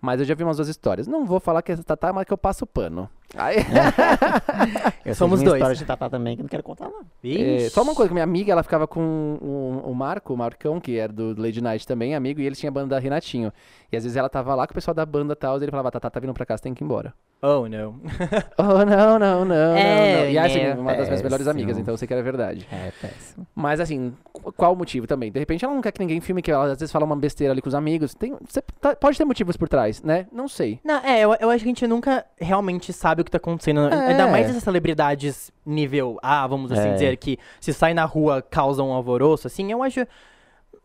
Mas 0.01 0.19
eu 0.21 0.27
já 0.27 0.35
vi 0.35 0.43
umas 0.45 0.57
duas 0.57 0.69
histórias. 0.69 1.07
Não 1.07 1.25
vou 1.27 1.39
falar 1.41 1.61
que 1.63 1.73
é 1.73 1.77
Tatá, 1.77 2.13
mas 2.13 2.25
que 2.25 2.33
eu 2.33 2.39
passo 2.39 2.67
pano. 2.67 3.09
Aí, 3.37 3.57
Eu 5.05 5.15
Somos 5.15 5.41
dois. 5.43 5.55
história 5.57 5.77
de 5.77 5.85
Tatá 5.85 6.09
também 6.11 6.37
que 6.37 6.43
não 6.43 6.49
quero 6.49 6.63
contar, 6.63 6.89
não. 6.89 7.01
é, 7.25 7.69
só 7.71 7.83
uma 7.83 7.95
coisa, 7.95 8.09
que 8.09 8.15
minha 8.15 8.25
amiga, 8.25 8.51
ela 8.53 8.63
ficava 8.63 8.87
com 8.87 9.01
o, 9.41 9.91
o 9.91 9.95
Marco, 9.95 10.35
o 10.35 10.37
Marcão, 10.37 10.81
que 10.81 10.97
era 10.99 11.13
do 11.13 11.41
Lady 11.41 11.61
Night 11.61 11.87
também, 11.87 12.15
amigo, 12.15 12.41
e 12.41 12.47
ele 12.47 12.57
tinha 12.57 12.71
a 12.71 12.73
banda 12.73 12.99
Renatinho. 12.99 13.53
E 13.93 13.97
às 13.97 14.03
vezes 14.03 14.17
ela 14.17 14.29
tava 14.29 14.55
lá 14.55 14.67
com 14.67 14.73
o 14.73 14.75
pessoal 14.75 14.95
da 14.95 15.05
banda 15.07 15.33
e 15.33 15.37
tal, 15.37 15.59
e 15.59 15.63
ele 15.65 15.71
falava, 15.71 15.91
Tatá, 15.91 16.11
tá 16.11 16.19
vindo 16.21 16.35
pra 16.35 16.45
você 16.57 16.63
tem 16.63 16.75
que 16.75 16.83
ir 16.83 16.87
embora. 16.87 17.13
Oh, 17.43 17.67
não. 17.69 17.95
Oh, 18.59 18.85
não, 18.85 19.19
não, 19.19 19.45
não, 19.47 19.75
É, 19.77 20.17
não, 20.17 20.23
não. 20.25 20.31
E 20.31 20.39
assim, 20.39 20.59
né, 20.59 20.75
uma 20.75 20.95
das 20.95 21.07
minhas 21.09 21.23
melhores 21.23 21.49
amigas, 21.49 21.79
então 21.79 21.95
eu 21.95 21.99
sei 21.99 22.07
que 22.07 22.13
era 22.13 22.23
verdade. 22.23 22.67
É 22.71 22.91
péssimo. 23.01 23.47
Mas 23.55 23.81
assim, 23.81 24.13
qu- 24.31 24.53
qual 24.53 24.75
o 24.75 24.77
motivo 24.77 25.07
também? 25.07 25.33
De 25.33 25.39
repente 25.39 25.65
ela 25.65 25.73
não 25.73 25.81
quer 25.81 25.93
que 25.93 26.01
ninguém 26.01 26.21
filme, 26.21 26.43
que 26.43 26.51
ela 26.51 26.65
às 26.73 26.79
vezes 26.79 26.93
fala 26.93 27.07
uma 27.07 27.17
besteira 27.17 27.53
ali 27.55 27.63
com 27.63 27.69
os 27.69 27.75
amigos. 27.75 28.15
Tem, 28.15 28.37
cê 28.49 28.63
tá- 28.81 28.95
pode 28.95 29.17
ter 29.17 29.25
motivos 29.25 29.57
por 29.57 29.69
trás, 29.71 29.90
né? 30.03 30.27
Não 30.33 30.47
sei. 30.49 30.79
Não, 30.85 30.97
é, 31.05 31.21
eu, 31.21 31.35
eu 31.41 31.51
acho 31.51 31.65
que 31.65 31.69
a 31.69 31.73
gente 31.73 31.87
nunca 31.87 32.25
realmente 32.41 32.93
sabe 32.93 33.23
o 33.23 33.25
que 33.25 33.31
tá 33.31 33.39
acontecendo. 33.39 33.81
É. 33.89 34.09
Ainda 34.09 34.27
mais 34.29 34.49
essas 34.49 34.63
celebridades 34.63 35.51
nível 35.67 36.19
A, 36.23 36.47
vamos 36.47 36.71
assim 36.73 36.89
É. 36.91 36.93
dizer, 36.95 37.17
que 37.17 37.39
se 37.61 37.73
sai 37.73 37.95
na 37.95 38.05
rua 38.05 38.41
causam 38.43 38.91
um 38.91 38.93
alvoroço, 38.93 39.47
assim, 39.47 39.73
eu 39.73 39.83
acho. 39.83 40.07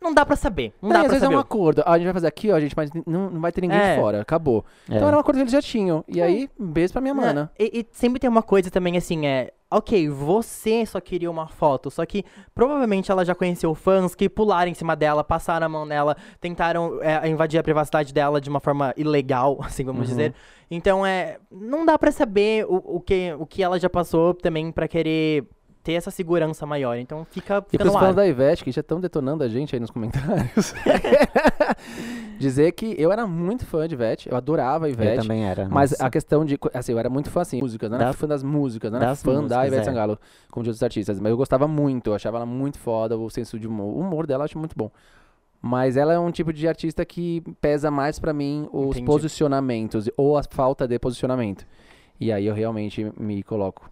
Não 0.01 0.13
dá 0.13 0.23
pra 0.25 0.35
saber. 0.35 0.71
Não 0.81 0.89
Não, 0.89 0.93
dá 0.93 0.99
às 0.99 1.03
pra 1.05 1.11
vezes 1.13 1.23
saber. 1.23 1.33
é 1.33 1.37
um 1.37 1.39
acordo. 1.41 1.81
Ah, 1.85 1.93
a 1.93 1.97
gente 1.97 2.05
vai 2.05 2.13
fazer 2.13 2.27
aqui, 2.27 2.51
ó, 2.51 2.59
gente, 2.59 2.75
mas 2.77 2.91
não, 3.07 3.29
não 3.31 3.41
vai 3.41 3.51
ter 3.51 3.61
ninguém 3.61 3.79
É. 3.79 3.95
de 3.95 4.01
fora. 4.01 4.21
Acabou. 4.21 4.63
É. 4.89 4.95
Então 4.95 5.07
era 5.07 5.17
um 5.17 5.19
acordo 5.19 5.37
que 5.37 5.41
eles 5.43 5.51
já 5.51 5.61
tinham. 5.61 6.03
E 6.07 6.21
aí, 6.21 6.47
um 6.59 6.67
beijo 6.67 6.93
pra 6.93 7.01
minha 7.01 7.13
Não, 7.13 7.21
mana. 7.21 7.51
E, 7.57 7.79
e 7.79 7.85
sempre 7.91 8.19
tem 8.19 8.29
uma 8.29 8.43
coisa 8.43 8.69
também 8.69 8.97
assim, 8.97 9.25
é. 9.25 9.51
Ok, 9.71 10.07
você 10.09 10.85
só 10.85 11.01
queria 11.01 11.29
uma 11.29 11.47
foto, 11.47 11.89
só 11.89 12.05
que 12.05 12.23
provavelmente 12.53 13.11
ela 13.11 13.25
já 13.25 13.33
conheceu 13.33 13.73
fãs 13.73 14.13
que 14.13 14.29
pularam 14.29 14.69
em 14.69 14.75
cima 14.75 14.95
dela, 14.95 15.23
passaram 15.23 15.65
a 15.65 15.69
mão 15.69 15.85
nela, 15.85 16.15
tentaram 16.39 16.99
é, 17.01 17.27
invadir 17.27 17.59
a 17.59 17.63
privacidade 17.63 18.13
dela 18.13 18.39
de 18.39 18.47
uma 18.49 18.59
forma 18.59 18.93
ilegal, 18.95 19.57
assim 19.65 19.83
vamos 19.83 20.01
Uhum. 20.03 20.07
dizer. 20.07 20.33
Então 20.69 21.03
é. 21.05 21.37
Não 21.51 21.83
dá 21.85 21.97
pra 21.97 22.11
saber 22.11 22.65
o, 22.67 22.75
o, 22.97 22.99
que, 23.01 23.33
o 23.39 23.45
que 23.45 23.63
ela 23.63 23.79
já 23.79 23.89
passou 23.89 24.33
também 24.35 24.71
pra 24.71 24.87
querer 24.87 25.43
ter 25.85 25.93
essa 25.93 26.09
segurança 26.11 26.65
maior. 26.65 26.97
Então 26.97 27.23
fica, 27.25 27.63
E 27.67 27.71
fica 27.71 27.83
pros 27.85 27.93
no 27.93 27.99
ar. 27.99 28.13
da 28.13 28.27
Ivete, 28.27 28.63
que 28.63 28.71
já 28.71 28.81
estão 28.81 28.99
detonando 28.99 29.43
a 29.43 29.47
gente 29.47 29.73
aí 29.75 29.79
nos 29.79 29.91
comentários. 29.91 30.73
Dizer 32.37 32.71
que 32.73 32.95
eu 32.97 33.11
era 33.11 33.25
muito 33.25 33.65
fã 33.65 33.87
de 33.87 33.93
Ivete, 33.95 34.29
eu 34.29 34.35
adorava 34.35 34.85
a 34.85 34.89
Eu 34.89 34.93
Ivete. 34.93 35.21
também 35.21 35.45
era. 35.45 35.69
Mas 35.69 35.91
nossa. 35.91 36.05
a 36.05 36.09
questão 36.09 36.43
de. 36.43 36.57
Assim, 36.73 36.91
eu 36.91 36.99
era 36.99 37.09
muito 37.09 37.29
fã 37.29 37.41
assim, 37.41 37.59
músicas, 37.61 37.89
não 37.89 37.97
era 37.97 38.07
Das- 38.07 38.15
fã 38.15 38.27
das 38.27 38.43
músicas, 38.43 38.91
não 38.91 38.97
era 38.97 39.07
das 39.07 39.21
fã 39.23 39.33
da 39.35 39.41
músicas, 39.41 39.67
Ivete 39.67 39.81
é. 39.81 39.83
Sangalo, 39.83 40.19
como 40.51 40.63
de 40.63 40.69
outros 40.69 40.83
artistas. 40.83 41.19
Mas 41.19 41.29
eu 41.29 41.37
gostava 41.37 41.67
muito, 41.67 42.07
eu 42.07 42.13
achava 42.15 42.37
ela 42.37 42.45
muito 42.45 42.77
foda, 42.79 43.17
o 43.17 43.29
senso 43.29 43.57
de 43.59 43.67
humor. 43.67 43.95
O 43.95 43.99
humor 43.99 44.25
dela 44.27 44.41
eu 44.41 44.45
acho 44.45 44.57
muito 44.59 44.75
bom. 44.75 44.91
Mas 45.61 45.97
ela 45.97 46.13
é 46.13 46.19
um 46.19 46.29
tipo 46.31 46.51
de 46.51 46.67
artista 46.67 47.05
que 47.05 47.41
pesa 47.61 47.89
mais 47.89 48.19
pra 48.19 48.33
mim 48.33 48.67
os 48.71 48.89
Entendi. 48.97 49.05
posicionamentos 49.05 50.09
ou 50.17 50.37
a 50.37 50.43
falta 50.49 50.87
de 50.87 50.99
posicionamento. 50.99 51.65
E 52.19 52.31
aí 52.31 52.45
eu 52.45 52.53
realmente 52.53 53.11
me 53.17 53.41
coloco. 53.43 53.89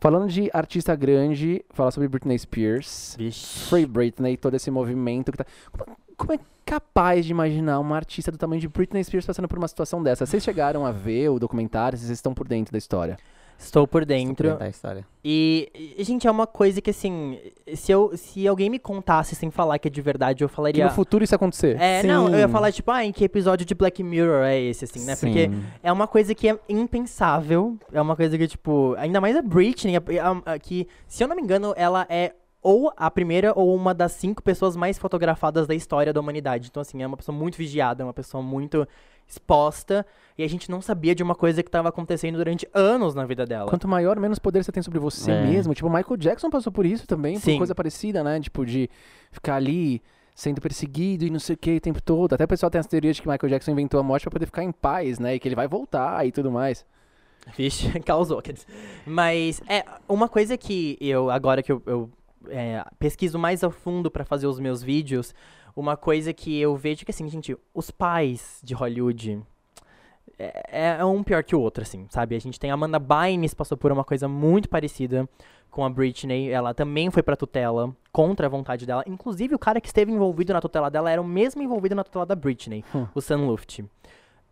Falando 0.00 0.28
de 0.28 0.48
artista 0.52 0.94
grande, 0.94 1.64
falar 1.70 1.90
sobre 1.90 2.08
Britney 2.08 2.38
Spears. 2.38 3.16
Vixe. 3.18 3.68
Free 3.68 3.84
Britney, 3.84 4.36
todo 4.36 4.54
esse 4.54 4.70
movimento 4.70 5.32
que 5.32 5.38
tá. 5.38 5.44
Como, 5.72 5.96
como 6.16 6.32
é 6.34 6.38
capaz 6.64 7.26
de 7.26 7.32
imaginar 7.32 7.80
uma 7.80 7.96
artista 7.96 8.30
do 8.30 8.38
tamanho 8.38 8.60
de 8.60 8.68
Britney 8.68 9.02
Spears 9.02 9.26
passando 9.26 9.48
por 9.48 9.58
uma 9.58 9.66
situação 9.66 10.00
dessa? 10.00 10.24
Vocês 10.24 10.44
chegaram 10.44 10.86
a 10.86 10.92
ver 10.92 11.30
o 11.30 11.38
documentário? 11.40 11.98
Vocês 11.98 12.10
estão 12.10 12.32
por 12.32 12.46
dentro 12.46 12.70
da 12.70 12.78
história? 12.78 13.18
Estou 13.58 13.88
por 13.88 14.04
dentro. 14.04 14.52
contar 14.52 14.66
a 14.66 14.68
história. 14.68 15.04
E, 15.24 15.94
e, 15.98 16.04
gente, 16.04 16.28
é 16.28 16.30
uma 16.30 16.46
coisa 16.46 16.80
que 16.80 16.90
assim, 16.90 17.38
se, 17.74 17.90
eu, 17.90 18.16
se 18.16 18.46
alguém 18.46 18.70
me 18.70 18.78
contasse 18.78 19.34
sem 19.34 19.50
falar 19.50 19.78
que 19.80 19.88
é 19.88 19.90
de 19.90 20.00
verdade, 20.00 20.44
eu 20.44 20.48
Que 20.48 20.54
falaria. 20.54 20.84
no 20.84 20.90
futuro 20.92 21.24
isso 21.24 21.34
ia 21.34 21.36
acontecer. 21.36 21.76
É, 21.80 22.02
não, 22.04 22.28
eu 22.28 22.38
ia 22.38 22.46
Sim. 22.46 22.52
falar, 22.52 22.70
tipo, 22.72 22.90
ah, 22.92 23.04
em 23.04 23.10
que 23.12 23.24
episódio 23.24 23.66
de 23.66 23.74
Black 23.74 24.00
Mirror 24.02 24.44
é 24.44 24.60
esse, 24.60 24.84
assim, 24.84 25.04
né? 25.04 25.16
Porque 25.16 25.48
Sim. 25.48 25.64
é 25.82 25.90
uma 25.92 26.06
coisa 26.06 26.34
que 26.36 26.48
é 26.48 26.56
impensável. 26.68 27.76
É 27.92 28.00
uma 28.00 28.14
coisa 28.16 28.38
que, 28.38 28.46
tipo, 28.46 28.94
ainda 28.96 29.20
mais 29.20 29.36
a 29.36 29.42
Britney, 29.42 29.96
a- 29.96 30.00
a- 30.22 30.52
a- 30.54 30.58
que, 30.58 30.86
se 31.06 31.22
eu 31.24 31.28
não 31.28 31.34
me 31.36 31.42
engano, 31.42 31.74
ela 31.76 32.06
é 32.08 32.34
ou 32.62 32.92
a 32.96 33.10
primeira 33.10 33.52
ou 33.56 33.74
uma 33.74 33.94
das 33.94 34.12
cinco 34.12 34.42
pessoas 34.42 34.76
mais 34.76 34.98
fotografadas 34.98 35.66
da 35.66 35.74
história 35.74 36.12
da 36.12 36.20
humanidade. 36.20 36.68
Então, 36.70 36.80
assim, 36.80 37.02
é 37.02 37.06
uma 37.06 37.16
pessoa 37.16 37.36
muito 37.36 37.56
vigiada, 37.56 38.02
é 38.02 38.04
uma 38.04 38.12
pessoa 38.12 38.42
muito 38.42 38.86
exposta. 39.28 40.06
E 40.36 40.42
a 40.42 40.48
gente 40.48 40.70
não 40.70 40.80
sabia 40.80 41.14
de 41.14 41.22
uma 41.22 41.34
coisa 41.34 41.62
que 41.62 41.68
estava 41.68 41.88
acontecendo 41.88 42.36
durante 42.38 42.68
anos 42.72 43.14
na 43.14 43.24
vida 43.26 43.44
dela. 43.44 43.68
Quanto 43.68 43.88
maior, 43.88 44.18
menos 44.20 44.38
poder 44.38 44.62
você 44.62 44.70
tem 44.72 44.82
sobre 44.82 44.98
você 44.98 45.30
É. 45.32 45.42
mesmo. 45.46 45.74
Tipo, 45.74 45.88
o 45.88 45.92
Michael 45.92 46.16
Jackson 46.16 46.48
passou 46.48 46.72
por 46.72 46.86
isso 46.86 47.06
também, 47.06 47.34
por 47.34 47.42
Sim. 47.42 47.58
coisa 47.58 47.74
parecida, 47.74 48.22
né? 48.22 48.38
Tipo, 48.40 48.64
de 48.64 48.88
ficar 49.32 49.56
ali 49.56 50.00
sendo 50.34 50.60
perseguido 50.60 51.24
e 51.24 51.30
não 51.30 51.40
sei 51.40 51.54
o 51.54 51.58
que 51.58 51.76
o 51.76 51.80
tempo 51.80 52.00
todo. 52.00 52.32
Até 52.34 52.44
o 52.44 52.48
pessoal 52.48 52.70
tem 52.70 52.78
essa 52.78 52.88
teoria 52.88 53.12
de 53.12 53.20
que 53.20 53.28
Michael 53.28 53.50
Jackson 53.50 53.72
inventou 53.72 53.98
a 53.98 54.02
morte 54.04 54.22
pra 54.22 54.30
poder 54.30 54.46
ficar 54.46 54.62
em 54.62 54.70
paz, 54.70 55.18
né? 55.18 55.34
E 55.34 55.40
que 55.40 55.48
ele 55.48 55.56
vai 55.56 55.66
voltar 55.66 56.24
e 56.24 56.30
tudo 56.30 56.50
mais. 56.52 56.86
Vixe, 57.56 57.88
causou. 58.06 58.40
quer 58.40 58.52
dizer. 58.52 58.66
Mas 59.04 59.60
é 59.68 59.84
uma 60.08 60.28
coisa 60.28 60.56
que 60.56 60.96
eu, 61.00 61.28
agora 61.30 61.62
que 61.64 61.72
eu, 61.72 61.82
eu, 61.86 62.10
é, 62.48 62.84
pesquiso 63.00 63.36
mais 63.38 63.64
a 63.64 63.70
fundo 63.70 64.08
pra 64.10 64.24
fazer 64.24 64.46
os 64.46 64.60
meus 64.60 64.80
vídeos, 64.82 65.34
uma 65.76 65.96
coisa 65.96 66.32
que 66.32 66.58
eu 66.60 66.76
vejo 66.76 67.04
que, 67.04 67.10
assim, 67.10 67.28
gente, 67.28 67.56
os 67.74 67.90
pais 67.90 68.60
de 68.62 68.74
Hollywood 68.74 69.40
é, 70.38 70.96
é 70.98 71.04
um 71.04 71.22
pior 71.22 71.42
que 71.42 71.54
o 71.56 71.60
outro, 71.60 71.82
assim, 71.82 72.06
sabe? 72.10 72.36
A 72.36 72.40
gente 72.40 72.58
tem 72.60 72.70
a 72.70 72.74
Amanda 72.74 72.98
Bynes, 72.98 73.54
passou 73.54 73.76
por 73.76 73.90
uma 73.90 74.04
coisa 74.04 74.28
muito 74.28 74.68
parecida 74.68 75.28
com 75.70 75.84
a 75.84 75.90
Britney. 75.90 76.50
Ela 76.50 76.72
também 76.74 77.10
foi 77.10 77.22
pra 77.22 77.36
tutela, 77.36 77.94
contra 78.12 78.46
a 78.46 78.50
vontade 78.50 78.86
dela. 78.86 79.02
Inclusive, 79.06 79.54
o 79.54 79.58
cara 79.58 79.80
que 79.80 79.86
esteve 79.88 80.10
envolvido 80.12 80.52
na 80.52 80.60
tutela 80.60 80.90
dela 80.90 81.10
era 81.10 81.20
o 81.20 81.24
mesmo 81.26 81.62
envolvido 81.62 81.94
na 81.94 82.04
tutela 82.04 82.24
da 82.26 82.34
Britney, 82.34 82.84
Hum. 82.94 83.06
o 83.14 83.20
Sam 83.20 83.46
Luft. 83.46 83.80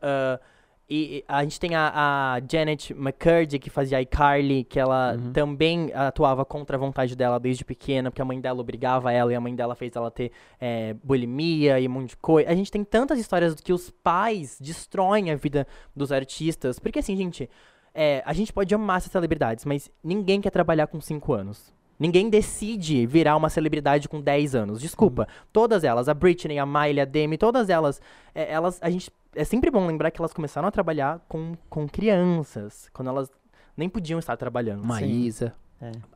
Ah, 0.03 0.41
e 0.89 1.25
a 1.27 1.43
gente 1.43 1.59
tem 1.59 1.75
a, 1.75 1.93
a 2.37 2.41
Janet 2.49 2.93
McCurdy, 2.93 3.59
que 3.59 3.69
fazia 3.69 4.01
iCarly, 4.01 4.63
que 4.65 4.79
ela 4.79 5.15
Uhum. 5.15 5.33
também 5.33 5.91
atuava 5.93 6.45
contra 6.45 6.77
a 6.77 6.81
vontade 6.81 7.17
dela 7.17 7.41
desde 7.41 7.65
pequena, 7.65 8.11
porque 8.11 8.23
a 8.23 8.25
mãe 8.25 8.41
dela 8.41 8.61
obrigava 8.61 9.13
ela 9.13 9.33
e 9.33 9.35
a 9.35 9.41
mãe 9.41 9.55
dela 9.55 9.75
fez 9.75 9.97
ela 9.97 10.11
ter 10.11 10.31
é, 10.61 10.95
bulimia 11.03 11.81
e 11.81 11.89
um 11.89 11.91
monte 11.91 12.11
de 12.11 12.17
coisa. 12.17 12.49
A 12.51 12.55
gente 12.55 12.71
tem 12.71 12.85
tantas 12.85 13.19
histórias 13.19 13.55
que 13.57 13.73
os 13.73 13.91
pais 13.91 14.59
destroem 14.61 15.31
a 15.33 15.35
vida 15.35 15.67
dos 15.95 16.13
artistas. 16.13 16.79
Porque 16.79 17.01
assim, 17.01 17.17
gente, 17.17 17.51
é, 17.93 18.23
a 18.25 18.33
gente 18.33 18.53
pode 18.53 18.73
amar 18.75 18.99
essas 18.99 19.11
celebridades, 19.11 19.65
mas 19.65 19.91
ninguém 20.05 20.41
quer 20.41 20.51
trabalhar 20.51 20.87
com 20.87 21.01
5 21.01 21.33
anos. 21.33 21.75
Ninguém 21.99 22.29
decide 22.29 23.07
virar 23.07 23.37
uma 23.37 23.49
celebridade 23.49 24.09
com 24.09 24.21
10 24.21 24.55
anos. 24.55 24.81
Desculpa. 24.81 25.27
Todas 25.53 25.83
elas, 25.83 26.09
a 26.09 26.15
Britney, 26.15 26.59
a 26.59 26.67
Miley, 26.67 27.01
a 27.01 27.05
Demi, 27.07 27.39
todas 27.39 27.71
elas, 27.71 28.01
é, 28.35 28.53
elas, 28.53 28.79
a 28.83 28.91
gente 28.91 29.11
é 29.37 29.45
sempre 29.45 29.71
bom 29.71 29.87
lembrar 29.87 30.11
que 30.11 30.21
elas 30.21 30.33
começaram 30.33 30.67
a 30.67 30.71
trabalhar 30.71 31.21
com, 31.29 31.53
com 31.69 31.87
crianças, 31.87 32.89
quando 32.93 33.09
elas 33.09 33.31
nem 33.77 33.89
podiam 33.89 34.19
estar 34.19 34.37
trabalhando. 34.37 34.85
Maísa. 34.85 35.55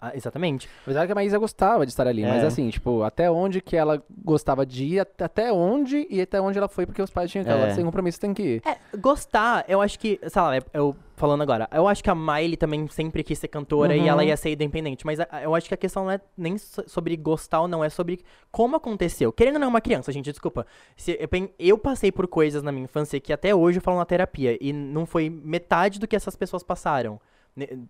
Ah, 0.01 0.13
exatamente. 0.17 0.69
Apesar 0.83 1.05
que 1.07 1.13
a 1.13 1.15
Maísa 1.15 1.37
gostava 1.39 1.85
de 1.85 1.93
estar 1.93 2.07
ali, 2.07 2.23
mas 2.23 2.43
É. 2.43 2.47
assim, 2.47 2.71
tipo, 2.71 3.03
até 3.03 3.31
onde 3.31 3.61
que 3.61 3.77
ela 3.77 4.03
gostava 4.25 4.65
de 4.65 4.85
ir, 4.85 5.01
at- 5.01 5.21
até 5.23 5.53
onde 5.53 6.07
e 6.09 6.21
até 6.21 6.41
onde 6.41 6.57
ela 6.57 6.67
foi, 6.69 6.87
porque 6.87 7.03
os 7.03 7.11
pais 7.11 7.31
tinham 7.31 7.45
que, 7.45 7.51
É. 7.51 7.53
ela 7.53 7.71
sem 7.75 7.85
compromisso 7.85 8.19
tem 8.19 8.33
que 8.33 8.43
ir. 8.43 8.63
É, 8.67 8.79
gostar, 8.97 9.65
eu 9.69 9.83
acho 9.83 9.99
que, 9.99 10.19
sei 10.29 10.43
lá, 10.43 10.57
é- 10.57 10.63
eu 10.73 10.97
falando 11.15 11.43
agora, 11.43 11.69
eu 11.75 11.87
acho 11.87 12.03
que 12.03 12.09
a 12.09 12.15
Miley 12.15 12.57
também 12.57 12.89
sempre 12.89 13.23
quis 13.23 13.39
ser 13.39 13.49
cantora 13.49 13.95
e 13.95 14.01
Uhum. 14.01 14.07
ela 14.07 14.25
ia 14.25 14.35
ser 14.39 14.53
independente, 14.53 15.05
mas 15.05 15.21
a- 15.21 15.29
eu 15.43 15.55
acho 15.55 15.69
que 15.69 15.75
a 15.75 15.77
questão 15.77 16.05
não 16.05 16.11
é 16.13 16.21
nem 16.35 16.57
so- 16.57 16.83
sobre 16.89 17.15
gostar 17.19 17.61
ou 17.61 17.69
não, 17.69 17.85
é 17.85 17.91
sobre 17.91 18.21
como 18.51 18.77
aconteceu. 18.77 19.31
Querendo 19.31 19.57
ou 19.57 19.61
não, 19.61 19.67
é 19.67 19.69
uma 19.71 19.83
criança, 19.83 20.11
gente, 20.11 20.31
desculpa. 20.31 20.67
Se 20.97 21.19
eu, 21.21 21.29
pen- 21.29 21.51
eu 21.59 21.77
passei 21.77 22.11
por 22.11 22.27
coisas 22.27 22.63
na 22.63 22.73
minha 22.73 22.85
infância 22.85 23.21
que 23.21 23.31
até 23.31 23.55
hoje 23.55 23.77
eu 23.79 23.83
falo 23.83 23.99
na 23.99 24.07
terapia 24.07 24.57
e 24.59 24.73
não 24.73 25.05
foi 25.05 25.29
metade 25.29 26.01
do 26.01 26.09
que 26.09 26.17
essas 26.17 26.35
pessoas 26.35 26.63
passaram. 26.63 27.21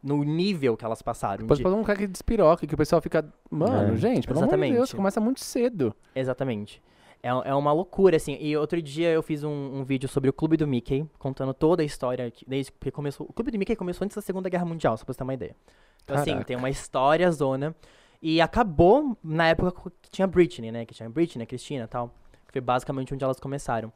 No 0.02 0.24
nível 0.24 0.76
que 0.76 0.84
elas 0.84 1.02
passaram. 1.02 1.42
Depois 1.44 1.58
de- 1.58 1.66
um 1.66 1.82
cara 1.84 1.98
que 1.98 2.06
despiroca, 2.06 2.66
que 2.66 2.74
o 2.74 2.78
pessoal 2.78 3.00
fica, 3.00 3.24
mano, 3.50 3.94
É. 3.94 3.96
gente, 3.96 4.26
pelo 4.26 4.38
amor 4.40 4.48
de 4.50 4.56
Deus, 4.56 4.72
Exatamente. 4.72 4.96
começa 4.96 5.20
muito 5.20 5.40
cedo. 5.40 5.94
Exatamente. 6.14 6.82
É, 7.22 7.28
é 7.28 7.54
uma 7.54 7.70
loucura, 7.72 8.16
assim. 8.16 8.36
E 8.40 8.56
outro 8.56 8.80
dia 8.80 9.08
eu 9.10 9.22
fiz 9.22 9.44
um, 9.44 9.50
um 9.50 9.84
vídeo 9.84 10.08
sobre 10.08 10.30
o 10.30 10.32
Clube 10.32 10.56
do 10.56 10.66
Mickey, 10.66 11.06
contando 11.18 11.52
toda 11.52 11.82
a 11.82 11.84
história, 11.84 12.30
que- 12.30 12.44
desde 12.48 12.72
que 12.72 12.90
começou. 12.90 13.26
O 13.28 13.32
Clube 13.32 13.50
do 13.50 13.58
Mickey 13.58 13.76
começou 13.76 14.04
antes 14.04 14.14
da 14.14 14.22
Segunda 14.22 14.48
Guerra 14.48 14.64
Mundial, 14.64 14.96
só 14.96 15.04
pra 15.04 15.12
você 15.12 15.18
ter 15.18 15.24
uma 15.24 15.34
ideia. 15.34 15.54
Então, 16.02 16.16
assim, 16.16 16.30
Caraca. 16.30 16.46
tem 16.46 16.56
uma 16.56 16.70
história 16.70 17.30
zona. 17.30 17.76
E 18.22 18.40
acabou 18.40 19.16
na 19.22 19.48
época 19.48 19.90
que 20.02 20.10
tinha 20.10 20.26
Britney, 20.26 20.72
né? 20.72 20.84
Que 20.86 20.94
tinha 20.94 21.08
Britney, 21.08 21.42
a 21.44 21.46
Cristina 21.46 21.84
e 21.84 21.86
tal. 21.86 22.08
Que 22.46 22.52
foi 22.52 22.60
basicamente 22.60 23.12
onde 23.14 23.22
elas 23.22 23.38
começaram. 23.38 23.92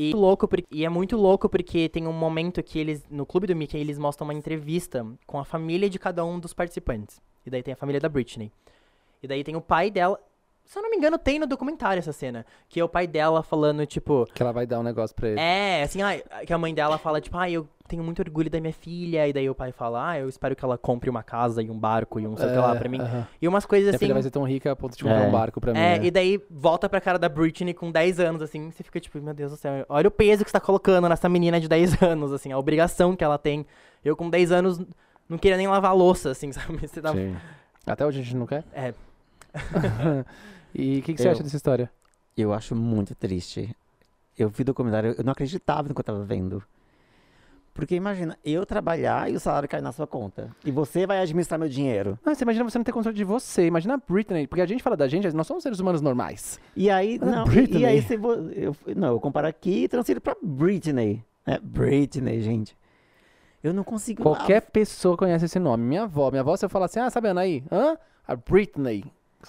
E, 0.00 0.12
louco 0.14 0.46
porque- 0.46 0.68
e 0.70 0.84
é 0.84 0.88
muito 0.88 1.16
louco 1.16 1.48
porque 1.48 1.88
tem 1.88 2.06
um 2.06 2.12
momento 2.12 2.62
que 2.62 2.78
eles, 2.78 3.04
no 3.10 3.26
Clube 3.26 3.48
do 3.48 3.56
Mickey, 3.56 3.76
eles 3.76 3.98
mostram 3.98 4.28
uma 4.28 4.32
entrevista 4.34 5.04
com 5.26 5.40
a 5.40 5.44
família 5.44 5.90
de 5.90 5.98
cada 5.98 6.24
um 6.24 6.38
dos 6.38 6.54
participantes. 6.54 7.20
E 7.44 7.50
daí 7.50 7.64
tem 7.64 7.74
a 7.74 7.76
família 7.76 8.00
da 8.00 8.08
Britney. 8.08 8.52
E 9.20 9.26
daí 9.26 9.42
tem 9.42 9.56
o 9.56 9.60
pai 9.60 9.90
dela. 9.90 10.20
Se 10.68 10.78
eu 10.78 10.82
não 10.82 10.90
me 10.90 10.98
engano, 10.98 11.16
tem 11.16 11.38
no 11.38 11.46
documentário 11.46 11.98
essa 11.98 12.12
cena. 12.12 12.44
Que 12.68 12.78
é 12.78 12.84
o 12.84 12.88
pai 12.90 13.06
dela 13.06 13.42
falando, 13.42 13.86
tipo. 13.86 14.26
Que 14.34 14.42
ela 14.42 14.52
vai 14.52 14.66
dar 14.66 14.78
um 14.78 14.82
negócio 14.82 15.16
pra 15.16 15.30
ele. 15.30 15.40
É, 15.40 15.82
assim, 15.82 16.00
que 16.46 16.52
a 16.52 16.58
mãe 16.58 16.74
dela 16.74 16.98
fala, 16.98 17.22
tipo, 17.22 17.38
ai, 17.38 17.52
eu 17.52 17.66
tenho 17.88 18.04
muito 18.04 18.20
orgulho 18.20 18.50
da 18.50 18.60
minha 18.60 18.72
filha. 18.74 19.26
E 19.26 19.32
daí 19.32 19.48
o 19.48 19.54
pai 19.54 19.72
fala, 19.72 20.10
ah, 20.10 20.18
eu 20.18 20.28
espero 20.28 20.54
que 20.54 20.62
ela 20.62 20.76
compre 20.76 21.08
uma 21.08 21.22
casa 21.22 21.62
e 21.62 21.70
um 21.70 21.78
barco 21.78 22.20
e 22.20 22.26
um 22.26 22.36
sei 22.36 22.50
que 22.50 22.56
lá 22.56 22.76
pra 22.76 22.86
mim. 22.86 23.00
aham. 23.00 23.26
E 23.40 23.48
umas 23.48 23.64
coisas 23.64 23.86
Minha 23.86 23.96
assim. 23.96 23.98
filha 24.04 24.12
vai 24.12 24.22
ser 24.22 24.30
tão 24.30 24.42
rica 24.44 24.70
a 24.70 24.76
ponto 24.76 24.94
de 24.94 25.02
comprar 25.02 25.22
É. 25.24 25.26
um 25.26 25.32
barco 25.32 25.58
pra 25.58 25.72
mim. 25.72 25.78
É, 25.78 25.98
né? 26.00 26.04
e 26.04 26.10
daí 26.10 26.38
volta 26.50 26.86
pra 26.86 27.00
cara 27.00 27.18
da 27.18 27.30
Britney 27.30 27.72
com 27.72 27.90
10 27.90 28.20
anos, 28.20 28.42
assim, 28.42 28.70
você 28.70 28.82
fica 28.82 29.00
tipo, 29.00 29.18
meu 29.22 29.32
Deus 29.32 29.50
do 29.52 29.56
céu, 29.56 29.86
olha 29.88 30.08
o 30.08 30.10
peso 30.10 30.44
que 30.44 30.50
você 30.50 30.58
tá 30.58 30.60
colocando 30.60 31.08
nessa 31.08 31.30
menina 31.30 31.58
de 31.58 31.66
10 31.66 32.02
anos, 32.04 32.30
assim, 32.30 32.52
a 32.52 32.58
obrigação 32.58 33.16
que 33.16 33.24
ela 33.24 33.38
tem. 33.38 33.64
Eu 34.04 34.14
com 34.14 34.28
10 34.28 34.52
anos 34.52 34.78
não 35.26 35.38
queria 35.38 35.56
nem 35.56 35.66
lavar 35.66 35.92
a 35.92 35.94
louça, 35.94 36.30
assim, 36.32 36.52
sabe? 36.52 36.76
Você 36.86 37.00
dá... 37.00 37.14
Sim. 37.14 37.34
Até 37.86 38.04
hoje 38.04 38.20
a 38.20 38.22
gente 38.22 38.36
não 38.36 38.46
quer. 38.46 38.64
É, 38.74 38.92
E 40.74 40.98
o 40.98 41.02
que, 41.02 41.14
que 41.14 41.20
você 41.22 41.28
Eu- 41.28 41.32
acha 41.32 41.42
dessa 41.42 41.56
história? 41.56 41.90
Eu 42.36 42.52
acho 42.52 42.74
muito 42.74 43.14
triste. 43.14 43.74
Eu 44.38 44.48
vi 44.48 44.62
o 44.62 44.64
documentário, 44.66 45.14
eu 45.18 45.24
não 45.24 45.32
acreditava 45.32 45.88
no 45.88 45.94
que 45.94 46.00
eu 46.00 46.04
tava 46.04 46.22
vendo. 46.24 46.62
Porque 47.74 47.94
imagina, 47.94 48.36
eu 48.44 48.66
trabalhar 48.66 49.30
e 49.30 49.36
o 49.36 49.40
salário 49.40 49.68
cair 49.68 49.80
na 49.82 49.92
sua 49.92 50.06
conta. 50.06 50.50
E 50.64 50.70
você 50.70 51.06
vai 51.06 51.20
administrar 51.20 51.58
meu 51.60 51.68
dinheiro. 51.68 52.18
Não, 52.24 52.34
você 52.34 52.42
imagina 52.42 52.64
você 52.68 52.76
não 52.78 52.84
ter 52.84 52.90
controle 52.92 53.16
de 53.16 53.22
você. 53.22 53.66
Imagina 53.66 53.94
a 53.94 53.96
Britney. 53.96 54.48
Porque 54.48 54.60
a 54.60 54.66
gente 54.66 54.82
fala 54.82 54.96
da 54.96 55.06
gente, 55.06 55.28
nós 55.32 55.46
somos 55.46 55.62
seres 55.62 55.78
humanos 55.78 56.00
normais. 56.00 56.58
E 56.76 56.90
aí, 56.90 57.18
Mas 57.20 57.30
não, 57.30 57.44
Britney. 57.44 57.82
e 57.82 57.86
aí 57.86 58.02
se 58.02 58.16
vo, 58.16 58.32
eu, 58.50 58.74
não, 58.96 59.08
eu 59.08 59.20
comparo 59.20 59.46
aqui 59.46 59.84
e 59.84 59.88
transfiro 59.88 60.20
pra 60.20 60.36
Britney. 60.42 61.24
É, 61.46 61.58
Britney, 61.60 62.40
gente. 62.40 62.76
Eu 63.62 63.72
não 63.72 63.84
consigo. 63.84 64.22
Qualquer 64.24 64.60
pessoa 64.62 65.16
conhece 65.16 65.44
esse 65.44 65.58
nome. 65.60 65.84
Minha 65.84 66.02
avó. 66.02 66.30
Minha 66.30 66.40
avó, 66.42 66.56
você 66.56 66.68
fala 66.68 66.86
assim, 66.86 66.98
ah, 66.98 67.10
sabe 67.10 67.28
a 67.28 67.30
Anaí? 67.30 67.64
Hã? 67.70 67.96
A 68.26 68.34
Britney. 68.34 69.04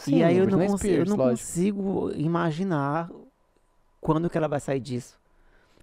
E 0.07 0.23
aí 0.23 0.37
eu 0.37 0.47
não, 0.47 0.59
consigo, 0.59 0.73
eu 0.73 0.77
Spears, 1.05 1.09
não 1.09 1.17
lógico. 1.17 1.47
consigo 1.47 2.11
imaginar 2.15 3.09
quando 3.99 4.29
que 4.29 4.37
ela 4.37 4.47
vai 4.47 4.59
sair 4.59 4.79
disso. 4.79 5.17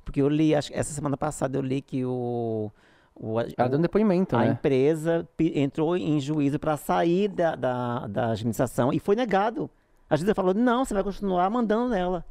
Porque 0.05 0.23
eu 0.23 0.29
li, 0.29 0.55
acho, 0.55 0.71
que 0.71 0.79
essa 0.79 0.93
semana 0.93 1.17
passada 1.17 1.59
eu 1.59 1.63
li 1.63 1.83
que 1.83 2.05
o, 2.05 2.71
o, 3.15 3.41
Ela 3.41 3.69
deu 3.69 3.79
um 3.79 3.83
depoimento, 3.83 4.37
a 4.37 4.41
né? 4.41 4.49
empresa 4.53 5.29
entrou 5.39 5.97
em 5.97 6.21
juízo 6.21 6.59
para 6.59 6.77
sair 6.77 7.29
da, 7.29 7.57
da, 7.57 8.07
da 8.07 8.31
administração 8.31 8.93
e 8.93 9.01
foi 9.01 9.17
negado. 9.17 9.69
A 10.09 10.17
juíza 10.17 10.35
falou: 10.35 10.55
não, 10.55 10.85
você 10.85 10.95
vai 10.95 11.03
continuar 11.03 11.51
mandando 11.51 11.89
nela. 11.89 12.25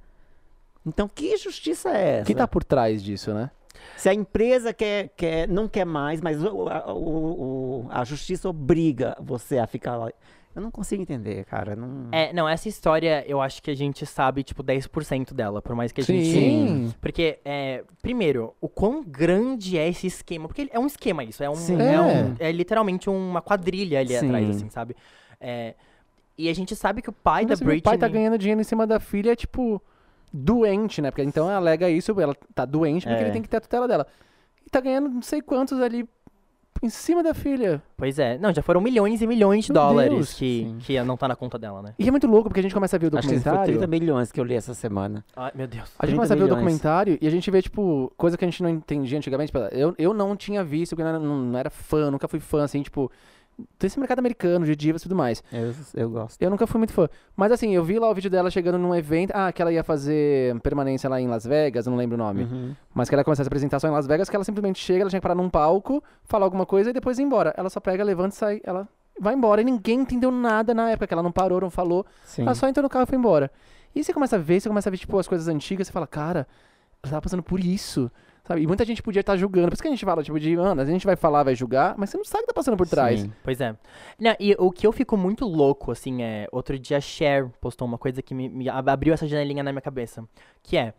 Então, 0.85 1.09
que 1.09 1.35
justiça 1.35 1.89
é 1.89 2.17
essa? 2.19 2.25
Quem 2.25 2.35
tá 2.35 2.47
por 2.47 2.63
trás 2.63 3.03
disso, 3.03 3.33
né? 3.33 3.51
Se 3.97 4.07
a 4.07 4.13
empresa 4.13 4.73
quer, 4.73 5.09
quer, 5.17 5.47
não 5.49 5.67
quer 5.67 5.85
mais, 5.85 6.21
mas 6.21 6.41
o, 6.41 6.69
a, 6.69 6.93
o- 6.93 7.81
o- 7.81 7.87
a 7.89 8.03
justiça 8.05 8.47
obriga 8.47 9.17
você 9.19 9.57
a 9.57 9.67
ficar 9.67 9.97
lá. 9.97 10.11
Eu 10.55 10.61
não 10.61 10.71
consigo 10.71 11.01
entender, 11.01 11.43
cara. 11.45 11.75
Não... 11.75 12.07
É, 12.13 12.31
não, 12.31 12.47
essa 12.47 12.69
história 12.69 13.25
eu 13.27 13.41
acho 13.41 13.61
que 13.61 13.69
a 13.69 13.75
gente 13.75 14.05
sabe, 14.05 14.41
tipo, 14.41 14.63
10% 14.63 15.33
dela, 15.33 15.61
por 15.61 15.75
mais 15.75 15.91
que 15.91 15.99
a 15.99 16.03
gente. 16.03 16.25
Sim. 16.25 16.93
Porque, 17.01 17.39
é, 17.43 17.83
primeiro, 18.01 18.55
o 18.61 18.69
quão 18.69 19.03
grande 19.03 19.77
é 19.77 19.87
esse 19.89 20.07
esquema? 20.07 20.47
Porque 20.47 20.69
é 20.71 20.79
um 20.79 20.85
esquema 20.87 21.23
isso, 21.25 21.43
é, 21.43 21.49
um, 21.49 21.55
Sim. 21.55 21.81
é, 21.81 21.93
É. 21.95 21.99
um- 21.99 22.35
é 22.39 22.51
literalmente 22.53 23.09
uma 23.09 23.41
quadrilha 23.41 23.99
ali 23.99 24.17
Sim. 24.17 24.27
atrás, 24.27 24.49
assim, 24.49 24.69
sabe? 24.69 24.95
É, 25.41 25.75
e 26.37 26.47
a 26.47 26.53
gente 26.55 26.73
sabe 26.75 27.01
que 27.01 27.09
o 27.09 27.13
pai 27.13 27.41
Mas 27.43 27.47
da 27.49 27.53
assim, 27.55 27.65
Britney... 27.65 27.79
O 27.81 27.83
pai 27.83 27.97
tá 27.97 28.07
ganhando 28.07 28.37
dinheiro 28.37 28.61
em 28.61 28.63
cima 28.63 28.87
da 28.87 28.99
filha, 28.99 29.35
tipo, 29.35 29.81
doente, 30.33 31.01
né? 31.01 31.11
Porque 31.11 31.23
então 31.23 31.47
ela 31.47 31.57
alega 31.57 31.89
isso, 31.89 32.19
ela 32.19 32.35
tá 32.53 32.65
doente 32.65 33.05
porque 33.05 33.19
É. 33.21 33.23
ele 33.25 33.31
tem 33.31 33.41
que 33.41 33.49
ter 33.49 33.57
a 33.57 33.61
tutela 33.61 33.87
dela. 33.87 34.07
E 34.65 34.69
tá 34.69 34.79
ganhando 34.79 35.09
não 35.09 35.21
sei 35.21 35.41
quantos 35.41 35.79
ali 35.79 36.07
em 36.85 36.89
cima 36.89 37.21
da 37.23 37.33
filha. 37.33 37.81
Pois 37.97 38.19
é, 38.19 38.37
não, 38.37 38.53
já 38.53 38.61
foram 38.61 38.79
milhões 38.81 39.21
e 39.21 39.27
milhões 39.27 39.65
de 39.65 39.73
Meu 39.73 39.81
dólares 39.81 40.11
Deus. 40.13 40.33
que, 40.33 40.63
Sim. 40.63 40.77
que 40.79 41.03
não 41.03 41.17
tá 41.17 41.27
na 41.27 41.35
conta 41.35 41.57
dela, 41.57 41.81
né? 41.81 41.93
E 41.99 42.07
é 42.07 42.11
muito 42.11 42.27
louco 42.27 42.49
porque 42.49 42.59
a 42.59 42.63
gente 42.63 42.73
começa 42.73 42.95
a 42.95 42.99
ver 42.99 43.11
o 43.13 43.17
Acho 43.17 43.27
que 43.27 43.33
foi 43.33 43.43
documentário. 43.43 43.73
30 43.79 43.87
milhões 43.87 44.31
que 44.31 44.39
eu 44.39 44.43
li 44.43 44.53
essa 44.55 44.73
semana. 44.73 45.23
Ai, 45.35 45.51
meu 45.55 45.67
Deus. 45.67 45.89
A 45.99 46.05
gente 46.05 46.15
30 46.15 46.15
começa 46.15 46.33
a 46.33 46.37
ver 46.37 46.43
o 46.43 46.45
milhões. 46.45 46.59
documentário 46.63 47.17
e 47.21 47.27
a 47.27 47.31
gente 47.31 47.49
vê, 47.51 47.61
tipo, 47.61 48.11
coisa 48.15 48.37
que 48.37 48.45
a 48.45 48.47
gente 48.47 48.61
não 48.63 48.69
entendia 48.69 49.17
antigamente. 49.17 49.51
Tipo, 49.51 49.59
Eu, 49.75 49.93
eu 49.97 50.13
não 50.13 50.35
tinha 50.35 50.63
visto, 50.63 50.95
porque 50.95 51.07
eu 51.07 51.19
não 51.19 51.57
era 51.57 51.69
fã, 51.69 52.09
nunca 52.11 52.27
fui 52.27 52.39
fã, 52.39 52.63
assim, 52.63 52.81
tipo, 52.81 53.11
desse 53.79 53.97
mercado 53.99 54.19
americano, 54.19 54.65
de 54.65 54.75
divas 54.75 55.01
e 55.01 55.03
tudo 55.03 55.15
mais. 55.15 55.43
Eu, 55.51 55.73
eu 55.93 56.09
gosto. 56.09 56.41
Eu 56.41 56.49
nunca 56.49 56.67
fui 56.67 56.77
muito 56.77 56.93
fã. 56.93 57.07
Mas 57.35 57.51
assim, 57.51 57.73
eu 57.73 57.83
vi 57.83 57.97
lá 57.97 58.09
o 58.09 58.13
vídeo 58.13 58.29
dela 58.29 58.51
chegando 58.51 58.77
num 58.77 58.93
evento. 58.93 59.31
Ah, 59.33 59.51
que 59.51 59.61
ela 59.61 59.71
ia 59.71 59.83
fazer 59.83 60.59
permanência 60.61 61.09
lá 61.09 61.19
em 61.19 61.27
Las 61.27 61.45
Vegas, 61.45 61.85
eu 61.85 61.91
não 61.91 61.97
lembro 61.97 62.15
o 62.15 62.17
nome. 62.17 62.43
Uhum. 62.43 62.75
Mas 62.93 63.09
que 63.09 63.15
ela 63.15 63.23
começasse 63.23 63.47
a 63.47 63.49
apresentação 63.49 63.89
em 63.89 63.93
Las 63.93 64.07
Vegas, 64.07 64.29
que 64.29 64.35
ela 64.35 64.45
simplesmente 64.45 64.79
chega, 64.79 65.01
ela 65.01 65.09
tinha 65.09 65.19
que 65.19 65.23
parar 65.23 65.35
num 65.35 65.49
palco, 65.49 66.03
falar 66.23 66.45
alguma 66.45 66.65
coisa 66.65 66.89
e 66.89 66.93
depois 66.93 67.17
ir 67.19 67.23
embora. 67.23 67.53
Ela 67.57 67.69
só 67.69 67.79
pega, 67.79 68.03
levanta 68.03 68.35
e 68.35 68.37
sai, 68.37 68.61
ela 68.63 68.87
vai 69.19 69.33
embora. 69.33 69.61
E 69.61 69.63
ninguém 69.63 70.01
entendeu 70.01 70.31
nada 70.31 70.73
na 70.73 70.89
época, 70.89 71.07
que 71.07 71.13
ela 71.13 71.23
não 71.23 71.31
parou, 71.31 71.61
não 71.61 71.69
falou. 71.69 72.05
Sim. 72.23 72.43
Ela 72.43 72.55
só 72.55 72.67
entrou 72.67 72.83
no 72.83 72.89
carro 72.89 73.03
e 73.03 73.07
foi 73.07 73.17
embora. 73.17 73.51
E 73.95 74.03
você 74.03 74.13
começa 74.13 74.35
a 74.35 74.39
ver, 74.39 74.59
você 74.59 74.67
começa 74.67 74.89
a 74.89 74.91
ver, 74.91 74.97
tipo, 74.97 75.17
as 75.17 75.27
coisas 75.27 75.47
antigas, 75.47 75.87
você 75.87 75.93
fala, 75.93 76.05
cara, 76.05 76.45
ela 77.01 77.11
tava 77.11 77.21
passando 77.21 77.43
por 77.43 77.59
isso. 77.59 78.11
Sabe? 78.47 78.61
E 78.61 78.67
muita 78.67 78.85
gente 78.85 79.01
podia 79.01 79.21
estar 79.21 79.35
julgando. 79.37 79.67
Por 79.69 79.73
isso 79.73 79.81
que 79.81 79.87
a 79.87 79.91
gente 79.91 80.05
fala, 80.05 80.21
tipo, 80.23 80.39
de, 80.39 80.55
mano, 80.55 80.79
a 80.81 80.85
gente 80.85 81.05
vai 81.05 81.15
falar, 81.15 81.41
vai 81.43 81.55
julgar, 81.55 81.95
mas 81.97 82.11
você 82.11 82.17
não 82.17 82.23
sabe 82.23 82.43
o 82.43 82.47
que 82.47 82.53
tá 82.53 82.53
passando 82.53 82.77
por 82.77 82.87
trás. 82.87 83.21
Sim. 83.21 83.33
Pois 83.43 83.59
é. 83.59 83.75
Não, 84.19 84.35
e 84.39 84.55
o 84.59 84.71
que 84.71 84.85
eu 84.85 84.91
fico 84.91 85.17
muito 85.17 85.45
louco, 85.45 85.91
assim, 85.91 86.21
é. 86.21 86.47
Outro 86.51 86.77
dia 86.77 86.97
a 86.97 87.01
Cher 87.01 87.49
postou 87.59 87.87
uma 87.87 87.97
coisa 87.97 88.21
que 88.21 88.35
me, 88.35 88.47
me 88.47 88.69
ab- 88.69 88.87
abriu 88.89 89.13
essa 89.13 89.27
janelinha 89.27 89.63
na 89.63 89.71
minha 89.71 89.81
cabeça. 89.81 90.23
Que 90.61 90.77
é. 90.77 90.93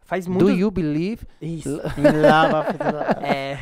Faz 0.00 0.26
muito. 0.28 0.44
Do 0.44 0.50
you 0.50 0.70
believe? 0.70 1.26
Isso. 1.40 1.80
É. 3.22 3.58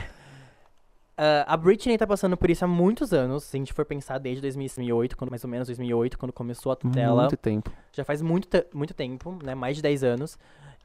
ah, 1.16 1.44
a 1.54 1.56
Britney 1.56 1.96
tá 1.98 2.06
passando 2.06 2.36
por 2.36 2.50
isso 2.50 2.64
há 2.64 2.68
muitos 2.68 3.12
anos. 3.12 3.44
Se 3.44 3.56
a 3.56 3.58
gente 3.58 3.72
for 3.72 3.84
pensar 3.84 4.18
desde 4.18 4.40
2008, 4.42 5.16
quando, 5.16 5.30
mais 5.30 5.44
ou 5.44 5.50
menos 5.50 5.68
2008, 5.68 6.18
quando 6.18 6.32
começou 6.32 6.72
a 6.72 6.76
tutela. 6.76 7.22
Muito 7.22 7.36
tempo. 7.36 7.70
Já 7.92 8.04
faz 8.04 8.22
muito, 8.22 8.48
te- 8.48 8.66
muito 8.74 8.94
tempo, 8.94 9.38
né? 9.42 9.54
Mais 9.54 9.76
de 9.76 9.82
10 9.82 10.02
anos. 10.04 10.38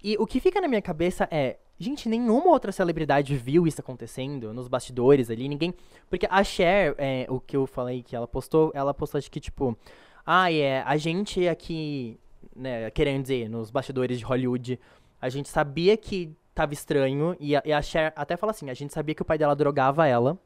E 0.04 0.16
o 0.18 0.26
que 0.26 0.40
fica 0.40 0.62
na 0.62 0.68
minha 0.68 0.82
cabeça 0.82 1.28
é, 1.32 1.58
gente, 1.80 2.08
nenhuma 2.08 2.48
outra 2.48 2.72
celebridade 2.72 3.36
viu 3.36 3.68
isso 3.68 3.82
acontecendo 3.82 4.54
nos 4.54 4.68
bastidores 4.68 5.30
ali, 5.30 5.48
ninguém. 5.48 5.74
Porque 6.10 6.28
a 6.30 6.44
Cher, 6.44 6.96
é, 6.98 7.26
o 7.30 7.40
que 7.40 7.56
eu 7.58 7.66
falei 7.68 8.02
que 8.04 8.16
ela 8.16 8.28
postou, 8.28 8.72
ela 8.74 8.94
postou 8.94 9.18
acho 9.18 9.30
que 9.30 9.40
tipo, 9.40 9.78
ah, 10.26 10.52
é, 10.52 10.82
a 10.82 10.98
gente 10.98 11.48
aqui, 11.48 12.20
né, 12.56 12.90
querendo 12.92 13.24
dizer, 13.24 13.50
nos 13.50 13.70
bastidores 13.72 14.18
de 14.20 14.26
Hollywood, 14.26 14.80
a 15.22 15.30
gente 15.30 15.50
sabia 15.50 15.98
que 15.98 16.36
tava 16.54 16.74
estranho, 16.74 17.36
e 17.40 17.56
a, 17.56 17.62
e 17.66 17.74
a 17.74 17.82
Cher 17.82 18.14
até 18.16 18.38
fala 18.38 18.52
assim, 18.52 18.70
a 18.70 18.74
gente 18.74 18.94
sabia 18.94 19.14
que 19.14 19.22
o 19.22 19.26
pai 19.26 19.38
dela 19.38 19.56
drogava 19.56 20.08
ela, 20.08 20.40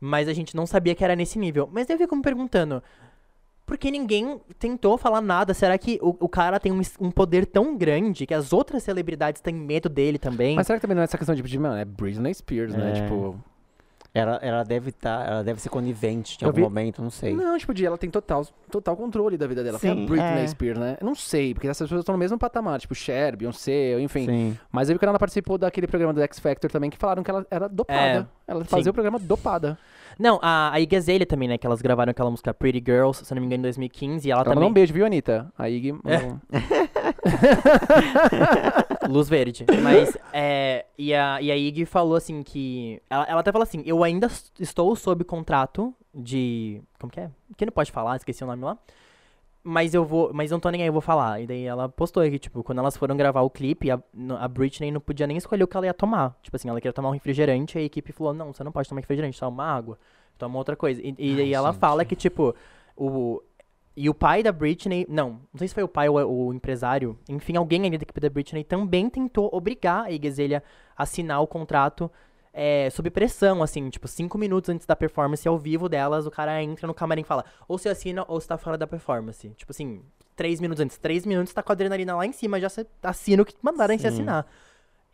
mas 0.00 0.28
a 0.28 0.32
gente 0.32 0.56
não 0.56 0.66
sabia 0.66 0.94
que 0.94 1.04
era 1.04 1.14
nesse 1.14 1.38
nível. 1.38 1.68
Mas 1.70 1.90
eu 1.90 1.98
fico 1.98 2.16
me 2.16 2.22
perguntando, 2.22 2.82
porque 3.68 3.90
ninguém 3.90 4.40
tentou 4.58 4.96
falar 4.96 5.20
nada. 5.20 5.52
Será 5.52 5.76
que 5.76 5.98
o, 6.02 6.16
o 6.18 6.28
cara 6.28 6.58
tem 6.58 6.72
um, 6.72 6.80
um 6.98 7.10
poder 7.10 7.44
tão 7.44 7.76
grande 7.76 8.26
que 8.26 8.32
as 8.32 8.50
outras 8.50 8.82
celebridades 8.82 9.42
têm 9.42 9.54
medo 9.54 9.90
dele 9.90 10.18
também? 10.18 10.56
Mas 10.56 10.66
será 10.66 10.78
que 10.78 10.82
também 10.82 10.94
não 10.94 11.02
é 11.02 11.04
essa 11.04 11.18
questão 11.18 11.34
de, 11.34 11.42
de 11.42 11.58
mano, 11.58 11.76
é 11.76 11.84
Britney 11.84 12.32
Spears, 12.34 12.74
né? 12.74 12.90
É. 12.90 13.02
Tipo. 13.02 13.38
Ela, 14.14 14.38
ela 14.42 14.64
deve 14.64 14.90
tá, 14.90 15.24
ela 15.28 15.44
deve 15.44 15.60
ser 15.60 15.68
conivente 15.68 16.38
em 16.40 16.46
algum 16.46 16.56
vi- 16.56 16.62
momento, 16.62 17.02
não 17.02 17.10
sei. 17.10 17.34
Não, 17.34 17.56
tipo, 17.58 17.74
de 17.74 17.84
ela 17.84 17.98
tem 17.98 18.10
total, 18.10 18.44
total 18.70 18.96
controle 18.96 19.36
da 19.36 19.46
vida 19.46 19.62
dela. 19.62 19.78
Foi 19.78 19.90
a 19.90 19.94
Sim, 19.94 20.06
Britney 20.06 20.44
é. 20.44 20.46
Spears, 20.46 20.78
né? 20.78 20.96
Eu 20.98 21.06
não 21.06 21.14
sei, 21.14 21.52
porque 21.52 21.68
essas 21.68 21.86
pessoas 21.86 22.00
estão 22.00 22.14
no 22.14 22.18
mesmo 22.18 22.38
patamar, 22.38 22.80
tipo 22.80 22.94
Cher, 22.94 23.36
Beyoncé, 23.36 24.00
enfim. 24.00 24.24
Sim. 24.24 24.58
Mas 24.72 24.88
eu 24.88 24.94
vi 24.94 24.98
que 24.98 25.04
ela 25.04 25.18
participou 25.18 25.58
daquele 25.58 25.86
programa 25.86 26.14
do 26.14 26.22
X 26.22 26.38
Factor 26.38 26.70
também, 26.70 26.88
que 26.88 26.96
falaram 26.96 27.22
que 27.22 27.30
ela 27.30 27.46
era 27.50 27.68
dopada. 27.68 28.28
ela 28.46 28.64
fazia 28.64 28.84
sim. 28.84 28.90
o 28.90 28.94
programa 28.94 29.18
dopada. 29.18 29.78
Não, 30.18 30.38
a, 30.42 30.72
a 30.72 30.80
Iggy 30.80 30.96
Azalea 30.96 31.24
também, 31.26 31.48
né? 31.48 31.56
Que 31.56 31.66
elas 31.66 31.80
gravaram 31.80 32.10
aquela 32.10 32.30
música 32.30 32.52
Pretty 32.52 32.82
Girls, 32.84 33.24
se 33.24 33.32
não 33.34 33.40
me 33.40 33.46
engano, 33.46 33.60
em 33.60 33.62
2015. 33.62 34.26
E 34.26 34.30
ela, 34.32 34.40
Ela 34.40 34.44
também. 34.44 34.56
mandou 34.56 34.70
um 34.70 34.72
beijo, 34.72 34.92
viu, 34.92 35.06
Anitta? 35.06 35.52
A 35.56 35.70
Iggy 35.70 35.90
É. 35.90 35.92
mandou 35.94 36.40
Luz 39.08 39.28
verde. 39.28 39.64
Mas, 39.82 40.16
é. 40.32 40.84
E 40.98 41.14
a, 41.14 41.40
e 41.40 41.50
a 41.50 41.56
Iggy 41.56 41.84
falou 41.86 42.16
assim 42.16 42.42
que. 42.42 43.00
Ela, 43.08 43.24
ela 43.28 43.40
até 43.40 43.52
falou 43.52 43.62
assim: 43.62 43.82
eu 43.86 44.02
ainda 44.04 44.28
estou 44.58 44.94
sob 44.96 45.24
contrato 45.24 45.94
de. 46.14 46.80
Como 47.00 47.10
que 47.12 47.20
é? 47.20 47.30
Que 47.56 47.64
não 47.66 47.72
pode 47.72 47.92
falar, 47.92 48.16
esqueci 48.16 48.42
o 48.42 48.46
nome 48.46 48.64
lá. 48.64 48.76
Mas 49.70 49.92
eu 49.92 50.02
vou. 50.02 50.30
Mas 50.32 50.50
não 50.50 50.58
tô 50.58 50.70
nem 50.70 50.80
aí, 50.80 50.88
eu 50.88 50.92
vou 50.94 51.02
falar. 51.02 51.42
E 51.42 51.46
daí 51.46 51.64
ela 51.64 51.90
postou 51.90 52.22
que, 52.22 52.38
tipo, 52.38 52.62
quando 52.62 52.78
elas 52.78 52.96
foram 52.96 53.14
gravar 53.14 53.42
o 53.42 53.50
clipe, 53.50 53.90
a, 53.90 54.00
a 54.40 54.48
Britney 54.48 54.90
não 54.90 54.98
podia 54.98 55.26
nem 55.26 55.36
escolher 55.36 55.62
o 55.62 55.68
que 55.68 55.76
ela 55.76 55.84
ia 55.84 55.92
tomar. 55.92 56.38
Tipo 56.42 56.56
assim, 56.56 56.70
ela 56.70 56.80
queria 56.80 56.92
tomar 56.92 57.10
um 57.10 57.12
refrigerante, 57.12 57.76
e 57.76 57.82
a 57.82 57.84
equipe 57.84 58.10
falou: 58.10 58.32
não, 58.32 58.50
você 58.50 58.64
não 58.64 58.72
pode 58.72 58.88
tomar 58.88 59.02
refrigerante, 59.02 59.38
toma 59.38 59.62
água, 59.62 59.98
toma 60.38 60.56
outra 60.56 60.74
coisa. 60.74 61.02
E, 61.02 61.14
e 61.18 61.42
Ai, 61.42 61.52
ela 61.52 61.70
gente. 61.70 61.80
fala 61.80 62.02
que, 62.02 62.16
tipo, 62.16 62.54
o. 62.96 63.42
E 63.94 64.08
o 64.08 64.14
pai 64.14 64.42
da 64.42 64.52
Britney, 64.52 65.04
não, 65.06 65.32
não 65.52 65.58
sei 65.58 65.68
se 65.68 65.74
foi 65.74 65.82
o 65.82 65.88
pai 65.88 66.08
ou 66.08 66.46
o 66.46 66.54
empresário, 66.54 67.18
enfim, 67.28 67.56
alguém 67.56 67.84
ali 67.84 67.98
da 67.98 68.04
equipe 68.04 68.20
da 68.20 68.30
Britney 68.30 68.64
também 68.64 69.10
tentou 69.10 69.50
obrigar 69.52 70.04
a 70.04 70.10
Iggy 70.10 70.28
Azalea 70.28 70.62
a 70.96 71.02
assinar 71.02 71.42
o 71.42 71.46
contrato 71.46 72.10
é, 72.60 72.90
sob 72.90 73.08
pressão, 73.08 73.62
assim, 73.62 73.88
tipo, 73.88 74.08
cinco 74.08 74.36
minutos 74.36 74.68
antes 74.68 74.84
da 74.84 74.96
performance 74.96 75.46
ao 75.46 75.56
vivo 75.56 75.88
delas, 75.88 76.26
o 76.26 76.30
cara 76.30 76.60
entra 76.60 76.88
no 76.88 76.92
camarim 76.92 77.20
e 77.20 77.24
fala, 77.24 77.44
ou 77.68 77.78
você 77.78 77.88
assina 77.88 78.24
ou 78.26 78.40
você 78.40 78.48
tá 78.48 78.58
fora 78.58 78.76
da 78.76 78.84
performance. 78.84 79.48
Tipo 79.50 79.70
assim, 79.70 80.02
três 80.34 80.60
minutos 80.60 80.82
antes, 80.82 80.98
três 80.98 81.24
minutos 81.24 81.52
tá 81.52 81.62
com 81.62 81.70
a 81.70 81.74
adrenalina 81.74 82.16
lá 82.16 82.26
em 82.26 82.32
cima, 82.32 82.58
já 82.58 82.66
assina 83.04 83.44
o 83.44 83.46
que 83.46 83.54
mandaram 83.62 83.96
Sim. 83.96 84.08
assinar. 84.08 84.44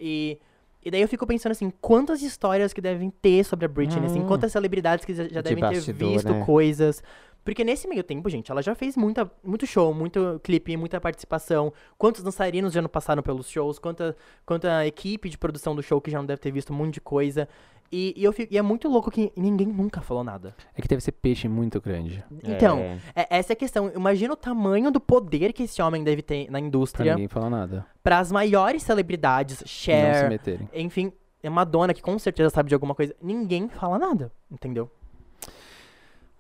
E, 0.01 0.38
e 0.82 0.90
daí 0.90 1.03
eu 1.03 1.09
fico 1.09 1.26
pensando 1.26 1.53
assim, 1.53 1.70
quantas 1.82 2.22
histórias 2.22 2.72
que 2.72 2.80
devem 2.80 3.11
ter 3.11 3.45
sobre 3.45 3.66
a 3.66 3.68
Britney, 3.68 4.07
assim, 4.07 4.20
Hum. 4.20 4.26
quantas 4.26 4.51
celebridades 4.51 5.05
que 5.05 5.12
já, 5.12 5.24
já 5.24 5.42
De 5.42 5.49
devem 5.51 5.68
ter 5.68 5.74
bastidor, 5.76 6.12
visto 6.12 6.32
né? 6.32 6.45
coisas. 6.47 7.03
Porque 7.45 7.62
nesse 7.62 7.86
meio 7.86 8.03
tempo, 8.03 8.28
gente, 8.30 8.51
ela 8.51 8.62
já 8.62 8.74
fez 8.74 8.97
muita, 8.97 9.30
muito 9.45 9.66
show, 9.66 9.92
muito 9.92 10.40
clipe, 10.42 10.76
muita 10.76 11.01
participação. 11.01 11.72
Quantos 11.99 12.22
dançarinos 12.22 12.72
já 12.72 12.80
não 12.80 12.88
passaram 12.88 13.22
pelos 13.22 13.51
shows? 13.51 13.78
Quanta, 13.78 14.16
quanta 14.47 14.86
equipe 14.86 15.28
de 15.28 15.36
produção 15.36 15.74
do 15.76 15.82
show 15.82 16.01
que 16.01 16.11
já 16.11 16.18
não 16.18 16.26
deve 16.26 16.40
ter 16.40 16.51
visto 16.51 16.72
um 16.72 16.76
monte 16.76 16.95
de 16.95 17.01
coisa. 17.03 17.47
E, 17.92 18.14
e 18.16 18.24
eu 18.24 18.32
fico- 18.32 18.53
e 18.53 18.57
é 18.59 18.62
muito 18.62 18.88
louco 18.88 19.11
que 19.11 19.30
ninguém 19.36 19.66
nunca 19.68 20.01
falou 20.01 20.24
nada. 20.24 20.57
É 20.74 20.80
que 20.80 20.88
deve 20.88 21.03
ser 21.03 21.12
peixe 21.12 21.47
muito 21.47 21.80
grande. 21.80 22.24
Então, 22.42 22.78
É. 22.78 22.99
é- 23.14 23.26
essa 23.38 23.53
é 23.53 23.55
a 23.55 23.57
questão. 23.57 23.92
Imagina 23.95 24.32
o 24.32 24.36
tamanho 24.36 24.90
do 24.90 24.99
poder 24.99 25.53
que 25.53 25.64
esse 25.64 25.80
homem 25.82 26.03
deve 26.03 26.22
ter 26.22 26.47
na 26.47 26.53
Pra 26.53 26.61
indústria 26.61 27.12
ninguém 27.12 27.28
falar 27.28 27.51
nada. 27.51 27.86
para 28.03 28.18
as 28.18 28.32
maiores 28.32 28.82
celebridades, 28.82 29.61
Não 29.61 29.66
se 29.66 29.72
Cher, 29.72 30.28
meterem. 30.30 30.68
enfim, 30.72 31.12
é 31.42 31.51
Madonna, 31.51 31.92
que 31.92 32.01
com 32.03 32.18
certeza 32.18 32.49
sabe 32.51 32.70
de 32.70 32.74
alguma 32.74 32.95
coisa. 32.95 33.14
Ninguém 33.22 33.68
fala 33.68 33.99
nada, 33.99 34.32
entendeu? 34.51 34.90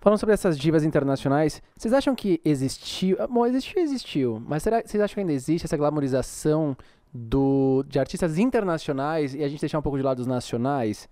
Falando 0.04 0.18
sobre 0.18 0.34
essas 0.34 0.58
divas 0.58 0.84
internacionais, 0.84 1.62
vocês 1.74 1.94
acham 1.94 2.14
que 2.14 2.38
existiu. 2.44 3.16
ah, 3.18 3.26
Bom, 3.26 3.46
existiu, 3.46 3.80
existiu. 3.80 4.42
Mas 4.46 4.62
será, 4.62 4.82
vocês 4.84 5.02
acham 5.02 5.14
que 5.14 5.20
ainda 5.20 5.32
existe 5.32 5.64
essa 5.64 5.78
glamorização 5.78 6.76
do, 7.10 7.82
de 7.88 7.98
artistas 7.98 8.36
internacionais 8.36 9.34
e 9.34 9.42
a 9.42 9.48
gente 9.48 9.60
deixar 9.60 9.78
um 9.78 9.82
pouco 9.82 9.96
de 9.96 10.04
lado 10.04 10.18
os 10.18 10.26
nacionais? 10.26 11.08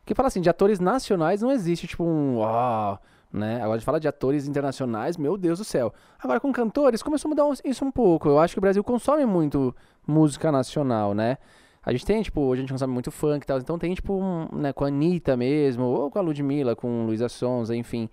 Porque 0.00 0.14
fala 0.14 0.28
assim, 0.28 0.42
de 0.42 0.50
atores 0.50 0.78
nacionais 0.78 1.40
não 1.40 1.50
existe, 1.50 1.86
tipo, 1.86 2.04
um. 2.04 2.36
ó, 2.36 2.98
né? 3.32 3.56
Agora 3.56 3.72
a 3.72 3.76
gente 3.78 3.86
fala 3.86 3.98
de 3.98 4.06
atores 4.06 4.46
internacionais, 4.46 5.16
meu 5.16 5.38
Deus 5.38 5.58
do 5.58 5.64
céu. 5.64 5.90
Agora 6.22 6.38
com 6.38 6.52
cantores, 6.52 7.02
começou 7.02 7.30
a 7.30 7.34
mudar 7.34 7.60
isso 7.64 7.86
um 7.86 7.90
pouco. 7.90 8.28
Eu 8.28 8.38
acho 8.38 8.54
que 8.54 8.58
o 8.58 8.60
Brasil 8.60 8.84
consome 8.84 9.24
muito 9.24 9.74
música 10.06 10.52
nacional, 10.52 11.14
né? 11.14 11.38
A 11.86 11.92
gente 11.92 12.04
tem, 12.04 12.20
tipo, 12.20 12.40
hoje 12.40 12.58
a 12.58 12.62
gente 12.62 12.72
consome 12.72 12.92
muito 12.92 13.12
funk 13.12 13.44
e 13.44 13.46
tal, 13.46 13.58
então 13.58 13.78
tem, 13.78 13.94
tipo, 13.94 14.12
um, 14.14 14.48
né, 14.52 14.72
com 14.72 14.84
a 14.84 14.88
Anitta 14.88 15.36
mesmo, 15.36 15.84
ou 15.84 16.10
com 16.10 16.18
a 16.18 16.22
Ludmilla, 16.22 16.74
com 16.74 17.06
Luísa 17.06 17.28
Sonza, 17.28 17.76
enfim. 17.76 18.10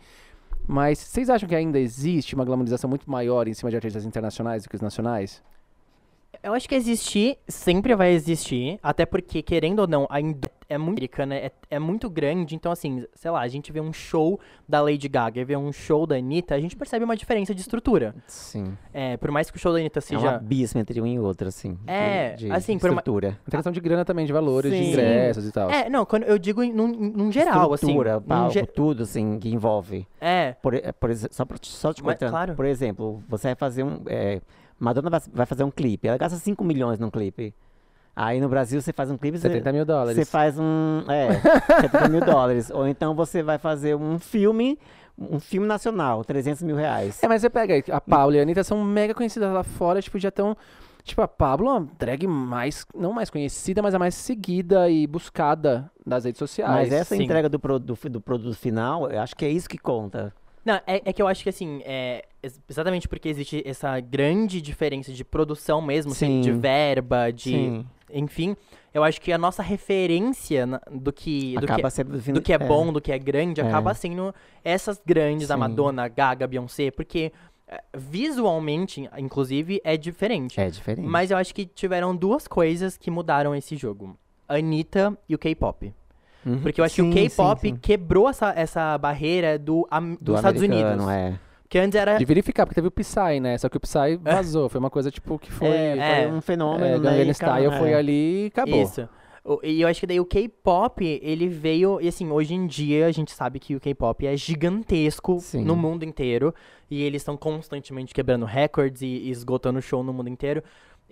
Mas 0.67 0.99
vocês 0.99 1.27
acham 1.27 1.49
que 1.49 1.55
ainda 1.55 1.79
existe 1.79 2.35
uma 2.35 2.45
glamorização 2.45 2.87
muito 2.87 3.09
maior 3.09 3.47
em 3.47 3.53
cima 3.55 3.71
de 3.71 3.75
artistas 3.75 4.05
internacionais 4.05 4.61
do 4.61 4.69
que 4.69 4.75
os 4.75 4.81
nacionais? 4.81 5.41
Eu 6.41 6.53
acho 6.53 6.67
que 6.67 6.75
existir 6.75 7.37
sempre 7.47 7.95
vai 7.95 8.11
existir, 8.11 8.79
até 8.81 9.05
porque, 9.05 9.41
querendo 9.41 9.79
ou 9.79 9.87
não, 9.87 10.07
a 10.09 10.19
indústria 10.19 10.51
é 10.69 10.77
muito 10.77 10.97
americana, 10.97 11.35
é, 11.35 11.51
é 11.69 11.77
muito 11.77 12.09
grande, 12.09 12.55
então 12.55 12.71
assim, 12.71 13.05
sei 13.13 13.29
lá, 13.29 13.41
a 13.41 13.47
gente 13.47 13.71
vê 13.71 13.79
um 13.79 13.93
show 13.93 14.39
da 14.67 14.81
Lady 14.81 15.07
Gaga 15.07 15.39
e 15.41 15.45
vê 15.45 15.55
um 15.55 15.71
show 15.71 16.07
da 16.07 16.15
Anitta, 16.15 16.55
a 16.55 16.59
gente 16.59 16.75
percebe 16.75 17.05
uma 17.05 17.15
diferença 17.15 17.53
de 17.53 17.61
estrutura. 17.61 18.15
Sim. 18.27 18.75
É, 18.93 19.15
por 19.17 19.29
mais 19.29 19.51
que 19.51 19.57
o 19.57 19.59
show 19.59 19.71
da 19.71 19.79
Anitta 19.79 19.99
É 19.99 20.01
um 20.01 20.01
seja... 20.01 20.31
abismo 20.35 20.79
entre 20.81 20.99
um 20.99 21.05
e 21.05 21.19
outro, 21.19 21.47
assim. 21.47 21.75
de- 21.75 21.91
É, 21.91 22.33
de, 22.35 22.51
assim, 22.51 22.79
por 22.79 22.89
uma- 22.89 22.99
estrutura. 22.99 23.37
Tem 23.45 23.51
questão 23.51 23.71
de 23.71 23.79
grana 23.79 24.03
também, 24.03 24.25
de 24.25 24.33
valores, 24.33 24.71
de 24.71 24.77
Sim. 24.77 24.89
ingressos 24.91 25.47
e 25.47 25.51
tal. 25.51 25.69
É, 25.69 25.87
não, 25.89 26.05
quando 26.05 26.23
eu 26.23 26.39
digo 26.39 26.63
em- 26.63 26.73
num, 26.73 26.87
num 26.87 27.31
geral, 27.31 27.71
assim. 27.73 27.85
Estrutura, 27.87 28.15
num 28.15 28.21
palco, 28.21 28.53
ge- 28.53 28.65
tudo, 28.65 29.03
assim, 29.03 29.37
que 29.37 29.49
envolve. 29.53 30.07
É, 30.19 30.53
Por, 30.61 30.73
e- 30.73 30.91
por, 30.93 31.13
só, 31.15 31.45
pra 31.45 31.57
te- 31.57 31.67
só 31.69 31.93
te 31.93 32.01
Mas, 32.03 32.13
cortando. 32.15 32.29
claro. 32.31 32.55
Por 32.55 32.65
exemplo, 32.65 33.23
você 33.29 33.49
vai 33.49 33.55
fazer 33.55 33.83
um. 33.83 34.01
é, 34.07 34.41
Madonna 34.79 35.09
vai, 35.09 35.21
vai 35.31 35.45
fazer 35.45 35.63
um 35.63 35.71
clipe. 35.71 36.07
Ela 36.07 36.17
gasta 36.17 36.37
5 36.37 36.63
milhões 36.63 36.99
num 36.99 37.09
clipe. 37.09 37.53
Aí 38.15 38.39
no 38.39 38.47
Brasil 38.47 38.79
você 38.79 38.93
faz 38.93 39.09
um 39.09 39.17
clipe. 39.17 39.37
Você, 39.37 39.49
70 39.49 39.71
mil 39.71 39.85
dólares. 39.85 40.15
você 40.15 40.25
faz 40.25 40.57
um. 40.59 41.03
É, 41.09 41.41
70 41.81 42.09
mil 42.09 42.21
dólares. 42.21 42.69
Ou 42.69 42.87
então 42.87 43.15
você 43.15 43.41
vai 43.41 43.57
fazer 43.57 43.95
um 43.95 44.19
filme. 44.19 44.77
Um 45.17 45.39
filme 45.39 45.67
nacional, 45.67 46.23
300 46.23 46.63
mil 46.63 46.75
reais. 46.75 47.21
É, 47.21 47.27
mas 47.27 47.41
você 47.41 47.49
pega 47.49 47.75
aí, 47.75 47.83
a 47.91 48.01
Paula 48.01 48.35
e 48.35 48.39
a 48.39 48.41
Anitta 48.41 48.63
são 48.63 48.83
mega 48.83 49.13
conhecidas 49.13 49.53
lá 49.53 49.61
fora, 49.63 50.01
tipo, 50.01 50.17
já 50.17 50.29
estão. 50.29 50.57
Tipo, 51.03 51.21
a 51.21 51.27
Pablo 51.27 51.69
é 51.69 51.73
uma 51.73 51.87
drag 51.99 52.25
mais. 52.25 52.83
Não 52.95 53.13
mais 53.13 53.29
conhecida, 53.29 53.81
mas 53.81 53.93
a 53.93 53.99
mais 53.99 54.15
seguida 54.15 54.89
e 54.89 55.05
buscada 55.05 55.91
das 56.05 56.25
redes 56.25 56.39
sociais. 56.39 56.71
Mas 56.71 56.91
essa 56.91 57.15
sim. 57.15 57.23
entrega 57.23 57.47
do, 57.47 57.59
produ 57.59 57.95
do 58.09 58.21
produto 58.21 58.55
final, 58.55 59.09
eu 59.11 59.21
acho 59.21 59.35
que 59.35 59.45
é 59.45 59.49
isso 59.49 59.69
que 59.69 59.77
conta. 59.77 60.33
Não, 60.65 60.75
é, 60.87 61.01
é 61.05 61.13
que 61.13 61.21
eu 61.21 61.27
acho 61.27 61.43
que 61.43 61.49
assim, 61.49 61.81
é, 61.85 62.23
ex- 62.41 62.59
exatamente 62.69 63.07
porque 63.07 63.27
existe 63.27 63.61
essa 63.65 63.99
grande 63.99 64.61
diferença 64.61 65.11
de 65.11 65.23
produção 65.23 65.81
mesmo, 65.81 66.11
assim, 66.13 66.25
Sim. 66.27 66.41
de 66.41 66.51
verba, 66.51 67.31
de. 67.31 67.49
Sim. 67.51 67.85
Enfim, 68.15 68.55
eu 68.93 69.03
acho 69.03 69.19
que 69.19 69.31
a 69.33 69.37
nossa 69.37 69.63
referência 69.63 70.65
na- 70.67 70.81
do 70.91 71.11
que, 71.11 71.55
do 71.55 71.65
que, 71.65 71.71
Acaba 71.73 71.89
sendo. 71.89 72.17
do 72.33 72.41
que 72.41 72.53
é 72.53 72.57
bom, 72.59 72.93
do 72.93 73.01
que 73.01 73.11
é 73.11 73.17
grande, 73.17 73.59
É. 73.59 73.63
acaba 73.67 73.93
sendo 73.93 74.33
essas 74.63 75.01
grandes, 75.05 75.49
a 75.49 75.55
Sim. 75.55 75.59
Madonna, 75.59 76.03
a 76.03 76.07
Gaga, 76.07 76.45
a 76.45 76.47
Beyoncé, 76.47 76.91
porque 76.91 77.31
é, 77.67 77.81
visualmente, 77.97 79.09
inclusive, 79.17 79.81
é 79.83 79.97
diferente. 79.97 80.59
É 80.59 80.69
diferente. 80.69 81.05
Mas 81.07 81.31
eu 81.31 81.37
acho 81.37 81.53
que 81.55 81.65
tiveram 81.65 82.15
duas 82.15 82.47
coisas 82.47 82.97
que 82.97 83.09
mudaram 83.11 83.55
esse 83.55 83.75
jogo. 83.75 84.15
A 84.47 84.55
Anitta 84.55 85.17
e 85.27 85.33
o 85.33 85.37
K-pop. 85.39 85.91
Uhum. 86.45 86.59
Porque 86.59 86.79
eu 86.81 86.85
acho 86.85 86.95
Sim, 86.95 87.09
que 87.11 87.19
o 87.19 87.29
K-pop 87.29 87.71
quebrou 87.81 88.29
essa, 88.29 88.53
essa 88.55 88.97
barreira 88.97 89.57
do, 89.57 89.87
am- 89.89 90.15
do 90.15 90.25
dos 90.31 90.35
Estados 90.35 90.61
Unidos. 90.61 91.07
É. 91.09 91.33
Que 91.69 91.79
antes 91.79 91.95
era. 91.99 92.17
De 92.17 92.25
verificar, 92.25 92.65
porque 92.65 92.75
teve 92.75 92.87
o 92.87 92.91
Psy, 92.91 93.39
né? 93.41 93.57
Só 93.57 93.67
que 93.69 93.77
o 93.77 93.79
Psy 93.79 94.17
vazou. 94.21 94.69
Foi 94.69 94.79
uma 94.79 94.89
coisa, 94.89 95.09
tipo, 95.09 95.39
que 95.39 95.51
foi. 95.51 95.67
É, 95.67 95.97
É. 95.97 96.27
foi 96.27 96.37
um 96.37 96.41
fenômeno, 96.41 96.85
É, 96.85 96.89
né? 96.91 96.99
Gangnam 96.99 97.29
e 97.29 97.33
Style 97.33 97.65
acaba- 97.65 97.77
foi 97.79 97.89
é. 97.91 97.95
ali 97.95 98.43
e 98.43 98.47
acabou. 98.47 98.81
Isso. 98.83 99.09
O- 99.45 99.59
E 99.63 99.81
eu 99.81 99.87
acho 99.87 99.99
que 99.99 100.07
daí 100.07 100.19
o 100.19 100.25
K-pop, 100.25 101.19
ele 101.21 101.47
veio. 101.47 101.99
E 101.99 102.07
assim, 102.07 102.29
hoje 102.31 102.53
em 102.53 102.67
dia 102.67 103.07
a 103.07 103.11
gente 103.11 103.31
sabe 103.31 103.59
que 103.59 103.75
o 103.75 103.79
K-pop 103.79 104.25
é 104.27 104.37
gigantesco 104.37 105.39
Sim. 105.39 105.63
no 105.65 105.75
mundo 105.75 106.03
inteiro. 106.03 106.53
E 106.89 107.01
eles 107.01 107.21
estão 107.21 107.35
constantemente 107.35 108.13
quebrando 108.13 108.45
recordes 108.45 109.01
e, 109.01 109.07
e 109.07 109.29
esgotando 109.31 109.81
show 109.81 110.03
no 110.03 110.13
mundo 110.13 110.29
inteiro. 110.29 110.63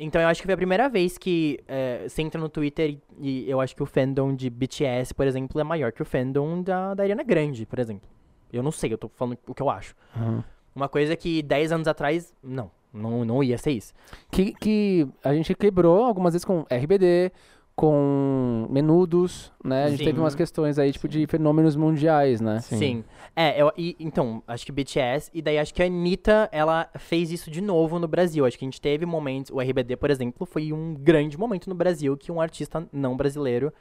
Então 0.04 0.20
eu 0.20 0.28
acho 0.28 0.42
que 0.42 0.48
foi 0.48 0.54
a 0.56 0.58
primeira 0.58 0.90
vez 0.90 1.16
que 1.16 1.60
é, 1.68 2.08
você 2.10 2.24
entra 2.24 2.42
no 2.42 2.50
Twitter 2.50 2.98
e, 3.20 3.46
e 3.46 3.50
eu 3.50 3.62
acho 3.62 3.76
que 3.76 3.84
o 3.84 3.86
fandom 3.86 4.34
de 4.34 4.50
BTS, 4.50 5.14
por 5.14 5.28
exemplo, 5.28 5.62
é 5.62 5.64
maior 5.64 5.92
que 5.92 6.02
o 6.02 6.06
fandom 6.06 6.64
da, 6.64 6.96
da 6.96 7.04
Ariana 7.04 7.24
Grande, 7.24 7.68
por 7.68 7.78
exemplo. 7.78 8.10
Eu 8.52 8.64
não 8.64 8.72
sei, 8.72 8.92
eu 8.92 8.98
tô 8.98 9.10
falando 9.10 9.38
o 9.48 9.54
que 9.54 9.62
eu 9.62 9.70
acho. 9.70 9.96
Uhum. 10.16 10.44
Uma 10.76 10.90
coisa 10.90 11.16
que 11.16 11.44
10 11.44 11.72
anos 11.72 11.88
atrás, 11.88 12.34
não, 12.42 12.72
não, 12.92 13.24
não 13.24 13.44
ia 13.44 13.60
ser 13.60 13.72
isso. 13.72 13.94
Que, 14.32 14.54
que 14.54 15.08
a 15.24 15.36
gente 15.36 15.54
quebrou 15.54 16.04
algumas 16.04 16.34
vezes 16.34 16.46
com 16.46 16.62
RBD, 16.62 17.32
com 17.76 18.68
menudos, 18.70 19.52
né? 19.64 19.86
A 19.86 19.90
gente 19.90 20.00
Sim. 20.00 20.06
teve 20.06 20.20
umas 20.20 20.36
questões 20.36 20.78
aí, 20.78 20.92
tipo, 20.92 21.08
de 21.08 21.26
fenômenos 21.26 21.76
mundiais, 21.76 22.42
né? 22.42 22.60
Sim. 22.60 23.04
É, 23.36 23.62
eu, 23.62 23.72
e, 23.78 23.96
então, 24.00 24.44
acho 24.48 24.66
que 24.66 24.72
BTS, 24.72 25.32
e 25.34 25.42
daí 25.42 25.58
acho 25.58 25.74
que 25.74 25.82
a 25.82 25.86
Anitta, 25.86 26.50
ela 26.52 26.90
fez 26.98 27.32
isso 27.32 27.50
de 27.50 27.62
novo 27.62 27.98
no 27.98 28.08
Brasil. 28.08 28.46
Acho 28.46 28.58
que 28.58 28.66
a 28.66 28.68
gente 28.68 28.82
teve 28.82 29.06
momentos, 29.06 29.52
o 29.52 29.60
RBD, 29.60 29.96
por 29.96 30.12
exemplo, 30.12 30.46
foi 30.46 30.72
um 30.74 30.94
grande 30.94 31.38
momento 31.38 31.70
no 31.70 31.76
Brasil 31.76 32.16
que 32.18 32.32
um 32.32 32.42
artista 32.42 32.88
não 32.92 33.16
brasileiro 33.16 33.74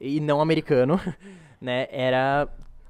e 0.00 0.20
não 0.20 0.40
americano, 0.40 1.00
né, 1.60 1.86
era 1.90 2.48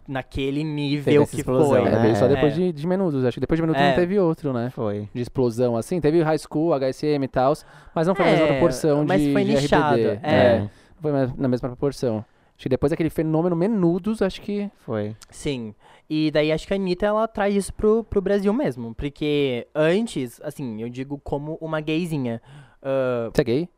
naquele 0.08 0.64
nível 0.64 1.26
que 1.26 1.36
explosão, 1.36 1.68
foi. 1.70 1.80
É, 1.88 1.90
né? 1.90 2.02
veio 2.02 2.16
só 2.16 2.26
depois 2.28 2.52
É. 2.52 2.56
de, 2.56 2.72
de 2.72 2.86
menudos. 2.86 3.24
Acho 3.24 3.34
que 3.36 3.40
depois 3.40 3.56
de 3.58 3.62
menudos 3.62 3.80
É. 3.82 3.88
não 3.90 3.96
teve 3.96 4.18
outro, 4.18 4.52
né? 4.52 4.70
Foi. 4.70 5.08
De 5.14 5.22
explosão 5.22 5.76
assim. 5.76 6.00
Teve 6.00 6.22
High 6.22 6.38
School, 6.38 6.72
HSM 6.74 7.22
e 7.24 7.28
tal, 7.28 7.52
mas 7.94 8.06
não 8.06 8.14
foi 8.14 8.24
na 8.24 8.30
mesma 8.32 8.46
É, 8.46 8.48
proporção 8.52 9.04
mas 9.06 9.20
de, 9.20 9.32
foi 9.32 9.44
de 9.44 9.52
nichado, 9.54 9.94
RBD. 9.96 10.20
é. 10.22 10.58
Não 10.60 10.70
foi 11.00 11.12
na- 11.36 11.48
mesma 11.48 11.68
proporção. 11.68 12.24
Acho 12.54 12.64
que 12.64 12.68
depois 12.68 12.90
daquele 12.90 13.10
fenômeno 13.10 13.56
menudos, 13.56 14.22
acho 14.22 14.40
que. 14.40 14.70
Foi. 14.84 15.16
Sim. 15.30 15.74
E 16.08 16.30
daí 16.30 16.52
acho 16.52 16.66
que 16.66 16.72
a 16.74 16.76
Anitta, 16.76 17.06
ela 17.06 17.26
traz 17.26 17.54
isso 17.56 17.72
pro, 17.72 18.04
pro 18.04 18.20
Brasil 18.20 18.52
mesmo. 18.52 18.94
Porque 18.94 19.66
antes, 19.74 20.40
assim, 20.44 20.80
eu 20.82 20.88
digo 20.88 21.18
como 21.24 21.56
uma 21.60 21.80
gayzinha. 21.80 22.40
ah, 22.82 23.30
Você 23.34 23.40
é 23.40 23.44
gay? 23.44 23.68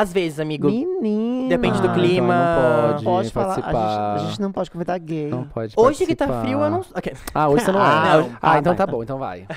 Às 0.00 0.12
vezes, 0.12 0.38
amigo, 0.40 0.68
Menina. 0.70 1.48
Depende 1.48 1.80
do 1.82 1.88
Ah, 1.88 1.94
clima. 1.94 2.34
então 2.34 2.88
não 2.96 3.02
pode, 3.04 3.30
falar. 3.30 3.46
A 3.46 3.48
participar. 3.62 4.16
gente, 4.18 4.24
a 4.24 4.28
gente 4.28 4.40
não 4.40 4.52
pode 4.52 4.70
convidar 4.70 4.98
gay. 4.98 5.28
Não 5.28 5.44
pode 5.44 5.74
hoje 5.76 6.06
que 6.06 6.14
tá 6.14 6.26
participar. 6.26 6.46
frio, 6.48 6.64
eu 6.64 6.70
não. 6.70 6.80
Ok. 6.94 7.12
Ah, 7.34 7.48
hoje 7.48 7.64
você 7.64 7.72
não 7.72 7.80
é. 7.80 7.84
Ah, 7.84 8.18
não. 8.18 8.30
Ah, 8.40 8.52
Ah, 8.52 8.58
então 8.58 8.72
tá, 8.74 8.78
tá 8.78 8.84
então. 8.84 8.98
bom, 8.98 9.02
então 9.02 9.18
vai. 9.18 9.46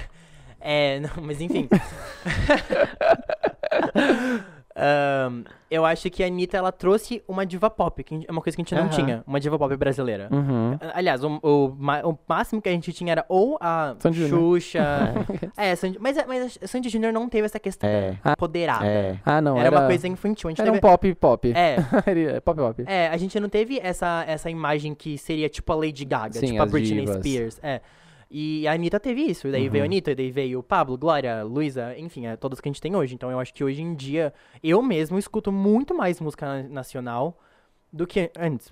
É, 0.63 0.99
não, 0.99 1.09
mas 1.23 1.41
enfim. 1.41 1.67
Ahn, 4.81 5.43
eu 5.69 5.85
acho 5.85 6.09
que 6.09 6.23
a 6.23 6.27
Anitta, 6.27 6.57
ela 6.57 6.71
trouxe 6.71 7.23
uma 7.27 7.45
diva 7.45 7.69
pop, 7.69 8.03
que 8.03 8.25
é 8.27 8.31
uma 8.31 8.41
coisa 8.41 8.55
que 8.57 8.61
a 8.61 8.65
gente 8.65 8.75
não 8.75 8.89
tinha. 8.89 9.23
Uma 9.27 9.39
diva 9.39 9.57
pop 9.57 9.75
brasileira. 9.77 10.27
Uhum. 10.31 10.77
Aliás, 10.93 11.23
o, 11.23 11.39
o 11.43 11.67
o 12.11 12.17
máximo 12.27 12.61
que 12.61 12.67
a 12.67 12.71
gente 12.71 12.91
tinha 12.91 13.11
era 13.11 13.25
ou 13.29 13.57
a 13.61 13.95
Sandy. 13.99 14.27
Xuxa. 14.27 15.13
é, 15.55 15.75
Sandy, 15.75 15.97
mas, 15.99 16.17
a- 16.17 16.25
mas 16.27 16.57
a 16.61 16.67
Sandy 16.67 16.89
Júnior 16.89 17.13
não 17.13 17.29
teve 17.29 17.45
essa 17.45 17.59
questão 17.59 17.87
É. 17.89 18.15
empoderada. 18.25 18.85
É. 18.85 19.17
Ah, 19.25 19.39
não. 19.39 19.57
era, 19.57 19.69
uma 19.71 19.85
coisa 19.87 20.07
infantil. 20.07 20.49
A 20.49 20.51
gente 20.51 20.61
Era 20.61 20.71
um 20.71 20.73
teve, 20.73 20.81
pop 20.81 21.15
pop. 21.15 21.53
É, 21.55 21.75
Era 22.05 22.41
pop 22.41 22.59
pop. 22.59 22.83
é, 22.87 23.07
a 23.07 23.17
gente 23.17 23.39
não 23.39 23.47
teve 23.49 23.79
essa, 23.81 24.23
essa 24.27 24.49
imagem 24.49 24.95
que 24.95 25.17
seria 25.17 25.47
tipo 25.47 25.71
a 25.71 25.75
Lady 25.75 26.03
Gaga, 26.05 26.39
Sim, 26.39 26.47
tipo 26.47 26.61
a 26.63 26.65
Britney 26.65 27.01
divas. 27.05 27.17
Spears. 27.17 27.59
É. 27.61 27.81
E 28.33 28.65
a 28.65 28.71
Anitta 28.71 28.97
teve 28.99 29.21
isso. 29.23 29.47
E 29.47 29.51
daí 29.51 29.67
veio 29.67 29.83
a 29.83 29.85
Uhum. 29.85 29.91
Anitta, 29.91 30.11
e 30.11 30.15
daí 30.15 30.31
veio 30.31 30.59
o 30.59 30.63
Pablo, 30.63 30.97
Glória, 30.97 31.43
Luísa, 31.43 31.93
enfim, 31.99 32.27
é, 32.27 32.37
todas 32.37 32.61
que 32.61 32.69
a 32.69 32.71
gente 32.71 32.81
tem 32.81 32.95
hoje. 32.95 33.13
Então 33.13 33.29
eu 33.29 33.39
acho 33.39 33.53
que 33.53 33.61
hoje 33.63 33.81
em 33.81 33.93
dia 33.93 34.33
eu 34.63 34.81
mesmo 34.81 35.17
escuto 35.19 35.51
muito 35.51 35.93
mais 35.93 36.21
música 36.21 36.45
na- 36.45 36.69
nacional 36.69 37.37
do 37.91 38.07
que 38.07 38.31
antes. 38.39 38.71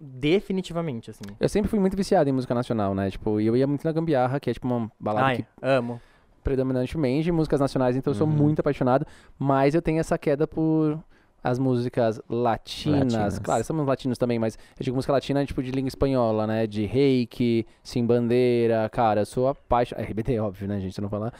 Definitivamente, 0.00 1.10
assim. 1.10 1.22
Eu 1.38 1.48
sempre 1.48 1.70
fui 1.70 1.78
muito 1.78 1.96
viciado 1.96 2.28
em 2.28 2.32
música 2.32 2.52
nacional, 2.54 2.94
né? 2.94 3.08
Tipo, 3.10 3.40
e 3.40 3.46
eu 3.46 3.56
ia 3.56 3.66
muito 3.66 3.84
na 3.84 3.92
Gambiarra, 3.92 4.40
que 4.40 4.50
é 4.50 4.52
tipo 4.52 4.66
uma 4.66 4.90
balada 4.98 5.26
Ai, 5.26 5.36
que 5.36 5.44
amo. 5.62 6.00
predominantemente 6.42 7.24
de 7.24 7.32
músicas 7.32 7.60
nacionais, 7.60 7.96
então 7.96 8.10
eu 8.12 8.16
sou 8.16 8.26
Uhum. 8.26 8.32
muito 8.32 8.58
apaixonado, 8.60 9.06
mas 9.38 9.74
eu 9.74 9.82
tenho 9.82 10.00
essa 10.00 10.16
queda 10.18 10.46
por 10.46 10.98
as 11.46 11.60
músicas 11.60 12.20
latinas. 12.28 13.12
Latinas. 13.12 13.38
Claro, 13.38 13.62
somos 13.62 13.86
latinos 13.86 14.18
também, 14.18 14.36
mas 14.36 14.58
eu 14.78 14.82
digo 14.82 14.96
música 14.96 15.12
latina 15.12 15.46
tipo 15.46 15.62
de 15.62 15.70
língua 15.70 15.86
espanhola, 15.86 16.44
né? 16.44 16.66
De 16.66 16.84
reiki, 16.84 17.64
sim 17.84 18.04
bandeira, 18.04 18.88
cara, 18.90 19.20
eu 19.20 19.26
sou 19.26 19.46
apaixonado. 19.46 20.02
RBD, 20.10 20.40
óbvio, 20.40 20.66
né, 20.66 20.80
gente? 20.80 20.94
Se 20.94 21.00
eu 21.00 21.02
não 21.02 21.08
falar. 21.08 21.32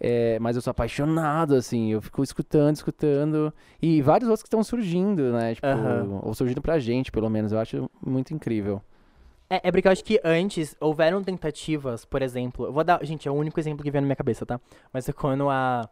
É, 0.00 0.36
mas 0.40 0.56
eu 0.56 0.62
sou 0.62 0.72
apaixonado, 0.72 1.54
assim, 1.54 1.92
eu 1.92 2.02
fico 2.02 2.24
escutando, 2.24 2.74
escutando. 2.74 3.54
E 3.80 4.02
vários 4.02 4.28
outros 4.28 4.42
que 4.42 4.48
estão 4.48 4.64
surgindo, 4.64 5.32
né? 5.32 5.54
Tipo, 5.54 5.66
Aham. 5.68 6.20
ou 6.24 6.34
surgindo 6.34 6.60
pra 6.60 6.80
gente, 6.80 7.12
pelo 7.12 7.30
menos. 7.30 7.52
Eu 7.52 7.60
acho 7.60 7.88
muito 8.04 8.34
incrível. 8.34 8.82
É, 9.48 9.68
é 9.68 9.70
porque 9.70 9.86
eu 9.86 9.92
acho 9.92 10.02
que 10.02 10.20
antes 10.24 10.74
houveram 10.80 11.22
tentativas, 11.22 12.04
por 12.04 12.20
exemplo. 12.20 12.66
Eu 12.66 12.72
vou 12.72 12.82
dar. 12.82 13.04
Gente, 13.04 13.28
é 13.28 13.30
o 13.30 13.34
único 13.34 13.60
exemplo 13.60 13.84
que 13.84 13.92
vem 13.92 14.00
na 14.00 14.06
minha 14.06 14.16
cabeça, 14.16 14.44
tá? 14.44 14.60
Mas 14.92 15.08
é 15.08 15.12
quando 15.12 15.48
a. 15.48 15.88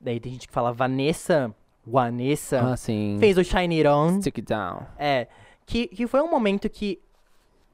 Daí 0.00 0.20
tem 0.20 0.30
gente 0.30 0.46
que 0.46 0.54
fala 0.54 0.72
Vanessa. 0.72 1.52
Vanessa. 1.90 2.60
Ah, 2.60 2.76
sim. 2.76 3.16
fez 3.18 3.36
o 3.38 3.44
Shine 3.44 3.76
It 3.76 3.88
On. 3.88 4.20
Stick 4.20 4.38
it 4.38 4.52
down. 4.52 4.82
É. 4.98 5.26
Que, 5.66 5.86
que 5.88 6.06
foi 6.06 6.20
um 6.20 6.30
momento 6.30 6.68
que. 6.68 7.00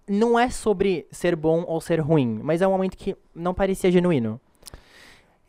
Não 0.06 0.38
é 0.38 0.50
sobre 0.50 1.06
ser 1.10 1.34
bom 1.34 1.64
ou 1.66 1.80
ser 1.80 1.98
ruim, 1.98 2.38
mas 2.42 2.60
é 2.60 2.68
um 2.68 2.70
momento 2.72 2.94
que 2.94 3.16
não 3.34 3.54
parecia 3.54 3.90
genuíno. 3.90 4.38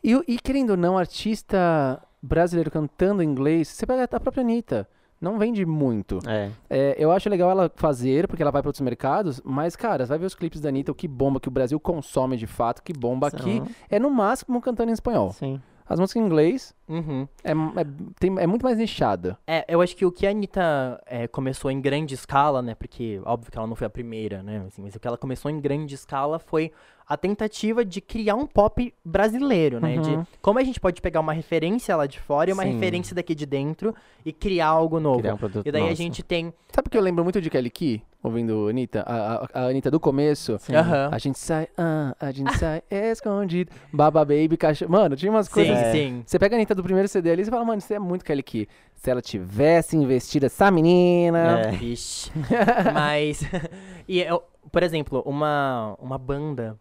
E, 0.02 0.12
e 0.26 0.38
querendo 0.38 0.70
ou 0.70 0.76
não, 0.78 0.96
artista 0.96 2.02
brasileiro 2.22 2.70
cantando 2.70 3.22
em 3.22 3.26
inglês, 3.28 3.68
você 3.68 3.84
pega 3.84 4.04
a 4.04 4.20
própria 4.20 4.42
Anitta. 4.42 4.88
Não 5.20 5.38
vende 5.38 5.64
muito. 5.64 6.20
É. 6.26 6.50
É, 6.68 6.96
eu 6.98 7.10
acho 7.10 7.28
legal 7.28 7.50
ela 7.50 7.70
fazer, 7.74 8.28
porque 8.28 8.42
ela 8.42 8.50
vai 8.50 8.60
para 8.60 8.68
outros 8.68 8.82
mercados, 8.82 9.40
mas, 9.44 9.74
cara, 9.74 10.04
você 10.04 10.10
vai 10.10 10.18
ver 10.18 10.26
os 10.26 10.34
clipes 10.34 10.60
da 10.60 10.68
Anitta, 10.68 10.92
o 10.92 10.94
que 10.94 11.08
bomba, 11.08 11.40
que 11.40 11.48
o 11.48 11.50
Brasil 11.50 11.80
consome 11.80 12.36
de 12.36 12.46
fato, 12.46 12.82
que 12.82 12.92
bomba 12.92 13.28
aqui, 13.28 13.62
é 13.88 13.98
no 13.98 14.10
máximo 14.10 14.60
cantando 14.60 14.90
em 14.90 14.94
espanhol. 14.94 15.32
Sim. 15.32 15.60
As 15.88 15.98
músicas 16.00 16.22
em 16.22 16.26
inglês 16.26 16.74
Uhum. 16.88 17.28
é, 17.44 17.50
é, 17.52 17.86
tem- 18.18 18.38
é 18.38 18.46
muito 18.46 18.62
mais 18.64 18.78
nichada. 18.78 19.38
É, 19.46 19.64
eu 19.68 19.80
acho 19.80 19.94
que 19.96 20.04
o 20.04 20.10
que 20.12 20.26
a 20.26 20.30
Anitta 20.30 21.00
é, 21.06 21.26
começou 21.28 21.70
em 21.70 21.80
grande 21.80 22.14
escala, 22.14 22.60
né? 22.62 22.74
Porque, 22.74 23.20
óbvio 23.24 23.50
que 23.52 23.58
ela 23.58 23.66
não 23.66 23.76
foi 23.76 23.86
a 23.86 23.90
primeira, 23.90 24.42
né? 24.42 24.64
assim, 24.66 24.82
mas 24.82 24.94
o 24.94 25.00
que 25.00 25.06
ela 25.06 25.16
começou 25.18 25.50
em 25.50 25.60
grande 25.60 25.94
escala 25.94 26.38
foi 26.38 26.72
a 27.08 27.16
tentativa 27.16 27.84
de 27.84 28.00
criar 28.00 28.34
um 28.34 28.46
pop 28.46 28.92
brasileiro, 29.04 29.80
né? 29.80 29.96
Uhum. 29.96 30.22
De 30.22 30.28
como 30.42 30.58
a 30.58 30.64
gente 30.64 30.80
pode 30.80 31.00
pegar 31.00 31.20
uma 31.20 31.32
referência 31.32 31.94
lá 31.94 32.04
de 32.04 32.18
fora 32.18 32.50
e 32.50 32.52
uma 32.52 32.64
Sim. 32.64 32.72
referência 32.72 33.14
daqui 33.14 33.32
de 33.32 33.46
dentro 33.46 33.94
e 34.24 34.32
criar 34.32 34.66
algo 34.66 34.98
novo. 34.98 35.20
Criar 35.20 35.34
um 35.34 35.38
produto 35.38 35.66
E 35.66 35.70
daí 35.70 35.82
a 35.82 35.84
nosso. 35.86 35.96
gente 35.96 36.22
tem. 36.24 36.52
Sabe 36.72 36.88
o 36.88 36.90
que 36.90 36.98
eu 36.98 37.02
lembro 37.02 37.22
muito 37.22 37.40
de 37.40 37.48
Kelly 37.48 37.70
Key, 37.70 38.02
ouvindo 38.20 38.66
a 38.66 38.70
Anitta? 38.70 39.02
A, 39.06 39.34
a, 39.34 39.48
a 39.54 39.66
Anitta 39.68 39.88
do 39.88 40.00
começo. 40.00 40.56
Sim. 40.58 40.74
Aham. 40.74 41.08
A 41.12 41.18
gente 41.18 41.38
sai, 41.38 41.68
ah, 41.78 42.12
a 42.18 42.32
gente 42.32 42.58
sai 42.58 42.82
escondido. 42.90 43.70
Baba 43.92 44.24
Baby, 44.24 44.56
caixa. 44.56 44.88
Mano, 44.88 45.14
tinha 45.14 45.30
umas 45.30 45.46
Sim, 45.46 45.52
coisas. 45.52 45.76
É. 45.78 45.92
sim. 45.92 46.24
Você 46.26 46.40
pega 46.40 46.56
a 46.56 46.58
Anitta 46.58 46.74
do 46.74 46.82
primeiro 46.82 47.06
CD 47.06 47.30
ali 47.30 47.42
e 47.42 47.44
você 47.44 47.50
fala, 47.52 47.64
mano, 47.64 47.78
isso 47.78 47.94
é 47.94 48.00
muito 48.00 48.24
Kelly 48.24 48.42
Key. 48.42 48.68
Se 48.96 49.10
ela 49.12 49.22
tivesse 49.22 49.96
investido 49.96 50.46
essa 50.46 50.72
menina. 50.72 51.68
É. 51.70 51.74
Ixi. 51.84 52.32
Mas. 52.92 53.42
e 54.08 54.20
eu, 54.20 54.42
por 54.72 54.82
exemplo, 54.82 55.22
uma, 55.24 55.94
uma 56.00 56.18
banda 56.18 56.76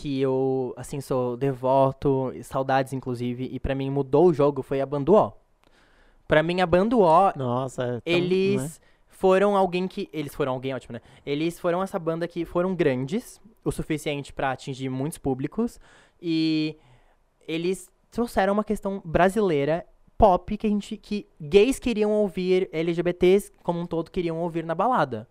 que 0.00 0.20
eu, 0.20 0.72
assim, 0.76 1.00
sou 1.00 1.36
devoto, 1.36 2.30
e 2.32 2.44
saudades, 2.44 2.92
inclusive, 2.92 3.48
e 3.52 3.58
pra 3.58 3.74
mim 3.74 3.90
mudou 3.90 4.26
o 4.28 4.32
jogo 4.32 4.62
foi 4.62 4.80
a 4.80 4.86
Banduó. 4.86 5.32
Pra 6.28 6.40
mim, 6.40 6.60
a 6.60 6.66
Banduó, 6.66 7.32
Nossa. 7.34 7.82
é 7.82 7.86
tão- 7.86 8.00
eles 8.04 8.62
né? 8.62 8.70
foram 9.08 9.56
alguém 9.56 9.88
que. 9.88 10.08
Eles 10.12 10.32
foram 10.34 10.52
alguém 10.52 10.72
ótimo, 10.72 10.92
né? 10.92 11.00
Eles 11.26 11.58
foram 11.58 11.82
essa 11.82 11.98
banda 11.98 12.28
que 12.28 12.44
foram 12.44 12.76
grandes 12.76 13.40
o 13.64 13.72
suficiente 13.72 14.32
pra 14.32 14.52
atingir 14.52 14.88
muitos 14.88 15.18
públicos. 15.18 15.80
E 16.22 16.76
eles 17.48 17.90
trouxeram 18.10 18.52
uma 18.52 18.62
questão 18.64 19.02
brasileira 19.04 19.84
pop 20.16 20.56
que 20.56 20.66
a 20.66 20.70
gente. 20.70 20.96
que 20.96 21.26
gays 21.40 21.80
queriam 21.80 22.12
ouvir, 22.12 22.68
LGBTs 22.72 23.52
como 23.64 23.80
um 23.80 23.86
todo 23.86 24.12
queriam 24.12 24.38
ouvir 24.38 24.64
na 24.64 24.76
balada. 24.76 25.26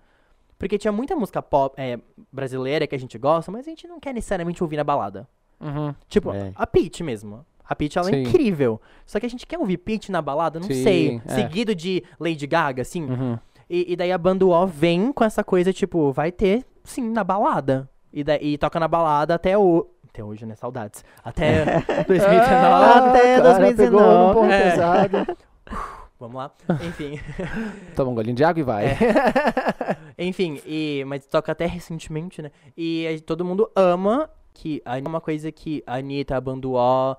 Porque 0.57 0.77
tinha 0.77 0.91
muita 0.91 1.15
música 1.15 1.41
pop 1.41 1.75
é, 1.77 1.99
brasileira 2.31 2.87
que 2.87 2.95
a 2.95 2.99
gente 2.99 3.17
gosta, 3.17 3.51
mas 3.51 3.67
a 3.67 3.69
gente 3.69 3.87
não 3.87 3.99
quer 3.99 4.13
necessariamente 4.13 4.63
ouvir 4.63 4.77
na 4.77 4.83
balada. 4.83 5.27
Uhum. 5.59 5.93
Tipo, 6.07 6.33
É. 6.33 6.51
a 6.55 6.65
Peach 6.67 7.03
mesmo. 7.03 7.45
A 7.69 7.75
Peach, 7.75 7.97
ela 7.97 8.07
Sim. 8.09 8.15
é 8.15 8.21
incrível. 8.21 8.79
Só 9.05 9.19
que 9.19 9.25
a 9.25 9.29
gente 9.29 9.45
quer 9.45 9.59
ouvir 9.59 9.77
Peach 9.77 10.11
na 10.11 10.21
balada, 10.21 10.59
não 10.59 10.67
Sim, 10.67 10.83
sei. 10.83 11.21
é. 11.25 11.29
Seguido 11.35 11.75
de 11.75 12.03
Lady 12.19 12.47
Gaga, 12.47 12.81
assim. 12.81 13.03
Uhum. 13.05 13.37
E, 13.69 13.91
e 13.91 13.95
daí 13.95 14.11
a 14.11 14.17
banda 14.17 14.45
UO 14.45 14.65
vem 14.65 15.11
com 15.11 15.23
essa 15.23 15.43
coisa, 15.43 15.73
tipo, 15.73 16.11
vai 16.13 16.31
ter, 16.31 16.65
sim, 16.83 17.09
na 17.09 17.23
balada. 17.23 17.89
E, 18.13 18.23
daí, 18.23 18.39
e 18.53 18.57
toca 18.57 18.79
na 18.79 18.87
balada 18.87 19.35
até 19.35 19.57
o. 19.57 19.85
Até 20.09 20.23
hoje, 20.23 20.45
né? 20.45 20.55
Saudades. 20.55 21.03
Até 21.23 21.65
2019. 22.07 23.09
Até 23.09 23.37
cara, 23.37 23.59
2019. 23.59 23.75
pegou 23.75 24.27
no 24.27 24.33
ponto 24.33 24.51
É. 24.51 24.71
pesado. 24.71 25.37
Vamos 26.19 26.35
lá. 26.35 26.51
Enfim. 26.87 27.19
Toma 27.95 28.09
um 28.09 28.15
golinho 28.15 28.35
de 28.35 28.43
água 28.43 28.59
e 28.59 28.63
vai. 28.63 28.85
É. 28.87 28.97
Enfim, 30.17 30.59
e, 30.65 31.03
mas 31.05 31.25
toca 31.27 31.51
até 31.51 31.65
recentemente, 31.65 32.41
né? 32.41 32.51
E 32.75 33.21
todo 33.25 33.45
mundo 33.45 33.69
ama 33.75 34.29
que 34.53 34.81
a- 34.85 34.97
uma 34.97 35.21
coisa 35.21 35.51
que 35.51 35.83
a 35.85 35.95
Anitta, 35.97 36.35
a 36.35 36.41
Banduó 36.41 37.15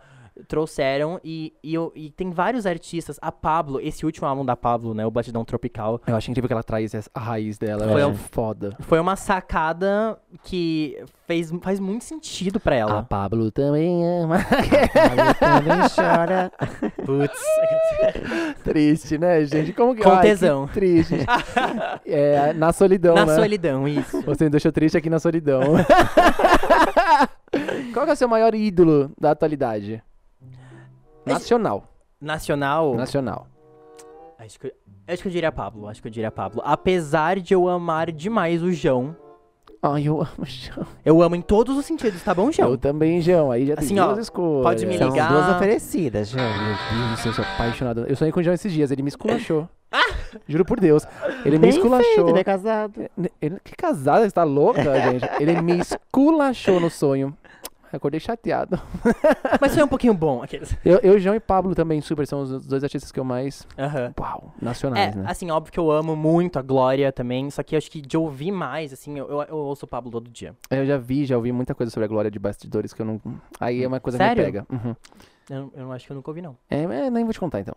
trouxeram 0.46 1.20
e, 1.24 1.52
e, 1.62 1.74
eu- 1.74 1.92
e 1.94 2.10
tem 2.10 2.30
vários 2.30 2.66
artistas. 2.66 3.18
A 3.20 3.32
Pablo, 3.32 3.80
esse 3.80 4.04
último 4.06 4.26
álbum 4.28 4.44
da 4.44 4.56
Pablo, 4.56 4.94
né? 4.94 5.04
O 5.06 5.10
Batidão 5.10 5.44
Tropical. 5.44 6.00
Eu 6.06 6.14
acho 6.16 6.30
incrível 6.30 6.46
que 6.48 6.52
ela 6.52 6.62
traz 6.62 6.92
a 7.14 7.20
raiz 7.20 7.58
dela. 7.58 7.88
Foi 7.88 8.00
é 8.00 8.06
um- 8.06 8.14
foda. 8.14 8.76
Foi 8.80 9.00
uma 9.00 9.16
sacada 9.16 10.18
que 10.44 11.02
fez, 11.26 11.50
faz 11.62 11.80
muito 11.80 12.04
sentido 12.04 12.60
pra 12.60 12.74
A 12.74 12.78
ela. 12.78 13.02
Pablo 13.02 13.50
também 13.50 14.04
ama. 14.06 14.36
Ela 14.94 15.34
também 15.34 15.78
chora. 15.94 16.52
Putz. 17.04 17.40
Triste, 18.64 19.18
né, 19.18 19.44
gente? 19.44 19.72
Como 19.72 19.94
que... 19.94 20.02
Com 20.02 20.10
Ai, 20.10 20.16
que 20.16 20.22
tesão. 20.28 20.66
triste. 20.68 21.14
é, 22.06 22.52
na 22.52 22.72
solidão, 22.72 23.14
Na 23.14 23.26
né? 23.26 23.34
solidão, 23.34 23.86
isso. 23.88 24.22
Você 24.22 24.44
me 24.44 24.50
deixou 24.50 24.72
triste 24.72 24.96
aqui 24.96 25.08
na 25.10 25.18
solidão. 25.18 25.60
Qual 27.92 28.04
que 28.04 28.10
é 28.10 28.14
o 28.14 28.16
seu 28.16 28.28
maior 28.28 28.54
ídolo 28.54 29.10
da 29.20 29.30
atualidade? 29.32 30.02
Nacional. 31.34 31.84
Nacional. 32.20 32.94
Nacional. 32.94 33.46
Acho 34.38 34.58
que, 34.60 34.72
acho 35.06 35.22
que 35.22 35.28
eu 35.28 35.32
diria 35.32 35.50
Pablo. 35.52 35.88
Acho 35.88 36.00
que 36.00 36.08
eu 36.08 36.12
diria 36.12 36.30
Pablo. 36.30 36.62
Apesar 36.64 37.38
de 37.40 37.54
eu 37.54 37.68
amar 37.68 38.10
demais 38.12 38.62
o 38.62 38.72
João. 38.72 39.16
Ai, 39.80 40.08
eu 40.08 40.20
amo 40.20 40.28
o 40.38 40.44
João. 40.44 40.86
Eu 41.04 41.22
amo 41.22 41.36
em 41.36 41.40
todos 41.40 41.76
os 41.78 41.84
sentidos, 41.86 42.20
tá 42.22 42.34
bom, 42.34 42.50
João? 42.50 42.70
Eu 42.70 42.78
também, 42.78 43.20
João. 43.20 43.50
Aí 43.52 43.64
já 43.66 43.76
tem 43.76 43.84
Assim, 43.84 43.98
ó, 44.00 44.06
duas 44.08 44.18
escolhas. 44.18 44.62
pode 44.64 44.86
me 44.86 44.98
São 44.98 45.08
ligar. 45.08 45.28
duas 45.30 45.48
oferecidas, 45.56 46.28
João. 46.30 46.44
Meu 46.44 46.76
Deus 46.98 47.10
do 47.12 47.16
céu, 47.18 47.30
eu 47.30 47.34
sou 47.34 47.44
apaixonado. 47.44 48.04
Eu 48.08 48.16
sonhei 48.16 48.32
com 48.32 48.40
o 48.40 48.42
João 48.42 48.54
esses 48.54 48.72
dias, 48.72 48.90
ele 48.90 49.02
me 49.02 49.08
esculachou. 49.08 49.68
Juro 50.48 50.64
por 50.64 50.80
Deus. 50.80 51.04
Ele 51.44 51.56
me 51.56 51.58
Bem 51.58 51.70
esculachou. 51.70 52.14
feito, 52.14 52.28
ele 52.30 52.40
é 52.40 52.44
casado. 52.44 53.08
Ele, 53.40 53.58
que 53.64 53.74
casado, 53.76 54.24
você 54.24 54.30
tá 54.32 54.42
louca, 54.44 54.82
gente? 55.00 55.24
Ele 55.40 55.60
me 55.62 55.78
esculachou 55.78 56.80
no 56.80 56.90
sonho. 56.90 57.36
Acordei 57.92 58.20
chateado. 58.20 58.80
Mas 59.60 59.74
foi 59.74 59.82
um 59.82 59.88
pouquinho 59.88 60.14
bom. 60.14 60.42
Aqueles. 60.42 60.76
Eu, 60.84 60.98
eu, 60.98 61.18
João 61.18 61.34
e 61.34 61.40
Pablo 61.40 61.74
também, 61.74 62.00
super, 62.00 62.26
são 62.26 62.42
os 62.42 62.66
dois 62.66 62.84
artistas 62.84 63.10
que 63.10 63.18
eu 63.18 63.24
mais. 63.24 63.66
Aham. 63.78 64.12
Uau, 64.18 64.52
É, 64.60 64.64
nacionais, 64.64 65.14
né? 65.14 65.24
assim, 65.26 65.50
óbvio 65.50 65.72
que 65.72 65.78
eu 65.80 65.90
amo 65.90 66.14
muito 66.14 66.58
a 66.58 66.62
Glória 66.62 67.10
também, 67.12 67.50
só 67.50 67.62
que 67.62 67.74
eu 67.74 67.78
acho 67.78 67.90
que 67.90 68.00
de 68.00 68.16
ouvir 68.16 68.50
mais, 68.50 68.92
assim, 68.92 69.18
eu, 69.18 69.28
eu, 69.28 69.42
eu 69.42 69.56
ouço 69.56 69.86
o 69.86 69.88
Pablo 69.88 70.10
todo 70.10 70.28
dia. 70.30 70.54
Eu 70.70 70.84
já 70.84 70.98
vi, 70.98 71.24
já 71.24 71.36
ouvi 71.36 71.50
muita 71.52 71.74
coisa 71.74 71.90
sobre 71.90 72.04
a 72.04 72.08
Glória 72.08 72.30
de 72.30 72.38
bastidores 72.38 72.92
que 72.92 73.00
eu 73.02 73.06
não. 73.06 73.20
Aí 73.60 73.82
é 73.82 73.88
uma 73.88 74.00
coisa 74.00 74.18
Sério? 74.18 74.34
que 74.34 74.40
me 74.40 74.46
pega. 74.52 74.66
Uhum. 74.70 74.96
Eu, 75.50 75.72
eu 75.74 75.84
não 75.84 75.92
acho 75.92 76.04
que 76.06 76.12
eu 76.12 76.16
nunca 76.16 76.30
ouvi, 76.30 76.42
não. 76.42 76.56
É, 76.70 76.82
é, 76.82 77.10
nem 77.10 77.24
vou 77.24 77.32
te 77.32 77.40
contar 77.40 77.60
então. 77.60 77.74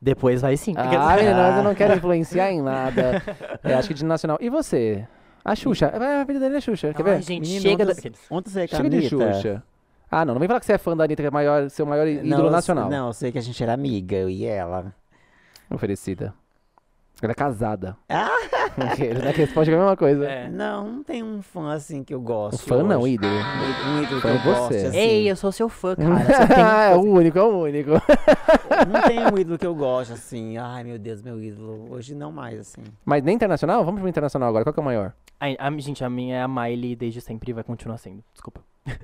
Depois 0.00 0.42
vai 0.42 0.56
sim. 0.56 0.74
Ah, 0.76 0.84
menina, 1.16 1.56
eu 1.58 1.64
não 1.64 1.74
quero 1.74 1.94
influenciar 1.94 2.50
em 2.52 2.60
nada. 2.62 3.22
É, 3.64 3.74
acho 3.74 3.88
que 3.88 3.94
de 3.94 4.04
nacional. 4.04 4.36
E 4.42 4.50
você? 4.50 5.06
A 5.44 5.54
Xuxa. 5.54 5.86
É, 5.86 6.20
A 6.20 6.24
vida 6.24 6.40
dele 6.40 6.56
é 6.56 6.60
Xuxa. 6.60 6.94
Quer 6.94 7.06
Ai, 7.06 7.14
ver? 7.16 7.22
gente, 7.22 7.40
Menino, 7.42 7.60
chega 7.60 7.84
ontem, 7.84 8.10
da... 8.10 8.18
Ontem 8.30 8.50
você 8.50 8.60
a 8.62 8.66
Chega 8.66 8.88
de. 8.90 9.08
Xuxa. 9.08 9.62
Ah, 10.10 10.24
não. 10.24 10.34
Não 10.34 10.38
vem 10.38 10.48
falar 10.48 10.60
que 10.60 10.66
você 10.66 10.72
é 10.72 10.78
fã 10.78 10.96
da 10.96 11.04
Anitta, 11.04 11.22
que 11.22 11.26
é 11.26 11.30
maior, 11.30 11.68
seu 11.68 11.84
maior 11.84 12.06
ídolo 12.06 12.28
Não, 12.28 12.44
eu- 12.46 12.50
nacional. 12.50 12.88
Não, 12.88 13.08
eu 13.08 13.12
sei 13.12 13.30
que 13.32 13.38
a 13.38 13.42
gente 13.42 13.62
era 13.62 13.72
amiga, 13.74 14.16
eu 14.16 14.30
e 14.30 14.44
ela. 14.44 14.94
Oferecida. 15.70 16.32
Ela 17.22 17.32
é 17.32 17.34
casada. 17.34 17.96
Ah! 18.08 18.28
Ele 18.98 19.20
né, 19.20 19.32
que 19.32 19.38
responde 19.42 19.72
a 19.72 19.76
mesma 19.76 19.96
coisa. 19.96 20.24
É. 20.26 20.48
Não, 20.48 20.88
não 20.88 21.02
tem 21.04 21.22
um 21.22 21.40
fã 21.40 21.72
assim 21.72 22.02
que 22.02 22.12
eu 22.12 22.20
gosto. 22.20 22.56
Um 22.56 22.66
fã 22.66 22.82
não, 22.82 23.00
hoje. 23.02 23.14
ídolo. 23.14 23.32
Um 23.32 24.02
ídolo 24.02 24.20
que 24.20 24.22
Fã 24.22 24.28
eu 24.28 24.34
é 24.34 24.38
você. 24.38 24.50
gosto, 24.50 24.74
assim. 24.88 24.96
Ei, 24.98 25.30
eu 25.30 25.36
sou 25.36 25.52
seu 25.52 25.68
fã, 25.68 25.94
cara. 25.94 26.14
Você 26.24 26.54
tem... 26.54 26.64
é 26.64 26.96
o 26.96 27.00
único, 27.02 27.38
é 27.38 27.42
o 27.42 27.58
único. 27.62 27.90
Não 28.90 29.00
tem 29.06 29.20
um 29.32 29.38
ídolo 29.38 29.56
que 29.56 29.66
eu 29.66 29.74
gosto, 29.74 30.12
assim. 30.12 30.58
Ai, 30.58 30.82
meu 30.84 30.98
Deus, 30.98 31.22
meu 31.22 31.40
ídolo. 31.42 31.86
Hoje 31.92 32.14
não 32.16 32.32
mais, 32.32 32.58
assim. 32.58 32.82
Mas 33.04 33.22
nem 33.22 33.36
internacional? 33.36 33.84
Vamos 33.84 34.00
pro 34.00 34.08
internacional 34.08 34.48
agora. 34.48 34.64
Qual 34.64 34.74
que 34.74 34.80
é 34.80 34.82
o 34.82 34.84
maior? 34.84 35.12
Ai, 35.44 35.56
a, 35.58 35.70
gente, 35.78 36.02
a 36.02 36.08
minha 36.08 36.36
é 36.36 36.42
a 36.42 36.48
Miley 36.48 36.96
desde 36.96 37.20
sempre 37.20 37.50
e 37.50 37.52
vai 37.52 37.62
continuar 37.62 37.98
sendo. 37.98 38.24
Desculpa. 38.32 38.62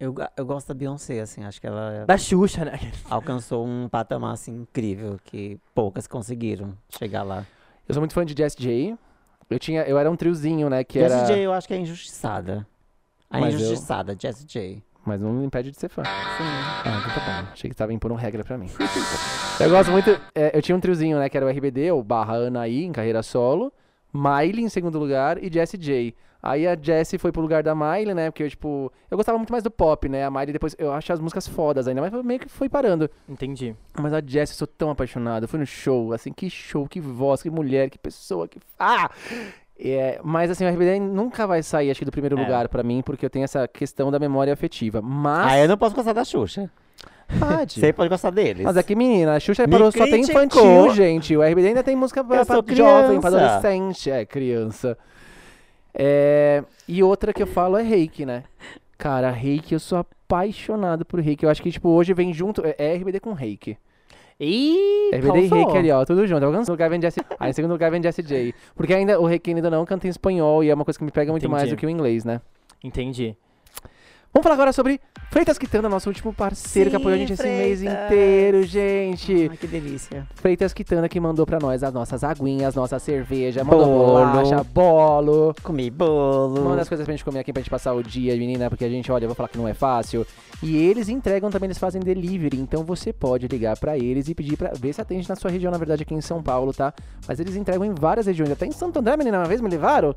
Eu, 0.00 0.14
eu 0.36 0.46
gosto 0.46 0.68
da 0.68 0.74
Beyoncé, 0.74 1.18
assim. 1.18 1.42
Acho 1.42 1.60
que 1.60 1.66
ela 1.66 2.04
Da 2.06 2.16
Xuxa, 2.16 2.64
né? 2.64 2.78
alcançou 3.10 3.66
um 3.66 3.88
patamar, 3.88 4.32
assim, 4.32 4.60
incrível. 4.60 5.18
Que 5.24 5.58
poucas 5.74 6.06
conseguiram 6.06 6.78
chegar 6.88 7.24
lá. 7.24 7.44
Eu 7.88 7.94
sou 7.94 8.00
muito 8.00 8.14
fã 8.14 8.24
de 8.24 8.32
Jess 8.32 8.54
J. 8.56 8.96
Eu, 9.50 9.58
tinha, 9.58 9.82
eu 9.82 9.98
era 9.98 10.08
um 10.08 10.14
triozinho, 10.14 10.70
né? 10.70 10.84
Que 10.84 11.00
Jessie 11.00 11.16
era... 11.16 11.26
J 11.26 11.40
eu 11.40 11.52
acho 11.52 11.66
que 11.66 11.74
é 11.74 11.78
injustiçada. 11.78 12.64
A 13.28 13.40
Mas 13.40 13.54
eu- 13.54 13.60
injustiçada, 13.60 14.16
Jessie 14.16 14.46
J. 14.46 14.80
Mas 15.04 15.20
não 15.20 15.32
me 15.32 15.44
impede 15.44 15.72
de 15.72 15.76
ser 15.80 15.88
fã. 15.88 16.04
Sim. 16.04 16.10
Ah, 16.84 17.00
então 17.00 17.14
tá 17.14 17.42
bom. 17.42 17.48
Achei 17.52 17.68
que 17.68 17.74
tava 17.74 17.92
impondo 17.92 18.14
regra 18.14 18.44
pra 18.44 18.56
mim. 18.56 18.70
eu 19.58 19.68
gosto 19.68 19.90
muito. 19.90 20.10
é, 20.32 20.56
eu 20.56 20.62
tinha 20.62 20.76
um 20.76 20.80
triozinho, 20.80 21.18
né? 21.18 21.28
Que 21.28 21.36
era 21.36 21.44
o 21.44 21.50
RBD, 21.50 21.90
o 21.90 22.04
barra 22.04 22.34
Anaí, 22.46 22.84
em 22.84 22.92
carreira 22.92 23.20
solo. 23.20 23.72
Miley 24.12 24.62
em 24.64 24.68
segundo 24.68 24.98
lugar 24.98 25.42
e 25.42 25.52
Jessie 25.52 25.78
J. 25.78 26.14
Aí 26.40 26.68
a 26.68 26.76
Jessie 26.80 27.18
foi 27.18 27.32
pro 27.32 27.42
lugar 27.42 27.64
da 27.64 27.74
Miley, 27.74 28.14
né? 28.14 28.30
Porque 28.30 28.44
eu, 28.44 28.48
tipo. 28.50 28.92
Eu 29.10 29.16
gostava 29.16 29.36
muito 29.36 29.50
mais 29.50 29.64
do 29.64 29.70
pop, 29.72 30.08
né? 30.08 30.24
A 30.24 30.30
Miley 30.30 30.52
depois. 30.52 30.74
Eu 30.78 30.92
acho 30.92 31.12
as 31.12 31.18
músicas 31.20 31.48
fodas 31.48 31.88
ainda, 31.88 32.00
mas 32.00 32.12
meio 32.24 32.38
que 32.38 32.48
foi 32.48 32.68
parando. 32.68 33.10
Entendi. 33.28 33.74
Mas 34.00 34.12
a 34.12 34.20
Jessie, 34.24 34.54
eu 34.54 34.58
sou 34.58 34.66
tão 34.66 34.90
apaixonado. 34.90 35.42
Eu 35.44 35.48
fui 35.48 35.58
no 35.58 35.66
show, 35.66 36.12
assim, 36.12 36.32
que 36.32 36.48
show, 36.48 36.86
que 36.86 37.00
voz, 37.00 37.42
que 37.42 37.50
mulher, 37.50 37.90
que 37.90 37.98
pessoa, 37.98 38.46
que. 38.46 38.60
Ah! 38.78 39.10
É, 39.80 40.20
mas 40.24 40.50
assim, 40.50 40.64
o 40.64 40.68
RBD 40.68 40.98
nunca 40.98 41.46
vai 41.46 41.62
sair, 41.62 41.90
acho 41.90 41.98
que, 42.00 42.04
do 42.04 42.10
primeiro 42.10 42.36
É. 42.36 42.42
lugar 42.42 42.68
pra 42.68 42.82
mim, 42.82 43.00
porque 43.00 43.24
eu 43.24 43.30
tenho 43.30 43.44
essa 43.44 43.66
questão 43.68 44.10
da 44.10 44.18
memória 44.18 44.52
afetiva. 44.52 45.00
Mas. 45.02 45.52
Ah, 45.52 45.58
eu 45.58 45.68
não 45.68 45.76
posso 45.78 45.94
gostar 45.94 46.12
da 46.12 46.24
Xuxa. 46.24 46.70
Pode. 47.38 47.78
Você 47.78 47.92
pode 47.92 48.08
gostar 48.08 48.30
deles. 48.30 48.64
Mas 48.64 48.76
aqui, 48.76 48.94
menina, 48.94 49.34
a 49.34 49.40
Xuxa 49.40 49.66
Me 49.66 49.72
parou 49.72 49.92
só 49.92 50.04
tem 50.04 50.22
infantil, 50.22 50.94
gente. 50.94 51.36
O 51.36 51.42
RBD 51.42 51.68
ainda 51.68 51.82
tem 51.82 51.94
música 51.94 52.24
pra, 52.24 52.38
Eu 52.38 52.46
pra 52.46 52.74
jovem, 52.74 53.20
pra 53.20 53.28
adolescente. 53.28 54.10
É, 54.10 54.24
criança. 54.24 54.96
É, 55.94 56.62
e 56.86 57.02
outra 57.02 57.32
que 57.32 57.42
eu 57.42 57.46
falo 57.46 57.76
é 57.76 57.82
reiki, 57.82 58.24
né? 58.24 58.44
Cara, 58.96 59.30
reiki, 59.30 59.74
eu 59.74 59.80
sou 59.80 59.98
apaixonado 59.98 61.04
por 61.04 61.20
reiki. 61.20 61.44
Eu 61.44 61.50
acho 61.50 61.62
que, 61.62 61.70
tipo, 61.70 61.88
hoje 61.90 62.14
vem 62.14 62.32
junto. 62.32 62.64
É, 62.64 62.74
é 62.78 62.94
RBD 62.96 63.20
com 63.20 63.32
reiki. 63.32 63.76
Ih, 64.40 65.10
RBD 65.12 65.38
e 65.40 65.46
reiki 65.48 65.76
ali, 65.76 65.90
ó, 65.90 66.04
tudo 66.04 66.26
junto. 66.26 66.40
Segundo 66.40 66.68
lugar 66.68 66.88
vem. 66.88 67.00
Aí 67.40 67.50
em 67.50 67.52
segundo 67.52 67.72
lugar 67.72 67.90
vem 67.90 68.02
Jessie 68.02 68.24
J. 68.24 68.54
Porque 68.74 68.94
ainda 68.94 69.20
o 69.20 69.26
reiki 69.26 69.50
ainda 69.50 69.68
não 69.68 69.84
canta 69.84 70.06
em 70.06 70.10
espanhol 70.10 70.62
e 70.62 70.70
é 70.70 70.74
uma 70.74 70.84
coisa 70.84 70.98
que 70.98 71.04
me 71.04 71.10
pega 71.10 71.30
muito 71.30 71.48
mais 71.48 71.64
Entendi. 71.64 71.76
do 71.76 71.78
que 71.78 71.86
o 71.86 71.90
inglês, 71.90 72.24
né? 72.24 72.40
Entendi. 72.82 73.36
Vamos 74.32 74.42
falar 74.44 74.54
agora 74.54 74.72
sobre 74.72 75.00
Freitas 75.30 75.58
Quitanda, 75.58 75.88
nosso 75.88 76.08
último 76.08 76.32
parceiro 76.32 76.90
que 76.90 76.96
Sim, 76.96 77.02
apoiou 77.02 77.16
a 77.16 77.18
gente 77.18 77.32
esse 77.32 77.42
mês 77.42 77.80
Freitas. 77.80 78.04
inteiro, 78.04 78.62
gente. 78.62 79.48
Ai, 79.50 79.56
que 79.56 79.66
delícia. 79.66 80.26
Freitas 80.34 80.72
Quitanda 80.72 81.08
que 81.08 81.18
mandou 81.18 81.44
pra 81.46 81.58
nós 81.58 81.82
as 81.82 81.92
nossas 81.92 82.22
aguinhas, 82.22 82.74
nossa 82.74 82.98
cerveja, 82.98 83.64
mandou 83.64 83.86
Bolo. 83.86 84.06
bolacha, 84.26 84.62
bolo. 84.62 85.54
Comi 85.62 85.90
bolo. 85.90 86.62
Manda 86.62 86.82
as 86.82 86.88
coisas 86.88 87.04
pra 87.04 87.12
gente 87.14 87.24
comer 87.24 87.40
aqui 87.40 87.52
pra 87.52 87.60
gente 87.62 87.70
passar 87.70 87.94
o 87.94 88.02
dia, 88.02 88.36
menina, 88.36 88.68
porque 88.68 88.84
a 88.84 88.88
gente, 88.88 89.10
olha, 89.10 89.24
eu 89.24 89.28
vou 89.28 89.34
falar 89.34 89.48
que 89.48 89.58
não 89.58 89.66
é 89.66 89.74
fácil. 89.74 90.26
E 90.62 90.76
eles 90.76 91.08
entregam 91.08 91.50
também, 91.50 91.66
eles 91.68 91.78
fazem 91.78 92.00
delivery, 92.00 92.58
então 92.60 92.84
você 92.84 93.12
pode 93.12 93.48
ligar 93.48 93.76
pra 93.78 93.96
eles 93.96 94.28
e 94.28 94.34
pedir 94.34 94.56
pra 94.56 94.72
ver 94.78 94.92
se 94.92 95.00
atende 95.00 95.28
na 95.28 95.36
sua 95.36 95.50
região, 95.50 95.72
na 95.72 95.78
verdade 95.78 96.02
aqui 96.02 96.14
em 96.14 96.20
São 96.20 96.42
Paulo, 96.42 96.72
tá? 96.72 96.92
Mas 97.26 97.40
eles 97.40 97.56
entregam 97.56 97.84
em 97.84 97.94
várias 97.94 98.26
regiões, 98.26 98.50
até 98.52 98.66
em 98.66 98.72
Santo 98.72 98.98
André, 99.00 99.16
menina, 99.16 99.38
uma 99.38 99.46
vez 99.48 99.60
me 99.60 99.68
levaram. 99.70 100.14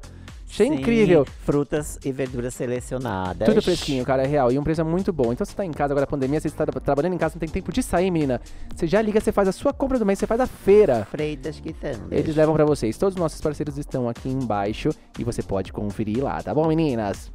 Achei 0.52 0.68
Sim, 0.68 0.74
incrível. 0.74 1.26
Frutas 1.46 1.98
e 2.04 2.12
verduras 2.12 2.54
selecionadas. 2.54 3.48
Tudo 3.48 3.62
fresquinho, 3.62 4.04
cara, 4.04 4.24
é 4.24 4.28
real. 4.28 4.52
E 4.52 4.60
um 4.60 4.64
preço 4.64 4.84
muito 4.84 5.14
bom. 5.14 5.32
Então 5.32 5.46
você 5.46 5.56
tá 5.56 5.64
em 5.64 5.72
casa 5.72 5.94
agora, 5.94 6.06
pandemia, 6.06 6.42
você 6.42 6.50
está 6.50 6.66
tra- 6.66 6.78
trabalhando 6.82 7.14
em 7.14 7.18
casa, 7.18 7.36
não 7.36 7.40
tem 7.40 7.48
tempo 7.48 7.72
de 7.72 7.82
sair, 7.82 8.12
menina. 8.12 8.42
Você 8.76 8.86
já 8.86 9.02
liga, 9.02 9.22
você 9.22 9.32
faz 9.32 9.48
a 9.48 9.54
sua 9.54 9.72
compra 9.72 9.98
do 9.98 10.06
mês, 10.06 10.20
você 10.20 10.28
faz 10.28 10.42
a 10.42 10.48
feira. 10.48 11.08
Freitas 11.10 11.58
Quitanda. 11.58 12.14
Eles 12.14 12.36
levam 12.36 12.54
pra 12.54 12.66
vocês. 12.66 12.98
Todos 12.98 13.16
os 13.16 13.20
nossos 13.22 13.40
parceiros 13.40 13.78
estão 13.78 14.10
aqui 14.10 14.28
embaixo 14.28 14.90
e 15.18 15.24
você 15.24 15.42
pode 15.42 15.72
conferir 15.72 16.22
lá, 16.22 16.44
tá 16.44 16.54
bom, 16.54 16.68
meninas? 16.68 17.32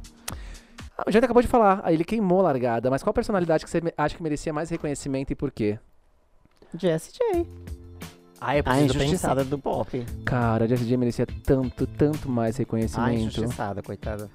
Ah, 0.95 1.03
O 1.07 1.17
acabou 1.17 1.41
de 1.41 1.47
falar, 1.47 1.81
aí 1.83 1.95
ele 1.95 2.03
queimou 2.03 2.41
a 2.41 2.43
largada, 2.43 2.91
mas 2.91 3.01
qual 3.01 3.13
personalidade 3.13 3.63
que 3.65 3.69
você 3.71 3.81
acha 3.97 4.15
que 4.15 4.21
merecia 4.21 4.53
mais 4.53 4.69
reconhecimento 4.69 5.31
e 5.31 5.35
por 5.35 5.49
quê? 5.51 5.79
Jessie 6.77 7.13
J. 7.33 7.47
Ah, 8.39 8.55
eu 8.55 8.59
A 8.59 8.63
preciso 8.63 8.93
pensar. 8.93 9.03
injustiçada 9.05 9.43
do 9.43 9.57
pop. 9.57 10.05
Cara, 10.25 10.65
a 10.65 10.67
Jessie 10.67 10.85
J 10.87 10.97
merecia 10.97 11.25
tanto, 11.43 11.87
tanto 11.87 12.29
mais 12.29 12.55
A 12.55 12.59
reconhecimento. 12.59 13.13
injustiçada, 13.13 13.81
coitada. 13.81 14.29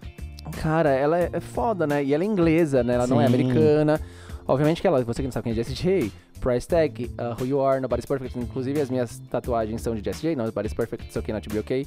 Cara, 0.60 0.90
ela 0.90 1.18
é 1.18 1.30
é 1.32 1.40
foda, 1.40 1.86
né? 1.86 2.02
E 2.02 2.12
ela 2.12 2.24
é 2.24 2.26
inglesa, 2.26 2.82
né? 2.82 2.94
Ela 2.94 3.06
não 3.06 3.20
é 3.20 3.26
Sim. 3.28 3.34
americana. 3.34 4.00
Obviamente 4.46 4.80
que 4.80 4.86
ela, 4.88 5.02
você 5.04 5.22
que 5.22 5.28
não 5.28 5.32
sabe 5.32 5.44
quem 5.44 5.52
é 5.52 5.54
Jessie 5.54 5.74
J, 5.74 6.10
Price 6.40 6.66
Tag, 6.66 7.04
uh, 7.16 7.40
Who 7.40 7.46
You 7.46 7.60
Are, 7.64 7.80
Nobody's 7.80 8.04
Perfect. 8.04 8.36
Inclusive 8.36 8.80
as 8.80 8.90
minhas 8.90 9.20
tatuagens 9.30 9.80
são 9.80 9.94
de 9.94 10.02
Jessie 10.04 10.22
J, 10.30 10.34
Nobody's 10.36 10.74
Perfect, 10.74 11.04
It's 11.06 11.16
Okay 11.16 11.32
Not 11.32 11.48
To 11.48 11.54
Be 11.54 11.60
Okay. 11.60 11.86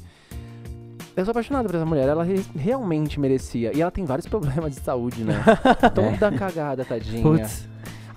Eu 1.18 1.24
sou 1.26 1.32
apaixonado 1.32 1.66
por 1.68 1.76
essa 1.76 1.86
mulher, 1.86 2.08
ela 2.10 2.24
re- 2.24 2.46
realmente 2.58 3.20
merecia. 3.20 3.72
E 3.76 3.82
ela 3.82 3.92
tem 3.92 4.06
vários 4.06 4.26
problemas 4.28 4.74
de 4.76 4.82
saúde, 4.82 5.24
né? 5.26 5.42
Toda 5.94 6.32
cagada, 6.32 6.84
tadinha. 6.86 7.22
Putz. 7.24 7.68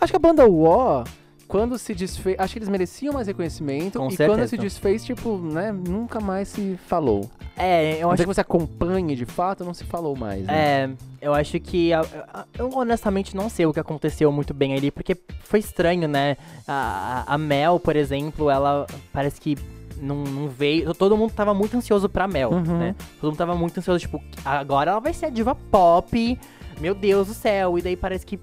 Acho 0.00 0.12
que 0.12 0.16
a 0.16 0.20
banda 0.20 0.46
War, 0.48 1.04
quando 1.48 1.78
se 1.78 1.94
desfez. 1.94 2.36
Acho 2.38 2.52
que 2.52 2.58
eles 2.58 2.68
mereciam 2.68 3.14
mais 3.14 3.26
reconhecimento. 3.26 3.98
Com 3.98 4.06
e 4.08 4.10
certeza. 4.10 4.30
quando 4.38 4.46
se 4.48 4.56
desfez, 4.58 5.02
tipo, 5.04 5.38
né? 5.38 5.72
Nunca 5.72 6.20
mais 6.20 6.48
se 6.48 6.78
falou. 6.86 7.28
É, 7.56 7.94
eu 7.96 8.02
Não 8.02 8.10
acho 8.12 8.22
que 8.22 8.26
você 8.28 8.40
acompanhe 8.42 9.16
de 9.16 9.24
fato, 9.24 9.64
não 9.64 9.72
se 9.74 9.82
falou 9.84 10.14
mais. 10.14 10.44
Né? 10.46 10.54
É, 10.54 10.90
eu 11.22 11.32
acho 11.34 11.58
que. 11.58 11.90
Eu 12.56 12.70
honestamente 12.74 13.34
não 13.34 13.48
sei 13.48 13.66
o 13.66 13.72
que 13.72 13.80
aconteceu 13.80 14.30
muito 14.30 14.52
bem 14.54 14.74
ali, 14.74 14.90
porque 14.90 15.16
foi 15.42 15.58
estranho, 15.60 16.06
né? 16.06 16.36
A, 16.66 17.24
a- 17.26 17.34
a 17.34 17.38
Mel, 17.38 17.80
por 17.80 17.96
exemplo, 17.96 18.50
ela 18.50 18.86
parece 19.12 19.40
que 19.40 19.56
não, 20.00 20.22
não 20.22 20.48
veio. 20.48 20.92
Todo 20.94 21.16
mundo 21.16 21.32
tava 21.32 21.52
muito 21.54 21.76
ansioso 21.76 22.08
pra 22.08 22.28
Mel, 22.28 22.50
Uhum. 22.50 22.78
né? 22.78 22.94
Todo 23.20 23.30
mundo 23.30 23.38
tava 23.38 23.54
muito 23.56 23.78
ansioso, 23.78 23.98
tipo, 23.98 24.22
agora 24.44 24.90
ela 24.92 25.00
vai 25.00 25.12
ser 25.14 25.26
a 25.26 25.30
diva 25.30 25.54
pop. 25.54 26.38
Meu 26.80 26.94
Deus 26.94 27.26
do 27.26 27.34
céu. 27.34 27.76
E 27.78 27.82
daí 27.82 27.96
parece 27.96 28.24
que 28.24 28.38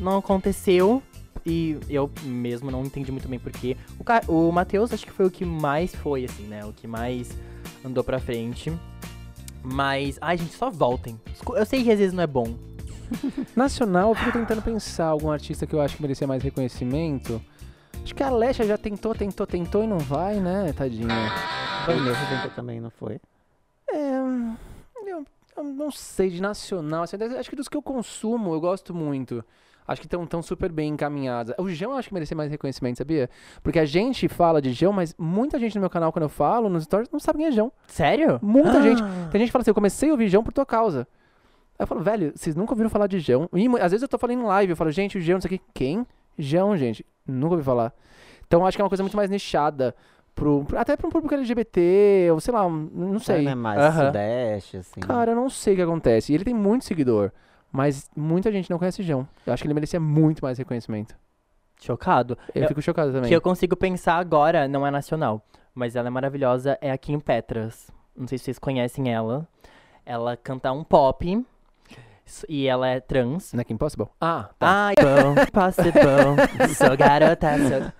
não 0.00 0.18
aconteceu. 0.18 1.02
E 1.44 1.76
eu 1.88 2.10
mesmo 2.22 2.70
não 2.70 2.82
entendi 2.84 3.10
muito 3.10 3.26
bem 3.28 3.38
porquê. 3.38 3.76
O, 3.98 4.04
Ca- 4.04 4.22
o 4.28 4.50
Matheus 4.52 4.92
acho 4.92 5.04
que 5.04 5.12
foi 5.12 5.26
o 5.26 5.30
que 5.30 5.44
mais 5.44 5.94
foi, 5.94 6.24
assim, 6.24 6.44
né? 6.44 6.64
O 6.64 6.72
que 6.72 6.86
mais 6.86 7.36
andou 7.84 8.04
pra 8.04 8.18
frente. 8.20 8.72
Mas, 9.62 10.18
ai, 10.20 10.36
gente, 10.38 10.54
só 10.54 10.70
voltem. 10.70 11.20
Eu 11.54 11.66
sei 11.66 11.82
que 11.82 11.90
às 11.90 11.98
vezes 11.98 12.12
não 12.12 12.22
é 12.22 12.26
bom. 12.26 12.54
Nacional, 13.54 14.10
eu 14.10 14.14
fico 14.14 14.32
tentando 14.32 14.62
pensar 14.62 15.06
algum 15.06 15.30
artista 15.30 15.66
que 15.66 15.74
eu 15.74 15.80
acho 15.80 15.96
que 15.96 16.02
merecia 16.02 16.26
mais 16.26 16.42
reconhecimento. 16.42 17.40
Acho 18.02 18.14
que 18.14 18.22
a 18.22 18.28
Alexa 18.28 18.64
já 18.64 18.76
tentou, 18.78 19.14
tentou, 19.14 19.46
tentou 19.46 19.84
e 19.84 19.86
não 19.86 19.98
vai, 19.98 20.36
né, 20.40 20.72
tadinha. 20.72 21.06
Vanessa 21.86 22.26
tentou 22.28 22.50
também, 22.56 22.80
não 22.80 22.90
foi? 22.90 23.20
É, 23.88 24.18
eu, 25.06 25.24
eu 25.56 25.64
não 25.64 25.90
sei, 25.90 26.30
de 26.30 26.40
nacional, 26.40 27.02
assim, 27.04 27.16
acho 27.38 27.50
que 27.50 27.54
dos 27.56 27.68
que 27.68 27.76
eu 27.76 27.82
consumo, 27.82 28.54
eu 28.54 28.60
gosto 28.60 28.92
muito. 28.94 29.44
Acho 29.86 30.00
que 30.00 30.06
estão 30.06 30.24
tão 30.26 30.40
super 30.42 30.70
bem 30.70 30.90
encaminhadas. 30.92 31.54
O 31.58 31.68
João 31.68 31.94
acho 31.94 32.08
que 32.08 32.14
merecia 32.14 32.36
mais 32.36 32.50
reconhecimento, 32.50 32.98
sabia? 32.98 33.28
Porque 33.62 33.78
a 33.78 33.84
gente 33.84 34.28
fala 34.28 34.62
de 34.62 34.72
João, 34.72 34.92
mas 34.92 35.14
muita 35.18 35.58
gente 35.58 35.74
no 35.74 35.80
meu 35.80 35.90
canal, 35.90 36.12
quando 36.12 36.22
eu 36.24 36.28
falo, 36.28 36.68
nos 36.68 36.84
stories, 36.84 37.10
não 37.10 37.18
sabe 37.18 37.38
quem 37.38 37.46
é 37.48 37.52
João. 37.52 37.72
Sério? 37.88 38.38
Muita 38.40 38.78
Ah. 38.78 38.80
gente. 38.80 39.02
Tem 39.30 39.40
gente 39.40 39.48
que 39.48 39.52
fala 39.52 39.62
assim, 39.62 39.70
eu 39.70 39.74
comecei 39.74 40.08
a 40.08 40.12
ouvir 40.12 40.28
João 40.28 40.44
por 40.44 40.52
tua 40.52 40.64
causa. 40.64 41.06
Aí 41.78 41.82
eu 41.84 41.86
falo, 41.86 42.00
velho, 42.00 42.32
vocês 42.34 42.54
nunca 42.54 42.72
ouviram 42.72 42.88
falar 42.90 43.08
de 43.08 43.18
João? 43.18 43.48
E 43.52 43.66
às 43.80 43.90
vezes 43.90 44.02
eu 44.02 44.08
tô 44.08 44.18
falando 44.18 44.40
em 44.40 44.44
live, 44.44 44.70
eu 44.70 44.76
falo, 44.76 44.90
gente, 44.92 45.18
o 45.18 45.20
João, 45.20 45.36
não 45.36 45.40
sei 45.42 45.56
o 45.56 45.58
quê. 45.58 45.64
Quem? 45.74 46.06
João, 46.38 46.76
gente. 46.76 47.04
Nunca 47.26 47.54
ouvi 47.54 47.64
falar. 47.64 47.92
Então 48.46 48.64
acho 48.64 48.76
que 48.76 48.80
é 48.82 48.84
uma 48.84 48.90
coisa 48.90 49.02
muito 49.02 49.16
mais 49.16 49.28
nichada. 49.30 49.94
Pro, 50.34 50.64
até 50.76 50.96
pra 50.96 51.06
um 51.06 51.10
público 51.10 51.34
LGBT, 51.34 52.28
ou 52.32 52.40
sei 52.40 52.54
lá, 52.54 52.66
não 52.68 53.18
sei. 53.18 53.42
Não 53.42 53.52
é 53.52 53.54
mais 53.54 53.78
Aham. 53.82 54.06
sudeste, 54.06 54.76
assim. 54.78 55.00
Cara, 55.00 55.32
eu 55.32 55.36
não 55.36 55.50
sei 55.50 55.74
o 55.74 55.76
que 55.76 55.82
acontece. 55.82 56.32
E 56.32 56.34
ele 56.34 56.44
tem 56.44 56.54
muito 56.54 56.84
seguidor. 56.86 57.30
Mas 57.72 58.10
muita 58.14 58.52
gente 58.52 58.70
não 58.70 58.78
conhece 58.78 59.02
João. 59.02 59.26
Eu 59.46 59.52
acho 59.52 59.62
que 59.62 59.66
ele 59.66 59.74
merecia 59.74 59.98
muito 59.98 60.44
mais 60.44 60.58
reconhecimento. 60.58 61.16
Chocado. 61.80 62.36
Eu, 62.54 62.62
Eu- 62.62 62.68
fico 62.68 62.82
chocado 62.82 63.10
também. 63.12 63.28
que 63.28 63.34
eu 63.34 63.40
consigo 63.40 63.74
pensar 63.74 64.16
agora, 64.18 64.68
não 64.68 64.86
é 64.86 64.90
nacional, 64.90 65.42
mas 65.74 65.96
ela 65.96 66.08
é 66.08 66.10
maravilhosa, 66.10 66.76
é 66.80 66.92
a 66.92 66.98
Kim 66.98 67.18
Petras. 67.18 67.90
Não 68.16 68.28
sei 68.28 68.36
se 68.38 68.44
vocês 68.44 68.58
conhecem 68.58 69.12
ela. 69.12 69.48
Ela 70.04 70.36
canta 70.36 70.70
um 70.70 70.84
pop 70.84 71.44
e 72.48 72.66
ela 72.66 72.86
é 72.88 73.00
trans. 73.00 73.52
Não 73.52 73.60
é 73.62 73.64
que 73.64 73.72
Impossible? 73.72 74.06
Ah, 74.20 74.50
tá. 74.58 74.86
Ai, 74.88 74.94
bom, 75.00 75.34
possible, 75.52 76.02
sou 76.76 76.96
garota. 76.96 77.48
Sou... 77.58 77.92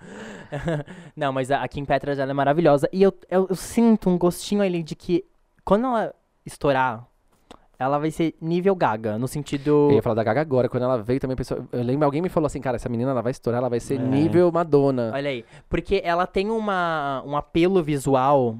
Não, 1.15 1.33
mas 1.33 1.49
a 1.49 1.63
a 1.63 1.67
Kim 1.67 1.83
Petras 1.83 2.19
ela 2.19 2.29
é 2.31 2.33
maravilhosa. 2.33 2.87
E 2.93 3.01
eu, 3.01 3.13
eu, 3.29 3.47
eu 3.49 3.55
sinto 3.55 4.09
um 4.09 4.17
gostinho 4.17 4.61
ali 4.61 4.83
de 4.83 4.95
que 4.95 5.25
quando 5.65 5.87
ela 5.87 6.13
estourar, 6.45 7.05
ela 7.83 7.97
vai 7.99 8.11
ser 8.11 8.35
nível 8.41 8.75
Gaga, 8.75 9.17
no 9.17 9.27
sentido. 9.27 9.89
Eu 9.91 9.95
ia 9.95 10.01
falar 10.01 10.15
da 10.15 10.23
Gaga 10.23 10.41
agora. 10.41 10.67
Quando 10.69 10.83
ela 10.83 11.01
veio 11.01 11.19
também, 11.19 11.35
pessoa, 11.35 11.67
eu 11.71 11.83
lembro, 11.83 12.05
alguém 12.05 12.21
me 12.21 12.29
falou 12.29 12.47
assim, 12.47 12.61
cara, 12.61 12.75
essa 12.77 12.89
menina 12.89 13.11
ela 13.11 13.21
vai 13.21 13.31
estourar, 13.31 13.59
ela 13.59 13.69
vai 13.69 13.79
ser 13.79 13.95
É. 13.99 14.03
nível 14.03 14.51
Madonna. 14.51 15.11
Olha 15.13 15.29
aí. 15.29 15.45
Porque 15.69 16.01
ela 16.03 16.25
tem 16.25 16.49
uma, 16.49 17.23
um 17.25 17.35
apelo 17.37 17.83
visual 17.83 18.57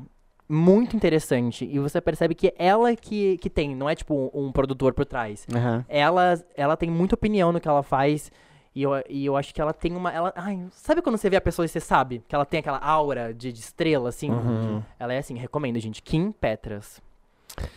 muito 0.48 0.96
interessante. 0.96 1.66
E 1.66 1.80
você 1.80 2.00
percebe 2.00 2.36
que 2.36 2.54
ela 2.58 2.96
que, 2.96 3.38
que 3.38 3.50
tem, 3.50 3.76
não 3.76 3.90
é 3.90 3.96
tipo 3.96 4.14
um, 4.34 4.48
um 4.48 4.52
produtor 4.52 4.94
por 4.94 5.06
trás. 5.06 5.48
Aham. 5.54 5.86
Ela, 5.88 6.44
ela 6.56 6.78
tem 6.78 6.90
muita 6.92 7.16
opinião 7.16 7.52
no 7.52 7.60
que 7.60 7.68
ela 7.68 7.82
faz. 7.82 8.32
E 8.76 8.82
eu, 8.84 8.92
e 9.08 9.26
eu 9.26 9.38
acho 9.38 9.54
que 9.54 9.62
ela 9.62 9.72
tem 9.74 9.96
uma. 9.96 10.12
Ela, 10.12 10.34
ai, 10.36 10.66
sabe 10.72 11.02
quando 11.02 11.18
você 11.18 11.30
vê 11.30 11.36
a 11.36 11.42
pessoa 11.42 11.64
e 11.66 11.70
você 11.70 11.80
sabe? 11.80 12.24
Que 12.28 12.34
ela 12.34 12.44
tem 12.46 12.60
aquela 12.60 12.80
aura 12.80 13.32
de, 13.34 13.52
de 13.54 13.60
estrela, 13.60 14.10
assim? 14.10 14.32
Uhum. 14.32 14.82
Ela 15.00 15.14
é 15.14 15.20
assim, 15.20 15.38
recomendo, 15.38 15.80
gente. 15.80 16.02
Kim 16.02 16.32
Petras. 16.32 17.00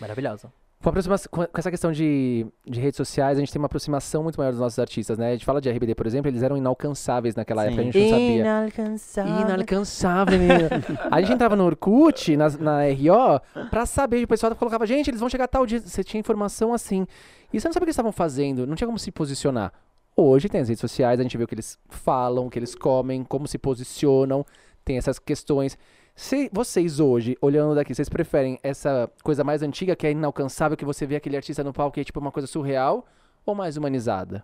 Maravilhosa. 0.01 0.51
Com, 0.83 0.93
com- 1.31 1.59
essa 1.59 1.71
questão 1.71 1.91
de, 1.91 2.47
de 2.65 2.79
redes 2.81 2.97
sociais, 2.97 3.37
a 3.39 3.41
gente 3.41 3.51
tem 3.53 3.59
uma 3.61 3.67
aproximação 3.67 4.23
muito 4.23 4.37
maior 4.37 4.51
dos 4.53 4.61
nossos 4.61 4.79
artistas, 4.79 5.19
né? 5.19 5.31
A 5.31 5.33
gente 5.33 5.45
fala 5.45 5.61
de 5.61 5.69
RBD, 5.69 5.95
por 5.95 6.07
exemplo, 6.07 6.31
eles 6.31 6.43
eram 6.43 6.57
inalcançáveis 6.57 7.35
naquela 7.35 7.63
Sim. 7.63 7.69
época, 7.69 7.81
a 7.81 7.85
gente 7.85 7.99
não 8.01 8.09
sabia. 8.11 8.37
Inalcançável. 8.41 9.41
Inalcançável, 9.41 10.39
menina. 10.39 10.69
A 11.11 11.21
gente 11.21 11.33
entrava 11.33 11.57
no 11.57 11.65
Orkut, 11.65 12.37
na, 12.37 12.49
na 12.51 12.81
RO, 12.85 13.67
pra 13.71 13.85
saber. 13.87 14.23
O 14.23 14.29
pessoal 14.29 14.55
colocava, 14.55 14.87
gente, 14.87 15.11
eles 15.11 15.19
vão 15.21 15.29
chegar 15.29 15.49
tal 15.49 15.67
dia. 15.67 15.81
Você 15.81 16.05
tinha 16.05 16.21
informação 16.21 16.73
assim. 16.73 17.07
E 17.53 17.61
você 17.61 17.67
não 17.67 17.73
sabia 17.73 17.85
o 17.85 17.87
que 17.87 17.91
eles 17.91 17.95
estavam 17.95 18.13
fazendo, 18.13 18.67
não 18.67 18.77
tinha 18.77 18.87
como 18.87 18.99
se 18.99 19.11
posicionar. 19.11 19.73
Hoje 20.17 20.49
tem 20.49 20.61
as 20.61 20.69
redes 20.69 20.81
sociais, 20.81 21.19
a 21.19 21.23
gente 21.23 21.37
vê 21.37 21.45
o 21.45 21.47
que 21.49 21.55
eles 21.55 21.79
falam, 21.89 22.47
o 22.47 22.51
que 22.51 22.59
eles 22.59 22.75
comem, 22.75 23.23
como 23.25 23.47
se 23.49 23.59
posicionam, 23.59 24.45
tem 24.85 24.97
essas 24.99 25.19
questões. 25.19 25.77
Se 26.19 26.49
vocês 26.51 26.99
hoje, 26.99 27.37
olhando 27.43 27.75
daqui, 27.75 27.95
vocês 27.95 28.09
preferem 28.09 28.59
essa 28.63 29.09
coisa 29.23 29.45
mais 29.45 29.63
antiga, 29.63 29.95
que 29.95 30.07
é 30.07 30.13
inalcançável, 30.13 30.75
que 30.75 30.85
você 30.85 31.05
vê 31.05 31.17
aquele 31.17 31.37
artista 31.37 31.63
no 31.63 31.75
palco 31.75 31.93
que 31.93 32.01
é 32.01 32.05
tipo 32.05 32.19
uma 32.19 32.33
coisa 32.33 32.47
surreal, 32.47 33.07
ou 33.45 33.55
mais 33.55 33.77
humanizada? 33.77 34.43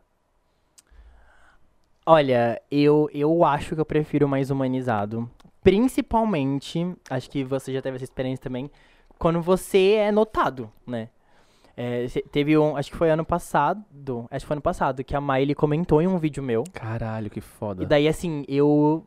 Olha, 2.05 2.61
eu, 2.71 3.09
eu 3.15 3.43
acho 3.43 3.75
que 3.75 3.81
eu 3.81 3.87
prefiro 3.87 4.29
mais 4.29 4.51
humanizado. 4.51 5.29
Principalmente, 5.63 6.95
acho 7.09 7.31
que 7.31 7.43
você 7.43 7.73
já 7.73 7.81
teve 7.81 7.97
essa 7.97 8.05
experiência 8.05 8.43
também, 8.43 8.71
quando 9.19 9.41
você 9.41 9.93
é 9.93 10.13
notado, 10.13 10.71
né? 10.87 11.09
É, 11.75 12.07
teve 12.31 12.59
um, 12.59 12.77
acho 12.77 12.91
que 12.91 12.97
foi 12.99 13.11
ano 13.11 13.25
passado, 13.25 14.27
acho 14.31 14.45
que 14.45 14.47
foi 14.49 14.55
ano 14.57 14.63
passado, 14.63 15.03
que 15.03 15.17
a 15.17 15.21
Miley 15.23 15.55
comentou 15.55 16.03
em 16.03 16.07
um 16.07 16.19
vídeo 16.19 16.43
meu. 16.43 16.65
Caralho, 16.71 17.31
que 17.31 17.41
foda. 17.41 17.83
E 17.83 17.87
daí, 17.87 18.07
assim, 18.07 18.45
eu. 18.47 19.07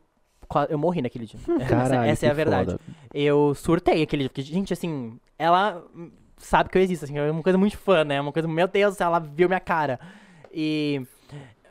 Eu 0.68 0.78
morri 0.78 1.02
naquele 1.02 1.26
dia. 1.26 1.38
essa 1.60 1.66
Caralho, 1.68 2.10
essa 2.10 2.26
é 2.26 2.28
que 2.28 2.30
a 2.30 2.34
verdade. 2.34 2.70
foda. 2.72 2.80
Eu 3.14 3.54
surtei 3.54 4.02
aquele 4.02 4.22
dia. 4.24 4.30
Porque, 4.30 4.42
gente, 4.42 4.72
assim, 4.72 5.18
ela 5.38 5.82
sabe 6.36 6.68
que 6.70 6.78
eu 6.78 6.82
existo, 6.82 7.04
assim, 7.04 7.16
é 7.18 7.30
uma 7.30 7.42
coisa 7.42 7.58
muito 7.58 7.76
fã, 7.78 8.04
né? 8.04 8.20
Uma 8.20 8.32
coisa, 8.32 8.46
meu 8.48 8.68
Deus, 8.68 9.00
ela 9.00 9.18
viu 9.18 9.48
minha 9.48 9.60
cara. 9.60 9.98
E. 10.52 11.02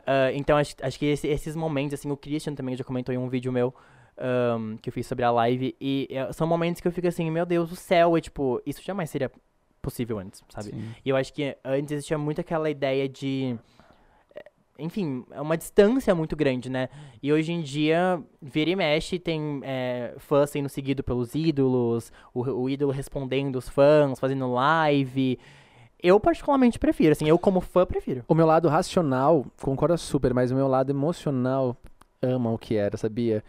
ah, 0.06 0.30
então, 0.32 0.56
acho, 0.56 0.74
acho 0.82 0.98
que 0.98 1.06
esse- 1.06 1.28
esses 1.28 1.54
momentos, 1.56 1.94
assim, 1.98 2.10
o 2.10 2.16
Christian 2.16 2.54
também 2.54 2.76
já 2.76 2.84
comentou 2.84 3.14
em 3.14 3.18
um 3.18 3.28
vídeo 3.28 3.52
meu. 3.52 3.74
ahn, 4.18 4.76
que 4.80 4.88
eu 4.88 4.92
fiz 4.92 5.06
sobre 5.06 5.24
a 5.24 5.30
live. 5.30 5.76
E 5.80 6.08
é, 6.10 6.32
são 6.32 6.46
momentos 6.46 6.80
que 6.80 6.88
eu 6.88 6.92
fico 6.92 7.06
assim, 7.06 7.30
meu 7.30 7.44
Deus 7.44 7.68
do 7.68 7.76
céu, 7.76 8.16
é 8.16 8.20
tipo, 8.20 8.62
isso 8.64 8.82
jamais 8.82 9.10
seria 9.10 9.30
possível 9.82 10.18
antes, 10.18 10.42
sabe? 10.48 10.70
Sim. 10.70 10.90
E 11.04 11.08
eu 11.10 11.16
acho 11.16 11.32
que 11.34 11.54
antes 11.64 11.92
existia 11.92 12.16
muito 12.18 12.40
aquela 12.40 12.70
ideia 12.70 13.06
de. 13.08 13.56
Enfim, 14.78 15.24
é 15.30 15.40
uma 15.40 15.56
distância 15.56 16.14
muito 16.14 16.36
grande, 16.36 16.68
né? 16.68 16.88
E 17.22 17.32
hoje 17.32 17.52
em 17.52 17.62
dia, 17.62 18.20
vira 18.42 18.70
e 18.70 18.76
mexe, 18.76 19.18
tem 19.18 19.60
é, 19.62 20.14
fãs 20.18 20.50
sendo 20.50 20.68
seguido 20.68 21.02
pelos 21.02 21.34
ídolos, 21.34 22.12
o, 22.34 22.42
o 22.42 22.68
ídolo 22.68 22.92
respondendo 22.92 23.56
os 23.56 23.68
fãs, 23.68 24.18
fazendo 24.18 24.52
live. 24.52 25.38
Eu 26.02 26.20
particularmente 26.20 26.78
prefiro, 26.78 27.12
assim, 27.12 27.26
eu 27.26 27.38
como 27.38 27.60
fã 27.60 27.86
prefiro. 27.86 28.22
O 28.28 28.34
meu 28.34 28.46
lado 28.46 28.68
racional 28.68 29.46
concorda 29.60 29.96
super, 29.96 30.34
mas 30.34 30.50
o 30.50 30.54
meu 30.54 30.68
lado 30.68 30.90
emocional 30.90 31.76
ama 32.20 32.52
o 32.52 32.58
que 32.58 32.76
era, 32.76 32.96
sabia? 32.96 33.42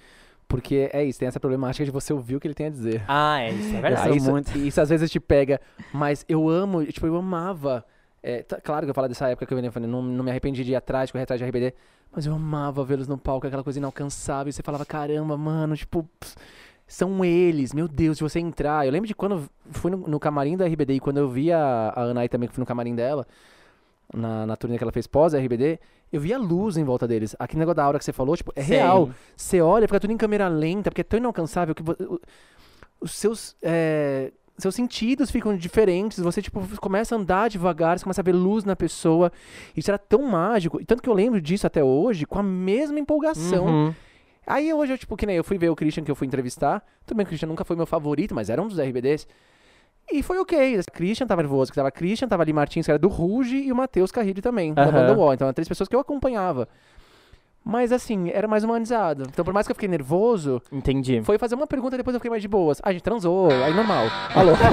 Porque 0.47 0.89
é 0.93 1.03
isso, 1.03 1.19
tem 1.19 1.27
essa 1.27 1.39
problemática 1.41 1.83
de 1.83 1.91
você 1.91 2.13
ouvir 2.13 2.37
o 2.37 2.39
que 2.39 2.47
ele 2.47 2.53
tem 2.53 2.67
a 2.67 2.69
dizer. 2.69 3.03
Ah, 3.07 3.41
é 3.41 3.51
isso, 3.51 3.75
é 3.75 3.81
verdade. 3.81 4.09
Aí 4.09 4.17
isso, 4.17 4.57
isso 4.59 4.81
às 4.81 4.89
vezes 4.89 5.11
te 5.11 5.19
pega, 5.19 5.59
mas 5.93 6.25
eu 6.29 6.47
amo, 6.47 6.85
tipo, 6.85 7.05
eu 7.05 7.17
amava. 7.17 7.83
É, 8.21 8.43
tá- 8.43 8.59
claro 8.61 8.85
que 8.85 8.89
eu 8.89 8.93
falo 8.93 9.07
dessa 9.07 9.27
época 9.29 9.45
que 9.45 9.53
eu 9.53 9.57
venho 9.59 9.71
falando, 9.71 9.89
não, 9.89 10.01
não 10.01 10.23
me 10.23 10.31
arrependi 10.31 10.63
de 10.63 10.71
ir 10.71 10.75
atrás, 10.75 11.11
correr 11.11 11.23
atrás 11.23 11.39
de 11.39 11.45
RBD, 11.45 11.73
mas 12.11 12.25
eu 12.25 12.33
amava 12.33 12.83
vê-los 12.83 13.07
no 13.07 13.17
palco, 13.17 13.47
aquela 13.47 13.63
coisa 13.63 13.79
inalcançável. 13.79 14.49
E 14.49 14.53
você 14.53 14.63
falava, 14.63 14.85
caramba, 14.85 15.37
mano, 15.37 15.75
tipo, 15.75 16.07
ps, 16.19 16.35
são 16.87 17.23
eles, 17.23 17.73
meu 17.73 17.87
Deus, 17.87 18.17
se 18.17 18.23
você 18.23 18.39
entrar. 18.39 18.85
Eu 18.85 18.91
lembro 18.91 19.07
de 19.07 19.13
quando 19.13 19.49
fui 19.71 19.91
no, 19.91 19.97
no 19.97 20.19
camarim 20.19 20.55
da 20.55 20.65
RBD 20.65 20.95
e 20.95 20.99
quando 20.99 21.17
eu 21.17 21.29
vi 21.29 21.51
a, 21.51 21.93
a 21.95 22.03
Anai 22.03 22.29
também, 22.29 22.47
que 22.47 22.55
fui 22.55 22.61
no 22.61 22.65
camarim 22.65 22.95
dela, 22.95 23.27
na, 24.13 24.45
na 24.45 24.55
turnê 24.55 24.77
que 24.77 24.83
ela 24.83 24.91
fez 24.91 25.05
pós-RBD, 25.05 25.79
eu 26.11 26.21
vi 26.21 26.33
a 26.33 26.37
luz 26.37 26.77
em 26.77 26.83
volta 26.85 27.05
deles. 27.05 27.35
Aquele 27.37 27.59
negócio 27.59 27.75
da 27.75 27.83
aura 27.83 27.99
que 27.99 28.05
você 28.05 28.13
falou, 28.13 28.37
tipo, 28.37 28.53
é 28.55 28.63
Sei. 28.63 28.77
real. 28.77 29.09
Você 29.35 29.61
olha, 29.61 29.85
fica 29.85 29.99
tudo 29.99 30.11
em 30.13 30.17
câmera 30.17 30.47
lenta, 30.47 30.89
porque 30.89 31.01
é 31.01 31.03
tão 31.03 31.19
inalcançável 31.19 31.75
que 31.75 31.83
os 33.01 33.11
seus, 33.11 33.55
é, 33.61 34.31
seus 34.57 34.75
sentidos 34.75 35.29
ficam 35.29 35.55
diferentes. 35.55 36.19
Você, 36.19 36.41
tipo, 36.41 36.61
começa 36.79 37.15
a 37.15 37.17
andar 37.17 37.49
devagar, 37.49 37.97
você 37.97 38.03
começa 38.03 38.21
a 38.21 38.23
ver 38.23 38.33
luz 38.33 38.63
na 38.63 38.75
pessoa. 38.75 39.31
Isso 39.75 39.89
era 39.91 39.97
tão 39.97 40.23
mágico. 40.23 40.81
E 40.81 40.85
tanto 40.85 41.01
que 41.01 41.09
eu 41.09 41.13
lembro 41.13 41.39
disso 41.39 41.67
até 41.67 41.83
hoje 41.83 42.25
com 42.25 42.39
a 42.39 42.43
mesma 42.43 42.99
empolgação. 42.99 43.65
Uhum. 43.65 43.93
Aí 44.45 44.73
hoje, 44.73 44.93
eu, 44.93 44.97
tipo, 44.97 45.15
que 45.17 45.25
nem 45.25 45.35
eu 45.35 45.43
fui 45.43 45.57
ver 45.57 45.69
o 45.69 45.75
Christian 45.75 46.03
que 46.03 46.09
eu 46.09 46.15
fui 46.15 46.25
entrevistar. 46.25 46.83
Também 47.05 47.25
o 47.25 47.27
Christian 47.27 47.49
nunca 47.49 47.65
foi 47.65 47.75
meu 47.75 47.85
favorito, 47.85 48.33
mas 48.33 48.49
era 48.49 48.61
um 48.61 48.67
dos 48.67 48.79
RBDs. 48.79 49.27
E 50.09 50.23
foi 50.23 50.39
ok. 50.39 50.79
Christian 50.93 51.27
tava 51.27 51.41
nervoso, 51.41 51.69
que 51.69 51.75
tava 51.75 51.91
Christian, 51.91 52.29
tava 52.29 52.43
ali 52.43 52.53
Martins, 52.53 52.85
que 52.85 52.91
era 52.91 52.97
do 52.97 53.09
Ruge, 53.09 53.57
e 53.57 53.71
o 53.71 53.75
Matheus 53.75 54.09
Carrilho 54.09 54.41
também, 54.41 54.73
da 54.73 54.83
Aham. 54.83 54.91
banda 54.91 55.13
Wall. 55.13 55.33
Então 55.33 55.45
eram 55.45 55.53
três 55.53 55.67
pessoas 55.67 55.89
que 55.89 55.95
eu 55.95 55.99
acompanhava. 55.99 56.67
Mas 57.69 57.91
assim, 57.91 58.29
era 58.29 58.47
mais 58.47 58.63
humanizado. 58.63 59.23
Então, 59.27 59.43
por 59.43 59.53
mais 59.53 59.67
que 59.67 59.71
eu 59.71 59.75
fiquei 59.75 59.89
nervoso, 59.89 60.61
Entendi. 60.71 61.21
foi 61.23 61.37
fazer 61.37 61.53
uma 61.53 61.67
pergunta 61.67 61.95
e 61.95 61.97
depois 61.97 62.13
eu 62.13 62.19
fiquei 62.21 62.29
mais 62.29 62.41
de 62.41 62.47
boas. 62.47 62.79
Ah, 62.81 62.89
a 62.89 62.93
gente 62.93 63.01
transou, 63.01 63.49
aí 63.51 63.73
normal. 63.73 64.05
Alô. 64.33 64.53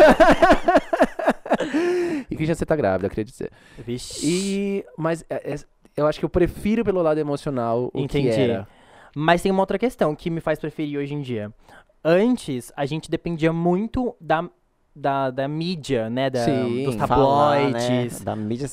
e 2.31 2.37
Christian, 2.37 2.55
você 2.55 2.65
tá 2.65 2.77
grávida, 2.77 3.07
eu 3.07 3.11
queria 3.11 3.25
dizer. 3.25 3.51
Vixe. 3.79 4.25
E. 4.25 4.85
Mas 4.97 5.25
é- 5.29 5.55
é- 5.55 5.59
eu 5.97 6.07
acho 6.07 6.21
que 6.21 6.25
eu 6.25 6.29
prefiro 6.29 6.85
pelo 6.85 7.03
lado 7.03 7.19
emocional 7.19 7.91
o 7.93 8.01
Entendi. 8.01 8.31
que 8.31 8.41
era. 8.41 8.69
Mas 9.17 9.43
tem 9.43 9.51
uma 9.51 9.63
outra 9.63 9.79
questão 9.79 10.15
que 10.15 10.31
me 10.31 10.41
faz 10.41 10.61
preferir 10.61 10.97
hoje 10.99 11.15
em 11.15 11.21
dia. 11.21 11.53
Antes, 12.05 12.73
a 12.77 12.87
gente 12.87 13.11
dependia 13.11 13.53
muito 13.53 14.15
da, 14.21 14.49
da, 14.95 15.31
da 15.31 15.49
mídia, 15.49 16.09
né? 16.09 16.31
Da, 16.31 16.45
Sim, 16.45 16.85
dos 16.85 16.95
Falar, 16.95 17.57
né, 17.57 17.73
tabloides. 17.73 18.21
Da 18.23 18.37
mídia. 18.37 18.69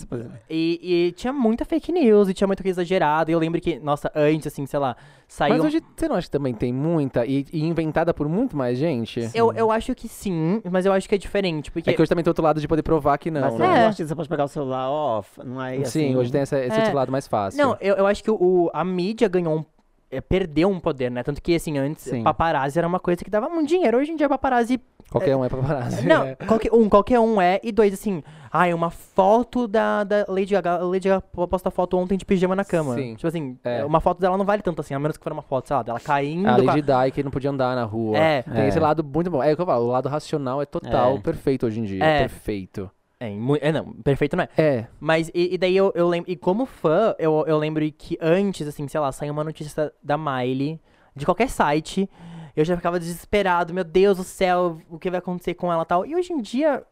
E, 0.49 1.07
e 1.07 1.11
tinha 1.13 1.33
muita 1.33 1.65
fake 1.65 1.91
news 1.91 2.29
e 2.29 2.33
tinha 2.33 2.47
muita 2.47 2.61
coisa 2.61 2.81
exagerada. 2.81 3.31
E 3.31 3.33
eu 3.33 3.39
lembro 3.39 3.59
que, 3.59 3.79
nossa, 3.79 4.11
antes, 4.13 4.47
assim, 4.47 4.65
sei 4.65 4.79
lá, 4.79 4.95
saiu. 5.27 5.55
Mas 5.55 5.65
hoje 5.65 5.81
você 5.97 6.07
não 6.07 6.15
acha 6.15 6.27
que 6.27 6.31
também 6.31 6.53
tem 6.53 6.71
muita 6.71 7.25
e, 7.25 7.45
e 7.51 7.63
inventada 7.65 8.13
por 8.13 8.29
muito 8.29 8.55
mais 8.55 8.77
gente? 8.77 9.29
Eu, 9.33 9.51
eu 9.53 9.71
acho 9.71 9.95
que 9.95 10.07
sim, 10.07 10.61
mas 10.69 10.85
eu 10.85 10.93
acho 10.93 11.09
que 11.09 11.15
é 11.15 11.17
diferente. 11.17 11.71
Porque 11.71 11.89
É 11.89 11.93
que 11.93 12.01
hoje 12.01 12.09
também 12.09 12.23
tem 12.23 12.29
outro 12.29 12.43
lado 12.43 12.61
de 12.61 12.67
poder 12.67 12.83
provar 12.83 13.17
que 13.17 13.31
não, 13.31 13.41
Mas 13.41 13.55
né? 13.57 13.65
É. 13.65 13.85
artista, 13.85 14.05
você 14.07 14.15
pode 14.15 14.29
pegar 14.29 14.43
o 14.43 14.47
celular 14.47 14.89
off, 14.89 15.39
não 15.43 15.61
é 15.63 15.75
Sim, 15.77 15.81
assim, 15.83 16.15
hoje 16.15 16.31
tem 16.31 16.41
essa- 16.41 16.59
esse 16.59 16.75
É. 16.75 16.79
outro 16.81 16.95
lado 16.95 17.11
mais 17.11 17.27
fácil. 17.27 17.57
Não, 17.57 17.75
eu, 17.81 17.95
eu 17.95 18.05
acho 18.05 18.23
que 18.23 18.29
o, 18.29 18.69
a 18.73 18.83
mídia 18.83 19.27
ganhou 19.27 19.57
um 19.59 19.65
é, 20.13 20.19
perdeu 20.19 20.67
um 20.69 20.77
poder, 20.77 21.09
né? 21.09 21.23
Tanto 21.23 21.41
que, 21.41 21.55
assim, 21.55 21.77
antes, 21.77 22.03
Sim. 22.03 22.21
paparazzi 22.21 22.77
era 22.77 22.85
uma 22.85 22.99
coisa 22.99 23.23
que 23.23 23.29
dava 23.31 23.47
muito 23.47 23.69
dinheiro. 23.69 23.97
Hoje 23.97 24.11
em 24.11 24.17
dia, 24.17 24.27
paparazzi 24.27 24.77
Qualquer 25.11 25.35
um 25.35 25.43
é 25.45 25.49
paparazzi. 25.49 26.07
Não, 26.07 26.23
É. 26.23 26.35
qualquer 26.35 26.71
um, 26.73 26.87
qualquer 26.89 27.19
um 27.19 27.41
é. 27.41 27.59
E 27.61 27.71
dois, 27.71 27.93
assim, 27.93 28.23
ai, 28.51 28.73
uma 28.73 28.89
foto 28.89 29.67
da, 29.67 30.03
da 30.05 30.25
Lady 30.27 30.53
Gaga. 30.53 30.75
A 30.75 30.83
Lady 30.85 31.09
Gaga 31.09 31.21
posta 31.21 31.69
foto 31.69 31.97
ontem 31.97 32.17
de 32.17 32.25
pijama 32.25 32.55
na 32.55 32.63
cama. 32.63 32.95
Sim. 32.95 33.15
Tipo 33.15 33.27
assim, 33.27 33.57
É. 33.63 33.83
uma 33.83 33.99
foto 33.99 34.19
dela 34.21 34.37
não 34.37 34.45
vale 34.45 34.61
tanto 34.61 34.79
assim, 34.79 34.93
a 34.93 34.99
menos 34.99 35.17
que 35.17 35.23
for 35.23 35.33
uma 35.33 35.41
foto, 35.41 35.67
sei 35.67 35.75
lá, 35.75 35.83
dela 35.83 35.99
caindo. 35.99 36.47
A 36.47 36.55
Lady 36.57 36.81
Di, 36.81 37.11
que 37.13 37.21
não 37.23 37.29
podia 37.29 37.49
andar 37.49 37.75
na 37.75 37.83
rua. 37.83 38.17
É. 38.17 38.41
Tem 38.43 38.61
É. 38.63 38.67
esse 38.69 38.79
lado 38.79 39.03
muito 39.03 39.29
bom. 39.29 39.43
É 39.43 39.51
o 39.51 39.55
que 39.55 39.61
eu 39.61 39.65
falo, 39.65 39.85
o 39.85 39.91
lado 39.91 40.07
racional 40.07 40.61
é 40.61 40.65
total 40.65 41.17
É. 41.17 41.19
perfeito 41.19 41.65
hoje 41.65 41.81
em 41.81 41.83
dia. 41.83 42.03
É. 42.03 42.19
Perfeito. 42.19 42.89
É, 43.19 43.31
é, 43.61 43.71
não, 43.71 43.91
perfeito 44.03 44.35
não 44.35 44.45
é. 44.45 44.49
É. 44.57 44.87
Mas, 44.99 45.29
e, 45.35 45.53
e 45.53 45.57
daí 45.57 45.77
eu, 45.77 45.91
eu 45.93 46.07
lembro, 46.07 46.31
e 46.31 46.35
como 46.35 46.65
fã, 46.65 47.13
eu, 47.19 47.43
eu 47.45 47.57
lembro 47.57 47.83
que 47.91 48.17
antes, 48.19 48.67
assim, 48.67 48.87
sei 48.87 48.99
lá, 48.99 49.11
saiu 49.11 49.31
uma 49.33 49.43
notícia 49.43 49.91
da 50.01 50.17
Miley, 50.17 50.79
de 51.15 51.23
qualquer 51.25 51.47
site, 51.49 52.09
eu 52.55 52.65
já 52.65 52.75
ficava 52.75 52.99
desesperado, 52.99 53.73
meu 53.73 53.83
Deus 53.83 54.17
do 54.17 54.23
céu, 54.23 54.77
o 54.89 54.97
que 54.99 55.09
vai 55.09 55.19
acontecer 55.19 55.53
com 55.53 55.71
ela 55.71 55.83
e 55.83 55.85
tal. 55.85 56.05
E 56.05 56.15
hoje 56.15 56.33
em 56.33 56.41
dia. 56.41 56.83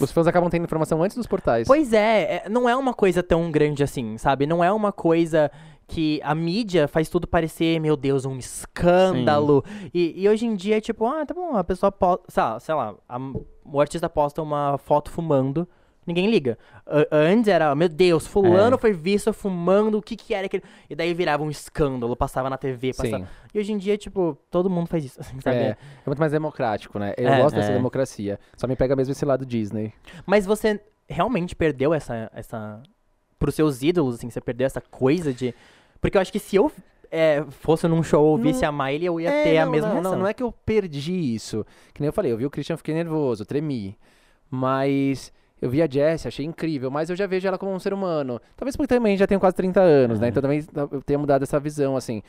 Os 0.00 0.10
fãs 0.10 0.26
acabam 0.26 0.48
tendo 0.48 0.64
informação 0.64 1.02
antes 1.02 1.16
dos 1.16 1.26
portais. 1.26 1.66
Pois 1.68 1.92
é, 1.92 2.42
é, 2.46 2.48
não 2.48 2.66
é 2.66 2.74
uma 2.74 2.94
coisa 2.94 3.22
tão 3.22 3.50
grande 3.50 3.82
assim, 3.82 4.16
sabe? 4.16 4.46
Não 4.46 4.64
é 4.64 4.72
uma 4.72 4.90
coisa 4.90 5.50
que 5.86 6.18
a 6.24 6.34
mídia 6.34 6.88
faz 6.88 7.08
tudo 7.10 7.26
parecer, 7.28 7.78
meu 7.78 7.94
Deus, 7.94 8.24
um 8.24 8.38
escândalo. 8.38 9.62
E, 9.92 10.14
e 10.22 10.28
hoje 10.28 10.46
em 10.46 10.54
dia 10.54 10.78
é 10.78 10.80
tipo, 10.80 11.06
ah, 11.06 11.24
tá 11.26 11.34
bom, 11.34 11.56
a 11.56 11.62
pessoa 11.62 11.92
posta, 11.92 12.24
sei 12.28 12.42
lá, 12.42 12.60
sei 12.60 12.74
lá 12.74 12.94
a- 13.08 13.18
o 13.64 13.80
artista 13.80 14.08
posta 14.08 14.40
uma 14.42 14.78
foto 14.78 15.10
fumando, 15.10 15.68
ninguém 16.06 16.30
liga. 16.30 16.56
Antes 17.10 17.48
era, 17.48 17.74
meu 17.74 17.88
Deus, 17.88 18.26
fulano 18.26 18.76
É. 18.76 18.78
foi 18.78 18.92
visto 18.92 19.32
fumando, 19.32 19.98
o 19.98 20.02
que 20.02 20.14
que 20.16 20.32
era 20.32 20.46
aquele... 20.46 20.62
E 20.88 20.94
daí 20.94 21.12
virava 21.12 21.42
um 21.42 21.50
escândalo, 21.50 22.14
passava 22.16 22.48
na 22.48 22.56
TV, 22.56 22.92
passava... 22.94 23.24
Sim. 23.24 23.30
E 23.52 23.58
hoje 23.58 23.72
em 23.72 23.78
dia, 23.78 23.98
tipo, 23.98 24.38
todo 24.50 24.70
mundo 24.70 24.86
faz 24.86 25.04
isso, 25.04 25.18
assim, 25.20 25.40
sabe? 25.40 25.56
É, 25.56 25.68
é 25.70 25.76
muito 26.06 26.18
mais 26.20 26.32
democrático, 26.32 26.98
né? 26.98 27.12
Eu 27.16 27.28
É. 27.28 27.42
gosto 27.42 27.56
dessa 27.56 27.70
É. 27.72 27.74
democracia. 27.74 28.38
Só 28.56 28.66
me 28.66 28.76
pega 28.76 28.94
mesmo 28.94 29.12
esse 29.12 29.24
lado 29.24 29.44
Disney. 29.44 29.92
Mas 30.24 30.46
você 30.46 30.80
realmente 31.08 31.54
perdeu 31.56 31.92
essa, 31.94 32.30
essa. 32.34 32.82
Pros 33.38 33.54
seus 33.54 33.82
ídolos, 33.82 34.14
assim, 34.16 34.30
você 34.30 34.40
perdeu 34.40 34.66
essa 34.66 34.80
coisa 34.80 35.32
de. 35.32 35.54
Porque 36.00 36.16
eu 36.16 36.20
acho 36.20 36.32
que 36.32 36.38
se 36.38 36.56
eu 36.56 36.70
é, 37.10 37.44
fosse 37.50 37.86
num 37.86 38.02
show 38.02 38.24
ouvisse 38.24 38.64
a 38.64 38.72
Miley, 38.72 39.04
eu 39.06 39.20
ia 39.20 39.30
É, 39.30 39.42
ter 39.44 39.58
a 39.58 39.64
não, 39.64 39.72
mesma 39.72 39.88
não, 39.88 39.94
reação. 39.94 40.12
não, 40.12 40.18
não 40.20 40.26
é 40.26 40.34
que 40.34 40.42
eu 40.42 40.50
perdi 40.50 41.34
isso. 41.34 41.64
Que 41.94 42.00
nem 42.00 42.06
eu 42.08 42.12
falei, 42.12 42.32
eu 42.32 42.36
vi 42.36 42.44
o 42.46 42.50
Christian, 42.50 42.76
fiquei 42.76 42.94
nervoso, 42.94 43.44
tremi. 43.44 43.96
Mas 44.50 45.32
eu 45.60 45.70
vi 45.70 45.80
a 45.80 45.86
Jessie, 45.88 46.28
achei 46.28 46.44
incrível, 46.44 46.90
mas 46.90 47.08
eu 47.08 47.16
já 47.16 47.26
vejo 47.26 47.48
ela 47.48 47.56
como 47.58 47.72
um 47.72 47.78
ser 47.78 47.94
humano. 47.94 48.40
Talvez 48.56 48.76
porque 48.76 48.94
também 48.94 49.16
já 49.16 49.26
tenho 49.26 49.40
quase 49.40 49.56
30 49.56 49.80
anos, 49.80 50.20
né? 50.20 50.26
É. 50.26 50.30
Então 50.30 50.42
também 50.42 50.64
eu 50.92 51.02
tenha 51.02 51.18
mudado 51.18 51.42
essa 51.42 51.58
visão, 51.58 51.96
assim. 51.96 52.22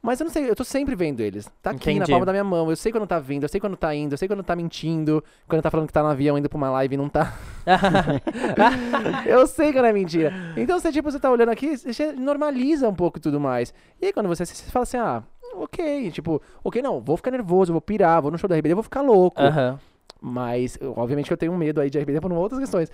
Mas 0.00 0.20
eu 0.20 0.24
não 0.26 0.32
sei, 0.32 0.48
eu 0.48 0.54
tô 0.54 0.62
sempre 0.62 0.94
vendo 0.94 1.20
eles. 1.20 1.50
Tá 1.60 1.70
aqui 1.70 1.86
na 1.86 1.92
Entendi. 1.92 2.12
palma 2.12 2.24
da 2.24 2.30
minha 2.32 2.44
mão. 2.44 2.70
Eu 2.70 2.76
sei 2.76 2.92
quando 2.92 3.06
tá 3.06 3.18
vindo, 3.18 3.42
eu 3.42 3.48
sei 3.48 3.60
quando 3.60 3.76
tá 3.76 3.92
indo, 3.92 4.12
eu 4.12 4.18
sei 4.18 4.28
quando 4.28 4.44
tá 4.44 4.54
mentindo, 4.54 5.24
quando 5.48 5.60
tá 5.60 5.70
falando 5.70 5.88
que 5.88 5.92
tá 5.92 6.02
no 6.02 6.08
avião 6.08 6.38
indo 6.38 6.48
pra 6.48 6.56
uma 6.56 6.70
live 6.70 6.94
e 6.94 6.96
não 6.96 7.08
tá. 7.08 7.34
eu 9.26 9.46
sei 9.48 9.72
quando 9.72 9.86
é 9.86 9.92
mentira. 9.92 10.32
Então 10.56 10.78
você, 10.78 10.92
tipo, 10.92 11.10
você 11.10 11.18
tá 11.18 11.28
olhando 11.30 11.48
aqui, 11.50 11.76
você 11.76 12.12
normaliza 12.12 12.88
um 12.88 12.94
pouco 12.94 13.18
e 13.18 13.20
tudo 13.20 13.40
mais. 13.40 13.74
E 14.00 14.06
aí 14.06 14.12
quando 14.12 14.28
você, 14.28 14.46
você 14.46 14.70
fala 14.70 14.84
assim, 14.84 14.98
ah, 14.98 15.22
ok, 15.54 16.12
tipo, 16.12 16.40
ok, 16.62 16.80
não, 16.80 17.00
vou 17.00 17.16
ficar 17.16 17.32
nervoso, 17.32 17.72
vou 17.72 17.82
pirar, 17.82 18.22
vou 18.22 18.30
no 18.30 18.38
show 18.38 18.48
da 18.48 18.56
RBD, 18.56 18.74
vou 18.74 18.84
ficar 18.84 19.00
louco. 19.00 19.42
Aham. 19.42 19.80
Mas, 20.20 20.78
obviamente 20.96 21.26
que 21.26 21.32
eu 21.32 21.36
tenho 21.36 21.52
um 21.52 21.56
medo 21.56 21.80
aí 21.80 21.88
de 21.90 21.98
RBD 21.98 22.20
por 22.20 22.32
outras 22.32 22.60
questões. 22.60 22.90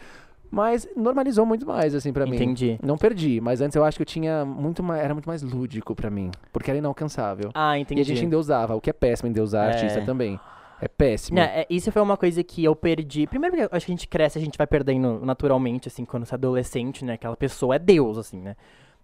Mas 0.51 0.86
normalizou 0.96 1.44
muito 1.44 1.66
mais, 1.66 1.94
assim, 1.94 2.12
pra 2.12 2.26
mim. 2.26 2.36
Entendi. 2.36 2.78
Não 2.82 2.96
perdi, 2.96 3.40
mas 3.40 3.60
antes 3.60 3.74
eu 3.74 3.84
acho 3.84 3.96
que 3.98 4.02
eu 4.02 4.06
tinha 4.06 4.44
muito 4.44 4.82
mais, 4.82 5.02
era 5.02 5.12
muito 5.12 5.26
mais 5.26 5.42
lúdico 5.42 5.94
pra 5.96 6.10
mim, 6.10 6.30
porque 6.52 6.70
era 6.70 6.78
inalcançável. 6.78 7.51
Ah, 7.55 7.76
E 7.76 7.82
entendi. 7.82 8.01
a 8.01 8.05
gente 8.05 8.24
endeusava, 8.24 8.74
o 8.76 8.80
que 8.80 8.88
é 8.90 8.92
péssimo 8.92 9.28
endeusar 9.28 9.68
É. 9.68 9.72
artista 9.72 10.02
também. 10.02 10.38
É 10.80 10.86
péssimo. 10.86 11.36
Não, 11.38 11.44
é, 11.44 11.66
isso 11.70 11.90
foi 11.90 12.02
uma 12.02 12.16
coisa 12.16 12.42
que 12.44 12.62
eu 12.62 12.76
perdi. 12.76 13.26
Primeiro, 13.26 13.56
porque 13.56 13.74
acho 13.76 13.86
que 13.86 13.92
a 13.92 13.94
gente 13.94 14.06
cresce, 14.06 14.38
a 14.38 14.40
gente 14.40 14.59
vai 14.59 14.66
perdendo 14.66 15.20
naturalmente, 15.24 15.88
assim, 15.88 16.05
quando 16.05 16.24
você 16.26 16.34
é 16.34 16.36
adolescente, 16.36 17.05
né? 17.05 17.14
Aquela 17.14 17.36
pessoa 17.36 17.76
é 17.76 17.78
Deus, 17.78 18.18
assim, 18.18 18.38
né? 18.38 18.55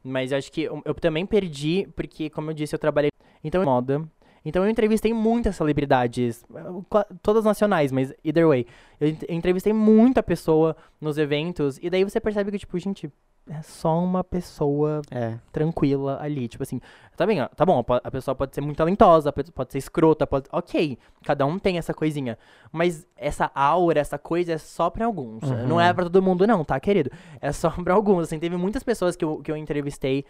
Mas 0.04 0.30
eu 0.32 0.38
acho 0.38 0.52
que 0.52 0.62
eu, 0.62 0.82
eu 0.84 0.94
também 0.94 1.24
perdi, 1.26 1.88
porque, 1.96 2.28
como 2.30 2.50
eu 2.50 2.54
disse, 2.54 2.74
eu 2.74 2.78
trabalhei 2.78 3.10
então 3.42 3.64
moda. 3.64 4.02
Então 4.44 4.64
eu 4.64 4.70
entrevistei 4.70 5.12
muitas 5.12 5.56
celebridades, 5.56 6.44
eh, 6.54 7.04
todas 7.22 7.44
nacionais, 7.44 7.92
mas 7.92 8.12
either 8.24 8.46
way. 8.48 8.66
Eu 9.00 9.08
ent- 9.08 9.24
eu 9.28 9.34
entrevistei 9.34 9.72
muita 9.72 10.22
pessoa 10.22 10.76
nos 11.00 11.18
eventos, 11.18 11.78
e 11.82 11.90
daí 11.90 12.04
você 12.04 12.18
percebe 12.20 12.50
que, 12.50 12.58
tipo, 12.58 12.78
gente, 12.78 13.10
é 13.48 13.62
só 13.62 13.98
uma 13.98 14.22
pessoa 14.22 15.02
É. 15.10 15.34
tranquila 15.50 16.18
ali. 16.22 16.46
Tipo 16.46 16.62
assim, 16.62 16.80
tá 17.16 17.26
bem, 17.26 17.38
tá 17.56 17.66
bom, 17.66 17.82
a 18.02 18.10
pessoa 18.10 18.34
pode 18.34 18.54
ser 18.54 18.60
muito 18.60 18.76
talentosa, 18.76 19.32
pode 19.32 19.50
pode 19.50 19.72
ser 19.72 19.78
escrota, 19.78 20.26
pode. 20.26 20.46
Ok, 20.52 20.96
cada 21.24 21.44
um 21.44 21.58
tem 21.58 21.76
essa 21.76 21.92
coisinha. 21.92 22.38
Mas 22.70 23.06
essa 23.16 23.50
aura, 23.54 23.98
essa 23.98 24.18
coisa 24.18 24.52
é 24.52 24.58
só 24.58 24.88
pra 24.88 25.04
alguns. 25.06 25.42
Uhum. 25.42 25.66
Não 25.66 25.80
é 25.80 25.92
pra 25.92 26.04
todo 26.04 26.22
mundo, 26.22 26.46
não, 26.46 26.64
tá, 26.64 26.78
querido? 26.78 27.10
É 27.40 27.50
só 27.50 27.70
pra 27.84 27.92
alguns. 27.94 28.24
Assim, 28.24 28.38
teve 28.38 28.56
muitas 28.56 28.82
pessoas 28.84 29.16
que 29.16 29.24
eu, 29.24 29.38
que 29.42 29.50
eu 29.50 29.56
entrevistei, 29.56 30.24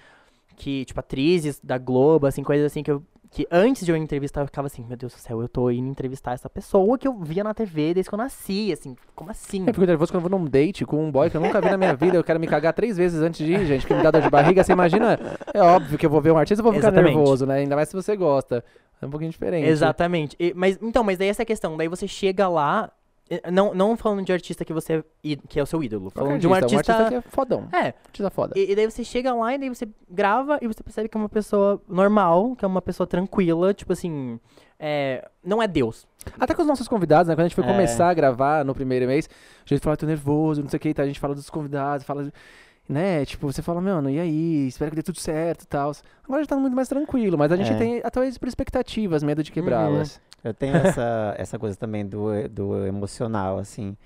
que, 0.60 0.84
tipo, 0.84 1.00
atrizes 1.00 1.58
da 1.64 1.78
Globo, 1.78 2.26
assim, 2.26 2.42
coisas 2.42 2.66
assim 2.66 2.82
que 2.82 2.90
eu. 2.90 3.02
Que 3.32 3.46
antes 3.48 3.86
de 3.86 3.92
eu 3.92 3.96
entrevistar, 3.96 4.40
eu 4.40 4.46
ficava 4.46 4.66
assim, 4.66 4.84
meu 4.84 4.96
Deus 4.96 5.14
do 5.14 5.18
céu, 5.20 5.40
eu 5.40 5.48
tô 5.48 5.70
indo 5.70 5.88
entrevistar 5.88 6.32
essa 6.32 6.50
pessoa 6.50 6.98
que 6.98 7.06
eu 7.06 7.16
via 7.20 7.44
na 7.44 7.54
TV 7.54 7.94
desde 7.94 8.08
que 8.10 8.14
eu 8.14 8.18
nasci, 8.18 8.72
assim, 8.72 8.96
como 9.14 9.30
assim? 9.30 9.60
Eu 9.68 9.72
fico 9.72 9.86
nervoso 9.86 10.10
quando 10.12 10.24
eu 10.24 10.28
vou 10.28 10.36
num 10.38 10.44
date 10.46 10.84
com 10.84 11.04
um 11.06 11.12
boy 11.12 11.30
que 11.30 11.36
eu 11.36 11.40
nunca 11.40 11.60
vi 11.60 11.70
na 11.70 11.76
minha 11.78 11.94
vida. 11.94 12.16
Eu 12.16 12.24
quero 12.24 12.40
me 12.40 12.48
cagar 12.48 12.72
três 12.72 12.96
vezes 12.96 13.22
antes 13.22 13.46
de 13.46 13.52
ir, 13.52 13.64
gente, 13.66 13.86
que 13.86 13.94
me 13.94 14.02
dá 14.02 14.10
dor 14.10 14.20
de 14.22 14.28
barriga. 14.30 14.64
Você 14.64 14.72
imagina? 14.72 15.16
É 15.54 15.62
óbvio 15.62 15.96
que 15.96 16.04
eu 16.04 16.10
vou 16.10 16.20
ver 16.20 16.32
um 16.32 16.38
artista 16.38 16.60
e 16.60 16.64
vou 16.64 16.72
ficar 16.72 16.88
Exatamente. 16.88 17.14
nervoso, 17.16 17.46
né? 17.46 17.54
Ainda 17.58 17.76
mais 17.76 17.88
se 17.88 17.94
você 17.94 18.16
gosta. 18.16 18.64
É 19.00 19.06
um 19.06 19.10
pouquinho 19.10 19.30
diferente. 19.30 19.64
Exatamente. 19.68 20.36
E- 20.38 20.52
mas, 20.56 20.76
então, 20.82 21.04
mas 21.04 21.16
daí 21.16 21.28
essa 21.28 21.42
é 21.42 21.44
a 21.44 21.46
questão. 21.46 21.76
Daí 21.76 21.86
você 21.86 22.08
chega 22.08 22.48
lá, 22.48 22.90
não, 23.52 23.72
não 23.74 23.96
falando 23.96 24.24
de 24.24 24.32
artista 24.32 24.64
que 24.64 24.72
você 24.72 25.04
i- 25.22 25.36
que 25.36 25.58
é 25.60 25.62
o 25.62 25.66
seu 25.66 25.82
ídolo, 25.82 26.10
falando 26.10 26.38
de 26.38 26.46
um 26.48 26.54
artista. 26.54 26.92
Um 26.92 26.96
artista 26.96 27.08
que 27.08 27.14
é 27.14 27.30
fodão. 27.30 27.68
É, 27.72 27.94
Artista 28.06 28.30
foda. 28.30 28.54
e, 28.58 28.72
e 28.72 28.74
daí 28.76 28.90
você 28.90 29.04
chega 29.04 29.32
lá 29.34 29.54
e 29.54 29.58
daí 29.58 29.68
você 29.68 29.88
grava 30.08 30.58
e 30.60 30.66
você 30.66 30.82
percebe 30.82 31.08
que 31.08 31.16
é 31.16 31.20
uma 31.20 31.28
pessoa 31.28 31.80
normal, 31.88 32.56
que 32.56 32.64
é 32.64 32.68
uma 32.68 32.82
pessoa 32.82 33.06
tranquila, 33.06 33.72
tipo 33.72 33.92
assim, 33.92 34.40
é, 34.78 35.28
não 35.44 35.62
é 35.62 35.68
Deus. 35.68 36.06
Até 36.38 36.54
com 36.54 36.62
os 36.62 36.68
nossos 36.68 36.88
convidados, 36.88 37.28
né? 37.28 37.34
Quando 37.34 37.44
a 37.46 37.48
gente 37.48 37.54
foi 37.54 37.64
É. 37.64 37.68
começar 37.68 38.08
a 38.08 38.14
gravar 38.14 38.64
no 38.64 38.74
primeiro 38.74 39.06
mês, 39.06 39.28
a 39.64 39.68
gente 39.68 39.82
fala, 39.82 39.96
tô 39.96 40.06
nervoso, 40.06 40.62
não 40.62 40.68
sei 40.68 40.76
o 40.76 40.80
que, 40.80 40.92
tá? 40.94 41.02
A 41.02 41.06
gente 41.06 41.20
fala 41.20 41.34
dos 41.34 41.48
convidados, 41.48 42.04
fala. 42.04 42.30
Né? 42.88 43.24
Tipo, 43.24 43.46
você 43.52 43.62
fala, 43.62 43.80
mano, 43.80 44.10
e 44.10 44.18
aí? 44.18 44.66
Espero 44.66 44.90
que 44.90 44.96
dê 44.96 45.02
tudo 45.02 45.20
certo 45.20 45.62
e 45.62 45.66
tal. 45.66 45.92
Agora 46.24 46.42
já 46.42 46.48
tá 46.48 46.56
muito 46.56 46.74
mais 46.74 46.88
tranquilo, 46.88 47.38
mas 47.38 47.52
a 47.52 47.56
gente 47.56 47.70
É. 47.72 47.76
tem 47.76 47.98
até 48.02 48.20
por 48.32 48.48
expectativas, 48.48 49.22
medo 49.22 49.44
de 49.44 49.52
quebrá-las. 49.52 50.20
Eu 50.42 50.54
tenho 50.54 50.76
essa, 50.76 51.34
essa 51.38 51.58
coisa 51.58 51.76
também 51.76 52.06
do, 52.06 52.48
do 52.48 52.86
emocional, 52.86 53.58
assim. 53.58 53.96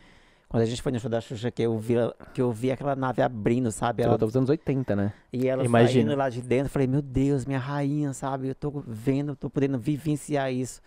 Quando 0.48 0.62
a 0.62 0.66
gente 0.66 0.82
foi 0.82 0.92
no 0.92 1.00
show 1.00 1.10
da 1.10 1.20
Xuxa, 1.20 1.50
que 1.50 1.62
eu 1.62 1.76
vi, 1.78 1.94
que 2.32 2.40
eu 2.40 2.52
vi 2.52 2.70
aquela 2.70 2.94
nave 2.94 3.20
abrindo, 3.22 3.72
sabe? 3.72 4.04
Ela 4.04 4.16
dos 4.16 4.36
anos 4.36 4.48
80, 4.48 4.94
né? 4.94 5.12
e 5.32 5.48
ela 5.48 5.64
Imagino. 5.64 6.06
saindo 6.06 6.16
lá 6.16 6.28
de 6.28 6.40
dentro, 6.40 6.66
eu 6.66 6.70
falei, 6.70 6.86
meu 6.86 7.02
Deus, 7.02 7.44
minha 7.44 7.58
rainha, 7.58 8.12
sabe? 8.12 8.48
Eu 8.48 8.54
tô 8.54 8.70
vendo, 8.86 9.34
tô 9.34 9.50
podendo 9.50 9.78
vivenciar 9.78 10.52
isso. 10.52 10.80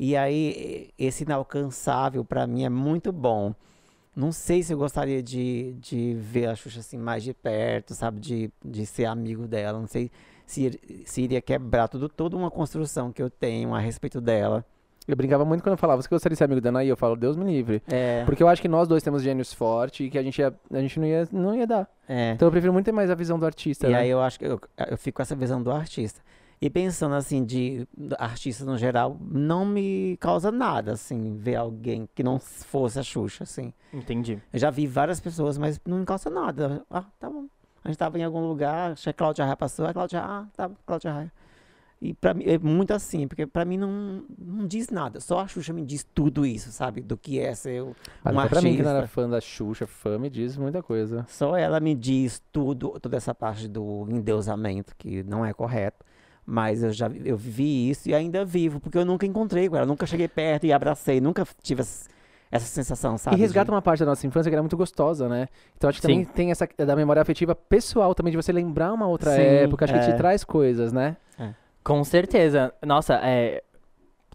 E 0.00 0.16
aí, 0.16 0.90
esse 0.98 1.22
inalcançável, 1.22 2.24
pra 2.24 2.46
mim, 2.46 2.64
é 2.64 2.68
muito 2.68 3.12
bom. 3.12 3.54
Não 4.16 4.32
sei 4.32 4.64
se 4.64 4.72
eu 4.72 4.78
gostaria 4.78 5.22
de, 5.22 5.74
de 5.74 6.14
ver 6.14 6.46
a 6.46 6.56
Xuxa 6.56 6.80
assim 6.80 6.98
mais 6.98 7.22
de 7.22 7.32
perto, 7.32 7.94
sabe? 7.94 8.18
De, 8.18 8.50
de 8.64 8.84
ser 8.84 9.04
amigo 9.04 9.46
dela. 9.46 9.78
Não 9.78 9.86
sei 9.86 10.10
se, 10.50 10.62
ir- 10.66 11.02
se 11.04 11.22
iria 11.22 11.40
quebrar 11.40 11.86
tudo, 11.88 12.08
toda 12.08 12.36
uma 12.36 12.50
construção 12.50 13.12
que 13.12 13.22
eu 13.22 13.30
tenho 13.30 13.74
a 13.74 13.78
respeito 13.78 14.20
dela. 14.20 14.64
Eu 15.06 15.16
brincava 15.16 15.42
muito 15.44 15.62
quando 15.62 15.72
eu 15.72 15.78
falava, 15.78 16.02
você 16.02 16.08
gostaria 16.08 16.34
de 16.34 16.38
ser 16.38 16.44
amigo 16.44 16.60
da 16.60 16.68
Anaí? 16.68 16.88
Eu 16.88 16.96
falo, 16.96 17.16
Deus 17.16 17.34
me 17.34 17.44
livre. 17.44 17.82
É, 17.88 18.24
Porque 18.26 18.42
eu 18.42 18.48
acho 18.48 18.60
que 18.60 18.68
nós 18.68 18.86
dois 18.86 19.02
temos 19.02 19.22
gênios 19.22 19.54
fortes 19.54 20.06
e 20.06 20.10
que 20.10 20.18
a 20.18 20.22
gente, 20.22 20.38
ia, 20.38 20.54
a 20.70 20.80
gente 20.80 21.00
não, 21.00 21.06
ia, 21.06 21.28
não 21.32 21.54
ia 21.54 21.66
dar. 21.66 21.88
é. 22.06 22.32
Então 22.32 22.46
eu 22.48 22.52
prefiro 22.52 22.72
muito 22.74 22.84
ter 22.84 22.92
mais 22.92 23.10
a 23.10 23.14
visão 23.14 23.38
do 23.38 23.46
artista, 23.46 23.86
E 23.88 23.92
né? 23.92 24.00
aí 24.00 24.10
eu 24.10 24.20
acho 24.20 24.38
que 24.38 24.44
eu, 24.44 24.60
eu 24.90 24.98
fico 24.98 25.16
com 25.16 25.22
essa 25.22 25.34
visão 25.34 25.62
do 25.62 25.70
artista. 25.70 26.20
E 26.60 26.68
pensando 26.68 27.14
assim, 27.14 27.42
de 27.44 27.86
de 27.96 28.14
artistas 28.18 28.66
no 28.66 28.76
geral, 28.76 29.16
não 29.30 29.64
me 29.64 30.16
causa 30.20 30.50
nada, 30.50 30.92
assim, 30.92 31.36
ver 31.36 31.54
alguém 31.54 32.06
que 32.14 32.22
não 32.22 32.38
fosse 32.38 32.98
a 32.98 33.02
Xuxa, 33.02 33.44
assim. 33.44 33.72
Entendi. 33.94 34.42
Eu 34.52 34.58
já 34.58 34.68
vi 34.68 34.86
várias 34.86 35.20
pessoas, 35.20 35.56
mas 35.56 35.80
não 35.86 36.00
me 36.00 36.04
causa 36.04 36.28
nada. 36.28 36.82
Ah, 36.90 37.04
tá 37.18 37.30
bom. 37.30 37.46
A 37.84 37.88
gente 37.88 37.98
tava 37.98 38.18
em 38.18 38.24
algum 38.24 38.46
lugar, 38.46 38.94
que 38.96 39.08
a 39.08 39.12
Cláudia 39.12 39.44
Raia 39.44 39.56
passou, 39.56 39.86
a 39.86 39.92
Cláudia, 39.92 40.20
ah, 40.20 40.46
tá, 40.56 40.70
Cláudia 40.86 41.12
Raia. 41.12 41.32
E 42.00 42.14
pra 42.14 42.32
mim, 42.32 42.44
é 42.46 42.56
muito 42.58 42.92
assim, 42.94 43.26
porque 43.26 43.44
pra 43.44 43.64
mim 43.64 43.76
não, 43.76 44.22
não 44.38 44.66
diz 44.68 44.88
nada. 44.88 45.18
Só 45.18 45.40
a 45.40 45.48
Xuxa 45.48 45.72
me 45.72 45.82
diz 45.84 46.06
tudo 46.14 46.46
isso, 46.46 46.70
sabe? 46.70 47.00
Do 47.00 47.16
que 47.16 47.40
é 47.40 47.52
ser 47.54 47.82
um 47.82 47.92
até 48.24 48.48
pra 48.50 48.60
mim 48.62 48.76
que 48.76 48.82
não 48.82 48.90
era 48.90 49.06
fã 49.08 49.28
da 49.28 49.40
Xuxa, 49.40 49.84
fã 49.86 50.16
me 50.16 50.30
diz 50.30 50.56
muita 50.56 50.80
coisa. 50.80 51.26
Só 51.28 51.56
ela 51.56 51.80
me 51.80 51.96
diz 51.96 52.40
tudo, 52.52 52.98
toda 53.00 53.16
essa 53.16 53.34
parte 53.34 53.66
do 53.66 54.06
endeusamento, 54.10 54.94
que 54.96 55.24
não 55.24 55.44
é 55.44 55.52
correto. 55.52 56.04
Mas 56.46 56.82
eu 56.84 56.92
já 56.92 57.08
vi- 57.08 57.22
eu 57.28 57.36
vivi 57.36 57.90
isso 57.90 58.08
e 58.08 58.14
ainda 58.14 58.44
vivo, 58.44 58.78
porque 58.80 58.96
eu 58.96 59.04
nunca 59.04 59.26
encontrei 59.26 59.68
com 59.68 59.76
ela, 59.76 59.84
nunca 59.84 60.06
cheguei 60.06 60.28
perto 60.28 60.64
e 60.66 60.72
abracei, 60.72 61.20
nunca 61.20 61.46
tive 61.62 61.80
essa, 61.82 62.08
essa 62.50 62.66
sensação, 62.66 63.18
sabe? 63.18 63.36
E 63.36 63.40
resgata 63.40 63.66
de- 63.66 63.70
uma 63.72 63.82
parte 63.82 64.00
da 64.00 64.06
nossa 64.06 64.26
infância 64.26 64.50
que 64.50 64.54
era 64.54 64.62
muito 64.62 64.76
gostosa, 64.76 65.28
né? 65.28 65.48
Então 65.76 65.88
acho 65.90 66.00
que 66.00 66.06
Sim. 66.06 66.12
também 66.12 66.24
tem 66.24 66.50
essa 66.50 66.68
da 66.78 66.96
memória 66.96 67.20
afetiva 67.20 67.54
pessoal 67.54 68.14
também, 68.14 68.30
de 68.30 68.36
você 68.36 68.52
lembrar 68.52 68.92
uma 68.92 69.06
outra 69.06 69.32
Sim, 69.32 69.40
época, 69.42 69.84
acho 69.84 69.94
que 69.94 70.00
é. 70.00 70.02
te 70.02 70.12
traz 70.14 70.44
coisas, 70.44 70.92
né? 70.92 71.16
É. 71.38 71.50
Com 71.84 72.02
certeza. 72.04 72.72
Nossa, 72.84 73.14
é. 73.22 73.62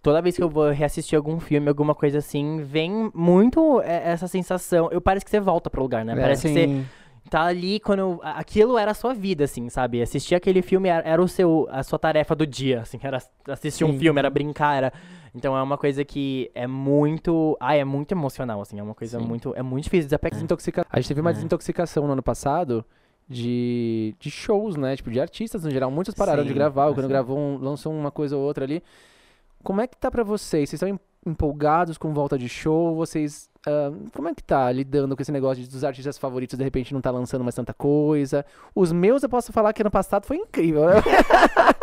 Toda 0.01 0.21
vez 0.21 0.35
que 0.35 0.43
eu 0.43 0.49
vou 0.49 0.69
reassistir 0.69 1.15
algum 1.15 1.39
filme, 1.39 1.69
alguma 1.69 1.95
coisa 1.95 2.17
assim, 2.17 2.61
vem 2.61 3.09
muito 3.13 3.79
é, 3.81 4.11
essa 4.11 4.27
sensação. 4.27 4.89
Eu 4.91 4.99
parece 4.99 5.23
que 5.23 5.31
você 5.31 5.39
volta 5.39 5.69
pro 5.69 5.81
lugar, 5.81 6.03
né? 6.03 6.13
Parece 6.13 6.41
que 6.41 6.49
você 6.53 6.67
Sim. 6.67 6.85
tá 7.29 7.43
ali 7.43 7.79
quando 7.79 8.19
aquilo 8.21 8.77
era 8.77 8.91
a 8.91 8.93
sua 8.93 9.13
vida, 9.13 9.45
assim, 9.45 9.69
sabe? 9.69 10.01
Assistir 10.01 10.35
aquele 10.35 10.61
filme 10.61 10.89
era, 10.89 11.21
o 11.23 11.27
seu 11.27 11.69
a 11.71 11.83
sua 11.83 11.97
tarefa 11.97 12.35
do 12.35 12.45
dia, 12.45 12.81
assim, 12.81 12.99
era 13.01 13.19
assistir 13.47 13.85
um 13.85 13.93
Sim. 13.93 13.99
filme, 13.99 14.19
era 14.19 14.29
brincar, 14.29 14.75
era 14.75 14.93
então 15.35 15.55
é 15.57 15.61
uma 15.63 15.77
coisa 15.77 16.03
que 16.05 16.51
é 16.53 16.67
muito, 16.67 17.57
ai, 17.59 17.79
é 17.79 17.85
muito 17.85 18.11
emocional, 18.11 18.61
assim, 18.61 18.79
é 18.79 18.83
uma 18.83 18.93
coisa 18.95 19.19
Sim. 19.19 19.25
muito, 19.25 19.53
é 19.55 19.61
muito 19.61 19.83
difícil 19.85 20.03
de 20.03 20.07
desapegar. 20.07 20.35
Desintoxica... 20.35 20.85
A 20.89 20.99
gente 20.99 21.07
teve 21.07 21.21
uma 21.21 21.29
É. 21.31 21.33
desintoxicação 21.33 22.05
no 22.07 22.13
ano 22.13 22.23
passado 22.23 22.85
de, 23.27 24.15
de 24.19 24.29
shows, 24.29 24.75
né? 24.75 24.95
Tipo, 24.95 25.09
de 25.09 25.19
artistas 25.19 25.63
no 25.63 25.71
geral. 25.71 25.89
Muitos 25.89 26.13
pararam 26.13 26.43
de 26.43 26.49
Sim, 26.49 26.55
gravar, 26.55 26.87
ou 26.87 26.93
quando 26.93 27.05
assim. 27.05 27.09
gravou 27.09 27.37
um, 27.37 27.57
lançou 27.57 27.91
uma 27.93 28.11
coisa 28.11 28.35
ou 28.37 28.43
outra 28.43 28.63
ali. 28.65 28.83
Como 29.63 29.79
é 29.81 29.87
que 29.87 29.95
tá 29.97 30.11
pra 30.11 30.23
vocês? 30.23 30.69
Vocês 30.69 30.81
estão 30.81 30.89
em- 30.89 30.99
empolgados 31.25 31.97
com 31.97 32.13
volta 32.13 32.37
de 32.37 32.49
show? 32.49 32.93
Vocês. 32.95 33.49
ah, 33.65 33.91
como 34.13 34.27
é 34.27 34.35
que 34.35 34.43
tá 34.43 34.69
lidando 34.73 35.15
com 35.15 35.21
esse 35.21 35.31
negócio 35.31 35.63
de, 35.63 35.69
dos 35.69 35.85
artistas 35.85 36.17
favoritos 36.17 36.57
de 36.57 36.63
repente 36.65 36.93
não 36.93 36.99
tá 36.99 37.09
lançando 37.11 37.43
mais 37.43 37.55
tanta 37.55 37.73
coisa? 37.73 38.45
Os 38.75 38.91
meus 38.91 39.23
eu 39.23 39.29
posso 39.29 39.53
falar 39.53 39.71
que 39.71 39.81
ano 39.81 39.89
passado 39.89 40.25
foi 40.25 40.35
incrível, 40.37 40.85
né? 40.85 40.95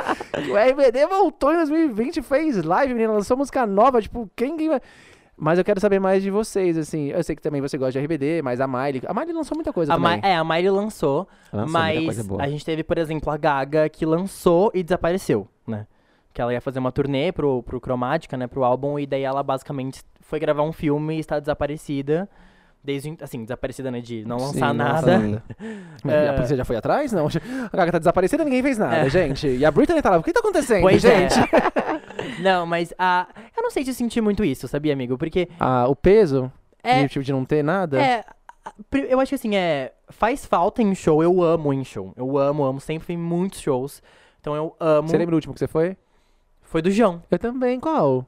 o 0.50 0.56
RBD 0.56 1.06
voltou 1.06 1.52
em 1.52 1.56
2020 1.56 2.16
e 2.18 2.22
fez 2.22 2.62
live, 2.62 2.94
menina, 2.94 3.12
lançou 3.12 3.36
música 3.36 3.66
nova, 3.66 4.00
tipo, 4.00 4.30
quem 4.36 4.56
que 4.56 4.68
vai. 4.68 4.80
Mas 5.42 5.58
eu 5.58 5.64
quero 5.64 5.80
saber 5.80 5.98
mais 5.98 6.22
de 6.22 6.30
vocês, 6.30 6.76
assim. 6.76 7.08
Eu 7.08 7.22
sei 7.24 7.34
que 7.34 7.40
também 7.40 7.62
você 7.62 7.78
gosta 7.78 7.92
de 7.92 7.98
RBD, 8.04 8.42
mas 8.42 8.60
a 8.60 8.66
Miley. 8.66 9.00
A 9.06 9.14
Miley 9.14 9.32
lançou 9.32 9.56
muita 9.56 9.72
coisa 9.72 9.94
A 9.94 9.98
Ma- 9.98 10.16
também. 10.16 10.30
é, 10.30 10.36
a 10.36 10.44
Miley 10.44 10.68
lançou, 10.70 11.26
Lançou 11.50 11.80
muita 11.80 12.04
coisa 12.04 12.20
mas 12.22 12.26
boa. 12.26 12.42
a 12.42 12.48
gente 12.48 12.62
teve, 12.64 12.84
por 12.84 12.98
exemplo, 12.98 13.30
a 13.32 13.36
Gaga 13.38 13.88
que 13.88 14.04
lançou 14.04 14.70
e 14.74 14.82
desapareceu, 14.82 15.48
né? 15.66 15.86
Que 16.34 16.42
ela 16.42 16.52
ia 16.52 16.60
fazer 16.60 16.78
uma 16.78 16.92
turnê 16.92 17.32
pro, 17.32 17.62
pro 17.62 17.80
Cromática, 17.80 18.36
né, 18.36 18.46
pro 18.46 18.62
álbum, 18.64 18.98
e 18.98 19.06
daí 19.06 19.22
ela 19.22 19.42
basicamente 19.42 20.02
foi 20.20 20.38
gravar 20.38 20.62
um 20.62 20.72
filme 20.72 21.16
e 21.16 21.20
está 21.20 21.40
desaparecida. 21.40 22.28
Desde, 22.82 23.14
assim, 23.20 23.42
desaparecida, 23.44 23.90
né, 23.90 24.00
de 24.00 24.24
não 24.24 24.38
Sim, 24.38 24.44
lançar 24.46 24.74
não 24.74 24.84
nada. 24.84 25.42
Mas 26.02 26.14
É. 26.14 26.28
A 26.30 26.32
polícia 26.32 26.56
já 26.56 26.64
foi 26.64 26.76
atrás? 26.76 27.12
Não. 27.12 27.26
A 27.70 27.76
Gaga 27.76 27.92
tá 27.92 27.98
desaparecida 27.98 28.42
ninguém 28.42 28.62
fez 28.62 28.78
nada, 28.78 28.96
É. 28.96 29.10
gente. 29.10 29.46
E 29.48 29.64
a 29.64 29.70
Britney 29.70 30.00
tá 30.00 30.10
lá. 30.10 30.16
O 30.18 30.22
que 30.22 30.32
tá 30.32 30.40
acontecendo, 30.40 30.80
Pois 30.82 31.04
é. 31.04 31.28
gente? 31.28 31.50
Não, 32.42 32.64
mas 32.64 32.92
a, 32.98 33.26
eu 33.56 33.62
não 33.62 33.70
sei 33.70 33.84
se 33.84 33.90
eu 33.90 33.94
senti 33.94 34.20
muito 34.20 34.42
isso, 34.44 34.66
sabia, 34.66 34.92
amigo? 34.94 35.18
Porque 35.18 35.48
Ah, 35.58 35.86
o 35.88 35.94
peso 35.96 36.50
é, 36.82 37.02
de, 37.02 37.08
tipo, 37.08 37.24
de 37.24 37.32
não 37.32 37.44
ter 37.44 37.62
nada? 37.62 38.00
É, 38.00 38.24
eu 39.08 39.20
acho 39.20 39.28
que 39.30 39.34
assim, 39.34 39.56
é. 39.56 39.92
Faz 40.08 40.44
falta 40.46 40.82
em 40.82 40.94
show, 40.94 41.22
eu 41.22 41.42
amo 41.42 41.72
em 41.72 41.84
show. 41.84 42.12
Eu 42.16 42.36
amo, 42.38 42.64
amo. 42.64 42.80
Sempre 42.80 43.06
fui 43.06 43.14
em 43.14 43.18
muitos 43.18 43.60
shows. 43.60 44.02
Então 44.40 44.54
eu 44.56 44.74
amo. 44.80 45.08
Você 45.08 45.16
lembra 45.18 45.34
o 45.34 45.36
último 45.36 45.52
que 45.54 45.60
você 45.60 45.68
foi? 45.68 45.96
Foi 46.62 46.80
do 46.82 46.90
João. 46.90 47.22
Eu 47.30 47.38
também. 47.38 47.78
Qual? 47.78 48.26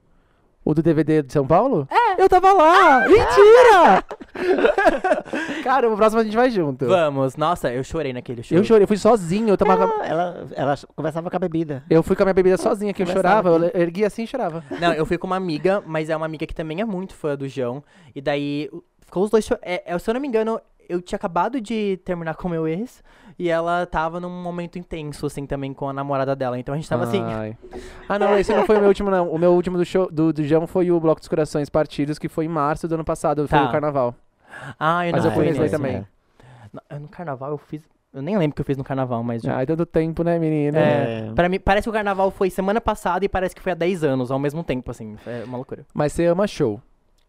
O 0.64 0.74
do 0.74 0.82
DVD 0.82 1.22
de 1.22 1.32
São 1.32 1.46
Paulo? 1.46 1.88
É. 1.90 2.01
Eu 2.22 2.28
tava 2.28 2.52
lá. 2.52 3.00
Mentira! 3.08 4.04
Cara, 5.64 5.92
o 5.92 5.96
próximo 5.96 6.20
a 6.20 6.24
gente 6.24 6.36
vai 6.36 6.50
junto. 6.50 6.86
Vamos. 6.86 7.34
Nossa, 7.36 7.72
eu 7.72 7.82
chorei 7.82 8.12
naquele 8.12 8.44
show. 8.44 8.56
Eu 8.56 8.62
chorei, 8.62 8.84
eu 8.84 8.88
fui 8.88 8.96
sozinho. 8.96 9.48
Eu, 9.48 9.56
tomava... 9.56 9.84
Ela, 9.84 10.04
ela, 10.04 10.46
ela 10.54 10.78
conversava 10.94 11.28
com 11.28 11.36
a 11.36 11.38
bebida. 11.40 11.82
eu 11.90 12.00
fui 12.00 12.14
com 12.14 12.22
a 12.22 12.26
minha 12.26 12.34
bebida 12.34 12.56
sozinha, 12.56 12.94
que 12.94 13.02
eu 13.02 13.06
Conversava 13.06 13.48
chorava. 13.50 13.70
Eu 13.74 13.80
erguia 13.80 14.06
assim 14.06 14.22
e 14.22 14.26
chorava. 14.26 14.64
Não, 14.80 14.92
eu 14.92 15.04
fui 15.04 15.18
com 15.18 15.26
uma 15.26 15.36
amiga, 15.36 15.82
mas 15.84 16.08
é 16.08 16.16
uma 16.16 16.26
amiga 16.26 16.46
que 16.46 16.54
também 16.54 16.80
é 16.80 16.84
muito 16.84 17.12
fã 17.12 17.36
do 17.36 17.48
João. 17.48 17.82
E 18.14 18.20
daí 18.20 18.70
ficou 19.00 19.24
os 19.24 19.30
dois. 19.30 19.48
É, 19.60 19.82
é, 19.84 19.98
se 19.98 20.08
eu 20.08 20.14
não 20.14 20.20
me 20.20 20.28
engano, 20.28 20.60
eu 20.88 21.02
tinha 21.02 21.16
acabado 21.16 21.60
de 21.60 21.98
terminar 22.04 22.36
com 22.36 22.46
o 22.46 22.50
meu 22.50 22.68
ex. 22.68 23.02
E 23.38 23.48
ela 23.48 23.84
tava 23.86 24.20
num 24.20 24.30
momento 24.42 24.78
intenso, 24.78 25.26
assim, 25.26 25.46
também 25.46 25.72
com 25.72 25.88
a 25.88 25.92
namorada 25.92 26.34
dela. 26.36 26.58
Então 26.58 26.74
a 26.74 26.76
gente 26.78 26.88
tava 26.88 27.04
assim. 27.04 27.22
Ai. 27.22 27.56
Ah, 28.08 28.18
não, 28.18 28.36
esse 28.38 28.54
não 28.54 28.66
foi 28.66 28.76
o 28.76 28.80
meu 28.80 28.88
último, 28.88 29.10
não. 29.10 29.28
O 29.30 29.38
meu 29.38 29.52
último 29.54 29.78
do 29.78 29.84
show 29.86 30.10
do, 30.10 30.32
do 30.32 30.44
João 30.44 30.66
foi 30.66 30.90
o 30.90 31.00
Bloco 31.00 31.20
dos 31.20 31.28
Corações 31.28 31.70
Partidos, 31.70 32.18
que 32.18 32.28
foi 32.28 32.44
em 32.44 32.48
março 32.48 32.86
do 32.86 32.94
ano 32.94 33.04
passado. 33.04 33.48
Foi 33.48 33.58
Tá. 33.58 33.68
o 33.68 33.72
carnaval. 33.72 34.14
Ah, 34.78 35.06
eu 35.06 35.12
Mas 35.12 35.24
não 35.24 35.30
eu 35.30 35.34
fui 35.34 35.44
nesse 35.46 35.56
aí 35.58 35.62
nesse. 35.62 35.74
também. 35.76 36.06
No, 36.90 37.00
no 37.00 37.08
carnaval 37.08 37.50
eu 37.52 37.58
fiz. 37.58 37.82
Eu 38.12 38.20
nem 38.20 38.36
lembro 38.36 38.52
o 38.52 38.54
que 38.56 38.60
eu 38.60 38.66
fiz 38.66 38.76
no 38.76 38.84
carnaval, 38.84 39.22
mas. 39.22 39.42
Ai, 39.46 39.64
tanto 39.64 39.86
tempo, 39.86 40.22
né, 40.22 40.38
menina? 40.38 40.78
É, 40.78 41.32
pra 41.34 41.48
mim, 41.48 41.58
parece 41.58 41.84
que 41.86 41.90
o 41.90 41.92
carnaval 41.92 42.30
foi 42.30 42.50
semana 42.50 42.78
passada 42.78 43.24
e 43.24 43.28
parece 43.30 43.54
que 43.54 43.62
foi 43.62 43.72
há 43.72 43.74
10 43.74 44.04
anos, 44.04 44.30
ao 44.30 44.38
mesmo 44.38 44.62
tempo, 44.62 44.90
assim. 44.90 45.16
É 45.26 45.44
uma 45.46 45.56
loucura. 45.56 45.86
Mas 45.94 46.12
você 46.12 46.26
ama 46.26 46.46
show. 46.46 46.78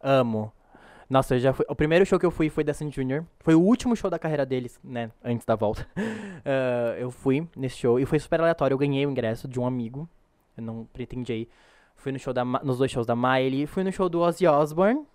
Amo. 0.02 0.52
Nossa, 1.14 1.36
eu 1.36 1.40
já 1.40 1.54
fui. 1.54 1.64
O 1.70 1.76
primeiro 1.76 2.04
show 2.08 2.18
que 2.18 2.26
eu 2.26 2.32
fui 2.32 2.50
foi 2.50 2.64
da 2.64 2.74
Sandy 2.74 3.00
Jr. 3.00 3.24
Foi 3.42 3.54
o 3.54 3.62
último 3.62 3.96
show 3.96 4.10
da 4.10 4.18
carreira 4.18 4.48
deles, 4.48 4.80
né? 4.84 5.12
Antes 5.24 5.46
da 5.46 5.56
volta. 5.56 5.86
Ah, 6.46 6.96
eu 7.00 7.10
fui 7.10 7.48
nesse 7.56 7.78
show 7.78 7.98
e 7.98 8.06
foi 8.06 8.20
super 8.20 8.42
aleatório. 8.42 8.74
Eu 8.74 8.78
ganhei 8.78 9.06
o 9.06 9.10
ingresso 9.10 9.48
de 9.48 9.58
um 9.62 9.66
amigo. 9.66 10.10
Eu 10.58 10.64
não 10.64 10.86
pretendia 10.92 11.38
ir. 11.38 11.48
Fui 11.96 12.12
no 12.12 12.20
show 12.20 12.34
da, 12.34 12.44
nos 12.44 12.80
dois 12.80 12.92
shows 12.92 13.08
da 13.08 13.16
Miley. 13.16 13.66
Fui 13.66 13.82
no 13.82 13.94
show 13.94 14.10
do 14.10 14.20
Ozzy 14.20 14.46
Osbourne. 14.46 15.06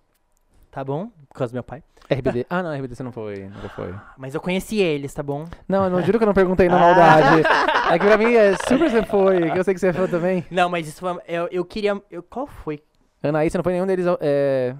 Tá 0.71 0.83
bom? 0.83 1.11
Por 1.27 1.35
causa 1.35 1.51
do 1.51 1.55
meu 1.55 1.63
pai. 1.63 1.83
RBD. 2.09 2.47
Ah, 2.49 2.63
não, 2.63 2.73
RBD 2.73 2.95
você 2.95 3.03
não 3.03 3.11
foi. 3.11 3.47
Nunca 3.47 3.69
foi. 3.69 3.93
Mas 4.17 4.33
eu 4.33 4.41
conheci 4.41 4.79
eles, 4.79 5.13
tá 5.13 5.21
bom? 5.21 5.45
Não, 5.67 5.83
eu 5.83 5.89
não 5.91 6.01
juro 6.01 6.17
que 6.17 6.23
eu 6.23 6.27
não 6.27 6.33
perguntei 6.33 6.67
na 6.67 6.79
maldade. 6.79 7.43
É 7.91 7.97
que 7.97 8.05
pra 8.05 8.17
mim 8.17 8.33
é 8.33 8.55
super 8.67 8.89
você 8.89 9.03
foi, 9.03 9.51
que 9.51 9.57
eu 9.57 9.63
sei 9.63 9.73
que 9.73 9.79
você 9.79 9.91
foi 9.91 10.07
também. 10.07 10.45
Não, 10.51 10.69
mas 10.69 10.87
isso 10.87 10.99
foi. 10.99 11.17
Eu, 11.27 11.47
eu 11.51 11.65
queria. 11.65 11.99
Eu, 12.11 12.21
qual 12.21 12.45
foi? 12.45 12.83
Anaí, 13.21 13.49
você 13.49 13.57
não 13.57 13.63
foi 13.63 13.73
nenhum 13.73 13.87
deles. 13.87 14.05
É... 14.21 14.75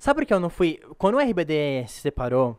Sabe 0.00 0.20
por 0.20 0.26
que 0.26 0.32
eu 0.32 0.40
não 0.40 0.48
fui? 0.48 0.80
Quando 0.96 1.16
o 1.16 1.20
RBD 1.20 1.84
se 1.86 2.00
separou, 2.00 2.58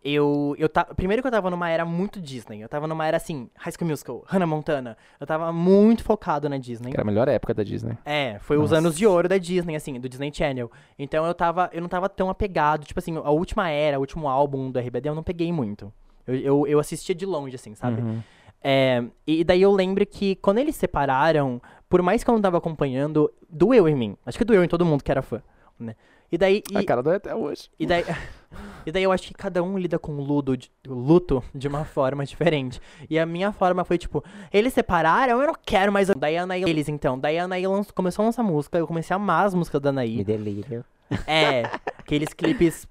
eu, 0.00 0.54
eu 0.56 0.68
ta... 0.68 0.84
primeiro 0.84 1.20
que 1.20 1.26
eu 1.26 1.32
tava 1.32 1.50
numa 1.50 1.68
era 1.68 1.84
muito 1.84 2.20
Disney. 2.20 2.62
Eu 2.62 2.68
tava 2.68 2.86
numa 2.86 3.04
era 3.04 3.16
assim, 3.16 3.50
High 3.56 3.72
School 3.72 3.90
Musical, 3.90 4.22
Hannah 4.28 4.46
Montana. 4.46 4.96
Eu 5.18 5.26
tava 5.26 5.52
muito 5.52 6.04
focado 6.04 6.48
na 6.48 6.56
Disney. 6.56 6.90
Que 6.90 6.96
era 6.96 7.02
a 7.02 7.04
melhor 7.04 7.26
época 7.26 7.52
da 7.52 7.64
Disney. 7.64 7.98
É, 8.04 8.38
foi 8.38 8.56
os 8.58 8.70
Nossa. 8.70 8.76
anos 8.76 8.96
de 8.96 9.04
ouro 9.04 9.28
da 9.28 9.38
Disney, 9.38 9.74
assim, 9.74 9.98
do 9.98 10.08
Disney 10.08 10.32
Channel. 10.32 10.70
Então 10.96 11.26
eu 11.26 11.34
tava, 11.34 11.68
eu 11.72 11.80
não 11.80 11.88
tava 11.88 12.08
tão 12.08 12.30
apegado, 12.30 12.86
tipo 12.86 13.00
assim, 13.00 13.16
a 13.16 13.30
última 13.30 13.68
era, 13.68 13.98
o 13.98 14.00
último 14.00 14.28
álbum 14.28 14.70
do 14.70 14.78
RBD 14.78 15.08
eu 15.08 15.16
não 15.16 15.24
peguei 15.24 15.52
muito. 15.52 15.92
Eu, 16.28 16.36
eu, 16.36 16.66
eu 16.68 16.78
assistia 16.78 17.12
de 17.14 17.26
longe, 17.26 17.56
assim, 17.56 17.74
sabe? 17.74 18.00
Uhum. 18.00 18.22
É, 18.62 19.04
e 19.26 19.42
daí 19.42 19.62
eu 19.62 19.72
lembro 19.72 20.06
que 20.06 20.36
quando 20.36 20.58
eles 20.58 20.76
separaram, 20.76 21.60
por 21.88 22.02
mais 22.02 22.22
que 22.22 22.30
eu 22.30 22.34
não 22.34 22.40
tava 22.40 22.56
acompanhando, 22.58 23.32
doeu 23.50 23.88
em 23.88 23.96
mim. 23.96 24.16
Acho 24.24 24.38
que 24.38 24.44
doeu 24.44 24.62
em 24.62 24.68
todo 24.68 24.86
mundo 24.86 25.02
que 25.02 25.10
era 25.10 25.22
fã, 25.22 25.42
né? 25.76 25.96
E 26.30 26.36
daí... 26.38 26.62
e- 26.70 26.76
A 26.78 26.84
cara 26.84 27.02
dói 27.02 27.16
até 27.16 27.34
hoje. 27.34 27.70
e 27.78 27.86
daí, 27.86 28.04
e 28.86 28.92
daí 28.92 29.02
eu 29.02 29.10
acho 29.12 29.28
que 29.28 29.34
cada 29.34 29.62
um 29.62 29.78
lida 29.78 29.98
com 29.98 30.12
o 30.12 30.20
luto, 30.22 30.56
de, 30.56 30.70
o 30.86 30.94
luto 30.94 31.42
de 31.54 31.66
uma 31.68 31.84
forma 31.84 32.24
diferente. 32.26 32.80
E 33.08 33.18
a 33.18 33.24
minha 33.26 33.50
forma 33.52 33.84
foi 33.84 33.96
tipo, 33.98 34.22
eles 34.52 34.72
separaram, 34.74 35.40
eu 35.40 35.46
não 35.46 35.54
quero 35.64 35.90
mais. 35.92 36.08
Daí 36.08 36.36
a 36.36 36.42
Anaí, 36.42 36.62
eles 36.64 36.88
então. 36.88 37.18
Daí 37.18 37.38
a 37.38 37.44
Anaí 37.44 37.66
lanç- 37.66 37.90
começou 37.92 38.22
a 38.22 38.26
lançar 38.26 38.42
música, 38.42 38.78
eu 38.78 38.86
comecei 38.86 39.14
a 39.14 39.16
amar 39.16 39.46
as 39.46 39.54
músicas 39.54 39.80
da 39.80 39.90
Me 39.90 39.98
Anaí. 40.00 40.24
delírio. 40.24 40.84
É, 41.26 41.62
aqueles 41.96 42.34
clipes, 42.34 42.86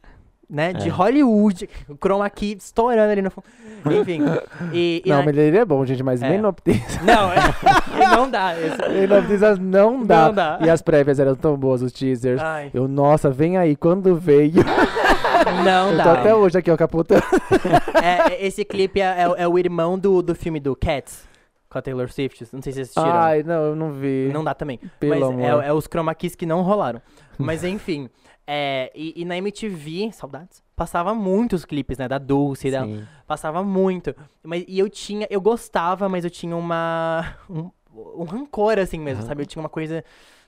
né, 0.50 0.72
de 0.74 0.88
É. 0.88 0.92
Hollywood, 0.92 1.70
o 1.90 1.96
chroma 1.96 2.30
key 2.30 2.56
estourando 2.58 3.12
ali 3.12 3.22
no 3.22 3.30
fundo. 3.30 3.46
Enfim. 4.02 4.22
E, 4.74 5.02
e 5.06 5.10
Não, 5.10 5.18
na- 5.18 5.24
mas 5.26 5.38
ele 5.38 5.58
é 5.58 5.66
bom, 5.66 5.86
gente, 5.86 6.02
mas 6.04 6.22
É. 6.22 6.30
Menoptisa. 6.30 6.80
não, 7.04 7.32
é, 7.32 8.16
não 8.16 8.30
dá. 8.30 8.58
Esse, 8.60 8.78
Menoptisa 8.90 9.56
não 9.58 10.04
dá. 10.06 10.26
Não 10.28 10.34
dá. 10.34 10.60
E 10.62 10.70
as 10.70 10.82
prévias 10.82 11.20
eram 11.20 11.36
tão 11.36 11.56
boas, 11.58 11.82
os 11.82 11.92
teasers. 11.92 12.42
ai, 12.42 12.72
Eu, 12.74 12.88
nossa, 12.88 13.30
vem 13.30 13.58
aí, 13.58 13.76
quando 13.76 14.16
veio. 14.16 14.64
não 15.64 15.92
Eu 15.92 15.98
tô 15.98 16.04
dá. 16.04 16.14
até 16.14 16.34
hoje 16.36 16.58
aqui, 16.58 16.72
ó, 16.72 16.78
capotando. 16.78 17.24
É, 18.02 18.34
é, 18.34 18.46
esse 18.46 18.64
clipe 18.66 19.00
é, 19.02 19.22
é 19.24 19.30
o- 19.30 19.36
é 19.36 19.48
o 19.48 19.58
irmão 19.60 19.98
do, 19.98 20.22
do 20.22 20.34
filme 20.36 20.60
do 20.60 20.76
Cats, 20.76 21.28
com 21.70 21.78
a 21.78 21.82
Taylor 21.82 22.10
Swift. 22.12 22.46
Não 22.54 22.62
sei 22.62 22.72
se 22.74 22.78
vocês 22.86 22.90
assistiram. 22.90 23.12
Ai, 23.20 23.44
não, 23.44 23.62
eu 23.64 23.76
não 23.76 23.92
vi. 23.92 24.30
Não 24.34 24.44
dá 24.44 24.54
também. 24.54 24.80
Pelo 25.00 25.12
Mas 25.20 25.24
amor. 25.48 25.64
é, 25.64 25.68
é 25.68 25.74
os 25.74 25.88
chroma 25.88 26.14
keys 26.16 26.36
que 26.36 26.46
não 26.46 26.62
rolaram. 26.62 27.02
Mas 27.38 27.64
enfim. 27.64 28.10
É, 28.48 28.90
e, 28.96 29.14
e 29.22 29.26
na 29.26 29.38
MTV, 29.38 30.12
saudades, 30.14 30.64
passava 30.74 31.14
muitos 31.14 31.66
clipes, 31.66 31.98
né? 31.98 32.08
Da 32.08 32.18
Dulce. 32.18 32.72
Sim. 32.72 33.06
Passava 33.28 33.62
muito. 33.62 34.16
Mas, 34.42 34.64
e 34.68 34.80
eu 34.80 34.90
tinha, 34.90 35.28
eu 35.30 35.42
gostava, 35.42 36.08
mas 36.08 36.24
eu 36.24 36.30
tinha 36.32 36.56
uma. 36.56 37.36
Um, 37.50 38.22
um 38.22 38.26
rancor, 38.26 38.78
assim 38.78 39.00
mesmo, 39.00 39.22
Aham. 39.22 39.28
sabe? 39.28 39.42
Eu 39.42 39.48
tinha 39.48 39.60
uma 39.60 39.70
coisa. 39.70 40.04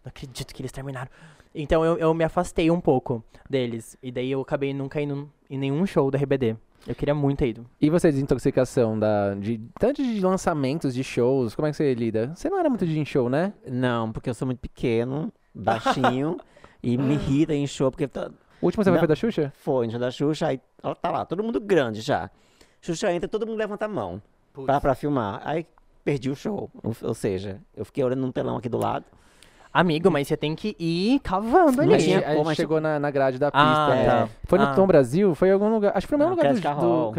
Não 0.05 0.09
acredito 0.09 0.53
que 0.53 0.61
eles 0.61 0.71
terminaram. 0.71 1.09
Então 1.55 1.83
eu, 1.83 1.97
eu 1.97 2.13
me 2.13 2.23
afastei 2.23 2.69
um 2.69 2.79
pouco 2.79 3.23
deles. 3.49 3.97
E 4.03 4.11
daí 4.11 4.29
eu 4.29 4.39
acabei 4.39 4.71
nunca 4.71 5.01
indo 5.01 5.27
em 5.49 5.57
nenhum 5.57 5.83
show 5.87 6.11
da 6.11 6.19
RBD. 6.19 6.55
Eu 6.87 6.93
queria 6.93 7.15
muito 7.15 7.39
ter 7.39 7.47
ido. 7.49 7.65
E 7.81 7.89
você, 7.89 8.11
desintoxicação 8.11 8.97
da, 8.99 9.33
de 9.33 9.59
tanto 9.79 10.03
de 10.03 10.19
lançamentos, 10.21 10.93
de 10.93 11.03
shows, 11.03 11.55
como 11.55 11.67
é 11.67 11.71
que 11.71 11.77
você 11.77 11.93
lida? 11.93 12.31
Você 12.35 12.49
não 12.49 12.59
era 12.59 12.69
muito 12.69 12.85
de 12.85 13.05
show, 13.05 13.29
né? 13.29 13.53
Não, 13.67 14.11
porque 14.11 14.29
eu 14.29 14.33
sou 14.33 14.45
muito 14.45 14.59
pequeno, 14.59 15.33
baixinho, 15.53 16.37
e 16.81 16.97
me 16.97 17.13
irrita 17.15 17.53
em 17.53 17.65
show, 17.67 17.89
porque 17.91 18.07
tá- 18.07 18.29
O 18.61 18.65
último 18.65 18.83
você 18.83 18.91
Não. 18.91 18.97
foi 18.99 19.07
da 19.07 19.15
Xuxa? 19.15 19.53
foi 19.57 19.85
no 19.85 19.91
show 19.91 19.99
da 19.99 20.11
Xuxa, 20.11 20.47
aí 20.47 20.59
ela 20.83 20.95
tá 20.95 21.09
lá, 21.11 21.25
todo 21.25 21.43
mundo 21.43 21.59
grande 21.59 22.01
já. 22.01 22.29
Xuxa 22.81 23.11
entra, 23.11 23.27
todo 23.27 23.45
mundo 23.45 23.57
levanta 23.57 23.85
a 23.85 23.87
mão 23.87 24.21
pra, 24.65 24.79
pra 24.81 24.95
filmar. 24.95 25.41
Aí 25.43 25.65
perdi 26.03 26.29
o 26.29 26.35
show. 26.35 26.69
Ou, 26.83 26.95
ou 27.03 27.13
seja, 27.13 27.59
eu 27.75 27.83
fiquei 27.85 28.03
olhando 28.03 28.21
num 28.21 28.31
telão 28.31 28.57
aqui 28.57 28.69
do 28.69 28.77
lado. 28.77 29.05
Amigo, 29.71 30.09
mas 30.09 30.27
você 30.27 30.35
tem 30.35 30.55
que 30.55 30.75
ir 30.79 31.19
cavando 31.19 31.81
ali. 31.81 31.93
A 31.93 31.97
gente, 31.99 32.07
tinha 32.07 32.17
a 32.19 32.21
gente 32.21 32.33
como, 32.33 32.45
mas 32.45 32.55
chegou 32.57 32.81
na, 32.81 32.97
na 32.99 33.11
grade 33.11 33.37
da 33.37 33.51
pista. 33.51 33.59
Ah, 33.67 33.89
né? 33.95 34.05
tá. 34.05 34.29
Foi 34.45 34.57
no 34.57 34.65
Ah. 34.65 34.73
Tom 34.73 34.87
Brasil? 34.87 35.35
Foi 35.35 35.49
em 35.49 35.51
algum 35.51 35.69
lugar? 35.69 35.91
Acho 35.95 36.07
que 36.07 36.09
foi 36.09 36.17
no 36.17 36.23
mesmo 36.25 36.35
lugar 36.37 36.53
do, 36.53 36.59
do 36.59 36.63
Carrol. 36.63 37.13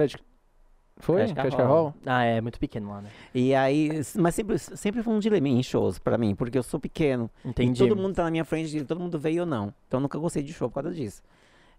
Foi? 1.01 1.21
Casca 1.23 1.43
Casca 1.43 1.65
Hall. 1.65 1.85
Hall? 1.85 1.95
Ah, 2.07 2.25
é 2.25 2.41
muito 2.41 2.59
pequeno 2.61 2.91
lá, 2.91 3.03
né? 3.03 3.11
E 3.35 3.55
aí, 3.55 3.91
mas 4.17 4.35
sempre, 4.35 4.59
sempre 4.59 5.03
foi 5.03 5.13
um 5.15 5.19
dilema 5.19 5.49
em 5.49 5.63
shows 5.63 5.99
pra 5.99 6.17
mim, 6.17 6.35
porque 6.35 6.57
eu 6.57 6.63
sou 6.63 6.79
pequeno. 6.79 7.31
Entendi. 7.45 7.83
E 7.83 7.89
todo 7.89 8.01
mundo 8.01 8.15
tá 8.15 8.25
na 8.25 8.31
minha 8.31 8.45
frente, 8.45 8.85
todo 8.85 9.01
mundo 9.01 9.19
veio 9.19 9.43
ou 9.43 9.47
não. 9.47 9.75
Então 9.89 9.99
eu 9.99 10.03
nunca 10.03 10.19
gostei 10.19 10.43
de 10.43 10.53
show 10.53 10.69
por 10.69 10.83
causa 10.83 10.95
disso. 10.95 11.23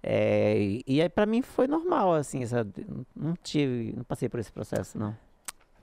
É, 0.03 0.81
e- 0.88 1.02
aí 1.02 1.10
pra 1.10 1.26
mim 1.26 1.41
foi 1.41 1.68
normal, 1.68 2.14
assim, 2.14 2.45
sabe? 2.45 2.85
Não 3.15 3.35
tive, 3.43 3.93
não 3.95 4.03
passei 4.03 4.27
por 4.27 4.39
esse 4.39 4.52
processo, 4.52 4.98
não. 4.98 5.15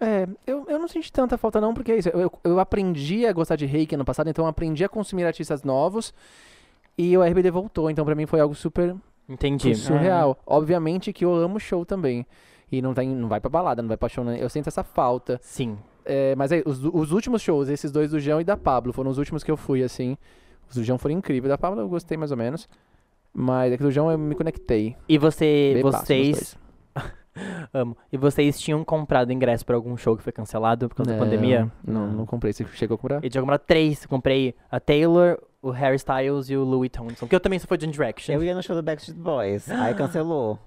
É, 0.00 0.28
eu, 0.46 0.64
eu 0.68 0.78
não 0.78 0.86
senti 0.86 1.12
tanta 1.12 1.36
falta 1.36 1.60
não, 1.60 1.74
porque 1.74 1.92
é 1.92 1.98
isso. 1.98 2.08
Eu, 2.10 2.30
eu, 2.44 2.60
aprendi 2.60 3.26
a 3.26 3.32
gostar 3.32 3.56
de 3.56 3.66
reiki 3.66 3.94
ano 3.94 4.04
passado, 4.04 4.30
então 4.30 4.44
eu 4.44 4.48
aprendi 4.48 4.84
a 4.84 4.88
consumir 4.88 5.24
artistas 5.24 5.62
novos. 5.62 6.14
E 6.96 7.16
o 7.16 7.22
RBD 7.22 7.50
voltou, 7.50 7.90
então 7.90 8.04
pra 8.04 8.14
mim 8.14 8.26
foi 8.26 8.40
algo 8.40 8.54
super 8.54 8.94
Entendi. 9.28 9.74
surreal. 9.74 10.38
Obviamente 10.46 11.12
que 11.12 11.24
eu 11.24 11.34
amo 11.34 11.60
show 11.60 11.84
também. 11.84 12.26
E 12.70 12.82
não, 12.82 12.92
tem, 12.94 13.08
não 13.08 13.28
vai 13.28 13.40
pra 13.40 13.48
balada, 13.48 13.80
não 13.82 13.88
vai 13.88 13.96
pra 13.96 14.08
show. 14.08 14.24
né? 14.24 14.36
Eu 14.40 14.48
sinto 14.48 14.68
essa 14.68 14.82
falta. 14.84 15.38
Sim. 15.42 15.78
É, 16.04 16.34
mas 16.36 16.52
aí, 16.52 16.62
os, 16.64 16.82
os 16.84 17.12
últimos 17.12 17.42
shows, 17.42 17.68
esses 17.68 17.90
dois 17.90 18.10
do 18.10 18.18
João 18.20 18.40
e 18.40 18.44
da 18.44 18.56
Pablo, 18.56 18.92
foram 18.92 19.10
os 19.10 19.18
últimos 19.18 19.42
que 19.44 19.50
eu 19.50 19.56
fui, 19.56 19.82
assim. 19.82 20.16
Os 20.68 20.76
do 20.76 20.84
João 20.84 20.98
foram 20.98 21.14
incríveis. 21.14 21.48
Da 21.50 21.58
Pablo 21.58 21.80
eu 21.80 21.88
gostei 21.88 22.16
mais 22.16 22.30
ou 22.30 22.36
menos. 22.36 22.68
Mas 23.32 23.72
aqui 23.72 23.82
do 23.82 23.90
João 23.90 24.10
eu 24.10 24.18
me 24.18 24.34
conectei. 24.34 24.96
E 25.08 25.16
você, 25.18 25.72
Bebaço 25.74 26.06
vocês, 26.06 26.56
amo. 27.72 27.96
E 28.12 28.16
vocês 28.16 28.58
tinham 28.58 28.82
comprado 28.84 29.32
ingresso 29.32 29.64
pra 29.64 29.76
algum 29.76 29.96
show 29.96 30.16
que 30.16 30.22
foi 30.22 30.32
cancelado 30.32 30.88
por 30.88 30.96
causa 30.96 31.12
da 31.12 31.18
pandemia? 31.18 31.70
Não, 31.86 32.06
não 32.10 32.26
comprei. 32.26 32.52
Você 32.52 32.64
chegou 32.72 32.96
a 32.96 32.98
comprar? 32.98 33.24
Eu 33.24 33.30
tinha 33.30 33.40
comprado 33.40 33.60
três. 33.60 34.04
Comprei 34.06 34.54
a 34.70 34.80
Taylor, 34.80 35.38
o 35.62 35.70
Harry 35.70 35.96
Styles 35.96 36.48
e 36.50 36.56
o 36.56 36.64
Louis 36.64 36.90
Tomlinson. 36.90 37.26
Que 37.26 37.34
eu 37.34 37.40
também 37.40 37.58
sou 37.58 37.68
fã 37.68 37.76
de 37.78 37.84
One 37.84 37.92
Direction. 37.92 38.32
Eu 38.34 38.42
ia 38.42 38.54
no 38.54 38.62
show 38.62 38.74
do 38.74 38.82
Backstreet 38.82 39.18
Boys, 39.18 39.70
aí 39.70 39.94
cancelou. 39.94 40.58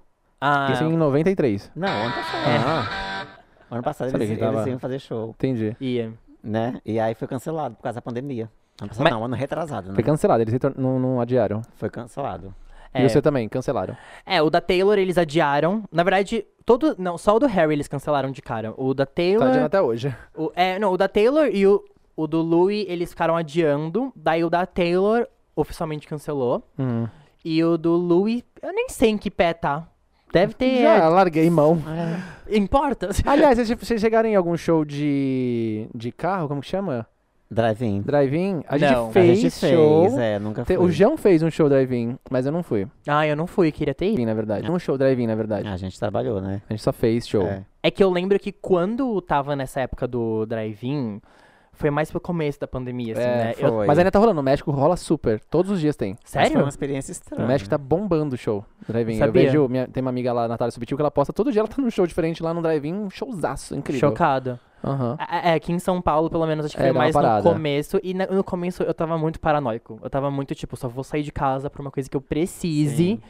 Ah, 0.42 0.72
Isso 0.74 0.84
em 0.84 0.98
93. 0.98 1.72
Não, 1.76 1.88
ano 1.88 2.14
passado. 2.14 2.42
Ah, 2.68 3.28
Ano 3.70 3.84
passado 3.84 4.10
Sabia 4.12 4.26
eles, 4.26 4.38
que 4.38 4.44
tava- 4.44 4.58
eles 4.58 4.68
iam 4.68 4.80
fazer 4.80 5.00
show, 5.00 5.30
entendi. 5.30 5.78
ia. 5.80 6.12
né? 6.44 6.82
E 6.84 7.00
aí 7.00 7.14
foi 7.16 7.28
cancelado 7.28 7.76
por 7.76 7.84
causa 7.84 7.96
da 7.98 8.02
pandemia. 8.02 8.50
Ano 8.82 8.90
passado 8.90 9.04
Mas- 9.04 9.14
não, 9.14 9.24
ano 9.24 9.36
retrasado, 9.36 9.90
né? 9.90 9.94
Foi 9.96 10.04
cancelado, 10.04 10.42
eles 10.44 10.52
retor- 10.52 10.74
não, 10.76 11.00
não 11.00 11.22
adiaram. 11.22 11.62
Foi 11.76 11.90
cancelado. 11.90 12.54
É, 12.94 13.06
E 13.06 13.10
você 13.10 13.22
também, 13.22 13.48
cancelaram. 13.48 13.96
é, 14.26 14.42
o 14.42 14.50
da 14.50 14.60
Taylor 14.60 14.98
eles 14.98 15.18
adiaram. 15.18 15.84
Na 15.90 16.04
verdade, 16.04 16.46
todo. 16.66 16.94
Não, 16.98 17.18
só 17.18 17.36
o 17.38 17.40
do 17.40 17.46
Harry 17.48 17.72
eles 17.74 17.88
cancelaram 17.88 18.32
de 18.32 18.42
cara. 18.42 18.74
O 18.76 18.94
da 18.94 19.06
Tá 19.06 19.14
Taylor. 19.16 19.48
adiando 19.48 19.66
até 19.68 19.82
hoje. 19.82 20.14
o, 20.36 20.52
é, 20.56 20.78
não, 20.78 20.92
o 20.92 20.98
da 20.98 21.08
Taylor 21.08 21.48
e 21.54 21.66
o, 21.66 21.82
o 22.18 22.28
do 22.28 22.42
Louis 22.42 22.86
eles 22.90 23.12
ficaram 23.12 23.38
adiando. 23.38 24.12
Daí 24.14 24.44
o 24.44 24.50
da 24.50 24.66
Taylor 24.66 25.26
oficialmente 25.56 26.06
cancelou. 26.08 26.68
Hum. 26.78 27.08
E 27.46 27.64
o 27.64 27.78
do 27.78 27.94
Louis, 27.96 28.44
eu 28.62 28.74
nem 28.74 28.90
sei 28.90 29.12
em 29.12 29.18
que 29.18 29.32
pé 29.32 29.54
tá. 29.54 29.88
Deve 30.34 30.54
ter. 30.54 30.82
Já 30.82 31.08
larguei 31.10 31.50
mão. 31.50 31.82
Importa. 32.50 33.10
Aliás, 33.26 33.58
vocês, 33.58 33.70
vocês 33.70 34.02
chegaram 34.02 34.28
em 34.30 34.36
algum 34.36 34.56
show 34.58 34.86
de, 34.86 35.88
de 35.94 36.12
carro, 36.12 36.48
como 36.48 36.62
que 36.62 36.68
chama? 36.68 37.06
Drive-in. 37.50 38.02
Drive-in? 38.02 38.64
A 38.66 38.78
gente 38.78 38.94
Não. 38.94 39.12
Fez 39.12 39.30
a 39.30 39.42
gente 39.42 39.52
show. 39.76 40.04
fez, 40.04 40.18
é, 40.18 40.40
nunca 40.40 40.64
fui. 40.64 40.78
O 40.78 40.90
João 40.90 41.18
fez 41.18 41.44
um 41.44 41.52
show 41.52 41.68
drive-in, 41.68 42.18
mas 42.30 42.46
eu 42.46 42.52
não 42.52 42.64
fui. 42.64 42.88
Ah, 43.06 43.28
eu 43.28 43.36
não 43.36 43.46
fui, 43.46 43.74
queria 43.74 43.94
ter 43.94 44.10
ido. 44.14 44.26
Na 44.26 44.34
verdade. 44.34 44.72
Um 44.72 44.80
show 44.80 44.98
drive-in, 44.98 45.28
na 45.28 45.36
verdade. 45.36 45.68
A 45.68 45.76
gente 45.76 46.00
trabalhou, 46.00 46.40
né? 46.40 46.62
A 46.70 46.74
gente 46.74 46.82
só 46.82 46.94
fez 46.94 47.28
show. 47.28 47.46
É. 47.46 47.64
É 47.84 47.92
que 47.92 48.02
eu 48.02 48.10
lembro 48.10 48.40
que 48.40 48.54
quando 48.54 49.20
tava 49.22 49.54
nessa 49.54 49.82
época 49.82 50.08
do 50.08 50.46
drive-in, 50.46 51.22
foi 51.74 51.90
mais 51.90 52.12
pro 52.12 52.20
começo 52.20 52.60
da 52.60 52.68
pandemia, 52.68 53.14
assim, 53.14 53.22
É, 53.24 53.36
né? 53.46 53.56
Eu-. 53.58 53.86
Mas 53.88 53.98
ainda 53.98 54.12
tá 54.12 54.20
rolando. 54.20 54.36
No 54.36 54.44
México 54.44 54.70
rola 54.72 54.96
super. 54.96 55.40
Todos 55.50 55.72
os 55.72 55.80
dias 55.80 55.96
tem. 55.96 56.16
Mas 56.22 56.32
Foi 56.32 56.42
Sério? 56.44 56.60
uma 56.60 56.70
experiência 56.70 57.12
estranha. 57.12 57.42
No 57.42 57.48
México 57.48 57.70
tá 57.70 57.78
bombando 57.78 58.36
o 58.36 58.38
show. 58.38 58.64
Drive-in. 58.88 59.20
Eu 59.20 59.32
vejo. 59.32 59.68
minha- 59.68 59.88
tem 59.88 60.02
uma 60.02 60.10
amiga 60.10 60.32
lá, 60.34 60.48
Natália 60.48 60.72
Subtil, 60.72 60.96
que 60.98 61.02
ela 61.02 61.10
posta 61.12 61.34
todo 61.34 61.52
dia. 61.52 61.62
Ela 61.62 61.68
tá 61.68 61.82
num 61.82 61.90
show 61.90 62.06
diferente 62.06 62.44
lá 62.44 62.54
no 62.54 62.62
drive-in. 62.62 62.94
Um 62.94 63.10
showzaço. 63.10 63.76
Incrível. 63.76 64.10
Chocado. 64.10 64.60
Aham. 64.84 65.16
É, 65.30 65.52
é, 65.52 65.54
aqui 65.54 65.72
em 65.72 65.78
São 65.80 66.02
Paulo, 66.02 66.30
pelo 66.30 66.46
menos, 66.48 66.66
acho 66.66 66.76
que 66.76 66.82
É, 66.82 66.88
foi 66.88 66.98
mais 66.98 67.16
no 67.16 67.44
começo. 67.44 68.00
E 68.04 68.14
na- 68.14 68.26
no 68.28 68.44
começo 68.44 68.82
eu 68.84 68.94
tava 68.94 69.18
muito 69.18 69.40
paranoico. 69.40 70.00
Eu 70.04 70.10
tava 70.10 70.30
muito, 70.32 70.54
tipo, 70.56 70.76
só 70.76 70.88
vou 70.88 71.04
sair 71.04 71.22
de 71.24 71.32
casa 71.32 71.70
por 71.70 71.82
uma 71.82 71.92
coisa 71.92 72.10
que 72.10 72.18
eu 72.18 72.22
precise. 72.22 72.96
Sim. 72.96 73.22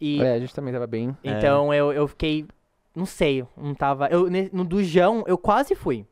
E 0.00 0.22
É, 0.22 0.34
a 0.34 0.38
gente 0.38 0.54
também 0.54 0.72
tava 0.72 0.86
bem. 0.86 1.14
então 1.24 1.72
eu, 1.74 1.92
eu 1.92 2.06
fiquei. 2.08 2.46
Não 2.94 3.06
sei, 3.06 3.44
não 3.56 3.74
tava. 3.74 4.08
Eu, 4.08 4.28
no 4.52 4.64
do 4.64 4.82
Jão, 4.82 5.22
eu 5.26 5.38
quase 5.38 5.74
fui. 5.74 6.04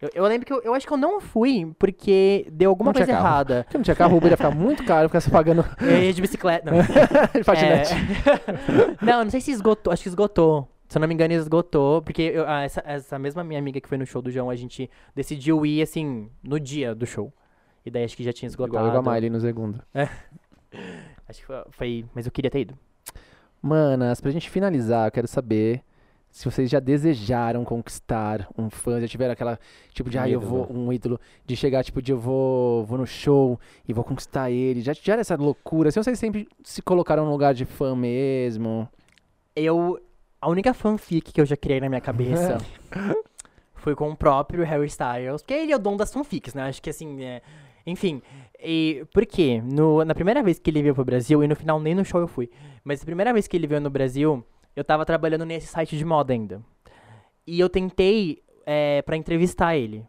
Eu, 0.00 0.10
eu 0.14 0.24
lembro 0.24 0.44
que 0.46 0.52
eu, 0.52 0.60
eu 0.62 0.74
acho 0.74 0.86
que 0.86 0.92
eu 0.92 0.96
não 0.98 1.20
fui 1.20 1.72
porque 1.78 2.46
deu 2.52 2.68
alguma 2.70 2.90
Não 2.92 2.94
coisa 2.94 3.10
carro. 3.10 3.24
errada. 3.26 3.64
Porque 3.68 3.78
não 3.78 3.82
tinha 3.84 3.96
carro, 3.96 4.14
o 4.14 4.18
Uber 4.18 4.30
ia 4.30 4.36
ficar 4.36 4.50
muito 4.50 4.84
caro, 4.84 5.08
ficar 5.08 5.20
se 5.20 5.30
pagando 5.30 5.64
Eu 5.80 6.02
ia 6.02 6.12
de 6.12 6.20
bicicleta. 6.20 6.70
Não. 6.70 6.78
de 6.82 7.42
patinete. 7.44 7.94
É. 7.94 8.96
não, 9.04 9.24
não 9.24 9.30
sei 9.30 9.40
se 9.40 9.50
esgotou. 9.52 9.90
Acho 9.92 10.02
que 10.02 10.08
esgotou. 10.10 10.68
Se 10.88 10.98
eu 10.98 11.00
não 11.00 11.08
me 11.08 11.14
engano, 11.14 11.32
esgotou. 11.32 12.02
Porque 12.02 12.20
eu- 12.22 12.46
ah, 12.46 12.62
essa, 12.62 12.82
essa 12.84 13.18
mesma 13.18 13.42
minha 13.42 13.58
amiga 13.58 13.80
que 13.80 13.88
foi 13.88 13.96
no 13.96 14.04
show 14.06 14.20
do 14.20 14.30
João, 14.30 14.50
a 14.50 14.54
gente 14.56 14.90
decidiu 15.14 15.64
ir, 15.64 15.80
assim, 15.80 16.28
no 16.44 16.60
dia 16.60 16.94
do 16.94 17.06
show. 17.06 17.32
E 17.84 17.90
daí 17.90 18.04
acho 18.04 18.16
que 18.16 18.22
já 18.22 18.32
tinha 18.34 18.48
esgotado. 18.48 18.86
Igual 18.88 19.08
a 19.08 19.12
Miley 19.14 19.30
no 19.30 19.40
segundo. 19.40 19.82
Acho 21.26 21.40
que 21.40 21.46
foi, 21.46 21.56
foi- 21.70 22.04
Mas 22.14 22.26
eu 22.26 22.32
queria 22.32 22.50
ter 22.50 22.60
ido. 22.60 22.78
Manas, 23.62 24.20
pra 24.20 24.30
gente 24.30 24.50
finalizar, 24.50 25.08
eu 25.08 25.12
quero 25.12 25.26
saber 25.26 25.82
se 26.36 26.44
vocês 26.44 26.68
já 26.68 26.78
desejaram 26.78 27.64
conquistar 27.64 28.46
um 28.58 28.68
fã, 28.68 29.00
já 29.00 29.08
tiveram 29.08 29.32
aquela, 29.32 29.58
tipo, 29.94 30.10
de, 30.10 30.18
Um 30.18 30.20
ah, 30.20 30.28
eu 30.28 30.38
vou, 30.38 30.70
um 30.70 30.92
ídolo, 30.92 31.18
de 31.46 31.56
chegar, 31.56 31.82
tipo, 31.82 32.02
de 32.02 32.12
eu 32.12 32.18
vou, 32.18 32.84
vou 32.84 32.98
no 32.98 33.06
show 33.06 33.58
e 33.88 33.92
vou 33.94 34.04
conquistar 34.04 34.50
ele. 34.50 34.82
Já 34.82 34.94
tiveram 34.94 35.22
essa 35.22 35.34
loucura? 35.34 35.90
Se 35.90 35.98
vocês 35.98 36.18
sempre 36.18 36.46
se 36.62 36.82
colocaram 36.82 37.24
no 37.24 37.30
lugar 37.30 37.54
de 37.54 37.64
fã 37.64 37.96
mesmo. 37.96 38.86
Eu. 39.56 39.98
A 40.38 40.50
única 40.50 40.74
fanfic 40.74 41.32
que 41.32 41.40
eu 41.40 41.46
já 41.46 41.56
criei 41.56 41.80
na 41.80 41.88
minha 41.88 42.02
cabeça 42.02 42.58
foi 43.74 43.94
com 43.94 44.10
o 44.10 44.14
próprio 44.14 44.62
Harry 44.62 44.88
Styles. 44.88 45.40
Porque 45.40 45.54
ele 45.54 45.72
é 45.72 45.76
o 45.76 45.78
dono 45.78 45.96
das 45.96 46.12
fanfics, 46.12 46.52
né? 46.52 46.64
Acho 46.64 46.82
que 46.82 46.90
assim. 46.90 47.24
É... 47.24 47.40
Enfim. 47.86 48.20
E 48.62 49.06
por 49.10 49.24
quê? 49.24 49.62
No, 49.64 50.04
na 50.04 50.14
primeira 50.14 50.42
vez 50.42 50.58
que 50.58 50.68
ele 50.68 50.82
veio 50.82 50.94
pro 50.94 51.02
Brasil, 51.02 51.42
e 51.42 51.48
no 51.48 51.56
final 51.56 51.80
nem 51.80 51.94
no 51.94 52.04
show 52.04 52.20
eu 52.20 52.28
fui, 52.28 52.50
mas 52.84 53.00
a 53.00 53.06
primeira 53.06 53.32
vez 53.32 53.48
que 53.48 53.56
ele 53.56 53.66
veio 53.66 53.80
no 53.80 53.88
Brasil, 53.88 54.44
eu 54.76 54.84
tava 54.84 55.04
trabalhando 55.04 55.44
nesse 55.44 55.66
site 55.66 55.96
de 55.96 56.04
moda 56.04 56.32
ainda. 56.32 56.60
E 57.46 57.58
eu 57.58 57.68
tentei 57.68 58.42
é, 58.64 59.02
para 59.02 59.16
entrevistar 59.16 59.76
ele. 59.76 60.04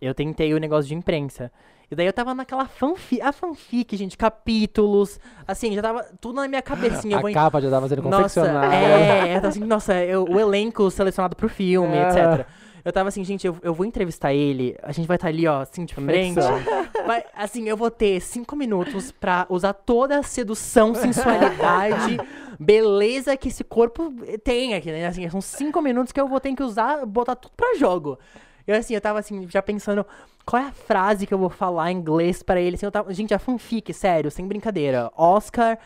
Eu 0.00 0.14
tentei 0.14 0.54
o 0.54 0.58
negócio 0.58 0.88
de 0.88 0.94
imprensa. 0.94 1.50
E 1.90 1.94
daí 1.94 2.06
eu 2.06 2.12
tava 2.12 2.34
naquela 2.34 2.66
fanfic. 2.66 3.20
A 3.22 3.32
fanfic, 3.32 3.96
gente, 3.96 4.16
capítulos. 4.16 5.18
Assim, 5.46 5.74
já 5.74 5.82
tava 5.82 6.02
tudo 6.20 6.36
na 6.36 6.48
minha 6.48 6.62
cabecinha. 6.62 7.18
a 7.18 7.32
capa 7.32 7.60
já 7.60 7.70
tava 7.70 7.88
sendo 7.88 8.02
nossa, 8.02 8.40
confeccionada. 8.40 8.74
é, 8.74 9.30
eu 9.32 9.34
tava 9.36 9.48
assim, 9.48 9.60
nossa, 9.64 9.94
eu- 10.04 10.24
o 10.24 10.38
elenco 10.40 10.90
selecionado 10.90 11.36
pro 11.36 11.48
filme, 11.48 11.96
Ah. 11.98 12.08
etc. 12.08 12.46
Eu 12.84 12.92
tava 12.92 13.08
assim, 13.08 13.24
gente, 13.24 13.46
eu, 13.46 13.56
eu 13.62 13.72
vou 13.72 13.86
entrevistar 13.86 14.34
ele, 14.34 14.76
a 14.82 14.92
gente 14.92 15.06
vai 15.06 15.16
estar 15.16 15.28
ali, 15.28 15.46
ó, 15.46 15.62
assim, 15.62 15.86
de 15.86 15.94
frente. 15.94 16.38
Vai, 17.06 17.24
assim, 17.34 17.68
eu 17.68 17.76
vou 17.76 17.90
ter 17.90 18.20
cinco 18.20 18.54
minutos 18.54 19.10
pra 19.10 19.46
usar 19.48 19.72
toda 19.72 20.18
a 20.18 20.22
sedução, 20.22 20.94
sensualidade, 20.94 22.18
beleza 22.58 23.36
que 23.36 23.48
esse 23.48 23.64
corpo 23.64 24.12
tem 24.42 24.74
aqui, 24.74 24.90
né? 24.90 25.06
Assim, 25.06 25.28
são 25.28 25.40
cinco 25.40 25.80
minutos 25.82 26.12
que 26.12 26.20
eu 26.20 26.28
vou 26.28 26.40
ter 26.40 26.54
que 26.54 26.62
usar, 26.62 27.04
botar 27.06 27.36
tudo 27.36 27.52
pra 27.56 27.74
jogo. 27.74 28.18
Eu, 28.66 28.76
assim, 28.76 28.94
eu 28.94 29.00
tava, 29.00 29.18
assim, 29.18 29.46
já 29.48 29.60
pensando 29.62 30.06
qual 30.44 30.62
é 30.62 30.66
a 30.66 30.72
frase 30.72 31.26
que 31.26 31.34
eu 31.34 31.38
vou 31.38 31.50
falar 31.50 31.90
em 31.92 31.96
inglês 31.96 32.42
pra 32.42 32.60
ele. 32.60 32.76
Assim, 32.76 32.86
eu 32.86 32.92
tava, 32.92 33.12
gente, 33.12 33.34
a 33.34 33.38
fanfic, 33.38 33.92
sério, 33.92 34.30
sem 34.30 34.46
brincadeira. 34.46 35.10
Oscar, 35.16 35.78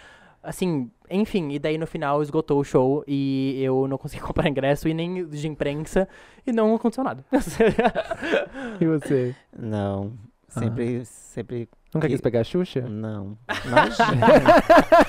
assim, 0.43 0.91
enfim. 1.11 1.51
E 1.53 1.59
daí, 1.59 1.77
no 1.79 1.87
final, 1.87 2.23
esgotou 2.23 2.59
o 2.61 2.65
show 2.65 3.05
e 3.07 3.61
eu 3.63 3.87
não 3.89 3.99
consegui 3.99 4.23
comprar 4.25 4.49
ingresso 4.49 4.89
e 4.89 4.95
nem 4.95 5.27
de 5.27 5.49
imprensa 5.49 6.09
e 6.47 6.53
não 6.53 6.75
aconteceu 6.75 7.05
nada. 7.05 7.25
E 8.81 8.87
você? 8.87 9.35
Não. 9.59 10.13
Sempre, 10.49 11.05
sempre. 11.05 11.69
Nunca 11.95 12.07
Que- 12.07 12.15
quis 12.15 12.21
pegar 12.21 12.41
a 12.41 12.45
Xuxa? 12.45 12.81
Não. 12.83 13.37
Imagina. 13.65 14.27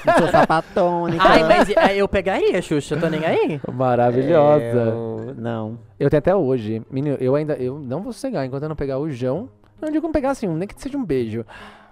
não 0.06 0.14
sou 0.20 0.28
sapatônica. 0.30 1.24
Ai, 1.24 1.44
mas 1.44 1.70
é, 1.70 1.96
eu 1.98 2.08
pegaria, 2.08 2.62
Xuxa, 2.62 2.98
tô 2.98 3.08
nem 3.10 3.26
aí. 3.26 3.60
Maravilhosa. 3.72 4.64
Eu- 4.66 5.36
não. 5.38 5.80
Eu 6.00 6.10
tenho 6.10 6.20
até 6.20 6.36
hoje. 6.36 6.82
Menino, 6.90 7.18
eu 7.20 7.36
ainda. 7.36 7.54
Eu 7.56 7.80
não 7.80 8.02
vou 8.02 8.12
sossegar 8.14 8.46
enquanto 8.46 8.64
eu 8.64 8.70
não 8.70 8.76
pegar 8.76 9.00
o 9.00 9.10
João. 9.10 9.50
Não 9.82 9.90
digo 9.92 10.10
pegar 10.12 10.32
assim, 10.32 10.48
nem 10.48 10.68
que 10.68 10.80
seja 10.82 10.98
um 10.98 11.06
beijo. 11.06 11.46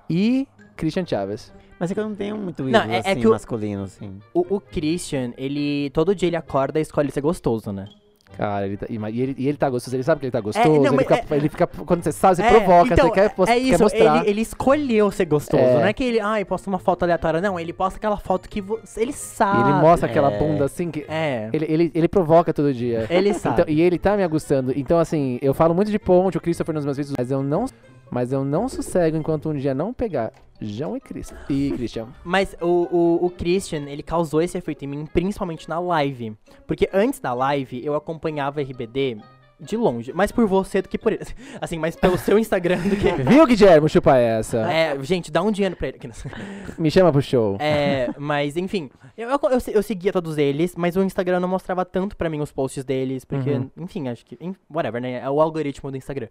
E 0.09 0.47
Christian 0.75 1.05
Chaves. 1.05 1.53
Mas 1.79 1.91
é 1.91 1.93
que 1.93 1.99
eu 1.99 2.07
não 2.07 2.15
tenho 2.15 2.37
muito 2.37 2.63
Não, 2.63 2.69
ídolo 2.69 2.91
é- 2.91 2.95
é 2.95 2.99
assim, 3.11 3.19
que 3.21 3.27
o- 3.27 3.31
masculino, 3.31 3.83
assim. 3.83 4.19
O, 4.33 4.55
o 4.55 4.59
Christian, 4.59 5.31
ele. 5.37 5.89
Todo 5.91 6.15
dia 6.15 6.27
ele 6.27 6.35
acorda 6.35 6.79
e 6.79 6.81
escolhe 6.81 7.11
ser 7.11 7.21
gostoso, 7.21 7.71
né? 7.71 7.87
Cara, 8.35 8.67
ele 8.67 8.75
tá, 8.77 8.85
e 8.89 8.95
e, 8.97 9.21
ele, 9.21 9.35
e 9.37 9.47
ele 9.47 9.57
tá 9.57 9.69
gostoso, 9.69 9.95
ele 9.95 10.03
sabe 10.03 10.19
que 10.19 10.25
ele 10.25 10.31
tá 10.31 10.41
gostoso. 10.41 10.67
não, 10.67 10.93
ele, 10.93 10.97
fica, 10.97 11.15
é- 11.15 11.25
ele 11.37 11.49
fica. 11.49 11.65
Quando 11.65 12.03
você 12.03 12.11
sabe, 12.11 12.35
você 12.35 12.41
É, 12.43 12.49
provoca, 12.49 12.93
então, 12.93 13.07
você 13.07 13.13
quer, 13.13 13.33
post- 13.33 13.51
é 13.51 13.55
quer 13.55 13.61
isso, 13.61 13.81
mostrar. 13.83 14.17
Ele, 14.21 14.29
ele 14.29 14.41
escolheu 14.41 15.09
ser 15.11 15.25
gostoso. 15.25 15.63
É. 15.63 15.73
Não 15.75 15.85
é 15.85 15.93
que 15.93 16.03
ele, 16.03 16.19
ai, 16.19 16.43
posta 16.43 16.69
uma 16.69 16.77
foto 16.77 17.03
aleatória. 17.03 17.39
Não, 17.39 17.57
ele 17.59 17.71
posta 17.71 17.97
aquela 17.97 18.17
foto 18.17 18.49
que 18.49 18.59
vo- 18.61 18.79
ele 18.97 19.13
sabe. 19.13 19.61
ele 19.69 19.79
mostra 19.79 20.09
aquela 20.09 20.31
É. 20.33 20.37
bunda 20.39 20.65
assim 20.65 20.91
que. 20.91 21.05
É. 21.07 21.49
Ele, 21.53 21.65
ele, 21.69 21.91
ele 21.95 22.07
provoca 22.07 22.53
todo 22.53 22.73
dia. 22.73 23.07
Ele 23.09 23.33
sabe. 23.33 23.61
Então, 23.61 23.73
e 23.73 23.81
ele 23.81 23.97
tá 23.97 24.17
me 24.17 24.23
agustando. 24.23 24.73
Então, 24.75 24.99
assim, 24.99 25.39
eu 25.41 25.53
falo 25.53 25.73
muito 25.73 25.89
de 25.89 25.97
ponte, 25.97 26.37
o 26.37 26.41
Christopher 26.41 26.75
nos 26.75 26.83
meus 26.85 26.97
vídeos, 26.97 27.15
mas 27.17 27.31
eu 27.31 27.41
não 27.41 27.65
Mas 28.09 28.31
eu 28.31 28.43
não 28.43 28.69
sossego 28.69 29.17
enquanto 29.17 29.49
um 29.49 29.57
dia 29.57 29.73
não 29.73 29.93
pegar 29.93 30.31
João 30.59 30.97
e, 30.97 30.99
Chris, 30.99 31.33
e 31.49 31.71
Christian. 31.71 32.07
Mas 32.23 32.55
o, 32.61 32.87
o, 32.91 33.25
o 33.25 33.29
Christian, 33.29 33.83
ele 33.87 34.01
causou 34.01 34.41
esse 34.41 34.57
efeito 34.57 34.85
em 34.85 34.87
mim, 34.87 35.05
principalmente 35.05 35.69
na 35.69 35.79
live. 35.79 36.35
Porque 36.65 36.89
antes 36.91 37.19
da 37.19 37.33
live, 37.33 37.85
eu 37.85 37.95
acompanhava 37.95 38.61
RBD 38.61 39.17
de 39.59 39.75
longe. 39.75 40.13
Mais 40.13 40.31
por 40.31 40.45
você 40.45 40.81
do 40.81 40.89
que 40.89 40.97
por 40.97 41.13
ele. 41.13 41.23
Assim, 41.59 41.77
mais 41.79 41.95
pelo 41.95 42.17
seu 42.17 42.37
Instagram 42.37 42.77
do 42.79 42.95
que... 42.95 43.11
Viu, 43.23 43.45
Guilherme? 43.45 43.89
Chupa 43.89 44.17
essa. 44.17 44.71
É, 44.71 44.97
gente, 45.03 45.31
dá 45.31 45.41
um 45.41 45.51
dinheiro 45.51 45.75
pra 45.75 45.87
ele. 45.87 45.99
Me 46.77 46.91
chama 46.91 47.11
pro 47.11 47.21
show. 47.21 47.57
É, 47.59 48.09
mas 48.17 48.55
enfim, 48.57 48.89
eu, 49.17 49.29
eu, 49.29 49.39
eu, 49.43 49.59
eu 49.73 49.83
seguia 49.83 50.11
todos 50.11 50.37
eles, 50.37 50.75
mas 50.75 50.95
o 50.95 51.03
Instagram 51.03 51.39
não 51.39 51.47
mostrava 51.49 51.83
tanto 51.83 52.15
pra 52.15 52.29
mim 52.29 52.39
os 52.39 52.51
posts 52.51 52.83
deles, 52.83 53.25
porque, 53.25 53.49
Uhum. 53.51 53.71
enfim, 53.77 54.07
acho 54.07 54.25
que, 54.25 54.37
whatever, 54.69 55.01
né, 55.01 55.19
é 55.19 55.29
o 55.29 55.41
algoritmo 55.41 55.89
do 55.89 55.97
Instagram. 55.97 56.27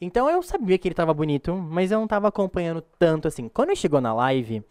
Então 0.00 0.28
eu 0.28 0.42
sabia 0.42 0.76
que 0.76 0.86
ele 0.86 0.94
tava 0.94 1.14
bonito, 1.14 1.54
mas 1.56 1.90
eu 1.90 1.98
não 1.98 2.06
tava 2.06 2.28
acompanhando 2.28 2.82
tanto 2.98 3.26
assim. 3.26 3.48
Quando 3.48 3.70
ele 3.70 3.76
chegou 3.76 4.00
na 4.00 4.12
live, 4.12 4.62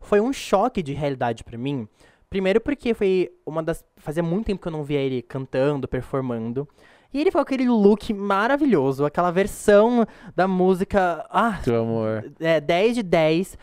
foi 0.00 0.20
um 0.20 0.32
choque 0.32 0.82
de 0.82 0.92
realidade 0.92 1.42
pra 1.42 1.56
mim. 1.56 1.88
Primeiro 2.28 2.60
porque 2.60 2.92
foi 2.92 3.30
uma 3.46 3.62
das, 3.62 3.82
fazia 3.96 4.22
muito 4.22 4.46
tempo 4.46 4.60
que 4.60 4.68
eu 4.68 4.72
não 4.72 4.84
via 4.84 4.98
ele 4.98 5.22
cantando, 5.22 5.88
performando. 5.88 6.68
E 7.14 7.20
ele 7.20 7.30
foi 7.30 7.40
com 7.44 7.54
aquele 7.54 7.68
look 7.68 8.12
maravilhoso, 8.12 9.04
aquela 9.06 9.30
versão 9.30 10.04
da 10.34 10.48
música, 10.48 11.24
ah, 11.30 11.60
Teu 11.62 11.80
amor. 11.80 12.30
é, 12.40 12.60
10 12.60 12.96
de 12.96 13.02
10. 13.04 13.56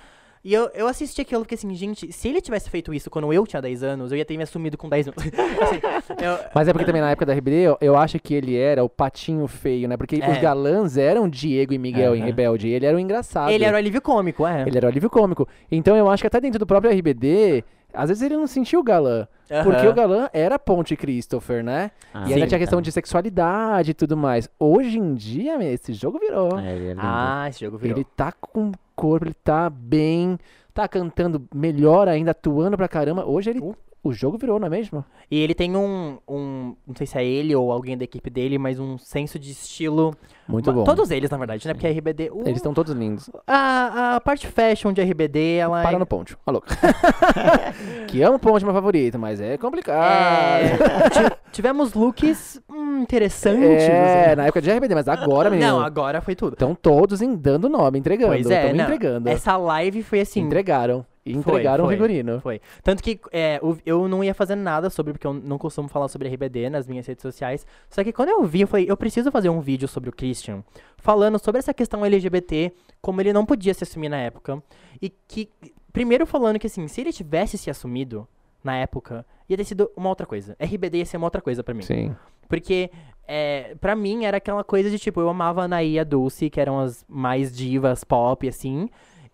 E 0.43 0.55
eu, 0.55 0.71
eu 0.73 0.87
assisti 0.87 1.21
aquilo 1.21 1.41
e 1.41 1.43
fiquei 1.43 1.55
assim, 1.55 1.75
gente, 1.75 2.11
se 2.11 2.27
ele 2.27 2.41
tivesse 2.41 2.67
feito 2.67 2.91
isso 2.91 3.11
quando 3.11 3.31
eu 3.31 3.45
tinha 3.45 3.61
10 3.61 3.83
anos, 3.83 4.11
eu 4.11 4.17
ia 4.17 4.25
ter 4.25 4.35
me 4.37 4.41
assumido 4.43 4.75
com 4.75 4.89
10 4.89 5.09
anos. 5.09 5.21
Assim, 5.23 6.13
eu- 6.25 6.39
Mas 6.55 6.67
é 6.67 6.71
porque 6.73 6.83
também 6.85 6.99
na 7.01 7.11
época 7.11 7.27
da 7.27 7.33
RBD, 7.33 7.57
eu, 7.57 7.77
eu 7.79 7.95
acho 7.95 8.17
que 8.19 8.33
ele 8.33 8.57
era 8.57 8.83
o 8.83 8.89
patinho 8.89 9.45
feio, 9.45 9.87
né? 9.87 9.95
Porque 9.97 10.15
É. 10.19 10.31
os 10.31 10.37
galãs 10.39 10.97
eram 10.97 11.29
Diego 11.29 11.73
e 11.73 11.77
Miguel 11.77 12.15
em. 12.15 12.23
Rebelde. 12.23 12.69
E 12.69 12.71
ele 12.71 12.87
era 12.87 12.97
o 12.97 12.99
engraçado. 12.99 13.51
ele 13.51 13.63
era 13.63 13.75
o 13.75 13.77
alívio 13.77 14.01
cômico, 14.01 14.47
é. 14.47 14.63
Ele 14.65 14.77
era 14.77 14.87
o 14.87 14.89
alívio 14.89 15.11
cômico. 15.11 15.47
Então 15.71 15.95
eu 15.95 16.09
acho 16.09 16.23
que 16.23 16.27
até 16.27 16.41
dentro 16.41 16.57
do 16.57 16.65
próprio 16.65 16.91
RBD, 16.91 17.63
às 17.93 18.09
vezes 18.09 18.23
ele 18.23 18.35
não 18.35 18.47
sentiu 18.47 18.79
o 18.79 18.83
galã. 18.83 19.27
Porque 19.63 19.81
Aham. 19.81 19.89
o 19.89 19.93
galã 19.93 20.29
era 20.31 20.57
Ponte 20.57 20.95
Christopher, 20.95 21.61
né? 21.61 21.91
Ah, 22.13 22.23
e 22.27 22.33
ainda 22.33 22.47
tinha 22.47 22.55
a 22.55 22.59
questão 22.59 22.81
de 22.81 22.89
sexualidade 22.91 23.91
e 23.91 23.93
tudo 23.93 24.15
mais. 24.15 24.49
Hoje 24.57 24.97
em 24.97 25.13
dia, 25.13 25.61
esse 25.63 25.91
jogo 25.93 26.17
virou. 26.19 26.57
É, 26.57 26.73
ele 26.73 26.85
é 26.85 26.89
lindo. 26.89 27.01
Ah, 27.03 27.47
esse 27.49 27.65
jogo 27.65 27.77
virou. 27.77 27.97
Ele 27.97 28.07
tá 28.15 28.31
com 28.31 28.71
corpo, 28.95 29.25
ele 29.25 29.35
tá 29.43 29.69
bem, 29.69 30.39
tá 30.73 30.87
cantando 30.87 31.45
melhor 31.53 32.07
ainda, 32.07 32.31
atuando 32.31 32.77
pra 32.77 32.87
caramba. 32.87 33.25
Hoje 33.25 33.49
ele. 33.49 33.59
Uh. 33.59 33.75
O 34.03 34.11
jogo 34.11 34.35
virou, 34.35 34.59
não 34.59 34.65
é 34.65 34.69
mesmo? 34.69 35.05
E 35.29 35.37
ele 35.39 35.53
tem 35.53 35.75
um, 35.77 36.17
um, 36.27 36.75
não 36.87 36.95
sei 36.95 37.05
se 37.05 37.15
é 37.19 37.23
ele 37.23 37.55
ou 37.55 37.71
alguém 37.71 37.95
da 37.95 38.03
equipe 38.03 38.31
dele, 38.31 38.57
mas 38.57 38.79
um 38.79 38.97
senso 38.97 39.37
de 39.37 39.51
estilo. 39.51 40.15
Muito 40.47 40.73
bom. 40.73 40.83
Todos 40.83 41.11
eles, 41.11 41.29
na 41.29 41.37
verdade, 41.37 41.67
né? 41.67 41.73
Porque 41.75 41.85
a 41.85 41.91
RBD. 41.91 42.31
uh, 42.31 42.41
Eles 42.41 42.55
estão 42.55 42.73
todos 42.73 42.93
lindos. 42.95 43.29
a, 43.45 44.15
a 44.15 44.21
parte 44.21 44.47
fashion 44.47 44.91
de 44.91 45.01
RBD, 45.03 45.57
ela 45.57 45.83
Para 45.83 45.95
é. 45.97 45.99
no 45.99 46.05
ponte. 46.07 46.35
Ó, 46.47 46.51
louco. 46.51 46.67
que 48.07 48.21
amo 48.23 48.39
ponte, 48.39 48.65
meu 48.65 48.73
favorito, 48.73 49.19
mas 49.19 49.39
é 49.39 49.55
complicado. 49.57 50.01
é, 50.03 51.09
ti- 51.09 51.35
tivemos 51.51 51.93
looks 51.93 52.59
hum, 52.69 53.01
interessantes. 53.01 53.61
É, 53.83 54.35
na 54.35 54.45
época 54.45 54.61
de 54.63 54.71
RBD, 54.71 54.95
mas 54.95 55.07
agora, 55.07 55.49
menino. 55.49 55.73
Não, 55.73 55.79
agora 55.79 56.21
foi 56.21 56.35
tudo. 56.35 56.53
Estão 56.53 56.73
todos 56.73 57.21
em 57.21 57.35
dando 57.35 57.69
nome, 57.69 57.99
entregando. 57.99 58.33
Pois 58.33 58.49
é, 58.49 58.61
Estão 58.63 58.77
não, 58.77 58.83
entregando. 58.83 59.29
Essa 59.29 59.55
live 59.57 60.01
foi 60.03 60.21
assim. 60.21 60.41
Entregaram. 60.41 61.05
E 61.25 61.33
entregaram 61.33 61.83
o 61.83 61.87
foi. 61.87 61.95
figurino. 61.95 62.39
Foi. 62.41 62.59
Tanto 62.83 63.03
que 63.03 63.19
é, 63.31 63.59
o- 63.61 63.77
eu 63.85 64.07
não 64.07 64.23
ia 64.23 64.33
fazer 64.33 64.55
nada 64.55 64.89
sobre, 64.89 65.13
porque 65.13 65.27
eu 65.27 65.33
não 65.33 65.57
costumo 65.57 65.87
falar 65.87 66.07
sobre 66.07 66.27
RBD 66.27 66.69
nas 66.69 66.87
minhas 66.87 67.05
redes 67.05 67.21
sociais. 67.21 67.65
Só 67.89 68.03
que 68.03 68.11
quando 68.11 68.29
eu 68.29 68.43
vi, 68.43 68.61
eu 68.61 68.67
falei, 68.67 68.85
eu 68.89 68.97
preciso 68.97 69.31
fazer 69.31 69.49
um 69.49 69.61
vídeo 69.61 69.87
sobre 69.87 70.09
o 70.09 70.13
Christian, 70.13 70.63
falando 70.97 71.37
sobre 71.37 71.59
essa 71.59 71.73
questão 71.73 72.03
LGBT, 72.03 72.71
como 73.01 73.21
ele 73.21 73.31
não 73.33 73.45
podia 73.45 73.73
se 73.73 73.83
assumir 73.83 74.09
na 74.09 74.17
época. 74.17 74.61
E 75.01 75.09
que, 75.27 75.47
primeiro 75.93 76.25
falando 76.25 76.57
que 76.57 76.67
assim, 76.67 76.87
se 76.87 77.01
ele 77.01 77.13
tivesse 77.13 77.57
se 77.57 77.69
assumido 77.69 78.27
na 78.63 78.75
época, 78.77 79.23
ia 79.47 79.57
ter 79.57 79.63
sido 79.63 79.91
uma 79.95 80.09
outra 80.09 80.25
coisa. 80.25 80.55
RBD 80.59 80.99
ia 80.99 81.05
ser 81.05 81.17
uma 81.17 81.27
outra 81.27 81.41
coisa 81.41 81.63
pra 81.63 81.73
mim. 81.73 81.81
Sim. 81.83 82.15
Porque, 82.47 82.91
é, 83.27 83.75
pra 83.79 83.95
mim, 83.95 84.25
era 84.25 84.37
aquela 84.37 84.63
coisa 84.63 84.89
de, 84.89 84.99
tipo, 84.99 85.21
eu 85.21 85.29
amava 85.29 85.61
a 85.61 85.65
Anaí 85.65 85.93
e 85.93 85.99
a 85.99 86.03
Dulce, 86.03 86.49
que 86.49 86.59
eram 86.59 86.79
as 86.79 87.05
mais 87.07 87.55
divas 87.55 88.03
pop, 88.03 88.47
assim. 88.47 88.89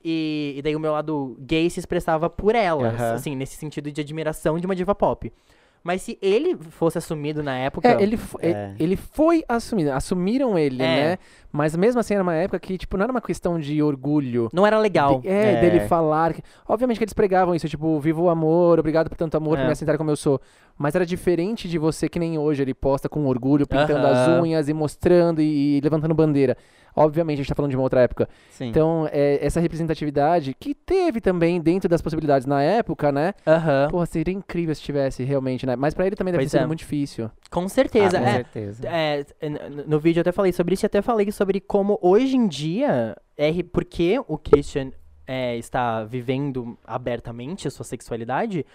E, 0.10 0.54
e 0.58 0.62
daí 0.62 0.74
o 0.74 0.80
meu 0.80 0.94
lado 0.94 1.36
gay 1.42 1.70
se 1.70 1.80
expressava 1.82 2.30
por 2.30 2.56
elas, 2.56 2.94
Aham. 2.94 3.14
assim, 3.16 3.36
nesse 3.36 3.58
sentido 3.58 3.92
de 3.92 4.00
admiração 4.00 4.58
de 4.58 4.66
uma 4.66 4.74
diva 4.74 4.96
pop. 4.96 5.32
Mas 5.84 6.02
se 6.02 6.18
ele 6.22 6.56
fosse 6.58 6.98
assumido 6.98 7.44
na 7.44 7.58
época... 7.58 7.90
É, 7.90 8.02
ele, 8.02 8.18
É. 8.42 8.74
ele 8.80 8.96
foi 8.96 9.44
assumido. 9.48 9.92
Assumiram 9.92 10.58
ele, 10.58 10.82
É. 10.82 10.86
né? 11.12 11.18
Mas 11.52 11.76
mesmo 11.76 12.00
assim 12.00 12.14
era 12.14 12.22
uma 12.24 12.34
época 12.36 12.60
que, 12.60 12.78
tipo, 12.78 12.98
não 12.98 13.04
era 13.04 13.12
uma 13.12 13.22
questão 13.22 13.60
de 13.60 13.82
orgulho. 13.82 14.50
Não 14.54 14.66
era 14.68 14.78
legal. 14.78 15.22
De- 15.22 15.28
é, 15.30 15.54
É. 15.54 15.62
dele 15.62 15.80
falar. 15.82 16.34
que- 16.34 16.42
Obviamente 16.68 16.98
que 16.98 17.04
eles 17.04 17.14
pregavam 17.14 17.56
isso, 17.56 17.68
tipo, 17.70 18.00
viva 18.00 18.22
o 18.22 18.30
amor, 18.30 18.80
obrigado 18.80 19.10
por 19.10 19.18
tanto 19.18 19.38
amor, 19.38 19.58
por 19.58 19.64
É. 19.64 19.66
me 19.66 19.72
aceitar 19.72 19.98
como 19.98 20.12
eu 20.12 20.16
sou. 20.18 20.40
Mas 20.78 20.94
era 20.94 21.06
diferente 21.06 21.68
de 21.68 21.78
você, 21.78 22.08
que 22.10 22.20
nem 22.20 22.38
hoje 22.38 22.62
ele 22.62 22.74
posta 22.74 23.08
com 23.10 23.26
orgulho, 23.26 23.66
pintando 23.66 24.06
Aham. 24.06 24.12
as 24.38 24.42
unhas 24.44 24.70
e 24.70 24.74
mostrando 24.74 25.42
e, 25.42 25.78
e 25.78 25.82
levantando 25.82 26.14
bandeira. 26.14 26.56
Obviamente 26.96 27.36
a 27.36 27.42
gente 27.44 27.50
tá 27.50 27.56
falando 27.56 27.70
de 27.72 27.78
uma 27.78 27.84
outra 27.84 28.02
época. 28.02 28.28
Sim. 28.50 28.70
Então, 28.70 29.08
é, 29.12 29.38
essa 29.46 29.60
representatividade 29.60 30.56
que 30.60 30.74
teve 30.74 31.22
também 31.22 31.62
dentro 31.62 31.88
das 31.88 32.02
possibilidades 32.02 32.48
na 32.48 32.62
época, 32.62 33.12
né? 33.12 33.34
Aham. 33.46 33.88
Porra, 33.92 34.06
seria 34.08 34.34
incrível 34.34 34.74
se 34.74 34.82
tivesse 34.82 35.24
realmente, 35.24 35.66
né? 35.66 35.76
Mas 35.76 35.94
pra 35.94 36.08
ele 36.08 36.16
também 36.16 36.32
deve 36.32 36.44
Pois 36.44 36.52
sido 36.52 36.62
é. 36.64 36.66
muito 36.66 36.80
difícil. 36.80 37.30
Com 37.50 37.68
certeza. 37.70 38.18
Ah, 38.18 38.22
com 38.22 38.28
é. 38.28 38.34
certeza. 38.34 38.88
É, 38.88 39.26
no 39.86 40.00
vídeo 40.00 40.20
eu 40.20 40.22
até 40.22 40.32
falei 40.32 40.52
sobre 40.52 40.74
isso 40.74 40.86
e 40.86 40.88
até 40.88 41.02
falei 41.02 41.32
sobre 41.32 41.60
como 41.60 41.98
hoje 42.02 42.36
em 42.36 42.48
dia, 42.48 43.16
R, 43.38 43.64
porque 43.64 44.22
o 44.28 44.38
Christian 44.38 44.92
é, 45.26 45.58
está 45.58 46.04
vivendo 46.04 46.78
abertamente 46.86 47.68
a 47.68 47.72
sua 47.72 47.86
sexualidade, 47.86 48.66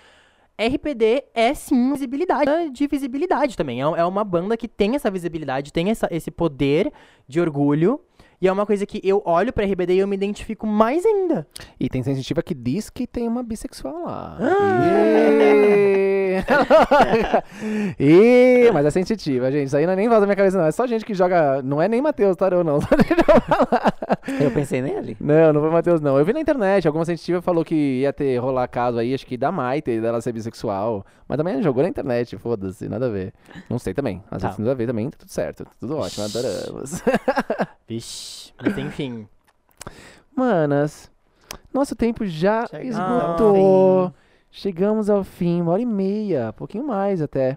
RPD 0.58 1.24
é 1.34 1.54
sim 1.54 1.92
visibilidade, 1.92 2.70
de 2.70 2.86
visibilidade 2.86 3.56
também. 3.56 3.80
É, 3.80 3.84
é 3.84 4.04
uma 4.04 4.22
banda 4.22 4.56
que 4.56 4.68
tem 4.68 4.94
essa 4.94 5.10
visibilidade, 5.10 5.72
tem 5.72 5.90
essa, 5.90 6.08
esse 6.10 6.30
poder 6.30 6.92
de 7.26 7.40
orgulho. 7.40 8.00
E 8.40 8.48
é 8.48 8.52
uma 8.52 8.66
coisa 8.66 8.84
que 8.84 9.00
eu 9.04 9.22
olho 9.24 9.52
pra 9.52 9.64
RBD 9.64 9.94
e 9.94 9.98
eu 9.98 10.08
me 10.08 10.16
identifico 10.16 10.66
mais 10.66 11.06
ainda. 11.06 11.46
E 11.78 11.88
tem 11.88 12.02
sensitiva 12.02 12.42
que 12.42 12.54
diz 12.54 12.90
que 12.90 13.06
tem 13.06 13.28
uma 13.28 13.40
bissexual 13.40 14.02
lá. 14.02 14.36
E... 14.40 16.21
e... 17.98 18.70
Mas 18.72 18.86
é 18.86 18.90
sensitiva, 18.90 19.50
gente. 19.50 19.66
Isso 19.66 19.76
aí 19.76 19.86
não 19.86 19.92
é 19.92 19.96
nem 19.96 20.08
voz 20.08 20.20
da 20.20 20.26
minha 20.26 20.36
cabeça, 20.36 20.58
não. 20.58 20.66
É 20.66 20.72
só 20.72 20.86
gente 20.86 21.04
que 21.04 21.14
joga. 21.14 21.62
Não 21.62 21.80
é 21.80 21.88
nem 21.88 22.00
Matheus 22.02 22.36
Tarô, 22.36 22.62
não. 22.64 22.78
Eu 24.40 24.50
pensei 24.50 24.80
nele. 24.82 25.16
não, 25.20 25.52
não 25.52 25.60
foi 25.60 25.70
Matheus, 25.70 26.00
não. 26.00 26.18
Eu 26.18 26.24
vi 26.24 26.32
na 26.32 26.40
internet. 26.40 26.86
Alguma 26.86 27.04
sensitiva 27.04 27.40
falou 27.42 27.64
que 27.64 28.00
ia 28.00 28.12
ter 28.12 28.36
rolar 28.38 28.66
caso 28.68 28.98
aí, 28.98 29.14
acho 29.14 29.26
que 29.26 29.36
da 29.36 29.50
Maite, 29.52 30.00
dela 30.00 30.20
ser 30.20 30.32
bissexual. 30.32 31.04
Mas 31.28 31.38
também 31.38 31.62
jogou 31.62 31.82
na 31.82 31.88
internet, 31.88 32.36
foda-se, 32.36 32.88
nada 32.88 33.06
a 33.06 33.10
ver. 33.10 33.32
Não 33.68 33.78
sei 33.78 33.94
também. 33.94 34.22
Às 34.30 34.42
Tá. 34.42 34.48
vezes 34.48 34.58
nada 34.58 34.72
a 34.72 34.74
ver 34.74 34.86
também, 34.86 35.08
tá 35.10 35.16
tudo 35.18 35.30
certo. 35.30 35.66
Tudo 35.80 35.96
ótimo, 35.96 36.24
adoramos. 36.24 37.02
Vixe. 37.88 38.52
Mas 38.62 38.76
enfim. 38.78 39.26
Manas, 40.36 41.10
nosso 41.72 41.94
tempo 41.96 42.24
já 42.26 42.64
esgotou. 42.82 44.08
fim. 44.10 44.14
Chegamos 44.54 45.08
ao 45.08 45.24
fim, 45.24 45.62
uma 45.62 45.72
hora 45.72 45.80
e 45.80 45.86
meia, 45.86 46.50
um 46.50 46.52
pouquinho 46.52 46.86
mais 46.86 47.22
até. 47.22 47.56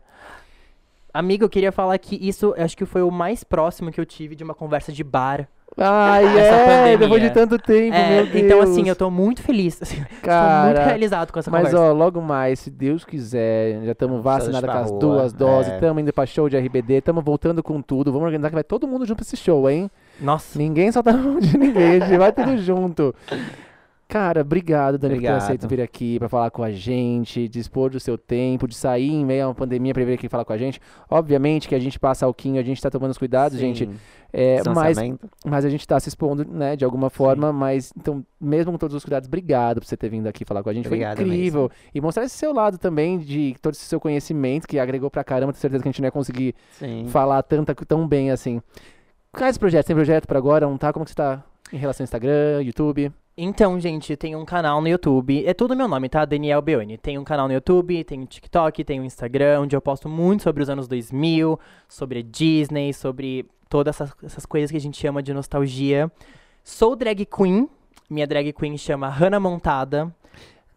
Amigo, 1.13 1.43
eu 1.43 1.49
queria 1.49 1.72
falar 1.72 1.97
que 1.97 2.15
isso 2.15 2.55
acho 2.57 2.76
que 2.76 2.85
foi 2.85 3.01
o 3.01 3.11
mais 3.11 3.43
próximo 3.43 3.91
que 3.91 3.99
eu 3.99 4.05
tive 4.05 4.34
de 4.34 4.45
uma 4.45 4.53
conversa 4.53 4.93
de 4.93 5.03
bar. 5.03 5.47
Ai, 5.77 6.23
Essa 6.39 6.55
é, 6.55 6.65
pandemia. 6.65 6.97
depois 6.97 7.22
de 7.22 7.30
tanto 7.31 7.57
tempo, 7.57 7.93
É, 7.93 8.15
meu 8.15 8.26
Deus. 8.27 8.35
então, 8.45 8.61
assim, 8.61 8.88
eu 8.88 8.95
tô 8.95 9.11
muito 9.11 9.41
feliz. 9.41 9.77
assim, 9.84 9.95
Estou 9.95 10.09
muito 10.09 10.22
Cara, 10.22 10.85
realizado 10.85 11.34
com 11.34 11.39
essa 11.39 11.51
mas 11.51 11.65
conversa. 11.65 11.84
ó, 11.84 11.91
logo 11.91 12.22
mais, 12.22 12.59
se 12.59 12.69
Deus 12.72 13.03
quiser, 13.03 13.84
já 13.84 13.91
estamos 13.91 14.23
vacinados 14.23 14.69
com 14.69 14.77
as 14.77 14.89
rua, 14.89 14.99
duas 14.99 15.34
doses, 15.34 15.72
é. 15.73 15.76
estamos 15.76 16.01
indo 16.01 16.13
pra 16.13 16.26
show 16.26 16.47
de 16.47 16.57
RBD, 16.57 16.93
estamos 16.99 17.23
voltando 17.26 17.61
com 17.61 17.81
tudo, 17.81 18.09
vamos 18.11 18.26
organizar 18.26 18.47
que 18.49 18.55
vai 18.55 18.63
todo 18.63 18.88
mundo 18.88 19.05
junto 19.05 19.17
pra 19.17 19.23
esse 19.23 19.35
show, 19.35 19.69
hein? 19.69 19.91
Nossa. 20.22 20.57
Ninguém 20.57 20.89
solta 20.93 21.09
a 21.11 21.17
mão 21.17 21.39
de 21.41 21.57
ninguém, 21.57 22.01
a 22.01 22.05
gente 22.05 22.17
vai 22.17 22.31
tudo 22.31 22.57
junto. 22.57 23.13
Cara, 24.07 24.41
obrigado, 24.41 24.99
Dani, 24.99 25.15
por 25.15 25.22
ter 25.22 25.27
Obrigado. 25.27 25.44
aceito 25.44 25.68
vir 25.68 25.82
aqui 25.82 26.19
pra 26.19 26.30
falar 26.30 26.52
com 26.52 26.61
a 26.61 26.72
gente, 26.72 27.48
dispor 27.48 27.90
do 27.90 27.99
seu 27.99 28.18
tempo, 28.18 28.68
de 28.68 28.76
sair 28.76 29.10
em 29.10 29.26
meio 29.26 29.45
a 29.45 29.48
uma 29.48 29.56
pandemia 29.56 29.94
pra 29.95 30.06
vir 30.06 30.14
aqui 30.14 30.30
falar 30.30 30.45
com 30.45 30.53
a 30.53 30.57
gente. 30.57 30.80
Obviamente 31.10 31.68
que 31.68 31.73
a 31.73 31.80
gente 31.80 31.99
passa 31.99 32.26
alquinho, 32.26 32.60
a 32.60 32.64
gente 32.64 32.80
tá 32.80 32.90
tomando 32.91 33.11
os 33.11 33.18
cuidados, 33.18 33.57
gente. 33.57 33.88
Sim. 33.88 33.95
É, 34.32 34.61
mas, 34.69 34.98
mas 35.44 35.65
a 35.65 35.69
gente 35.69 35.88
tá 35.88 35.99
se 35.99 36.10
expondo, 36.10 36.45
né, 36.45 36.76
de 36.76 36.86
alguma 36.86 37.10
forma. 37.10 37.52
Mas, 37.52 37.91
então, 37.98 38.23
mesmo 38.40 38.72
com 38.72 38.77
todos 38.77 38.95
os 38.95 39.03
cuidados, 39.03 39.27
obrigado 39.27 39.80
por 39.80 39.88
você 39.88 39.98
ter 39.98 40.10
vindo 40.10 40.27
aqui 40.27 40.45
falar 40.45 40.61
com 40.61 40.69
a 40.69 40.73
gente. 40.73 40.86
Obrigado 40.86 41.18
Foi 41.18 41.26
incrível. 41.26 41.72
E 41.94 41.99
mostrar 41.99 42.26
esse 42.26 42.36
seu 42.36 42.53
lado 42.53 42.77
também, 42.77 43.18
de 43.18 43.56
todo 43.60 43.73
esse 43.73 43.86
seu 43.86 43.99
conhecimento, 43.99 44.68
que 44.68 44.77
agregou 44.77 45.10
pra 45.10 45.23
caramba. 45.23 45.52
Tenho 45.52 45.61
certeza 45.61 45.82
que 45.82 45.90
a 45.90 45.91
gente 45.91 46.02
não 46.02 46.07
ia 46.07 46.11
conseguir 46.11 46.53
Sim. 46.73 47.06
falar 47.07 47.41
tanta, 47.41 47.73
tão 47.73 48.07
bem 48.07 48.30
assim. 48.30 48.61
Quais 49.32 49.57
projetos? 49.57 49.88
Tem 49.88 49.95
projeto 49.95 50.27
pra 50.27 50.38
agora? 50.38 50.68
Não 50.68 50.77
tá? 50.77 50.94
Como 50.94 51.06
que 51.06 51.11
você 51.11 51.15
tá 51.15 51.44
em 51.73 51.77
relação 51.77 52.03
ao 52.03 52.06
Instagram, 52.06 52.61
YouTube? 52.61 53.11
Então, 53.38 53.78
gente, 53.80 54.16
tem 54.16 54.34
um 54.34 54.45
canal 54.45 54.80
no 54.80 54.88
YouTube. 54.88 55.45
É 55.45 55.53
tudo 55.53 55.76
meu 55.76 55.90
nome, 55.90 56.07
tá? 56.07 56.24
Daniel 56.24 56.62
Beoni. 56.62 56.98
Tem 56.98 57.18
um 57.18 57.24
canal 57.24 57.48
no 57.48 57.53
YouTube, 57.53 58.02
tem 58.06 58.22
um 58.22 58.26
TikTok, 58.26 58.84
tem 58.84 59.02
um 59.02 59.03
Instagram, 59.03 59.62
onde 59.62 59.76
eu 59.76 59.82
posto 59.82 60.07
muito 60.07 60.44
sobre 60.44 60.64
os 60.64 60.70
anos 60.70 60.88
2000, 60.88 61.60
sobre 61.90 62.20
a 62.20 62.22
Disney, 62.22 62.94
sobre 62.94 63.45
todas 63.70 63.95
essas, 63.95 64.16
essas 64.24 64.45
coisas 64.45 64.72
que 64.72 64.78
a 64.78 64.82
gente 64.82 64.98
chama 64.98 65.22
de 65.22 65.34
nostalgia. 65.34 66.10
Sou 66.64 66.95
drag 66.95 67.26
queen. 67.26 67.70
Minha 68.10 68.26
drag 68.26 68.53
queen 68.53 68.78
chama 68.78 69.10
Hannah 69.10 69.40
Montada. 69.40 70.16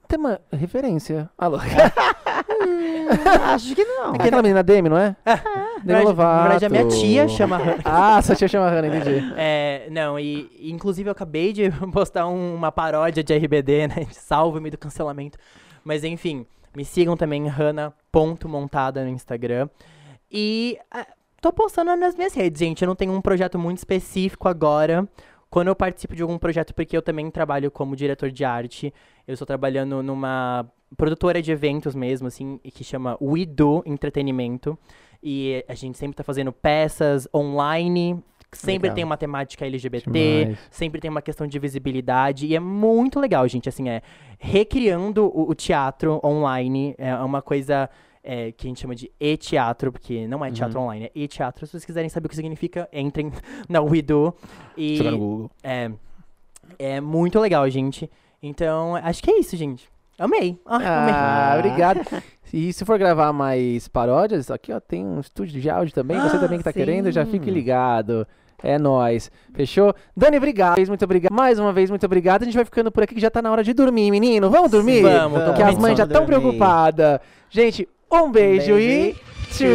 Tem 0.08 0.18
uma 0.18 0.40
referência. 0.50 1.30
Alô. 1.38 1.58
Acho 3.54 3.74
que 3.74 3.84
não. 3.84 4.14
É 4.14 4.16
aquela 4.16 4.42
menina 4.42 4.62
Demi, 4.62 4.88
não 4.88 4.98
é? 4.98 5.16
Na 5.24 5.67
Demi 5.84 6.04
verdade, 6.04 6.16
na 6.16 6.42
verdade, 6.42 6.64
a 6.66 6.68
minha 6.68 6.82
Lovato. 6.84 7.00
tia 7.00 7.28
chama 7.28 7.56
Hannah. 7.58 7.82
Ah, 7.84 8.22
sua 8.22 8.34
tia 8.36 8.48
chama 8.48 8.68
Hannah, 8.68 8.88
entendi. 8.88 9.32
É, 9.36 9.88
não, 9.90 10.18
e 10.18 10.50
e, 10.58 10.70
inclusive 10.72 11.08
eu 11.08 11.12
acabei 11.12 11.52
de 11.52 11.70
postar 11.92 12.26
um- 12.28 12.54
uma 12.54 12.70
paródia 12.72 13.22
de 13.22 13.34
RBD, 13.34 13.88
né? 13.88 14.06
Salve-me 14.10 14.70
do 14.70 14.78
cancelamento. 14.78 15.38
Mas 15.84 16.04
enfim, 16.04 16.44
me 16.76 16.84
sigam 16.84 17.16
também, 17.16 17.46
Hannah.montada 17.48 19.02
no 19.04 19.10
Instagram. 19.10 19.68
E 20.30 20.78
ah, 20.90 21.06
tô 21.40 21.52
postando 21.52 21.94
nas 21.96 22.14
minhas 22.14 22.34
redes, 22.34 22.58
gente. 22.58 22.82
Eu 22.82 22.88
não 22.88 22.94
tenho 22.96 23.12
um 23.12 23.20
projeto 23.20 23.58
muito 23.58 23.78
específico 23.78 24.48
agora. 24.48 25.08
Quando 25.50 25.68
eu 25.68 25.76
participo 25.76 26.14
de 26.14 26.20
algum 26.20 26.36
projeto, 26.36 26.74
porque 26.74 26.94
eu 26.94 27.00
também 27.00 27.30
trabalho 27.30 27.70
como 27.70 27.96
diretor 27.96 28.30
de 28.30 28.44
arte, 28.44 28.92
eu 29.28 29.34
estou 29.34 29.46
trabalhando 29.46 30.02
numa 30.02 30.66
produtora 30.96 31.42
de 31.42 31.52
eventos 31.52 31.94
mesmo, 31.94 32.26
assim, 32.26 32.58
que 32.64 32.82
chama 32.82 33.18
We 33.20 33.44
Do 33.44 33.82
Entretenimento. 33.84 34.76
E 35.22 35.62
a 35.68 35.74
gente 35.74 35.98
sempre 35.98 36.16
tá 36.16 36.24
fazendo 36.24 36.50
peças 36.50 37.28
online, 37.34 38.22
sempre 38.50 38.84
Legal. 38.84 38.94
tem 38.94 39.04
uma 39.04 39.18
temática 39.18 39.66
LGBT, 39.66 40.10
Demais. 40.10 40.58
sempre 40.70 40.98
tem 40.98 41.10
uma 41.10 41.20
questão 41.20 41.46
de 41.46 41.58
visibilidade. 41.58 42.46
E 42.46 42.56
é 42.56 42.60
muito 42.60 43.20
legal, 43.20 43.46
gente. 43.46 43.68
Assim, 43.68 43.90
é 43.90 44.00
recriando 44.38 45.26
o, 45.26 45.50
o 45.50 45.54
teatro 45.54 46.20
online. 46.24 46.94
É 46.96 47.14
uma 47.16 47.42
coisa 47.42 47.90
é, 48.22 48.50
que 48.52 48.66
a 48.66 48.68
gente 48.68 48.80
chama 48.80 48.94
de 48.94 49.12
e-teatro, 49.20 49.92
porque 49.92 50.26
não 50.26 50.42
é 50.42 50.50
teatro 50.50 50.80
online, 50.80 51.06
é 51.06 51.10
e-teatro. 51.14 51.66
Se 51.66 51.72
vocês 51.72 51.84
quiserem 51.84 52.08
saber 52.08 52.26
o 52.26 52.28
que 52.30 52.36
significa, 52.36 52.88
entrem 52.92 53.30
na 53.68 53.82
WeDo. 53.82 54.34
E 54.74 54.96
Jogar 54.96 55.10
no 55.10 55.18
Google. 55.18 55.50
é, 55.62 55.90
é 56.78 57.00
muito 57.00 57.38
legal, 57.38 57.68
gente. 57.68 58.08
Então, 58.42 58.94
acho 58.96 59.22
que 59.22 59.30
é 59.30 59.38
isso, 59.40 59.56
gente. 59.56 59.88
Amei. 60.18 60.58
Ah, 60.66 60.78
Ah, 60.82 61.52
amei. 61.54 61.60
obrigado. 61.70 62.00
E 62.52 62.72
se 62.72 62.84
for 62.84 62.98
gravar 62.98 63.32
mais 63.32 63.86
paródias, 63.88 64.50
aqui 64.50 64.72
ó, 64.72 64.80
tem 64.80 65.04
um 65.04 65.20
estúdio 65.20 65.60
de 65.60 65.68
áudio 65.70 65.94
também. 65.94 66.18
Você 66.20 66.36
Ah, 66.36 66.40
também 66.40 66.58
que 66.58 66.64
tá 66.64 66.72
sim. 66.72 66.78
querendo, 66.78 67.10
já 67.12 67.24
fique 67.26 67.50
ligado. 67.50 68.26
É 68.62 68.76
nóis. 68.78 69.30
Fechou? 69.54 69.94
Dani, 70.16 70.36
obrigado. 70.38 70.78
Muito 70.88 71.04
obrigado. 71.04 71.32
Mais 71.32 71.58
uma 71.60 71.72
vez, 71.72 71.90
muito 71.90 72.04
obrigado. 72.06 72.42
A 72.42 72.44
gente 72.46 72.54
vai 72.56 72.64
ficando 72.64 72.90
por 72.90 73.02
aqui 73.04 73.14
que 73.14 73.20
já 73.20 73.30
tá 73.30 73.40
na 73.40 73.52
hora 73.52 73.62
de 73.62 73.72
dormir, 73.72 74.10
menino. 74.10 74.50
Vamos 74.50 74.70
dormir? 74.70 75.02
Vamos, 75.02 75.44
tô 75.44 75.52
Que 75.54 75.62
as 75.62 75.76
mães 75.78 75.96
já 75.96 76.04
estão 76.04 76.26
preocupadas. 76.26 77.20
Gente, 77.50 77.88
um 78.10 78.30
beijo, 78.32 78.74
beijo 78.74 78.80
e. 78.80 79.14
Tchau! 79.52 79.68